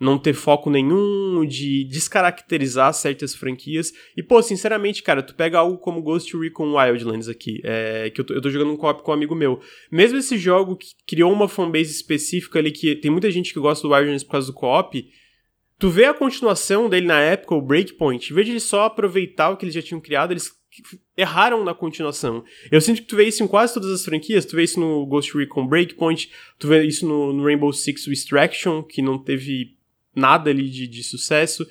não 0.00 0.18
ter 0.18 0.32
foco 0.32 0.70
nenhum, 0.70 1.44
de 1.46 1.84
descaracterizar 1.84 2.92
certas 2.92 3.34
franquias. 3.34 3.92
E, 4.16 4.22
pô, 4.22 4.42
sinceramente, 4.42 5.02
cara, 5.02 5.22
tu 5.22 5.34
pega 5.34 5.58
algo 5.58 5.78
como 5.78 6.02
Ghost 6.02 6.36
Recon 6.36 6.74
Wildlands 6.74 7.28
aqui, 7.28 7.60
é, 7.62 8.10
que 8.10 8.20
eu 8.20 8.24
tô, 8.24 8.34
eu 8.34 8.40
tô 8.40 8.50
jogando 8.50 8.72
um 8.72 8.76
co-op 8.76 9.02
com 9.02 9.12
um 9.12 9.14
amigo 9.14 9.34
meu. 9.34 9.60
Mesmo 9.92 10.18
esse 10.18 10.36
jogo 10.38 10.74
que 10.74 10.88
criou 11.06 11.30
uma 11.30 11.46
fanbase 11.46 11.92
específica 11.92 12.58
ali, 12.58 12.72
que 12.72 12.96
tem 12.96 13.10
muita 13.10 13.30
gente 13.30 13.52
que 13.52 13.60
gosta 13.60 13.86
do 13.86 13.94
Wildlands 13.94 14.24
por 14.24 14.32
causa 14.32 14.46
do 14.48 14.54
co-op, 14.54 15.06
tu 15.78 15.90
vê 15.90 16.06
a 16.06 16.14
continuação 16.14 16.88
dele 16.88 17.06
na 17.06 17.20
época, 17.20 17.54
o 17.54 17.62
Breakpoint, 17.62 18.32
em 18.32 18.34
vez 18.34 18.46
de 18.46 18.54
eles 18.54 18.64
só 18.64 18.84
aproveitar 18.84 19.50
o 19.50 19.56
que 19.56 19.66
eles 19.66 19.74
já 19.74 19.82
tinham 19.82 20.00
criado, 20.00 20.32
eles 20.32 20.50
erraram 21.16 21.64
na 21.64 21.74
continuação. 21.74 22.44
Eu 22.70 22.80
sinto 22.80 23.02
que 23.02 23.08
tu 23.08 23.16
vê 23.16 23.24
isso 23.24 23.42
em 23.42 23.46
quase 23.46 23.74
todas 23.74 23.90
as 23.90 24.04
franquias, 24.04 24.44
tu 24.44 24.56
vê 24.56 24.64
isso 24.64 24.80
no 24.80 25.04
Ghost 25.06 25.36
Recon 25.36 25.66
Breakpoint, 25.66 26.30
tu 26.58 26.68
vê 26.68 26.84
isso 26.84 27.06
no, 27.06 27.32
no 27.32 27.44
Rainbow 27.44 27.72
Six 27.72 28.06
Extraction, 28.06 28.82
que 28.82 29.02
não 29.02 29.18
teve 29.18 29.76
nada 30.14 30.50
ali 30.50 30.68
de, 30.68 30.86
de 30.86 31.02
sucesso. 31.02 31.66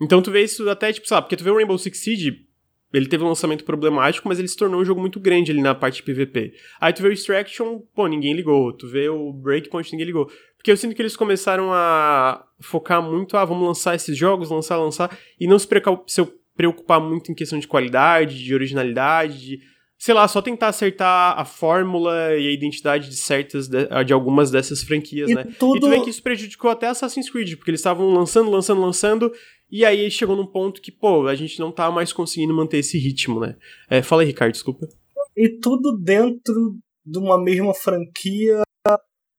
Então 0.00 0.22
tu 0.22 0.30
vê 0.30 0.44
isso 0.44 0.68
até, 0.68 0.92
tipo, 0.92 1.08
sabe, 1.08 1.26
porque 1.26 1.36
tu 1.36 1.44
vê 1.44 1.50
o 1.50 1.56
Rainbow 1.56 1.78
Six 1.78 1.98
Siege, 1.98 2.46
ele 2.92 3.06
teve 3.06 3.24
um 3.24 3.28
lançamento 3.28 3.64
problemático, 3.64 4.28
mas 4.28 4.38
ele 4.38 4.48
se 4.48 4.56
tornou 4.56 4.80
um 4.80 4.84
jogo 4.84 5.00
muito 5.00 5.18
grande 5.18 5.50
ali 5.50 5.60
na 5.60 5.74
parte 5.74 5.96
de 5.96 6.02
PVP. 6.02 6.54
Aí 6.80 6.92
tu 6.92 7.02
vê 7.02 7.08
o 7.08 7.12
Extraction, 7.12 7.80
pô, 7.94 8.06
ninguém 8.06 8.32
ligou. 8.32 8.72
Tu 8.72 8.88
vê 8.88 9.08
o 9.08 9.32
Breakpoint, 9.32 9.90
ninguém 9.92 10.06
ligou. 10.06 10.30
Porque 10.56 10.70
eu 10.70 10.76
sinto 10.76 10.94
que 10.94 11.02
eles 11.02 11.16
começaram 11.16 11.72
a 11.72 12.46
focar 12.60 13.02
muito, 13.02 13.36
ah, 13.36 13.44
vamos 13.44 13.66
lançar 13.66 13.94
esses 13.94 14.16
jogos, 14.16 14.50
lançar, 14.50 14.76
lançar, 14.78 15.16
e 15.38 15.46
não 15.46 15.58
se, 15.58 15.68
se 16.06 16.20
preocupar 16.56 17.00
muito 17.00 17.30
em 17.30 17.34
questão 17.34 17.58
de 17.58 17.68
qualidade, 17.68 18.42
de 18.42 18.54
originalidade, 18.54 19.38
de, 19.38 19.60
sei 19.98 20.14
lá, 20.14 20.26
só 20.26 20.40
tentar 20.40 20.68
acertar 20.68 21.38
a 21.38 21.44
fórmula 21.44 22.34
e 22.34 22.48
a 22.48 22.52
identidade 22.52 23.08
de 23.08 23.16
certas, 23.16 23.68
de, 23.68 23.86
de 24.04 24.12
algumas 24.12 24.50
dessas 24.50 24.82
franquias, 24.82 25.30
e 25.30 25.34
né? 25.34 25.44
Tudo... 25.58 25.76
E 25.76 25.80
tu 25.80 25.88
vê 25.88 26.00
que 26.00 26.10
isso 26.10 26.22
prejudicou 26.22 26.70
até 26.70 26.86
Assassin's 26.86 27.30
Creed, 27.30 27.56
porque 27.56 27.70
eles 27.70 27.80
estavam 27.80 28.08
lançando, 28.10 28.50
lançando, 28.50 28.80
lançando, 28.80 29.32
e 29.70 29.84
aí 29.84 30.10
chegou 30.10 30.36
num 30.36 30.46
ponto 30.46 30.80
que, 30.80 30.90
pô, 30.90 31.26
a 31.26 31.34
gente 31.34 31.58
não 31.60 31.70
tá 31.70 31.90
mais 31.90 32.12
conseguindo 32.12 32.54
manter 32.54 32.78
esse 32.78 32.98
ritmo, 32.98 33.40
né? 33.40 33.56
É, 33.90 34.02
fala 34.02 34.22
aí, 34.22 34.28
Ricardo, 34.28 34.52
desculpa. 34.52 34.86
E 35.36 35.48
tudo 35.60 35.98
dentro 35.98 36.78
de 37.04 37.18
uma 37.18 37.42
mesma 37.42 37.74
franquia 37.74 38.62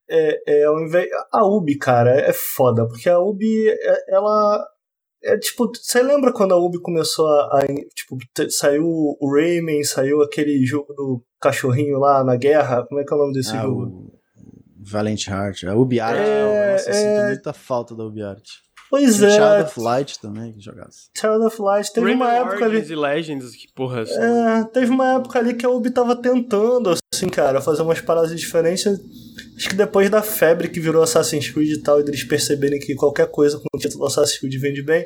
é, 0.09 0.41
é, 0.47 0.63
ao 0.65 0.79
invés... 0.81 1.09
A 1.33 1.45
Ubi, 1.45 1.77
cara, 1.77 2.11
é 2.11 2.31
foda, 2.31 2.87
porque 2.87 3.09
a 3.09 3.19
Ubi, 3.19 3.69
é, 3.69 4.15
ela 4.15 4.63
é 5.23 5.37
tipo, 5.37 5.71
você 5.73 6.01
lembra 6.01 6.31
quando 6.31 6.53
a 6.53 6.57
Ubi 6.57 6.79
começou 6.79 7.27
a. 7.27 7.59
a 7.59 7.65
tipo, 7.65 8.17
saiu 8.49 8.85
o 8.85 9.33
Rayman, 9.33 9.83
saiu 9.83 10.21
aquele 10.21 10.63
jogo 10.65 10.93
do 10.93 11.23
cachorrinho 11.39 11.99
lá 11.99 12.23
na 12.23 12.35
guerra? 12.35 12.85
Como 12.87 13.01
é 13.01 13.03
que 13.03 13.13
é 13.13 13.15
o 13.15 13.19
nome 13.19 13.33
desse 13.33 13.55
ah, 13.55 13.61
jogo? 13.63 13.83
O 13.83 14.19
Valiant 14.79 15.27
Heart. 15.27 15.63
A 15.65 15.75
Ubi 15.75 15.99
Art. 15.99 16.17
É, 16.17 16.71
Nossa, 16.73 16.89
é... 16.89 16.91
eu 16.91 16.93
sinto 16.93 17.27
muita 17.27 17.53
falta 17.53 17.95
da 17.95 18.05
Ubi 18.05 18.21
Art. 18.21 18.47
Pois 18.89 19.21
é. 19.21 19.29
Child 19.31 19.63
of 19.63 19.79
Light 19.79 20.19
também, 20.19 20.53
que 20.53 20.61
jogasse. 20.61 21.09
Child 21.15 21.45
of 21.45 21.61
Light. 21.61 21.91
Teve 21.91 22.07
Rayman 22.07 22.25
uma 22.25 22.33
época 22.33 22.65
Origins 22.65 22.85
ali. 22.85 22.93
e 22.93 22.95
Legends, 22.95 23.55
que 23.55 23.67
porra. 23.73 24.01
Assim. 24.01 24.13
É, 24.13 24.63
teve 24.73 24.91
uma 24.91 25.15
época 25.15 25.39
ali 25.39 25.53
que 25.53 25.65
a 25.65 25.69
Ubi 25.69 25.91
tava 25.91 26.15
tentando, 26.15 26.93
assim, 27.13 27.27
cara, 27.27 27.61
fazer 27.61 27.81
umas 27.81 27.99
paradas 27.99 28.37
diferentes. 28.39 28.85
Acho 29.57 29.69
que 29.69 29.75
depois 29.75 30.09
da 30.09 30.21
febre 30.21 30.69
que 30.69 30.79
virou 30.79 31.03
Assassin's 31.03 31.49
Creed 31.49 31.71
e 31.71 31.81
tal, 31.81 31.99
e 31.99 32.03
eles 32.03 32.23
perceberem 32.23 32.79
que 32.79 32.95
qualquer 32.95 33.29
coisa 33.29 33.57
com 33.57 33.65
o 33.73 33.79
título 33.79 34.05
Assassin's 34.05 34.39
Creed 34.39 34.55
vende 34.59 34.81
bem, 34.81 35.05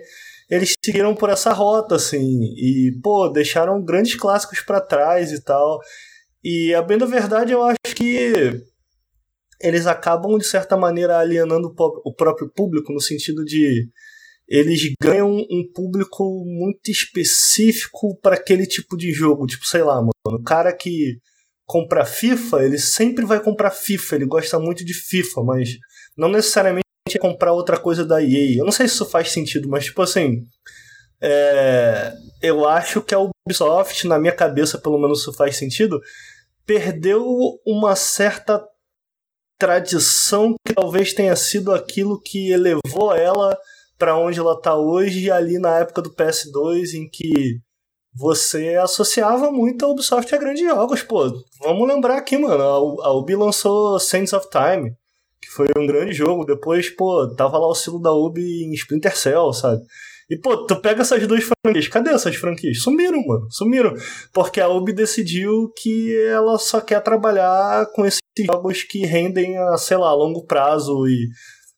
eles 0.49 0.73
seguiram 0.83 1.15
por 1.15 1.29
essa 1.29 1.53
rota, 1.53 1.95
assim, 1.95 2.43
e, 2.57 2.91
pô, 3.01 3.29
deixaram 3.29 3.81
grandes 3.81 4.15
clássicos 4.15 4.59
para 4.59 4.81
trás 4.81 5.31
e 5.31 5.41
tal. 5.41 5.79
E, 6.43 6.73
a 6.73 6.81
bem 6.81 6.97
da 6.97 7.05
verdade, 7.05 7.53
eu 7.53 7.63
acho 7.63 7.95
que 7.95 8.61
eles 9.63 9.87
acabam, 9.87 10.37
de 10.37 10.45
certa 10.45 10.75
maneira, 10.77 11.17
alienando 11.17 11.73
o 11.77 12.13
próprio 12.13 12.49
público, 12.49 12.91
no 12.91 13.01
sentido 13.01 13.43
de 13.43 13.87
eles 14.47 14.81
ganham 15.01 15.29
um 15.29 15.63
público 15.73 16.43
muito 16.45 16.91
específico 16.91 18.19
para 18.21 18.35
aquele 18.35 18.67
tipo 18.67 18.97
de 18.97 19.11
jogo. 19.13 19.47
Tipo, 19.47 19.65
sei 19.65 19.81
lá, 19.81 19.95
mano, 19.95 20.11
o 20.25 20.43
cara 20.43 20.75
que 20.75 21.19
compra 21.65 22.05
FIFA, 22.05 22.65
ele 22.65 22.77
sempre 22.77 23.25
vai 23.25 23.39
comprar 23.41 23.71
FIFA, 23.71 24.15
ele 24.15 24.25
gosta 24.25 24.59
muito 24.59 24.83
de 24.83 24.93
FIFA, 24.93 25.43
mas 25.43 25.77
não 26.17 26.27
necessariamente 26.27 26.83
é 27.09 27.17
comprar 27.17 27.53
outra 27.53 27.79
coisa 27.79 28.03
da 28.03 28.21
EA. 28.21 28.57
Eu 28.57 28.65
não 28.65 28.73
sei 28.73 28.89
se 28.89 28.95
isso 28.95 29.05
faz 29.05 29.31
sentido, 29.31 29.69
mas 29.69 29.85
tipo 29.85 30.01
assim, 30.01 30.43
é, 31.21 32.13
eu 32.41 32.67
acho 32.67 33.01
que 33.01 33.15
a 33.15 33.19
Ubisoft, 33.19 34.05
na 34.05 34.19
minha 34.19 34.33
cabeça 34.33 34.77
pelo 34.77 34.99
menos 34.99 35.21
isso 35.21 35.31
faz 35.31 35.55
sentido, 35.55 36.01
perdeu 36.65 37.25
uma 37.65 37.95
certa 37.95 38.61
tradição 39.61 40.55
que 40.65 40.73
talvez 40.73 41.13
tenha 41.13 41.35
sido 41.35 41.71
aquilo 41.71 42.19
que 42.19 42.49
elevou 42.51 43.15
ela 43.15 43.55
para 43.95 44.17
onde 44.17 44.39
ela 44.39 44.53
está 44.53 44.75
hoje 44.75 45.29
ali 45.29 45.59
na 45.59 45.77
época 45.77 46.01
do 46.01 46.09
PS2 46.15 46.95
em 46.95 47.07
que 47.07 47.59
você 48.11 48.73
associava 48.73 49.51
muito 49.51 49.85
a 49.85 49.89
Ubisoft 49.89 50.33
a 50.33 50.37
grandes 50.39 50.63
jogos, 50.63 51.03
pô. 51.03 51.31
Vamos 51.59 51.87
lembrar 51.87 52.17
aqui, 52.17 52.39
mano, 52.39 52.63
a 53.03 53.13
Ubi 53.13 53.35
lançou 53.35 53.99
Sands 53.99 54.33
of 54.33 54.47
Time, 54.49 54.95
que 55.39 55.49
foi 55.51 55.67
um 55.77 55.85
grande 55.85 56.11
jogo. 56.11 56.43
Depois, 56.43 56.89
pô, 56.89 57.31
tava 57.35 57.59
lá 57.59 57.67
o 57.67 57.75
selo 57.75 57.99
da 57.99 58.11
Ubi 58.11 58.63
em 58.63 58.73
Splinter 58.73 59.15
Cell, 59.15 59.53
sabe? 59.53 59.83
E, 60.31 60.37
pô, 60.37 60.65
tu 60.65 60.77
pega 60.77 61.01
essas 61.01 61.27
duas 61.27 61.43
franquias, 61.43 61.89
cadê 61.89 62.11
essas 62.11 62.37
franquias? 62.37 62.81
Sumiram, 62.81 63.21
mano, 63.27 63.47
sumiram. 63.49 63.93
Porque 64.33 64.61
a 64.61 64.69
Ubi 64.69 64.93
decidiu 64.93 65.69
que 65.75 66.17
ela 66.25 66.57
só 66.57 66.79
quer 66.79 67.01
trabalhar 67.03 67.85
com 67.93 68.05
esses 68.05 68.21
jogos 68.37 68.81
que 68.83 69.05
rendem 69.05 69.57
a, 69.57 69.75
sei 69.77 69.97
lá, 69.97 70.13
longo 70.13 70.45
prazo 70.45 71.05
e 71.05 71.27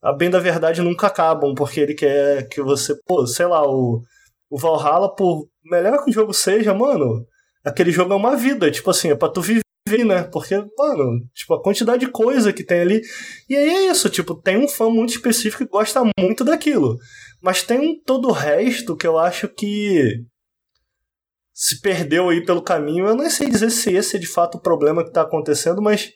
a 0.04 0.14
bem 0.14 0.30
da 0.30 0.38
verdade 0.38 0.84
nunca 0.84 1.08
acabam, 1.08 1.56
porque 1.56 1.80
ele 1.80 1.96
quer 1.96 2.48
que 2.48 2.62
você, 2.62 2.94
pô, 3.08 3.26
sei 3.26 3.48
lá, 3.48 3.68
o, 3.68 4.04
o 4.52 4.60
Valhalla, 4.60 5.16
por 5.16 5.48
melhor 5.66 6.04
que 6.04 6.12
o 6.12 6.14
jogo 6.14 6.32
seja, 6.32 6.76
mano, 6.76 7.26
aquele 7.66 7.92
jogo 7.92 8.14
é 8.14 8.16
uma 8.16 8.36
vida, 8.36 8.70
tipo 8.70 8.92
assim, 8.92 9.10
é 9.10 9.16
pra 9.16 9.30
tu 9.30 9.42
viver, 9.42 9.64
né? 10.06 10.24
Porque, 10.32 10.56
mano, 10.78 11.28
tipo, 11.34 11.56
a 11.56 11.64
quantidade 11.64 12.06
de 12.06 12.12
coisa 12.12 12.54
que 12.54 12.64
tem 12.64 12.82
ali. 12.82 13.02
E 13.50 13.56
aí 13.56 13.70
é 13.70 13.92
isso, 13.92 14.12
tipo, 14.12 14.36
tem 14.36 14.58
um 14.58 14.68
fã 14.68 14.92
muito 14.92 15.10
específico 15.10 15.66
que 15.66 15.72
gosta 15.72 16.04
muito 16.20 16.44
daquilo. 16.44 17.00
Mas 17.44 17.62
tem 17.62 18.02
todo 18.02 18.30
o 18.30 18.32
resto 18.32 18.96
que 18.96 19.06
eu 19.06 19.20
acho 19.20 19.50
que 19.50 20.24
se 21.54 21.82
perdeu 21.82 22.30
aí 22.30 22.44
pelo 22.44 22.64
caminho. 22.64 23.06
Eu 23.06 23.16
não 23.16 23.30
sei 23.30 23.50
dizer 23.50 23.70
se 23.70 23.94
esse 23.94 24.16
é 24.16 24.20
de 24.20 24.26
fato 24.26 24.56
o 24.56 24.62
problema 24.62 25.04
que 25.04 25.10
está 25.10 25.24
acontecendo, 25.24 25.82
mas 25.82 26.12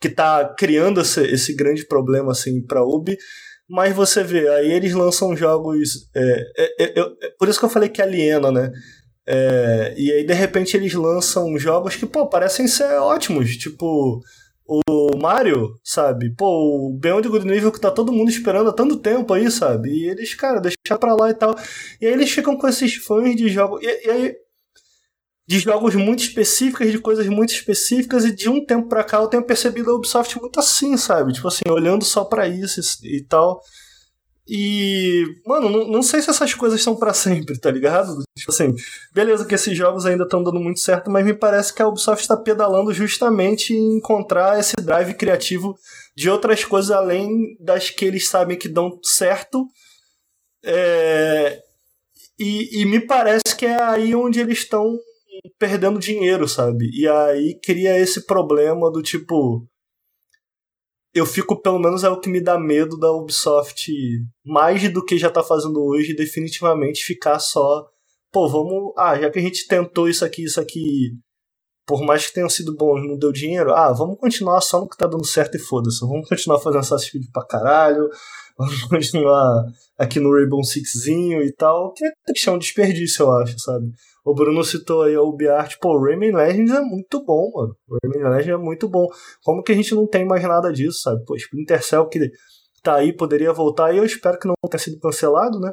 que 0.00 0.08
está 0.08 0.48
criando 0.54 1.02
esse, 1.02 1.20
esse, 1.26 1.54
grande 1.54 1.86
problema 1.86 2.32
assim 2.32 2.64
para 2.64 2.82
Ubi. 2.82 3.18
Mas 3.68 3.94
você 3.94 4.24
vê, 4.24 4.48
aí 4.48 4.72
eles 4.72 4.94
lançam 4.94 5.36
jogos. 5.36 6.10
É, 6.16 6.46
é, 6.56 6.84
é, 6.84 7.00
é, 7.00 7.30
por 7.38 7.46
isso 7.48 7.58
que 7.58 7.66
eu 7.66 7.70
falei 7.70 7.90
que 7.90 8.00
aliena, 8.00 8.50
né? 8.50 8.72
É, 9.26 9.94
e 9.96 10.10
aí 10.10 10.24
de 10.24 10.34
repente 10.34 10.74
eles 10.74 10.94
lançam 10.94 11.58
jogos 11.58 11.96
que, 11.96 12.06
pô, 12.06 12.26
parecem 12.30 12.66
ser 12.66 12.94
ótimos. 12.94 13.58
Tipo, 13.58 14.22
o 14.66 15.16
Mario, 15.18 15.78
sabe? 15.84 16.34
Pô, 16.34 16.88
o 16.88 16.98
Beyond 16.98 17.28
Good 17.28 17.46
Nível 17.46 17.70
que 17.70 17.80
tá 17.80 17.90
todo 17.90 18.12
mundo 18.12 18.30
esperando 18.30 18.70
há 18.70 18.72
tanto 18.72 18.96
tempo 18.96 19.32
aí, 19.34 19.50
sabe? 19.50 19.90
E 19.90 20.08
eles, 20.08 20.34
cara, 20.34 20.60
deixar 20.60 20.98
pra 20.98 21.14
lá 21.14 21.30
e 21.30 21.34
tal. 21.34 21.54
E 22.00 22.06
aí 22.06 22.12
eles 22.12 22.30
ficam 22.30 22.56
com 22.56 22.66
esses 22.66 22.94
fãs 22.96 23.36
de 23.36 23.48
jogos. 23.48 23.82
E, 23.82 24.06
e 24.06 24.10
aí. 24.10 24.34
De 25.46 25.58
jogos 25.58 25.94
muito 25.94 26.20
específicos, 26.22 26.90
de 26.90 26.98
coisas 26.98 27.26
muito 27.26 27.52
específicas, 27.52 28.24
e 28.24 28.34
de 28.34 28.48
um 28.48 28.64
tempo 28.64 28.88
pra 28.88 29.04
cá 29.04 29.18
eu 29.18 29.28
tenho 29.28 29.44
percebido 29.44 29.90
a 29.90 29.94
Ubisoft 29.94 30.40
muito 30.40 30.58
assim, 30.58 30.96
sabe? 30.96 31.34
Tipo 31.34 31.48
assim, 31.48 31.64
olhando 31.68 32.02
só 32.02 32.24
para 32.24 32.48
isso 32.48 32.80
e 33.04 33.22
tal. 33.22 33.60
E, 34.46 35.24
mano, 35.46 35.70
não, 35.70 35.88
não 35.88 36.02
sei 36.02 36.20
se 36.20 36.28
essas 36.28 36.52
coisas 36.52 36.82
são 36.82 36.94
para 36.94 37.14
sempre, 37.14 37.58
tá 37.58 37.70
ligado? 37.70 38.22
Tipo 38.36 38.52
assim, 38.52 38.74
beleza 39.12 39.46
que 39.46 39.54
esses 39.54 39.76
jogos 39.76 40.04
ainda 40.04 40.24
estão 40.24 40.42
dando 40.42 40.60
muito 40.60 40.80
certo, 40.80 41.10
mas 41.10 41.24
me 41.24 41.32
parece 41.32 41.72
que 41.72 41.80
a 41.80 41.88
Ubisoft 41.88 42.22
está 42.22 42.36
pedalando 42.36 42.92
justamente 42.92 43.72
em 43.72 43.96
encontrar 43.96 44.60
esse 44.60 44.74
drive 44.76 45.14
criativo 45.14 45.74
de 46.14 46.28
outras 46.28 46.62
coisas 46.62 46.90
além 46.90 47.56
das 47.58 47.88
que 47.88 48.04
eles 48.04 48.28
sabem 48.28 48.58
que 48.58 48.68
dão 48.68 48.98
certo. 49.02 49.66
É... 50.62 51.62
E, 52.38 52.82
e 52.82 52.84
me 52.84 53.00
parece 53.00 53.56
que 53.56 53.64
é 53.64 53.80
aí 53.80 54.14
onde 54.14 54.40
eles 54.40 54.58
estão 54.58 54.98
perdendo 55.58 55.98
dinheiro, 55.98 56.46
sabe? 56.46 56.90
E 56.92 57.08
aí 57.08 57.58
cria 57.64 57.98
esse 57.98 58.26
problema 58.26 58.90
do 58.90 59.02
tipo 59.02 59.66
eu 61.14 61.24
fico, 61.24 61.60
pelo 61.60 61.78
menos 61.78 62.02
é 62.02 62.08
o 62.08 62.18
que 62.18 62.28
me 62.28 62.42
dá 62.42 62.58
medo 62.58 62.98
da 62.98 63.12
Ubisoft, 63.12 63.88
mais 64.44 64.92
do 64.92 65.04
que 65.04 65.16
já 65.16 65.30
tá 65.30 65.44
fazendo 65.44 65.80
hoje, 65.80 66.14
definitivamente 66.14 67.04
ficar 67.04 67.38
só, 67.38 67.88
pô, 68.32 68.48
vamos, 68.48 68.92
ah, 68.98 69.16
já 69.18 69.30
que 69.30 69.38
a 69.38 69.42
gente 69.42 69.68
tentou 69.68 70.08
isso 70.08 70.24
aqui, 70.24 70.42
isso 70.42 70.60
aqui, 70.60 71.12
por 71.86 72.02
mais 72.04 72.26
que 72.26 72.34
tenham 72.34 72.48
sido 72.48 72.74
bons, 72.74 73.06
não 73.06 73.16
deu 73.16 73.30
dinheiro, 73.30 73.72
ah, 73.72 73.92
vamos 73.92 74.18
continuar 74.18 74.60
só 74.60 74.80
no 74.80 74.88
que 74.88 74.96
tá 74.96 75.06
dando 75.06 75.24
certo 75.24 75.56
e 75.56 75.60
foda-se, 75.60 76.00
vamos 76.00 76.28
continuar 76.28 76.58
fazendo 76.58 76.80
Assassin's 76.80 77.10
Creed 77.10 77.26
pra 77.32 77.46
caralho, 77.46 78.08
vamos 78.58 78.82
continuar 78.82 79.64
aqui 79.96 80.18
no 80.18 80.32
Rainbow 80.32 80.64
Sixzinho 80.64 81.42
e 81.42 81.52
tal, 81.52 81.92
que 81.92 82.04
é 82.04 82.50
um 82.50 82.58
desperdício, 82.58 83.22
eu 83.22 83.32
acho, 83.38 83.56
sabe? 83.60 83.86
O 84.24 84.34
Bruno 84.34 84.64
citou 84.64 85.02
aí 85.02 85.16
o 85.18 85.28
Ubiart, 85.28 85.76
pô, 85.78 86.00
Rayman 86.02 86.34
Legends 86.34 86.72
é 86.72 86.80
muito 86.80 87.22
bom, 87.22 87.50
mano. 87.54 87.76
Rayman 88.02 88.30
Legends 88.30 88.54
é 88.54 88.56
muito 88.56 88.88
bom. 88.88 89.06
Como 89.42 89.62
que 89.62 89.72
a 89.72 89.74
gente 89.74 89.94
não 89.94 90.06
tem 90.06 90.24
mais 90.24 90.42
nada 90.42 90.72
disso, 90.72 91.00
sabe? 91.02 91.22
Pô, 91.26 91.36
Splinter 91.36 91.84
Cell 91.84 92.08
que 92.08 92.30
tá 92.82 92.94
aí, 92.96 93.12
poderia 93.12 93.52
voltar, 93.52 93.92
e 93.92 93.98
eu 93.98 94.04
espero 94.04 94.38
que 94.38 94.48
não 94.48 94.54
tenha 94.68 94.78
sido 94.78 94.98
cancelado, 94.98 95.60
né? 95.60 95.72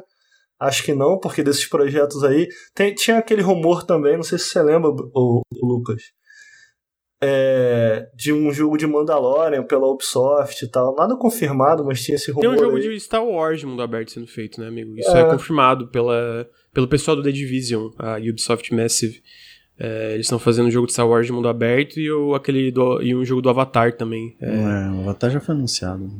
Acho 0.60 0.84
que 0.84 0.94
não, 0.94 1.18
porque 1.18 1.42
desses 1.42 1.66
projetos 1.66 2.22
aí. 2.22 2.46
Tem, 2.74 2.94
tinha 2.94 3.18
aquele 3.18 3.42
rumor 3.42 3.84
também, 3.84 4.16
não 4.16 4.22
sei 4.22 4.38
se 4.38 4.46
você 4.46 4.62
lembra, 4.62 4.90
o, 4.90 5.40
o 5.40 5.66
Lucas. 5.66 6.02
É, 7.24 8.08
de 8.14 8.32
um 8.32 8.52
jogo 8.52 8.76
de 8.76 8.86
Mandalorian 8.86 9.62
pela 9.64 9.86
Ubisoft 9.86 10.64
e 10.64 10.70
tal. 10.70 10.94
Nada 10.94 11.16
confirmado, 11.16 11.84
mas 11.84 12.02
tinha 12.02 12.16
esse 12.16 12.30
rumor. 12.30 12.42
Tem 12.42 12.50
um 12.50 12.58
jogo 12.58 12.76
aí. 12.76 12.82
de 12.82 13.00
Star 13.00 13.24
Wars 13.24 13.60
de 13.60 13.66
mundo 13.66 13.82
aberto 13.82 14.12
sendo 14.12 14.26
feito, 14.26 14.60
né, 14.60 14.68
amigo? 14.68 14.96
Isso 14.98 15.10
é, 15.10 15.20
é 15.22 15.30
confirmado 15.30 15.88
pela 15.88 16.46
pelo 16.72 16.88
pessoal 16.88 17.16
do 17.16 17.22
The 17.22 17.32
Division, 17.32 17.90
a 17.98 18.16
Ubisoft 18.16 18.74
Massive. 18.74 19.22
É, 19.78 20.14
eles 20.14 20.26
estão 20.26 20.38
fazendo 20.38 20.66
um 20.66 20.70
jogo 20.70 20.86
de 20.86 20.92
Star 20.92 21.08
Wars 21.08 21.26
de 21.26 21.32
mundo 21.32 21.48
aberto 21.48 21.98
e, 21.98 22.10
o, 22.10 22.34
aquele 22.34 22.70
do, 22.70 23.02
e 23.02 23.14
um 23.14 23.24
jogo 23.24 23.42
do 23.42 23.50
Avatar 23.50 23.92
também. 23.96 24.36
É, 24.40 24.48
é 24.48 24.90
o 24.90 25.00
Avatar 25.00 25.30
já 25.30 25.40
foi 25.40 25.54
anunciado. 25.54 26.10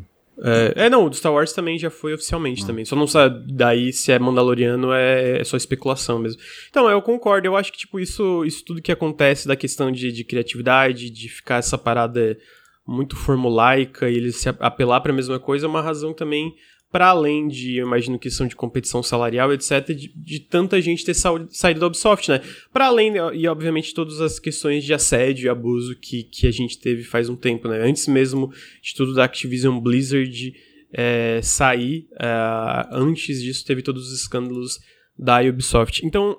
É, 0.44 0.86
é, 0.86 0.90
não, 0.90 1.04
o 1.04 1.10
do 1.10 1.14
Star 1.14 1.32
Wars 1.32 1.52
também 1.52 1.78
já 1.78 1.90
foi 1.90 2.14
oficialmente 2.14 2.64
ah. 2.64 2.66
também. 2.66 2.84
Só 2.84 2.96
não 2.96 3.06
sabe 3.06 3.52
daí 3.52 3.92
se 3.92 4.10
é 4.10 4.18
Mandaloriano, 4.18 4.92
é, 4.92 5.40
é, 5.40 5.44
só 5.44 5.56
especulação 5.56 6.18
mesmo. 6.18 6.40
Então, 6.68 6.90
eu 6.90 7.00
concordo, 7.00 7.46
eu 7.46 7.56
acho 7.56 7.70
que, 7.70 7.78
tipo, 7.78 8.00
isso, 8.00 8.44
isso 8.44 8.64
tudo 8.64 8.82
que 8.82 8.90
acontece 8.90 9.46
da 9.46 9.54
questão 9.54 9.92
de, 9.92 10.10
de 10.10 10.24
criatividade, 10.24 11.10
de 11.10 11.28
ficar 11.28 11.56
essa 11.56 11.78
parada 11.78 12.36
muito 12.84 13.14
formulaica 13.14 14.10
e 14.10 14.16
eles 14.16 14.36
se 14.36 14.48
apelar 14.48 15.00
para 15.00 15.12
a 15.12 15.14
mesma 15.14 15.38
coisa, 15.38 15.66
é 15.66 15.68
uma 15.68 15.82
razão 15.82 16.12
também 16.12 16.52
para 16.92 17.08
além 17.08 17.48
de, 17.48 17.78
eu 17.78 17.86
imagino 17.86 18.18
que 18.18 18.30
são 18.30 18.46
de 18.46 18.54
competição 18.54 19.02
salarial, 19.02 19.50
etc., 19.50 19.86
de, 19.94 20.12
de 20.14 20.40
tanta 20.40 20.78
gente 20.80 21.04
ter 21.04 21.14
saído 21.14 21.80
da 21.80 21.86
Ubisoft, 21.86 22.30
né? 22.30 22.42
Para 22.70 22.86
além, 22.86 23.14
e 23.32 23.48
obviamente, 23.48 23.94
todas 23.94 24.20
as 24.20 24.38
questões 24.38 24.84
de 24.84 24.92
assédio 24.92 25.46
e 25.46 25.48
abuso 25.48 25.98
que, 25.98 26.24
que 26.24 26.46
a 26.46 26.50
gente 26.50 26.78
teve 26.78 27.02
faz 27.02 27.30
um 27.30 27.34
tempo, 27.34 27.66
né? 27.66 27.80
Antes 27.82 28.06
mesmo 28.06 28.52
de 28.82 28.94
tudo 28.94 29.14
da 29.14 29.24
Activision 29.24 29.80
Blizzard 29.80 30.52
é, 30.92 31.40
sair, 31.42 32.06
é, 32.20 32.86
antes 32.92 33.40
disso 33.40 33.64
teve 33.64 33.80
todos 33.80 34.08
os 34.08 34.20
escândalos 34.20 34.78
da 35.18 35.40
Ubisoft. 35.40 36.04
Então, 36.04 36.36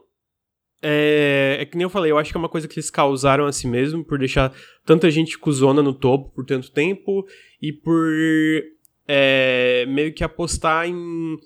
é, 0.84 1.58
é, 1.62 1.66
que 1.66 1.76
nem 1.76 1.84
eu 1.84 1.90
falei, 1.90 2.12
eu 2.12 2.18
acho 2.18 2.30
que 2.30 2.38
é 2.38 2.40
uma 2.40 2.50
coisa 2.50 2.68
que 2.68 2.76
eles 2.76 2.92
causaram 2.92 3.46
a 3.46 3.52
si 3.52 3.68
mesmo, 3.68 4.06
por 4.06 4.20
deixar 4.20 4.54
tanta 4.86 5.10
gente 5.10 5.40
cuzona 5.40 5.82
no 5.82 5.94
topo 5.94 6.32
por 6.36 6.46
tanto 6.46 6.72
tempo 6.72 7.26
e 7.60 7.74
por 7.74 8.12
é, 9.08 9.86
meio 9.88 10.14
que 10.14 10.24
apostar 10.24 10.88
em, 10.88 11.38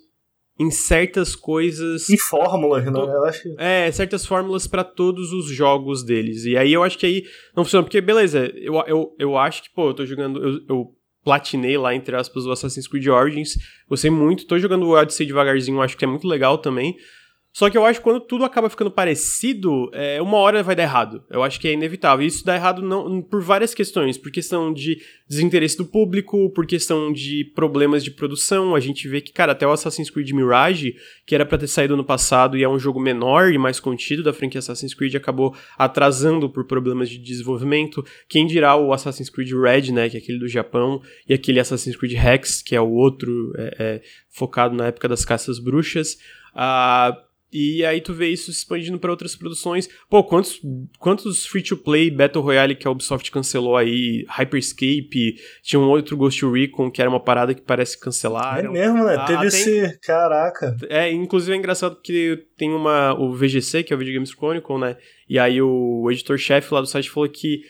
em 0.60 0.72
certas 0.72 1.36
coisas. 1.36 2.10
Em 2.10 2.18
fórmulas, 2.18 2.86
né? 2.86 2.92
Eu 3.00 3.26
acho... 3.26 3.56
É, 3.58 3.92
certas 3.92 4.26
fórmulas 4.26 4.68
para 4.68 4.84
todos 4.84 5.32
os 5.32 5.48
jogos 5.48 6.04
deles. 6.04 6.46
E 6.46 6.58
aí 6.58 6.74
eu 6.74 6.84
acho 6.84 6.98
que 6.98 7.06
aí 7.06 7.24
não 7.56 7.64
funciona, 7.64 7.84
porque 7.84 8.02
beleza, 8.02 8.52
eu, 8.56 8.76
eu, 8.88 9.16
eu 9.18 9.38
acho 9.38 9.64
que, 9.64 9.70
pô, 9.70 9.90
eu 9.90 9.94
tô 9.94 10.06
jogando. 10.06 10.44
Eu, 10.44 10.62
eu 10.68 10.98
platinei 11.24 11.78
lá, 11.78 11.94
entre 11.94 12.16
aspas, 12.16 12.46
o 12.46 12.52
Assassin's 12.52 12.88
Creed 12.88 13.08
Origins. 13.08 13.58
Gostei 13.90 14.10
muito, 14.10 14.48
tô 14.48 14.58
jogando 14.58 14.86
o 14.86 14.92
Odyssey 14.92 15.26
devagarzinho, 15.26 15.82
acho 15.82 15.98
que 15.98 16.06
é 16.06 16.08
muito 16.08 16.26
legal 16.26 16.58
também. 16.58 16.96
Só 17.58 17.72
que 17.72 17.76
eu 17.76 17.84
acho 17.84 18.00
que 18.00 18.04
quando 18.04 18.20
tudo 18.20 18.46
acaba 18.46 18.70
ficando 18.70 18.92
parecido, 18.92 19.90
é, 19.92 20.22
uma 20.22 20.38
hora 20.38 20.62
vai 20.62 20.76
dar 20.76 20.84
errado. 20.84 21.24
Eu 21.28 21.42
acho 21.42 21.60
que 21.60 21.68
é 21.68 21.74
inevitável. 21.74 22.24
E 22.24 22.28
isso 22.28 22.46
dá 22.46 22.54
errado 22.54 22.84
não, 22.84 23.20
por 23.20 23.42
várias 23.42 23.74
questões. 23.74 24.16
Por 24.16 24.32
questão 24.32 24.72
de 24.72 25.02
desinteresse 25.28 25.76
do 25.76 25.84
público, 25.84 26.52
por 26.52 26.68
questão 26.68 27.12
de 27.12 27.44
problemas 27.56 28.04
de 28.04 28.12
produção. 28.12 28.76
A 28.76 28.80
gente 28.80 29.08
vê 29.08 29.22
que, 29.22 29.34
cara, 29.34 29.54
até 29.54 29.66
o 29.66 29.72
Assassin's 29.72 30.12
Creed 30.12 30.30
Mirage, 30.34 30.98
que 31.26 31.34
era 31.34 31.48
para 31.48 31.58
ter 31.58 31.66
saído 31.66 31.98
no 31.98 32.06
passado 32.06 32.56
e 32.56 32.64
é 32.64 32.70
um 32.70 32.78
jogo 32.78 33.00
menor 33.00 33.52
e 33.52 33.58
mais 33.58 33.80
contido 33.80 34.22
da 34.22 34.34
franquia 34.34 34.60
Assassin's 34.60 34.94
Creed, 34.94 35.16
acabou 35.16 35.56
atrasando 35.80 36.48
por 36.52 36.68
problemas 36.68 37.10
de 37.10 37.18
desenvolvimento. 37.18 38.06
Quem 38.30 38.46
dirá 38.46 38.76
o 38.76 38.94
Assassin's 38.94 39.32
Creed 39.32 39.52
Red, 39.54 39.92
né, 39.92 40.08
que 40.12 40.18
é 40.18 40.20
aquele 40.20 40.38
do 40.38 40.48
Japão, 40.48 41.02
e 41.28 41.34
aquele 41.34 41.60
Assassin's 41.60 41.96
Creed 41.96 42.14
Rex, 42.14 42.62
que 42.62 42.76
é 42.76 42.82
o 42.82 42.92
outro 42.92 43.52
é, 43.58 43.76
é, 43.80 44.02
focado 44.30 44.76
na 44.76 44.86
época 44.86 45.08
das 45.08 45.26
caças 45.26 45.58
bruxas. 45.58 46.20
Uh, 46.54 47.27
e 47.52 47.86
aí 47.86 48.02
tu 48.02 48.14
vê 48.14 48.28
isso 48.28 48.52
se 48.52 48.60
expandindo 48.60 49.00
para 49.00 49.10
outras 49.10 49.36
produções. 49.36 49.88
Pô, 50.10 50.24
quantos, 50.24 50.60
quantos 51.00 51.46
free-to-play 51.46 52.12
Battle 52.12 52.44
Royale 52.44 52.76
que 52.76 52.88
a 52.88 52.92
Ubisoft 52.92 53.32
cancelou 53.32 53.78
aí? 53.78 54.26
Hyperscape, 54.28 55.40
tinha 55.62 55.80
um 55.80 55.88
outro 55.88 56.18
Ghost 56.18 56.46
Recon 56.46 56.92
que 56.92 57.02
era 57.02 57.10
uma 57.10 57.22
parada 57.22 57.54
que 57.54 57.62
parece 57.62 57.98
cancelar. 58.00 58.66
É 58.66 58.68
mesmo, 58.68 59.04
né? 59.04 59.16
Ah, 59.18 59.26
Teve 59.26 59.48
esse... 59.48 60.00
Caraca. 60.00 60.76
É, 60.90 61.10
inclusive 61.12 61.54
é 61.54 61.58
engraçado 61.58 61.96
porque 61.96 62.46
tem 62.58 62.74
uma... 62.74 63.14
O 63.14 63.34
VGC, 63.34 63.84
que 63.84 63.94
é 63.94 63.96
o 63.96 64.00
Video 64.00 64.14
Games 64.14 64.32
Chronicle, 64.32 64.78
né? 64.78 64.98
E 65.30 65.40
aí 65.40 65.62
o 65.62 66.10
editor-chefe 66.12 66.74
lá 66.74 66.82
do 66.82 66.88
site 66.88 67.10
falou 67.10 67.30
que 67.30 67.62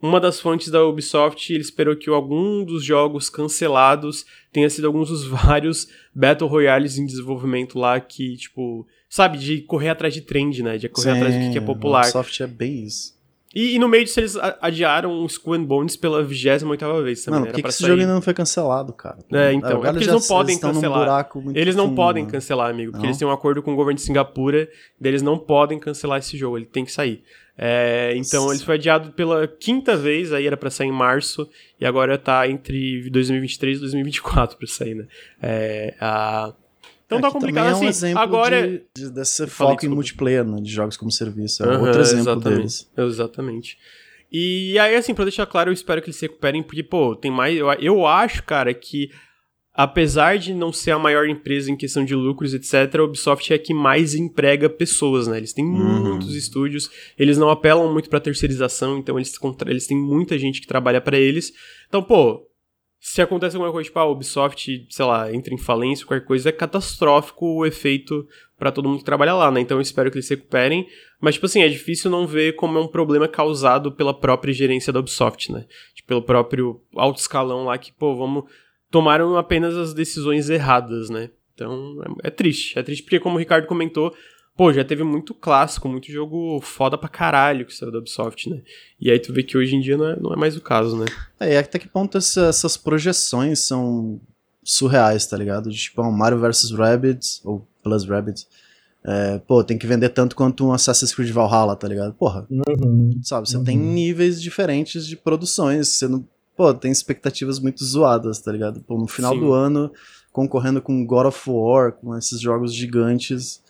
uma 0.00 0.18
das 0.18 0.40
fontes 0.40 0.68
da 0.68 0.84
Ubisoft, 0.84 1.52
ele 1.52 1.62
esperou 1.62 1.94
que 1.94 2.10
algum 2.10 2.64
dos 2.64 2.84
jogos 2.84 3.30
cancelados 3.30 4.26
tenha 4.52 4.68
sido 4.68 4.88
alguns 4.88 5.10
dos 5.10 5.24
vários 5.30 5.86
Battle 6.12 6.50
Royales 6.50 6.98
em 6.98 7.06
desenvolvimento 7.06 7.78
lá 7.78 8.00
que, 8.00 8.36
tipo 8.36 8.84
sabe, 9.12 9.36
de 9.36 9.60
correr 9.60 9.90
atrás 9.90 10.14
de 10.14 10.22
trend, 10.22 10.62
né? 10.62 10.78
De 10.78 10.88
correr 10.88 11.12
Sim, 11.12 11.18
atrás 11.18 11.34
do 11.34 11.52
que 11.52 11.58
é 11.58 11.60
popular. 11.60 12.04
Ubisoft 12.04 12.42
é 12.42 12.46
bem 12.46 12.86
isso. 12.86 13.12
E, 13.54 13.74
e, 13.74 13.78
no 13.78 13.86
meio 13.86 14.04
disso 14.04 14.18
eles 14.18 14.34
adiaram 14.62 15.12
o 15.12 15.26
Skull 15.26 15.52
and 15.52 15.64
Bones 15.64 15.94
pela 15.94 16.24
28 16.24 17.02
vez 17.02 17.22
também. 17.22 17.40
Mano, 17.40 17.52
por 17.52 17.56
que, 17.56 17.62
que 17.62 17.68
esse 17.68 17.80
sair... 17.80 17.88
jogo 17.88 18.00
ainda 18.00 18.14
não 18.14 18.22
foi 18.22 18.32
cancelado, 18.32 18.94
cara? 18.94 19.18
É, 19.30 19.52
então. 19.52 19.84
É, 19.84 19.90
eles 19.90 20.06
não 20.06 20.22
podem 20.22 20.58
cancelar. 20.58 21.28
Eles 21.54 21.76
não 21.76 21.88
fundo, 21.88 21.94
podem 21.94 22.22
mano. 22.22 22.32
cancelar, 22.32 22.70
amigo, 22.70 22.92
porque 22.92 23.02
não? 23.02 23.10
eles 23.10 23.18
têm 23.18 23.28
um 23.28 23.30
acordo 23.30 23.62
com 23.62 23.74
o 23.74 23.76
governo 23.76 23.96
de 23.96 24.02
Singapura, 24.02 24.66
eles 25.02 25.20
não 25.20 25.38
podem 25.38 25.78
cancelar 25.78 26.18
esse 26.18 26.34
jogo, 26.38 26.56
ele 26.56 26.64
tem 26.64 26.82
que 26.82 26.92
sair. 26.92 27.22
É, 27.58 28.14
então 28.16 28.44
Nossa. 28.44 28.54
ele 28.54 28.64
foi 28.64 28.76
adiado 28.76 29.12
pela 29.12 29.46
quinta 29.46 29.94
vez, 29.94 30.32
aí 30.32 30.46
era 30.46 30.56
para 30.56 30.70
sair 30.70 30.88
em 30.88 30.92
março, 30.92 31.46
e 31.78 31.84
agora 31.84 32.16
tá 32.16 32.48
entre 32.48 33.10
2023 33.10 33.76
e 33.76 33.80
2024 33.80 34.56
pra 34.56 34.66
sair, 34.66 34.94
né? 34.94 35.06
É, 35.42 35.94
a... 36.00 36.54
Então 37.18 37.30
tá 37.30 37.30
complicado 37.30 37.68
é 37.68 37.74
um 37.74 37.88
assim. 37.88 38.12
agora 38.14 38.66
de, 38.66 38.82
de, 38.94 39.10
desse 39.10 39.46
foco 39.46 39.84
em 39.84 39.88
multiplayer, 39.88 40.44
né, 40.44 40.60
de 40.60 40.70
jogos 40.70 40.96
como 40.96 41.10
serviço. 41.10 41.64
É 41.64 41.68
uhum, 41.68 41.84
outro 41.84 42.00
exemplo 42.00 42.22
exatamente, 42.22 42.56
deles. 42.56 42.90
Exatamente. 42.96 43.78
E 44.30 44.78
aí, 44.78 44.94
assim, 44.96 45.14
pra 45.14 45.24
deixar 45.24 45.44
claro, 45.44 45.68
eu 45.68 45.74
espero 45.74 46.00
que 46.00 46.08
eles 46.08 46.16
se 46.16 46.26
recuperem, 46.26 46.62
porque, 46.62 46.82
pô, 46.82 47.14
tem 47.14 47.30
mais. 47.30 47.56
Eu, 47.56 47.70
eu 47.74 48.06
acho, 48.06 48.42
cara, 48.44 48.72
que 48.72 49.10
apesar 49.74 50.38
de 50.38 50.52
não 50.52 50.72
ser 50.72 50.90
a 50.90 50.98
maior 50.98 51.28
empresa 51.28 51.70
em 51.70 51.76
questão 51.76 52.04
de 52.04 52.14
lucros, 52.14 52.52
etc., 52.54 52.94
a 52.98 53.02
Ubisoft 53.02 53.52
é 53.52 53.56
a 53.56 53.58
que 53.58 53.72
mais 53.72 54.14
emprega 54.14 54.68
pessoas, 54.68 55.26
né? 55.26 55.38
Eles 55.38 55.52
têm 55.52 55.64
uhum. 55.64 56.10
muitos 56.10 56.34
estúdios, 56.34 56.90
eles 57.18 57.38
não 57.38 57.48
apelam 57.48 57.92
muito 57.92 58.10
para 58.10 58.20
terceirização, 58.20 58.98
então 58.98 59.18
eles, 59.18 59.32
eles 59.66 59.86
têm 59.86 59.96
muita 59.96 60.38
gente 60.38 60.60
que 60.60 60.66
trabalha 60.66 61.00
para 61.00 61.18
eles. 61.18 61.52
Então, 61.88 62.02
pô, 62.02 62.46
se 63.04 63.20
acontece 63.20 63.56
alguma 63.56 63.72
coisa, 63.72 63.88
tipo, 63.88 63.98
a 63.98 64.06
Ubisoft, 64.06 64.86
sei 64.88 65.04
lá, 65.04 65.34
entra 65.34 65.52
em 65.52 65.58
falência, 65.58 66.06
qualquer 66.06 66.24
coisa, 66.24 66.50
é 66.50 66.52
catastrófico 66.52 67.44
o 67.44 67.66
efeito 67.66 68.24
para 68.56 68.70
todo 68.70 68.88
mundo 68.88 69.00
que 69.00 69.04
trabalha 69.04 69.34
lá, 69.34 69.50
né? 69.50 69.60
Então 69.60 69.76
eu 69.76 69.82
espero 69.82 70.08
que 70.08 70.18
eles 70.18 70.28
se 70.28 70.36
recuperem. 70.36 70.86
Mas, 71.20 71.34
tipo 71.34 71.46
assim, 71.46 71.62
é 71.62 71.68
difícil 71.68 72.08
não 72.12 72.28
ver 72.28 72.54
como 72.54 72.78
é 72.78 72.80
um 72.80 72.86
problema 72.86 73.26
causado 73.26 73.90
pela 73.90 74.14
própria 74.14 74.54
gerência 74.54 74.92
da 74.92 75.00
Ubisoft, 75.00 75.50
né? 75.50 75.66
Tipo, 75.92 76.06
pelo 76.06 76.22
próprio 76.22 76.80
alto 76.94 77.18
escalão 77.18 77.64
lá 77.64 77.76
que, 77.76 77.92
pô, 77.92 78.14
vamos. 78.14 78.44
Tomaram 78.88 79.36
apenas 79.36 79.76
as 79.76 79.92
decisões 79.92 80.48
erradas, 80.48 81.10
né? 81.10 81.30
Então 81.54 82.00
é, 82.22 82.28
é 82.28 82.30
triste. 82.30 82.78
É 82.78 82.84
triste 82.84 83.02
porque, 83.02 83.18
como 83.18 83.34
o 83.34 83.38
Ricardo 83.38 83.66
comentou, 83.66 84.14
pô, 84.56 84.72
já 84.72 84.84
teve 84.84 85.02
muito 85.02 85.34
clássico, 85.34 85.88
muito 85.88 86.10
jogo 86.10 86.60
foda 86.60 86.98
pra 86.98 87.08
caralho 87.08 87.66
que 87.66 87.74
saiu 87.74 87.90
da 87.90 87.98
Ubisoft, 87.98 88.48
né? 88.48 88.62
E 89.00 89.10
aí 89.10 89.18
tu 89.18 89.32
vê 89.32 89.42
que 89.42 89.56
hoje 89.56 89.74
em 89.74 89.80
dia 89.80 89.96
não 89.96 90.06
é, 90.06 90.20
não 90.20 90.32
é 90.32 90.36
mais 90.36 90.56
o 90.56 90.60
caso, 90.60 90.96
né? 90.96 91.06
É, 91.40 91.54
e 91.54 91.56
até 91.56 91.78
que 91.78 91.88
ponto 91.88 92.18
essa, 92.18 92.46
essas 92.46 92.76
projeções 92.76 93.60
são 93.60 94.20
surreais, 94.62 95.26
tá 95.26 95.36
ligado? 95.36 95.70
Tipo, 95.70 96.02
um 96.02 96.12
Mario 96.12 96.38
vs 96.38 96.70
Rabbids, 96.72 97.40
ou 97.44 97.66
Plus 97.82 98.04
Rabbids, 98.04 98.46
é, 99.04 99.38
pô, 99.38 99.64
tem 99.64 99.76
que 99.76 99.86
vender 99.86 100.10
tanto 100.10 100.36
quanto 100.36 100.64
um 100.64 100.72
Assassin's 100.72 101.12
Creed 101.12 101.30
Valhalla, 101.30 101.74
tá 101.74 101.88
ligado? 101.88 102.14
Porra, 102.14 102.46
uhum, 102.48 103.18
sabe, 103.22 103.48
você 103.48 103.56
uhum. 103.56 103.64
tem 103.64 103.76
níveis 103.76 104.40
diferentes 104.40 105.06
de 105.06 105.16
produções, 105.16 105.88
você 105.88 106.06
não, 106.06 106.24
pô, 106.56 106.72
tem 106.72 106.92
expectativas 106.92 107.58
muito 107.58 107.84
zoadas, 107.84 108.38
tá 108.38 108.52
ligado? 108.52 108.80
Pô, 108.80 108.96
no 108.96 109.08
final 109.08 109.34
Sim. 109.34 109.40
do 109.40 109.52
ano, 109.52 109.90
concorrendo 110.30 110.80
com 110.80 111.04
God 111.04 111.26
of 111.26 111.50
War, 111.50 111.92
com 111.92 112.16
esses 112.16 112.40
jogos 112.40 112.72
gigantes, 112.72 113.60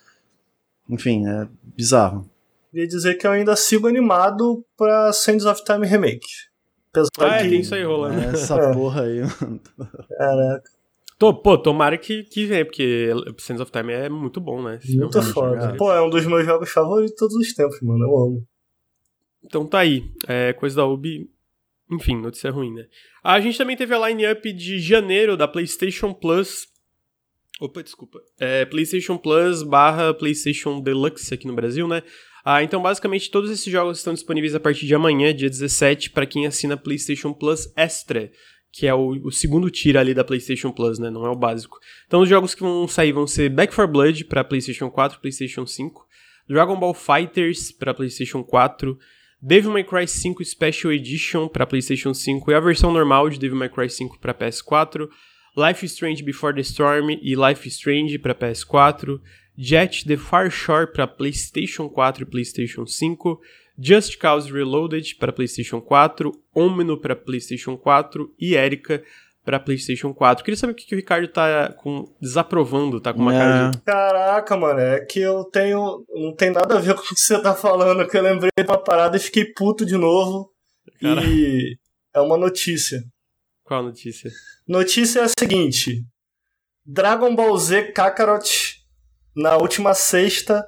enfim, 0.93 1.27
é 1.27 1.49
bizarro. 1.65 2.31
Queria 2.71 2.87
dizer 2.87 3.15
que 3.15 3.27
eu 3.27 3.31
ainda 3.31 3.57
sigo 3.57 3.89
animado 3.89 4.65
pra 4.77 5.13
Sands 5.13 5.47
of 5.47 5.65
Time 5.65 5.87
Remake. 5.87 6.27
Apesar 6.91 7.33
ah, 7.33 7.37
é, 7.37 7.49
tem 7.49 7.61
isso 7.61 7.75
aí 7.75 7.83
rolando. 7.83 8.21
É, 8.21 8.27
essa 8.27 8.55
é. 8.61 8.73
porra 8.73 9.03
aí, 9.03 9.21
mano. 9.21 9.61
Caraca. 10.17 10.71
Tô, 11.19 11.33
pô, 11.33 11.57
tomara 11.57 11.97
que, 11.97 12.25
que 12.25 12.47
venha, 12.47 12.65
porque 12.65 13.11
Sands 13.39 13.61
of 13.61 13.71
Time 13.71 13.93
é 13.93 14.09
muito 14.09 14.41
bom, 14.41 14.63
né? 14.63 14.79
Esse 14.83 14.97
muito 14.97 15.23
foda. 15.23 15.75
Pô, 15.79 15.93
é 15.93 16.03
um 16.03 16.11
dos 16.11 16.27
meus 16.27 16.45
jogos 16.45 16.71
favoritos 16.71 17.13
de 17.13 17.17
todos 17.17 17.37
os 17.37 17.55
tempos, 17.55 17.81
mano. 17.81 18.05
Eu 18.05 18.19
amo. 18.19 18.47
Então 19.45 19.67
tá 19.67 19.79
aí. 19.79 20.11
É, 20.27 20.53
coisa 20.53 20.77
da 20.77 20.87
Ubi. 20.87 21.31
Enfim, 21.91 22.17
notícia 22.17 22.51
ruim, 22.51 22.73
né? 22.73 22.87
A 23.23 23.39
gente 23.41 23.57
também 23.57 23.77
teve 23.77 23.95
a 23.95 24.09
line-up 24.09 24.53
de 24.53 24.81
janeiro 24.81 25.37
da 25.37 25.47
PlayStation 25.47 26.13
Plus 26.13 26.67
Opa, 27.61 27.83
desculpa. 27.83 28.21
É 28.41 28.65
PlayStation 28.65 29.17
Plus 29.17 29.63
barra 29.63 30.13
PlayStation 30.13 30.81
Deluxe 30.81 31.33
aqui 31.33 31.47
no 31.47 31.55
Brasil, 31.55 31.87
né? 31.87 32.03
Ah, 32.45 32.63
então, 32.63 32.83
basicamente, 32.83 33.31
todos 33.31 33.51
esses 33.51 33.71
jogos 33.71 33.99
estão 33.99 34.13
disponíveis 34.13 34.55
a 34.55 34.61
partir 34.61 34.87
de 34.87 34.95
amanhã, 34.95 35.33
dia 35.33 35.49
17, 35.49 36.11
para 36.11 36.27
quem 36.27 36.45
assina 36.45 36.77
PlayStation 36.77 37.33
Plus 37.33 37.73
Extra, 37.77 38.33
que 38.73 38.87
é 38.87 38.93
o, 38.93 39.11
o, 39.25 39.31
segundo 39.31 39.71
tier 39.71 39.97
ali 39.97 40.13
da 40.13 40.25
PlayStation 40.25 40.73
Plus, 40.73 40.99
né? 40.99 41.09
Não 41.09 41.25
é 41.25 41.31
o 41.31 41.37
básico. 41.37 41.79
Então, 42.07 42.21
os 42.21 42.29
jogos 42.29 42.53
que 42.55 42.63
vão 42.63 42.89
sair 42.89 43.13
vão 43.13 43.29
ser 43.29 43.49
Back 43.49 43.73
4 43.73 43.93
Blood 43.93 44.25
para 44.25 44.43
PlayStation 44.43 44.91
4, 44.91 45.21
PlayStation 45.21 45.65
5, 45.65 46.05
Dragon 46.49 46.79
Ball 46.79 46.95
Fighters 46.95 47.71
para 47.71 47.95
PlayStation 47.95 48.43
4, 48.43 48.99
Devil 49.41 49.71
May 49.71 49.85
Cry 49.85 50.09
5 50.09 50.45
Special 50.45 50.93
Edition 50.93 51.49
para 51.49 51.67
PlayStation 51.67 52.13
5 52.13 52.51
e 52.51 52.55
a 52.55 52.61
versão 52.61 52.93
normal 52.93 53.29
de 53.29 53.39
Devil 53.39 53.59
May 53.59 53.69
Cry 53.69 53.89
5 53.89 54.19
para 54.19 54.35
PS4. 54.35 55.09
Life 55.55 55.85
is 55.85 55.93
Strange 55.93 56.23
Before 56.23 56.55
the 56.55 56.63
Storm 56.63 57.11
e 57.11 57.37
Life 57.37 57.69
is 57.69 57.75
Strange 57.75 58.19
para 58.19 58.35
PS4, 58.35 59.21
Jet 59.57 60.07
The 60.07 60.17
Far 60.17 60.51
Shore 60.51 60.87
para 60.87 61.07
PlayStation 61.07 61.91
4 61.91 62.23
e 62.23 62.27
PlayStation 62.27 62.87
5, 62.87 63.39
Just 63.79 64.17
Cause 64.17 64.51
Reloaded 64.51 65.15
para 65.17 65.31
PlayStation 65.31 65.81
4, 65.83 66.33
Omno 66.55 66.99
para 66.99 67.15
PlayStation 67.15 67.77
4 67.77 68.35
e 68.39 68.55
Erika 68.55 69.03
para 69.45 69.61
PlayStation 69.61 70.15
4. 70.15 70.43
Queria 70.43 70.57
saber 70.57 70.73
o 70.73 70.75
que, 70.75 70.87
que 70.87 70.95
o 70.95 70.99
Ricardo 70.99 71.29
tá 71.29 71.71
com, 71.75 72.11
desaprovando, 72.19 72.99
tá 72.99 73.13
com 73.13 73.21
uma 73.21 73.35
é. 73.35 73.39
cara 73.39 73.71
de... 73.71 73.79
Caraca, 73.83 74.57
mano, 74.57 74.81
é 74.81 75.05
que 75.05 75.21
eu 75.21 75.45
tenho. 75.45 76.03
Não 76.15 76.35
tem 76.35 76.51
nada 76.51 76.79
a 76.79 76.81
ver 76.81 76.95
com 76.95 77.03
o 77.03 77.05
que 77.05 77.21
você 77.21 77.41
tá 77.43 77.55
falando, 77.55 78.09
que 78.09 78.17
eu 78.17 78.23
lembrei 78.23 78.51
de 78.57 78.65
uma 78.65 78.83
parada 78.83 79.19
e 79.19 79.21
fiquei 79.21 79.45
puto 79.53 79.85
de 79.85 79.99
novo. 79.99 80.51
Caraca. 80.99 81.27
E 81.27 81.77
é 82.15 82.21
uma 82.21 82.39
notícia. 82.39 83.03
Qual 83.73 83.85
notícia? 83.85 84.31
Notícia 84.69 85.21
é 85.21 85.23
a 85.23 85.29
seguinte: 85.29 86.05
Dragon 86.85 87.35
Ball 87.35 87.57
Z 87.57 87.93
Kakarot, 87.93 88.85
na 89.35 89.57
última 89.57 89.95
sexta, 89.95 90.63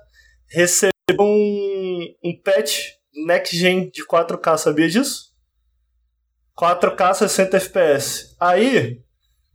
recebeu 0.49 0.95
um, 1.21 2.15
um 2.25 2.41
patch 2.43 2.93
Next 3.27 3.55
Gen 3.55 3.91
de 3.91 4.07
4K, 4.07 4.57
sabia 4.57 4.89
disso? 4.89 5.35
4K 6.59 7.13
60 7.13 7.59
FPS. 7.59 8.35
Aí, 8.41 9.03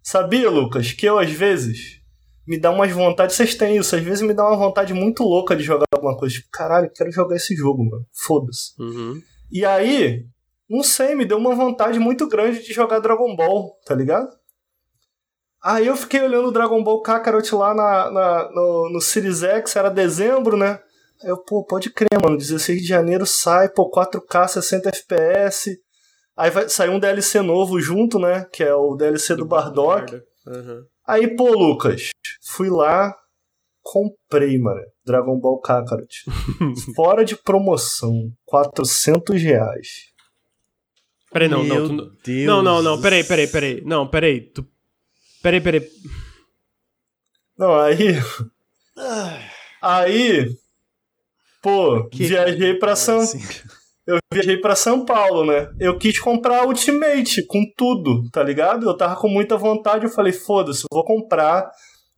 sabia, 0.04 0.48
Lucas, 0.48 0.92
que 0.92 1.08
eu 1.08 1.18
às 1.18 1.32
vezes 1.32 2.04
me 2.46 2.60
dá 2.60 2.70
umas 2.70 2.92
vontades, 2.92 3.36
vocês 3.36 3.56
têm 3.56 3.78
isso, 3.78 3.96
às 3.96 4.04
vezes 4.04 4.22
me 4.22 4.36
dá 4.36 4.48
uma 4.48 4.58
vontade 4.58 4.94
muito 4.94 5.24
louca 5.24 5.56
de 5.56 5.64
jogar 5.64 5.86
alguma 5.92 6.16
coisa. 6.16 6.36
Tipo, 6.36 6.50
caralho, 6.52 6.92
quero 6.96 7.12
jogar 7.12 7.36
esse 7.36 7.56
jogo, 7.56 7.84
mano. 7.84 8.06
Foda-se. 8.14 8.80
Uhum. 8.80 9.20
E 9.52 9.66
aí, 9.66 10.28
não 10.70 10.84
sei, 10.84 11.16
me 11.16 11.26
deu 11.26 11.38
uma 11.38 11.56
vontade 11.56 11.98
muito 11.98 12.28
grande 12.28 12.64
de 12.64 12.74
jogar 12.74 13.00
Dragon 13.00 13.36
Ball, 13.36 13.76
tá 13.86 13.96
ligado? 13.96 14.30
Aí 15.62 15.88
eu 15.88 15.98
fiquei 15.98 16.22
olhando 16.22 16.48
o 16.48 16.52
Dragon 16.52 16.82
Ball 16.84 17.02
Kakarot 17.02 17.54
lá 17.54 17.74
na, 17.74 18.12
na, 18.12 18.52
no, 18.52 18.90
no 18.92 19.02
Series 19.02 19.44
X, 19.44 19.76
era 19.76 19.90
dezembro, 19.90 20.56
né? 20.56 20.80
Aí 21.22 21.30
eu, 21.30 21.38
pô, 21.38 21.66
pode 21.66 21.90
crer, 21.90 22.22
mano, 22.24 22.38
16 22.38 22.82
de 22.82 22.88
janeiro 22.88 23.26
sai, 23.26 23.68
pô, 23.68 23.92
4K, 23.92 24.48
60 24.48 24.90
FPS. 24.90 25.78
Aí 26.38 26.50
vai 26.50 26.70
sair 26.70 26.90
um 26.90 27.00
DLC 27.00 27.42
novo 27.42 27.82
junto, 27.82 28.18
né? 28.18 28.46
Que 28.54 28.64
é 28.64 28.74
o 28.74 28.96
DLC 28.96 29.36
do, 29.36 29.40
do 29.44 29.46
Bardock. 29.48 30.16
Uhum. 30.48 30.86
Aí, 31.06 31.36
pô, 31.36 31.50
Lucas, 31.50 32.12
fui 32.42 32.70
lá, 32.70 33.14
comprei, 33.82 34.58
mano, 34.58 34.82
Dragon 35.06 35.38
Ball 35.38 35.60
Kakarot. 35.60 36.24
Fora 36.96 37.26
de 37.26 37.36
promoção, 37.36 38.14
400 38.46 39.42
reais. 39.42 40.09
Peraí, 41.32 41.48
não, 41.48 41.64
Meu 41.64 41.88
não. 41.88 42.10
Tu... 42.10 42.14
Deus 42.24 42.48
não, 42.48 42.62
não, 42.62 42.82
não, 42.82 43.02
peraí, 43.02 43.24
peraí, 43.24 43.48
peraí. 43.48 43.82
Não, 43.86 44.08
peraí. 44.08 44.42
Tu... 44.42 44.66
Peraí, 45.42 45.62
peraí. 45.62 45.88
Não, 47.58 47.80
aí. 47.80 48.16
Aí. 49.82 50.50
Pô, 51.62 52.08
que... 52.10 52.26
viajei 52.26 52.74
pra 52.76 52.96
São. 52.96 53.22
Eu 54.08 54.18
viajei 54.34 54.58
para 54.58 54.76
São 54.76 55.06
Paulo, 55.06 55.46
né? 55.46 55.72
Eu 55.80 55.96
quis 55.96 56.18
comprar 56.18 56.66
Ultimate 56.66 57.46
com 57.46 57.64
tudo, 57.78 58.28
tá 58.32 58.42
ligado? 58.42 58.90
Eu 58.90 58.98
tava 58.98 59.16
com 59.16 59.28
muita 59.28 59.56
vontade, 59.56 60.06
eu 60.06 60.10
falei, 60.10 60.34
foda-se, 60.34 60.86
vou 60.92 61.06
comprar 61.06 61.70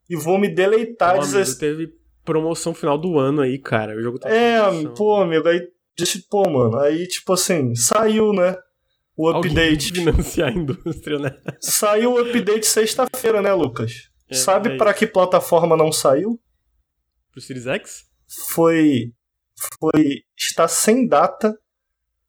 e 0.08 0.16
vou 0.16 0.38
me 0.38 0.48
deleitar. 0.48 1.16
Pô, 1.16 1.22
amigo, 1.22 1.58
teve 1.58 1.92
promoção 2.24 2.72
final 2.72 2.96
do 2.96 3.18
ano 3.18 3.42
aí, 3.42 3.58
cara. 3.58 3.94
O 3.94 4.00
jogo 4.00 4.18
tá 4.18 4.30
É, 4.30 4.58
pô, 4.96 5.16
amigo, 5.16 5.46
aí 5.46 5.60
disse, 5.94 6.26
pô, 6.30 6.48
mano, 6.48 6.78
aí 6.78 7.06
tipo 7.06 7.34
assim, 7.34 7.74
saiu, 7.74 8.32
né? 8.32 8.56
O 9.16 9.30
update. 9.30 9.92
financiar 9.94 10.48
a 10.48 10.52
indústria, 10.52 11.18
né? 11.18 11.36
Saiu 11.60 12.12
o 12.12 12.18
update 12.18 12.66
sexta-feira, 12.66 13.42
né, 13.42 13.52
Lucas? 13.52 14.10
É, 14.28 14.34
Sabe 14.34 14.74
é 14.74 14.76
para 14.76 14.94
que 14.94 15.06
plataforma 15.06 15.76
não 15.76 15.92
saiu? 15.92 16.40
Pro 17.30 17.40
Series 17.40 17.66
X? 17.66 18.04
Foi. 18.48 19.12
Foi. 19.78 20.22
Está 20.36 20.66
sem 20.66 21.06
data 21.06 21.56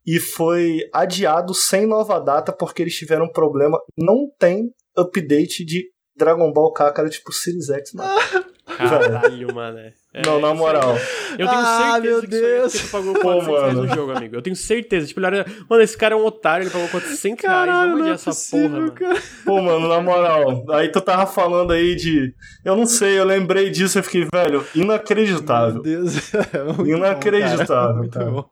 e 0.06 0.20
foi 0.20 0.82
adiado 0.94 1.54
sem 1.54 1.88
nova 1.88 2.20
data 2.20 2.52
porque 2.52 2.82
eles 2.82 2.96
tiveram 2.96 3.26
um 3.26 3.32
problema. 3.32 3.80
Não 3.98 4.30
tem 4.38 4.74
update 4.96 5.66
de 5.66 5.90
Dragon 6.16 6.52
Ball 6.52 6.74
Kakarot 6.74 7.22
pro 7.24 7.34
Series 7.34 7.70
X, 7.70 7.94
mano. 7.94 8.20
Caralho, 8.66 9.54
mano. 9.54 9.80
Não, 10.26 10.40
na 10.40 10.54
moral. 10.54 10.96
Eu 11.32 11.48
tenho 11.48 11.50
Ah, 11.50 11.92
certeza 11.94 12.02
meu 12.02 12.20
que 12.22 12.36
é 12.36 12.40
Deus. 12.60 12.74
tu 12.74 12.92
pagou 12.92 13.14
Pô, 13.14 13.22
400 13.22 13.48
reais 13.48 13.74
mano. 13.74 13.88
no 13.88 13.96
jogo, 13.96 14.12
amigo. 14.18 14.36
Eu 14.36 14.42
tenho 14.44 14.56
certeza. 14.56 15.08
Tipo, 15.08 15.20
ele 15.20 15.28
era... 15.28 15.46
Mano, 15.70 15.82
esse 15.82 15.98
cara 15.98 16.14
é 16.14 16.18
um 16.18 16.26
otário, 16.26 16.64
ele 16.66 16.70
pagou 16.70 16.88
400 16.90 17.24
reais. 17.24 17.42
Caralho, 17.42 17.90
Vamos 17.92 18.06
não 18.06 18.12
é 18.12 18.16
essa 18.16 18.26
possível, 18.26 18.70
porra, 18.70 18.80
mano. 18.80 18.92
cara. 18.92 19.22
Pô, 19.46 19.62
mano, 19.62 19.88
na 19.88 20.02
moral. 20.02 20.66
Aí 20.72 20.92
tu 20.92 21.02
tava 21.02 21.26
falando 21.26 21.72
aí 21.74 21.96
de. 21.96 22.34
Eu 22.64 22.76
não 22.76 22.86
sei, 22.86 23.18
eu 23.18 23.24
lembrei 23.26 23.72
disso 23.72 23.98
e 23.98 24.04
fiquei, 24.04 24.28
velho, 24.32 24.64
Meu 24.76 24.86
inacreditável. 24.86 25.82
Deus. 25.82 26.32
É 26.54 26.64
muito 26.64 26.78
bom, 26.78 26.86
Inacreditável, 26.86 27.68
cara. 27.68 27.94
Muito 27.94 28.20
cara. 28.20 28.32
bom. 28.32 28.46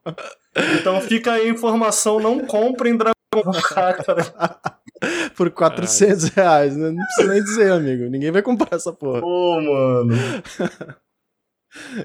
Então 0.80 1.00
fica 1.02 1.34
aí 1.34 1.48
a 1.48 1.52
informação, 1.52 2.20
não 2.20 2.40
comprem 2.40 2.98
Dragon. 2.98 3.14
Por 5.36 5.50
400 5.52 6.30
reais, 6.30 6.76
né? 6.76 6.90
Não 6.92 6.98
precisa 7.06 7.34
nem 7.34 7.44
dizer, 7.44 7.72
amigo. 7.72 8.04
Ninguém 8.10 8.32
vai 8.32 8.42
comprar 8.42 8.76
essa 8.76 8.92
porra. 8.92 9.22
Pô, 9.22 9.62
mano. 9.62 10.14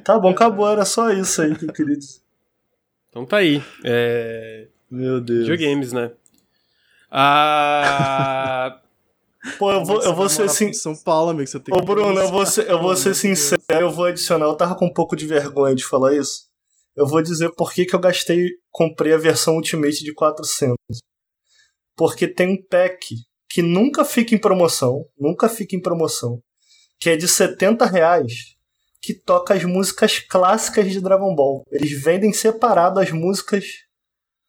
Tá 0.04 0.18
bom, 0.18 0.30
acabou, 0.30 0.68
era 0.70 0.84
só 0.84 1.10
isso 1.10 1.42
aí 1.42 1.54
que 1.56 1.64
eu 1.64 1.72
queria 1.72 1.96
dizer. 1.96 2.20
Então 3.08 3.26
tá 3.26 3.38
aí. 3.38 3.62
É... 3.84 4.68
Meu 4.90 5.20
Deus. 5.20 5.48
Videogames, 5.48 5.92
né? 5.92 6.12
Ah... 7.10 8.80
Pô, 9.58 9.72
eu 9.72 9.84
vou, 9.84 10.02
eu 10.02 10.14
vou 10.14 10.28
ser 10.28 10.48
sincero. 10.48 10.74
São 10.74 11.04
Paulo, 11.04 11.30
amigo. 11.30 11.46
Você 11.48 11.60
tem 11.60 11.74
Ô, 11.74 11.78
que 11.78 11.86
Bruno, 11.86 12.18
eu 12.18 12.28
vou 12.28 12.44
ser, 12.44 12.68
eu 12.68 12.80
vou 12.80 12.96
ser 12.96 13.14
sincero, 13.14 13.62
eu 13.70 13.90
vou 13.90 14.06
adicionar. 14.06 14.46
Eu 14.46 14.56
tava 14.56 14.74
com 14.74 14.86
um 14.86 14.92
pouco 14.92 15.14
de 15.14 15.26
vergonha 15.26 15.74
de 15.74 15.84
falar 15.84 16.14
isso. 16.14 16.48
Eu 16.96 17.06
vou 17.06 17.22
dizer 17.22 17.50
por 17.56 17.72
que, 17.72 17.84
que 17.84 17.94
eu 17.94 18.00
gastei, 18.00 18.48
comprei 18.70 19.12
a 19.12 19.18
versão 19.18 19.54
Ultimate 19.54 20.02
de 20.02 20.12
400. 20.14 20.76
Porque 21.96 22.26
tem 22.26 22.48
um 22.48 22.62
pack 22.68 23.14
que 23.48 23.62
nunca 23.62 24.04
fica 24.04 24.34
em 24.34 24.38
promoção, 24.38 25.04
nunca 25.18 25.48
fica 25.48 25.76
em 25.76 25.80
promoção, 25.80 26.42
que 26.98 27.08
é 27.10 27.16
de 27.16 27.28
70 27.28 27.86
reais, 27.86 28.55
que 29.06 29.14
toca 29.14 29.54
as 29.54 29.62
músicas 29.62 30.18
clássicas 30.18 30.90
de 30.90 31.00
Dragon 31.00 31.32
Ball. 31.32 31.62
Eles 31.70 31.92
vendem 32.02 32.32
separado 32.32 32.98
as 32.98 33.12
músicas 33.12 33.64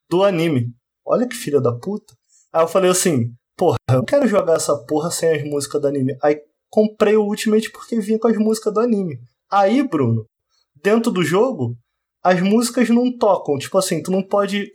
do 0.10 0.24
anime. 0.24 0.74
Olha 1.06 1.28
que 1.28 1.36
filha 1.36 1.62
da 1.62 1.72
puta. 1.72 2.16
Aí 2.52 2.64
eu 2.64 2.68
falei 2.68 2.90
assim, 2.90 3.32
porra, 3.56 3.78
eu 3.88 3.98
não 3.98 4.04
quero 4.04 4.28
jogar 4.28 4.56
essa 4.56 4.76
porra 4.86 5.12
sem 5.12 5.30
as 5.30 5.44
músicas 5.44 5.80
do 5.80 5.88
anime. 5.88 6.18
Aí 6.24 6.42
comprei 6.72 7.16
o 7.16 7.26
Ultimate 7.26 7.72
porque 7.72 8.00
vinha 8.00 8.18
com 8.18 8.28
as 8.28 8.38
músicas 8.38 8.74
do 8.74 8.80
anime. 8.80 9.20
Aí, 9.48 9.88
Bruno, 9.88 10.26
dentro 10.84 11.12
do 11.12 11.24
jogo, 11.24 11.78
as 12.24 12.42
músicas 12.42 12.90
não 12.90 13.16
tocam. 13.16 13.60
Tipo 13.60 13.78
assim, 13.78 14.02
tu 14.02 14.10
não 14.12 14.24
pode. 14.24 14.72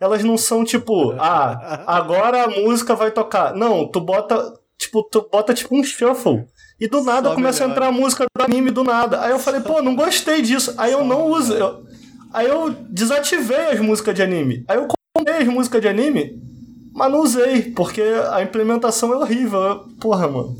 Elas 0.00 0.22
não 0.22 0.38
são 0.38 0.64
tipo, 0.64 1.10
ah, 1.18 1.82
agora 1.92 2.44
a 2.44 2.48
música 2.48 2.94
vai 2.94 3.10
tocar. 3.10 3.52
Não, 3.52 3.90
tu 3.90 4.00
bota. 4.00 4.54
Tipo, 4.78 5.02
tu 5.02 5.28
bota 5.28 5.52
tipo 5.52 5.76
um 5.76 5.82
shuffle. 5.82 6.46
E 6.80 6.88
do 6.88 7.02
nada 7.04 7.28
Só 7.30 7.34
começa 7.34 7.64
a 7.64 7.68
melhora. 7.68 7.86
entrar 7.86 7.96
a 7.96 8.00
música 8.02 8.24
do 8.36 8.42
anime 8.44 8.70
do 8.70 8.82
nada. 8.84 9.20
Aí 9.22 9.30
eu 9.30 9.38
falei, 9.38 9.60
pô, 9.60 9.80
não 9.80 9.94
gostei 9.94 10.42
disso. 10.42 10.74
Aí 10.76 10.92
eu 10.92 11.04
não 11.04 11.26
uso. 11.28 11.54
eu- 11.54 11.84
Aí 12.32 12.48
eu 12.48 12.70
desativei 12.90 13.68
as 13.72 13.80
músicas 13.80 14.14
de 14.14 14.22
anime. 14.22 14.64
Aí 14.66 14.76
eu 14.76 14.88
comprei 15.16 15.38
as 15.42 15.46
músicas 15.46 15.80
de 15.80 15.86
anime, 15.86 16.42
mas 16.92 17.12
não 17.12 17.20
usei, 17.20 17.62
porque 17.70 18.02
a 18.32 18.42
implementação 18.42 19.12
é 19.12 19.16
horrível. 19.16 19.84
Porra, 20.00 20.26
mano. 20.26 20.56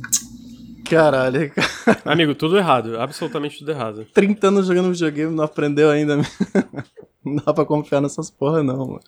Caralho, 0.88 1.50
cara. 1.50 1.68
Amigo, 2.04 2.34
tudo 2.34 2.56
errado. 2.56 3.00
Absolutamente 3.00 3.58
tudo 3.58 3.72
errado. 3.72 4.06
30 4.14 4.48
anos 4.48 4.66
jogando 4.68 4.92
videogame, 4.92 5.34
não 5.34 5.42
aprendeu 5.44 5.90
ainda. 5.90 6.18
não 7.24 7.36
dá 7.44 7.52
pra 7.52 7.64
confiar 7.64 8.00
nessas 8.00 8.30
porra, 8.30 8.62
não, 8.62 8.76
mano. 8.86 9.00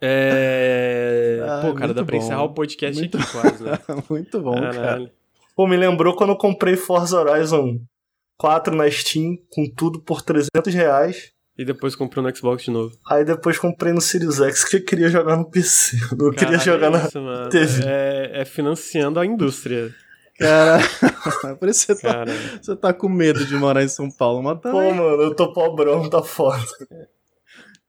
É... 0.00 1.40
Ah, 1.48 1.60
Pô, 1.62 1.72
cara, 1.74 1.86
muito 1.86 1.94
dá 1.94 2.04
pra 2.04 2.16
bom. 2.18 2.22
encerrar 2.24 2.42
o 2.42 2.48
podcast 2.52 2.98
Muito- 3.00 3.16
aqui 3.16 3.26
quase, 3.32 3.62
né? 3.62 3.78
Muito 4.10 4.40
bom, 4.40 4.54
cara. 4.60 5.10
Pô, 5.56 5.66
me 5.68 5.76
lembrou 5.76 6.16
quando 6.16 6.30
eu 6.30 6.36
comprei 6.36 6.76
Forza 6.76 7.20
Horizon 7.20 7.78
4 8.38 8.74
na 8.74 8.90
Steam, 8.90 9.36
com 9.50 9.70
tudo 9.74 10.00
por 10.00 10.20
300 10.22 10.74
reais. 10.74 11.32
E 11.56 11.64
depois 11.64 11.94
comprou 11.94 12.24
no 12.24 12.36
Xbox 12.36 12.64
de 12.64 12.72
novo. 12.72 12.92
Aí 13.08 13.24
depois 13.24 13.56
comprei 13.58 13.92
no 13.92 14.00
Series 14.00 14.40
X, 14.40 14.64
que 14.64 14.76
eu 14.76 14.84
queria 14.84 15.08
jogar 15.08 15.36
no 15.36 15.48
PC. 15.48 15.96
Eu 16.10 16.18
não 16.18 16.30
queria 16.32 16.58
jogar 16.58 16.88
é 16.88 16.90
na 16.90 17.04
isso, 17.06 17.20
mano. 17.20 17.48
TV. 17.48 17.84
É, 17.86 18.40
é 18.40 18.44
financiando 18.44 19.20
a 19.20 19.26
indústria. 19.26 19.94
Cara, 20.36 20.78
por 21.60 21.68
isso 21.68 21.86
você 21.86 21.94
tá, 21.94 22.12
Cara, 22.12 22.32
você 22.60 22.74
tá 22.74 22.92
com 22.92 23.08
medo 23.08 23.46
de 23.46 23.54
morar 23.54 23.84
em 23.84 23.88
São 23.88 24.10
Paulo, 24.10 24.42
mas 24.42 24.54
Pô, 24.54 24.62
também. 24.62 24.94
mano, 24.94 25.22
eu 25.22 25.34
tô 25.36 25.52
pobrão, 25.52 26.10
tá 26.10 26.20
foda. 26.24 26.60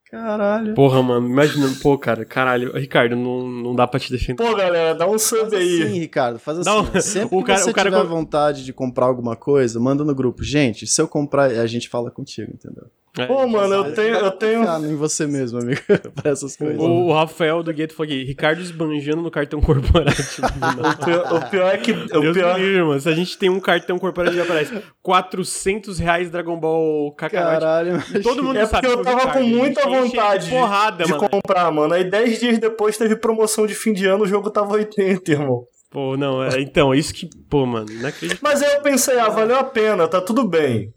Caralho. 0.09 0.73
porra, 0.75 1.01
mano, 1.01 1.27
imagina, 1.27 1.67
pô, 1.81 1.97
cara, 1.97 2.23
caralho, 2.23 2.71
Ricardo, 2.77 3.15
não, 3.15 3.47
não 3.49 3.75
dá 3.75 3.87
pra 3.87 3.99
te 3.99 4.11
defender. 4.11 4.35
Pô, 4.43 4.55
galera, 4.55 4.93
dá 4.93 5.07
um 5.09 5.17
sub 5.17 5.55
aí. 5.55 5.83
assim, 5.83 5.99
Ricardo, 5.99 6.37
faz 6.39 6.59
assim. 6.59 6.69
Um- 6.69 7.01
Sempre 7.01 7.35
o 7.35 7.39
que 7.41 7.47
cara- 7.47 7.59
você 7.59 7.69
o 7.71 7.73
cara 7.73 7.89
tiver 7.89 8.01
com- 8.03 8.07
vontade 8.09 8.63
de 8.63 8.71
comprar 8.71 9.07
alguma 9.07 9.35
coisa, 9.35 9.79
manda 9.79 10.03
no 10.03 10.13
grupo. 10.13 10.43
Gente, 10.43 10.85
se 10.85 11.01
eu 11.01 11.07
comprar, 11.07 11.45
a 11.49 11.67
gente 11.67 11.89
fala 11.89 12.11
contigo, 12.11 12.51
entendeu? 12.53 12.85
É, 13.17 13.25
Pô, 13.27 13.47
mano, 13.47 13.73
eu 13.73 13.93
tenho, 13.93 14.15
eu 14.15 14.31
tenho. 14.31 14.63
Em 14.85 14.95
você 14.95 15.25
mesmo, 15.25 15.59
amigo, 15.59 15.81
pra 16.15 16.31
essas 16.31 16.57
coisas. 16.57 16.77
O, 16.77 16.83
o 16.83 17.13
Rafael 17.13 17.63
do 17.63 17.73
Gueto 17.73 17.93
falou 17.93 18.11
aqui, 18.11 18.23
Ricardo 18.25 18.61
esbanjando 18.61 19.21
no 19.21 19.31
cartão 19.31 19.61
corporativo. 19.61 20.47
O 20.85 21.05
pior, 21.05 21.33
o 21.33 21.49
pior 21.49 21.73
é 21.73 21.77
que. 21.77 21.91
O 21.91 22.21
Deus 22.21 22.35
pior, 22.35 22.59
me 22.59 22.65
livre, 22.65 22.83
mano. 22.83 22.99
Se 22.99 23.07
a 23.07 23.13
gente 23.15 23.37
tem 23.37 23.49
um 23.49 23.59
cartão 23.59 23.97
corporativo, 23.97 24.43
aparece 24.43 24.81
400 25.01 25.97
reais 25.99 26.29
Dragon 26.29 26.59
Ball 26.59 27.11
Kakarot. 27.13 27.59
Caralho, 27.59 28.03
Todo 28.21 28.43
mundo 28.43 28.59
É 28.59 28.65
sabe 28.65 28.87
porque 28.87 28.99
eu 28.99 29.03
tava 29.03 29.17
Ricardo, 29.19 29.39
com 29.39 29.47
muita 29.47 29.87
vontade 29.87 30.45
de 30.45 30.51
porrada, 30.51 31.03
de 31.05 31.11
mano. 31.11 31.29
comprar, 31.29 31.71
mano. 31.71 31.93
Aí 31.93 32.03
10 32.03 32.39
dias 32.39 32.57
depois 32.59 32.97
teve 32.97 33.15
promoção 33.15 33.65
de 33.65 33.73
fim 33.73 33.93
de 33.93 34.05
ano, 34.05 34.23
o 34.23 34.27
jogo 34.27 34.49
tava 34.49 34.73
80, 34.73 35.31
irmão. 35.31 35.63
Pô, 35.89 36.17
não, 36.17 36.43
é, 36.43 36.59
então, 36.59 36.93
isso 36.93 37.13
que, 37.13 37.29
pô, 37.49 37.65
mano, 37.65 37.85
não 37.89 38.09
acredito. 38.09 38.39
Mas 38.41 38.61
aí 38.61 38.73
eu 38.73 38.81
pensei, 38.81 39.17
ah, 39.17 39.29
valeu 39.29 39.57
a 39.57 39.63
pena, 39.63 40.07
tá 40.07 40.19
tudo 40.19 40.45
bem. 40.45 40.93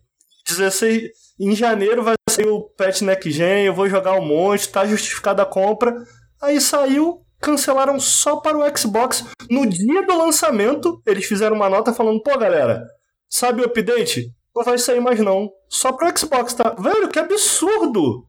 16. 0.48 1.27
Em 1.40 1.54
janeiro 1.54 2.02
vai 2.02 2.14
sair 2.28 2.48
o 2.48 2.62
Pet 2.62 3.04
Next 3.04 3.30
Gen, 3.30 3.64
eu 3.66 3.74
vou 3.74 3.88
jogar 3.88 4.14
um 4.14 4.24
monte, 4.26 4.68
tá 4.68 4.84
justificada 4.86 5.42
a 5.42 5.46
compra. 5.46 5.94
Aí 6.42 6.60
saiu, 6.60 7.22
cancelaram 7.40 7.98
só 8.00 8.36
para 8.36 8.58
o 8.58 8.76
Xbox. 8.78 9.24
No 9.50 9.66
dia 9.66 10.04
do 10.06 10.16
lançamento, 10.18 11.00
eles 11.06 11.26
fizeram 11.26 11.54
uma 11.56 11.70
nota 11.70 11.92
falando, 11.92 12.20
pô, 12.22 12.36
galera, 12.36 12.84
sabe 13.28 13.62
o 13.62 13.66
update? 13.66 14.32
Não 14.54 14.64
vai 14.64 14.78
sair 14.78 15.00
mais 15.00 15.20
não. 15.20 15.50
Só 15.68 15.92
pro 15.92 16.16
Xbox, 16.18 16.54
tá? 16.54 16.70
Velho, 16.78 17.08
que 17.08 17.18
absurdo! 17.18 18.24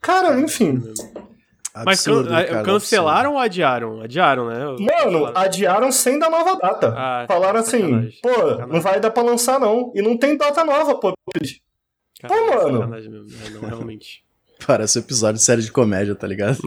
Cara, 0.00 0.38
enfim. 0.40 0.82
Mas 1.86 2.04
can- 2.04 2.24
cara, 2.24 2.62
cancelaram 2.62 3.32
ou 3.34 3.38
adiaram? 3.38 4.02
Adiaram, 4.02 4.46
né? 4.48 4.58
Mano, 5.04 5.32
adiaram 5.34 5.90
sem 5.90 6.18
dar 6.18 6.28
nova 6.28 6.56
data. 6.56 6.92
Ah, 6.94 7.24
Falaram 7.26 7.60
assim, 7.60 7.80
sacanagem, 7.80 8.18
pô, 8.22 8.28
sacanagem. 8.34 8.66
não 8.68 8.80
vai 8.82 9.00
dar 9.00 9.10
pra 9.10 9.22
lançar 9.22 9.58
não. 9.58 9.90
E 9.94 10.02
não 10.02 10.18
tem 10.18 10.36
data 10.36 10.62
nova, 10.64 10.96
pô. 11.00 11.14
Pô, 12.28 12.72
mano. 12.72 12.88
mesmo. 12.88 13.16
É, 13.44 13.50
não, 13.50 13.60
realmente. 13.60 14.22
Parece 14.66 14.98
um 14.98 15.02
episódio 15.02 15.38
de 15.38 15.44
série 15.44 15.62
de 15.62 15.72
comédia, 15.72 16.14
tá 16.14 16.26
ligado? 16.26 16.58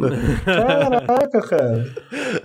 Caraca, 0.43 1.41
cara. 1.41 1.95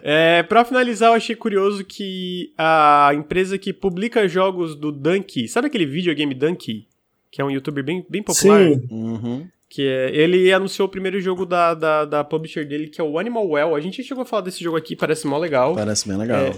É, 0.03 0.43
pra 0.45 0.65
finalizar, 0.65 1.11
eu 1.11 1.15
achei 1.15 1.35
curioso 1.35 1.85
que 1.85 2.53
a 2.57 3.11
empresa 3.15 3.59
que 3.59 3.73
publica 3.73 4.29
jogos 4.29 4.77
do 4.77 4.93
Dunkey, 4.93 5.49
sabe 5.49 5.67
aquele 5.67 5.87
videogame 5.87 6.35
Dunkey? 6.35 6.87
Que 7.31 7.41
é 7.41 7.45
um 7.45 7.51
youtuber 7.51 7.85
bem, 7.85 8.05
bem 8.09 8.23
popular. 8.23 8.61
Sim. 8.63 8.87
Uhum. 8.91 9.49
Que 9.69 9.87
é, 9.87 10.15
ele 10.15 10.53
anunciou 10.53 10.89
o 10.89 10.91
primeiro 10.91 11.21
jogo 11.21 11.47
da, 11.47 11.75
da, 11.75 12.05
da 12.05 12.25
publisher 12.25 12.65
dele, 12.65 12.89
que 12.89 13.01
é 13.01 13.05
o 13.05 13.19
Animal 13.19 13.49
Well. 13.49 13.77
A 13.77 13.81
gente 13.81 14.03
chegou 14.03 14.23
a 14.23 14.27
falar 14.27 14.43
desse 14.43 14.63
jogo 14.63 14.77
aqui, 14.77 14.97
parece 14.97 15.27
mó 15.27 15.39
legal. 15.39 15.75
Parece 15.75 16.09
bem 16.09 16.17
legal. 16.17 16.41
É. 16.41 16.53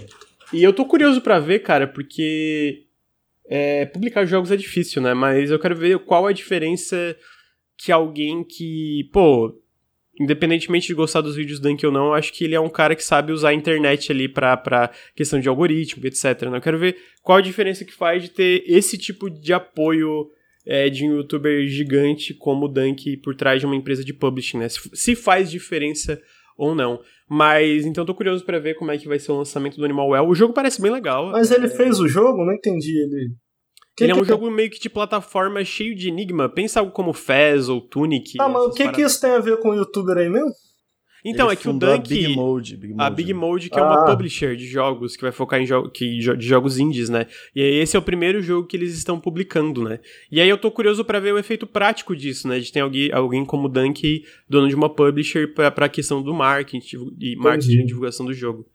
E 0.52 0.62
eu 0.62 0.72
tô 0.72 0.84
curioso 0.84 1.20
pra 1.20 1.38
ver, 1.38 1.60
cara, 1.60 1.86
porque 1.86 2.84
é, 3.46 3.86
publicar 3.86 4.24
jogos 4.24 4.50
é 4.50 4.56
difícil, 4.56 5.02
né? 5.02 5.14
Mas 5.14 5.50
eu 5.50 5.58
quero 5.58 5.76
ver 5.76 5.98
qual 6.00 6.26
a 6.26 6.32
diferença 6.32 7.16
que 7.76 7.90
alguém 7.90 8.44
que, 8.44 9.08
pô, 9.12 9.60
independentemente 10.20 10.86
de 10.86 10.94
gostar 10.94 11.20
dos 11.20 11.36
vídeos 11.36 11.58
do 11.58 11.68
Dunk 11.68 11.84
ou 11.84 11.92
não, 11.92 12.06
eu 12.06 12.14
acho 12.14 12.32
que 12.32 12.44
ele 12.44 12.54
é 12.54 12.60
um 12.60 12.68
cara 12.68 12.94
que 12.94 13.02
sabe 13.02 13.32
usar 13.32 13.50
a 13.50 13.54
internet 13.54 14.12
ali 14.12 14.28
pra, 14.28 14.56
pra 14.56 14.90
questão 15.14 15.40
de 15.40 15.48
algoritmo, 15.48 16.06
etc. 16.06 16.42
Né? 16.42 16.58
Eu 16.58 16.62
quero 16.62 16.78
ver 16.78 16.96
qual 17.22 17.38
a 17.38 17.42
diferença 17.42 17.84
que 17.84 17.92
faz 17.92 18.22
de 18.22 18.30
ter 18.30 18.62
esse 18.66 18.96
tipo 18.96 19.28
de 19.28 19.52
apoio 19.52 20.30
é, 20.64 20.88
de 20.88 21.04
um 21.04 21.16
youtuber 21.16 21.66
gigante 21.66 22.34
como 22.34 22.66
o 22.66 22.68
Dunk 22.68 23.16
por 23.18 23.34
trás 23.34 23.60
de 23.60 23.66
uma 23.66 23.74
empresa 23.74 24.04
de 24.04 24.14
publishing, 24.14 24.58
né? 24.58 24.68
Se, 24.68 24.80
se 24.94 25.16
faz 25.16 25.50
diferença 25.50 26.20
ou 26.64 26.74
não. 26.74 27.00
Mas 27.28 27.84
então 27.86 28.04
tô 28.04 28.14
curioso 28.14 28.44
pra 28.44 28.58
ver 28.58 28.74
como 28.74 28.90
é 28.90 28.98
que 28.98 29.08
vai 29.08 29.18
ser 29.18 29.32
o 29.32 29.36
lançamento 29.38 29.76
do 29.76 29.84
Animal 29.84 30.08
Well. 30.10 30.28
O 30.28 30.34
jogo 30.34 30.52
parece 30.54 30.80
bem 30.80 30.90
legal. 30.92 31.30
Mas 31.32 31.50
ele 31.50 31.68
fez 31.68 31.98
o 31.98 32.06
jogo? 32.06 32.44
Não 32.44 32.52
entendi. 32.52 33.02
Ele. 33.02 33.30
Que 33.96 34.04
ele 34.04 34.12
é 34.12 34.14
um 34.14 34.20
que- 34.20 34.26
jogo 34.28 34.50
meio 34.50 34.70
que 34.70 34.80
de 34.80 34.88
plataforma 34.88 35.62
cheio 35.64 35.94
de 35.94 36.08
enigma. 36.08 36.48
Pensa 36.48 36.80
algo 36.80 36.92
como 36.92 37.12
Fez 37.12 37.68
ou 37.68 37.80
Tunic. 37.80 38.32
Ah, 38.40 38.48
mas 38.48 38.62
o 38.64 38.70
que, 38.72 38.88
que 38.90 39.02
isso 39.02 39.20
tem 39.20 39.30
a 39.32 39.38
ver 39.38 39.58
com 39.58 39.70
o 39.70 39.74
youtuber 39.74 40.16
aí 40.16 40.28
mesmo? 40.30 40.50
Então, 41.24 41.46
Ele 41.46 41.52
é 41.52 41.56
que 41.56 41.68
o 41.68 41.72
fundou 41.72 41.92
a 41.92 41.96
Dunk. 41.96 42.08
Big 42.08 42.34
Mode. 42.34 42.76
Big 42.76 42.92
A 42.94 42.96
Mode. 42.96 43.14
Big 43.16 43.32
Mode, 43.34 43.70
que 43.70 43.78
é 43.78 43.82
uma 43.82 44.02
Ah. 44.02 44.10
publisher 44.10 44.56
de 44.56 44.66
jogos, 44.66 45.14
que 45.14 45.22
vai 45.22 45.30
focar 45.30 45.60
em 45.60 45.66
jo 45.66 45.88
que, 45.90 46.18
de 46.18 46.46
jogos 46.46 46.78
indies, 46.78 47.08
né? 47.08 47.26
E 47.54 47.62
aí 47.62 47.74
esse 47.76 47.94
é 47.96 47.98
o 47.98 48.02
primeiro 48.02 48.42
jogo 48.42 48.66
que 48.66 48.76
eles 48.76 48.92
estão 48.96 49.20
publicando, 49.20 49.84
né? 49.84 50.00
E 50.30 50.40
aí 50.40 50.48
eu 50.48 50.58
tô 50.58 50.68
curioso 50.70 51.04
pra 51.04 51.20
ver 51.20 51.32
o 51.32 51.38
efeito 51.38 51.64
prático 51.66 52.16
disso, 52.16 52.48
né? 52.48 52.58
De 52.58 52.72
ter 52.72 52.80
alguém, 52.80 53.12
alguém 53.12 53.44
como 53.44 53.66
o 53.66 53.68
Dunk, 53.68 54.24
dono 54.48 54.68
de 54.68 54.74
uma 54.74 54.88
publisher, 54.92 55.54
pra, 55.54 55.70
pra 55.70 55.88
questão 55.88 56.20
do 56.20 56.34
marketing 56.34 57.14
e 57.20 57.36
marketing 57.36 57.66
Entendi. 57.68 57.82
e 57.82 57.86
divulgação 57.86 58.26
do 58.26 58.34
jogo. 58.34 58.66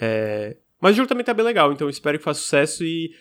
É, 0.00 0.56
Mas 0.80 0.94
o 0.94 0.96
jogo 0.96 1.08
também 1.08 1.24
tá 1.24 1.32
bem 1.32 1.44
legal, 1.44 1.72
então 1.72 1.86
eu 1.86 1.90
espero 1.90 2.18
que 2.18 2.24
faça 2.24 2.40
sucesso 2.40 2.84
e 2.84 3.12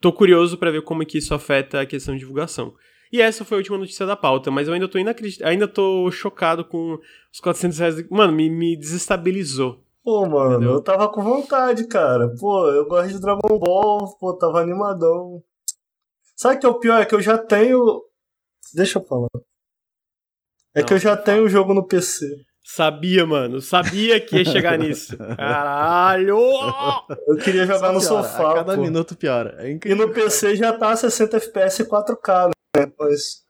tô 0.00 0.12
curioso 0.12 0.56
para 0.56 0.70
ver 0.70 0.82
como 0.82 1.02
é 1.02 1.04
que 1.04 1.18
isso 1.18 1.34
afeta 1.34 1.80
a 1.80 1.86
questão 1.86 2.14
de 2.14 2.20
divulgação. 2.20 2.72
E 3.12 3.20
essa 3.20 3.44
foi 3.44 3.56
a 3.56 3.58
última 3.58 3.78
notícia 3.78 4.06
da 4.06 4.14
pauta, 4.16 4.50
mas 4.50 4.68
eu 4.68 4.74
ainda 4.74 4.88
tô 4.88 4.98
inacredit... 4.98 5.42
ainda 5.42 5.66
tô 5.66 6.10
chocado 6.12 6.64
com 6.64 6.98
os 7.32 7.40
400 7.40 7.78
reais. 7.78 8.08
Mano, 8.08 8.32
me, 8.32 8.48
me 8.48 8.76
desestabilizou. 8.76 9.82
Pô, 10.02 10.26
mano, 10.26 10.56
Entendeu? 10.56 10.74
eu 10.74 10.80
tava 10.82 11.08
com 11.08 11.22
vontade, 11.22 11.86
cara. 11.86 12.32
Pô, 12.38 12.66
eu 12.68 12.86
gosto 12.86 13.12
de 13.12 13.20
Dragon 13.20 13.58
Ball, 13.58 14.16
pô, 14.18 14.32
tava 14.34 14.60
animadão. 14.60 15.42
Sabe 16.36 16.56
o 16.56 16.60
que 16.60 16.66
é 16.66 16.68
o 16.68 16.78
pior? 16.78 17.00
É 17.00 17.04
que 17.04 17.14
eu 17.14 17.20
já 17.20 17.36
tenho. 17.36 18.02
Deixa 18.74 18.98
eu 18.98 19.04
falar. 19.04 19.28
É 20.74 20.80
Não, 20.80 20.86
que 20.86 20.94
eu 20.94 20.98
já 20.98 21.16
tenho 21.16 21.44
o 21.44 21.48
jogo 21.48 21.74
no 21.74 21.86
PC. 21.86 22.24
Sabia, 22.64 23.26
mano. 23.26 23.60
Sabia 23.60 24.20
que 24.20 24.36
ia 24.36 24.44
chegar 24.44 24.78
nisso. 24.78 25.18
Caralho! 25.36 26.38
Eu 27.26 27.36
queria 27.36 27.66
jogar 27.66 27.80
piora, 27.80 27.92
no 27.92 28.00
sofá. 28.00 28.52
A 28.52 28.54
cada 28.54 28.76
pô. 28.76 28.80
minuto 28.80 29.16
piora. 29.16 29.56
É 29.58 29.78
e 29.84 29.94
no 29.94 30.10
PC 30.12 30.54
já 30.54 30.72
tá 30.72 30.94
60 30.94 31.36
FPS 31.36 31.82
e 31.82 31.84
4K, 31.84 32.50
Mas 32.98 33.44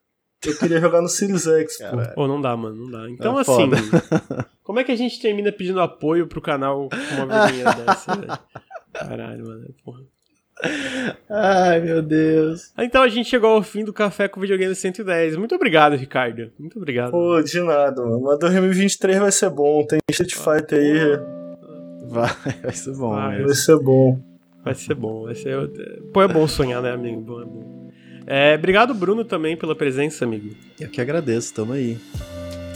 eu 0.47 0.57
queria 0.57 0.81
jogar 0.81 1.03
no 1.03 1.09
Series 1.09 1.47
X, 1.47 1.79
pô. 1.79 2.15
Pô, 2.15 2.29
não 2.29 2.41
dá, 2.41 2.57
mano. 2.57 2.77
Não 2.77 2.91
dá. 2.91 3.11
Então, 3.11 3.39
é 3.39 3.43
assim. 3.43 3.71
Como 4.65 4.79
é 4.79 4.85
que 4.85 4.93
a 4.93 4.97
gente 4.97 5.21
termina 5.21 5.53
pedindo 5.53 5.81
apoio 5.81 6.27
pro 6.27 6.41
canal 6.41 6.89
com 6.89 7.23
uma 7.23 7.27
vergonha 7.27 7.65
dessa, 7.85 8.17
velho? 8.17 8.39
Caralho, 8.93 9.47
mano. 9.47 9.75
Porra. 9.85 10.01
Ai, 11.29 11.81
meu 11.81 12.03
Deus. 12.03 12.73
Então 12.79 13.03
a 13.03 13.09
gente 13.09 13.29
chegou 13.29 13.51
ao 13.51 13.63
fim 13.63 13.85
do 13.85 13.93
Café 13.93 14.29
com 14.29 14.41
Videogame 14.41 14.75
110. 14.75 15.37
Muito 15.37 15.55
obrigado, 15.55 15.97
Ricardo. 15.97 16.53
Muito 16.59 16.77
obrigado. 16.79 17.11
Pô, 17.11 17.41
de 17.43 17.61
nada, 17.61 18.03
mano. 18.03 18.21
Mas 18.21 18.39
2023 18.39 19.19
vai 19.19 19.33
ser 19.33 19.51
bom. 19.51 19.85
Tem 19.87 19.99
Street 20.11 20.35
Fighter 20.35 20.79
aí. 20.79 21.19
Vai, 22.09 22.31
vai 22.63 22.73
ser 22.73 22.95
bom. 22.95 23.11
Vai, 23.11 23.43
vai 23.43 23.55
ser 23.55 23.77
bom. 23.79 24.21
Vai 24.63 24.75
ser 24.75 24.95
bom. 24.95 25.25
Vai 25.25 25.35
ser... 25.35 25.71
Pô, 26.13 26.23
é 26.23 26.29
bom 26.29 26.47
sonhar, 26.47 26.83
né, 26.83 26.93
amigo? 26.93 27.21
Bom, 27.23 27.41
é 27.41 27.45
bom. 27.45 27.90
É, 28.33 28.55
obrigado, 28.55 28.95
Bruno, 28.95 29.25
também 29.25 29.57
pela 29.57 29.75
presença, 29.75 30.25
amigo. 30.25 30.55
Eu 30.79 30.89
que 30.89 31.01
agradeço, 31.01 31.53
tamo 31.53 31.73
aí. 31.73 31.99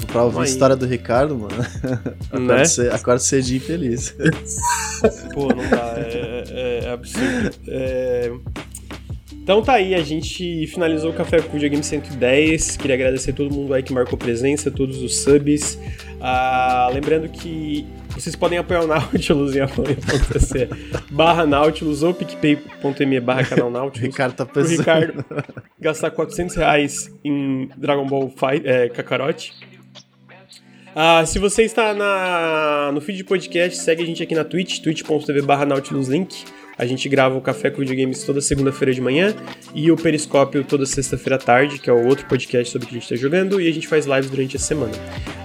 Pra 0.08 0.24
ouvir 0.24 0.40
a 0.40 0.44
história 0.44 0.74
do 0.74 0.84
Ricardo, 0.84 1.38
mano. 1.38 1.54
Acordo, 2.28 2.46
né? 2.46 2.64
acordo 2.92 3.20
cedinho 3.20 3.60
feliz. 3.60 4.16
Pô, 5.32 5.46
não 5.54 5.70
dá. 5.70 5.94
É, 5.96 6.44
é, 6.48 6.84
é 6.86 6.90
absurdo. 6.90 7.52
É... 7.68 8.32
Então 9.32 9.62
tá 9.62 9.74
aí, 9.74 9.94
a 9.94 10.02
gente 10.02 10.66
finalizou 10.66 11.12
o 11.12 11.14
Café 11.14 11.40
com 11.40 11.52
Videogame 11.52 11.84
110. 11.84 12.76
Queria 12.76 12.96
agradecer 12.96 13.32
todo 13.32 13.54
mundo 13.54 13.74
aí 13.74 13.82
que 13.84 13.92
marcou 13.92 14.18
presença, 14.18 14.72
todos 14.72 15.00
os 15.02 15.18
subs. 15.18 15.78
Ah, 16.20 16.90
lembrando 16.92 17.28
que 17.28 17.86
vocês 18.14 18.36
podem 18.36 18.58
apoiar 18.58 18.82
o 18.82 18.86
Nautilus 18.86 19.56
em 19.56 19.60
apoia.se 19.60 20.68
barra 21.10 21.44
Nautilus 21.44 22.02
ou 22.02 22.14
picpay.me 22.14 23.20
barra 23.20 23.44
canal 23.44 23.70
Nautilus. 23.70 24.08
Ricardo 24.08 24.34
tá 24.34 24.46
pensando. 24.46 24.78
Ricardo 24.78 25.24
gastar 25.80 26.10
400 26.10 26.56
reais 26.56 27.14
em 27.24 27.68
Dragon 27.76 28.06
Ball 28.06 28.30
Fight, 28.30 28.66
é, 28.66 28.88
Kakarot. 28.88 29.52
Ah, 30.96 31.26
se 31.26 31.40
você 31.40 31.64
está 31.64 31.92
na, 31.92 32.92
no 32.92 33.00
feed 33.00 33.18
de 33.18 33.24
podcast, 33.24 33.80
segue 33.80 34.02
a 34.02 34.06
gente 34.06 34.22
aqui 34.22 34.34
na 34.34 34.44
Twitch, 34.44 34.78
twitch.tv 34.78 35.42
barra 35.42 35.66
nautiluslink. 35.66 36.44
A 36.76 36.84
gente 36.86 37.08
grava 37.08 37.36
o 37.36 37.40
Café 37.40 37.70
com 37.70 37.78
Videogames 37.78 38.24
toda 38.24 38.40
segunda-feira 38.40 38.92
de 38.92 39.00
manhã 39.00 39.34
e 39.74 39.90
o 39.92 39.96
Periscópio 39.96 40.64
toda 40.64 40.84
sexta-feira 40.84 41.36
à 41.36 41.38
tarde, 41.38 41.78
que 41.78 41.88
é 41.88 41.92
o 41.92 42.06
outro 42.06 42.26
podcast 42.26 42.72
sobre 42.72 42.86
o 42.86 42.88
que 42.88 42.96
a 42.96 42.98
gente 42.98 43.12
está 43.12 43.16
jogando, 43.16 43.60
e 43.60 43.68
a 43.68 43.72
gente 43.72 43.86
faz 43.86 44.06
lives 44.06 44.28
durante 44.28 44.56
a 44.56 44.60
semana. 44.60 44.92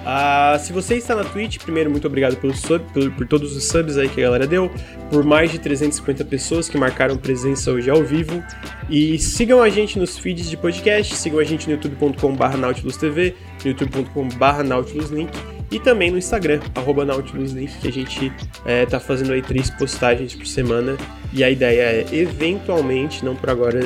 Ah, 0.05 0.57
se 0.59 0.73
você 0.73 0.95
está 0.95 1.15
na 1.15 1.23
Twitch, 1.23 1.59
primeiro, 1.59 1.91
muito 1.91 2.07
obrigado 2.07 2.35
pelo 2.37 2.55
sub, 2.55 2.83
por, 2.93 3.11
por, 3.11 3.27
todos 3.27 3.55
os 3.55 3.63
subs 3.65 3.97
aí 3.97 4.09
que 4.09 4.19
a 4.21 4.23
galera 4.23 4.47
deu, 4.47 4.71
por 5.11 5.23
mais 5.23 5.51
de 5.51 5.59
350 5.59 6.25
pessoas 6.25 6.67
que 6.67 6.77
marcaram 6.77 7.15
presença 7.15 7.71
hoje 7.71 7.89
ao 7.89 8.03
vivo. 8.03 8.43
E 8.89 9.19
sigam 9.19 9.61
a 9.61 9.69
gente 9.69 9.99
nos 9.99 10.17
feeds 10.17 10.49
de 10.49 10.57
podcast, 10.57 11.15
sigam 11.15 11.39
a 11.39 11.43
gente 11.43 11.67
no 11.67 11.73
youtube.com.br 11.73 12.57
nautilusTV, 12.57 13.35
no 13.63 13.69
youtube.com.br 13.69 14.63
nautiluslink 14.65 15.58
e 15.71 15.79
também 15.79 16.09
no 16.09 16.17
Instagram, 16.17 16.59
arroba 16.73 17.05
nautiluslink, 17.05 17.79
que 17.79 17.87
a 17.87 17.91
gente 17.91 18.33
é, 18.65 18.85
tá 18.85 18.99
fazendo 18.99 19.33
aí 19.33 19.41
três 19.41 19.69
postagens 19.69 20.33
por 20.33 20.47
semana 20.47 20.97
e 21.31 21.43
a 21.43 21.49
ideia 21.49 21.81
é, 21.81 22.05
eventualmente, 22.11 23.23
não 23.23 23.35
por 23.35 23.49
agora, 23.49 23.79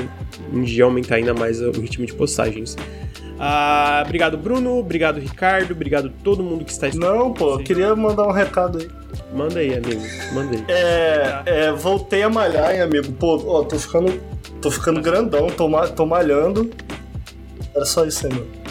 um 0.51 0.61
dia 0.61 0.85
aumentar 0.85 1.15
ainda 1.15 1.33
mais 1.33 1.61
o 1.61 1.71
ritmo 1.71 2.05
de 2.05 2.13
postagens. 2.13 2.75
Ah, 3.39 4.01
obrigado, 4.05 4.37
Bruno. 4.37 4.77
Obrigado, 4.77 5.19
Ricardo. 5.19 5.71
Obrigado 5.71 6.09
todo 6.23 6.41
mundo 6.43 6.63
que 6.63 6.71
está 6.71 6.87
escutando. 6.87 7.13
Não, 7.13 7.33
pô, 7.33 7.57
queria 7.57 7.93
mandar 7.95 8.25
um 8.25 8.31
recado 8.31 8.77
aí. 8.77 8.87
Manda 9.33 9.59
aí, 9.59 9.73
amigo. 9.73 10.01
Manda 10.33 10.55
aí. 10.55 10.63
É, 10.69 11.43
é 11.45 11.71
voltei 11.73 12.23
a 12.23 12.29
malhar, 12.29 12.73
hein, 12.73 12.81
amigo. 12.81 13.11
Pô, 13.13 13.43
ó, 13.45 13.63
tô 13.63 13.77
ficando, 13.77 14.21
tô 14.61 14.71
ficando 14.71 15.01
grandão, 15.01 15.47
tô, 15.47 15.69
tô 15.89 16.05
malhando. 16.05 16.71
Era 17.75 17.85
só 17.85 18.05
isso 18.05 18.27
aí, 18.27 18.33
mano. 18.33 18.62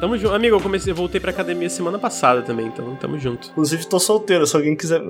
Tamo 0.00 0.16
junto. 0.16 0.34
Amigo, 0.34 0.56
eu 0.56 0.60
comecei, 0.60 0.94
voltei 0.94 1.20
pra 1.20 1.30
academia 1.30 1.68
semana 1.68 1.98
passada 1.98 2.40
também, 2.40 2.66
então 2.66 2.96
tamo 2.96 3.18
junto. 3.18 3.50
Inclusive, 3.50 3.86
tô 3.86 4.00
solteiro, 4.00 4.46
se 4.46 4.56
alguém 4.56 4.74
quiser. 4.74 5.00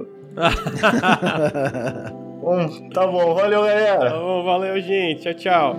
bom, 2.42 2.90
tá 2.92 3.06
bom, 3.06 3.34
valeu, 3.34 3.60
galera. 3.60 4.10
Tá 4.10 4.18
bom, 4.18 4.42
valeu, 4.42 4.80
gente. 4.80 5.32
Tchau, 5.32 5.34
tchau. 5.34 5.76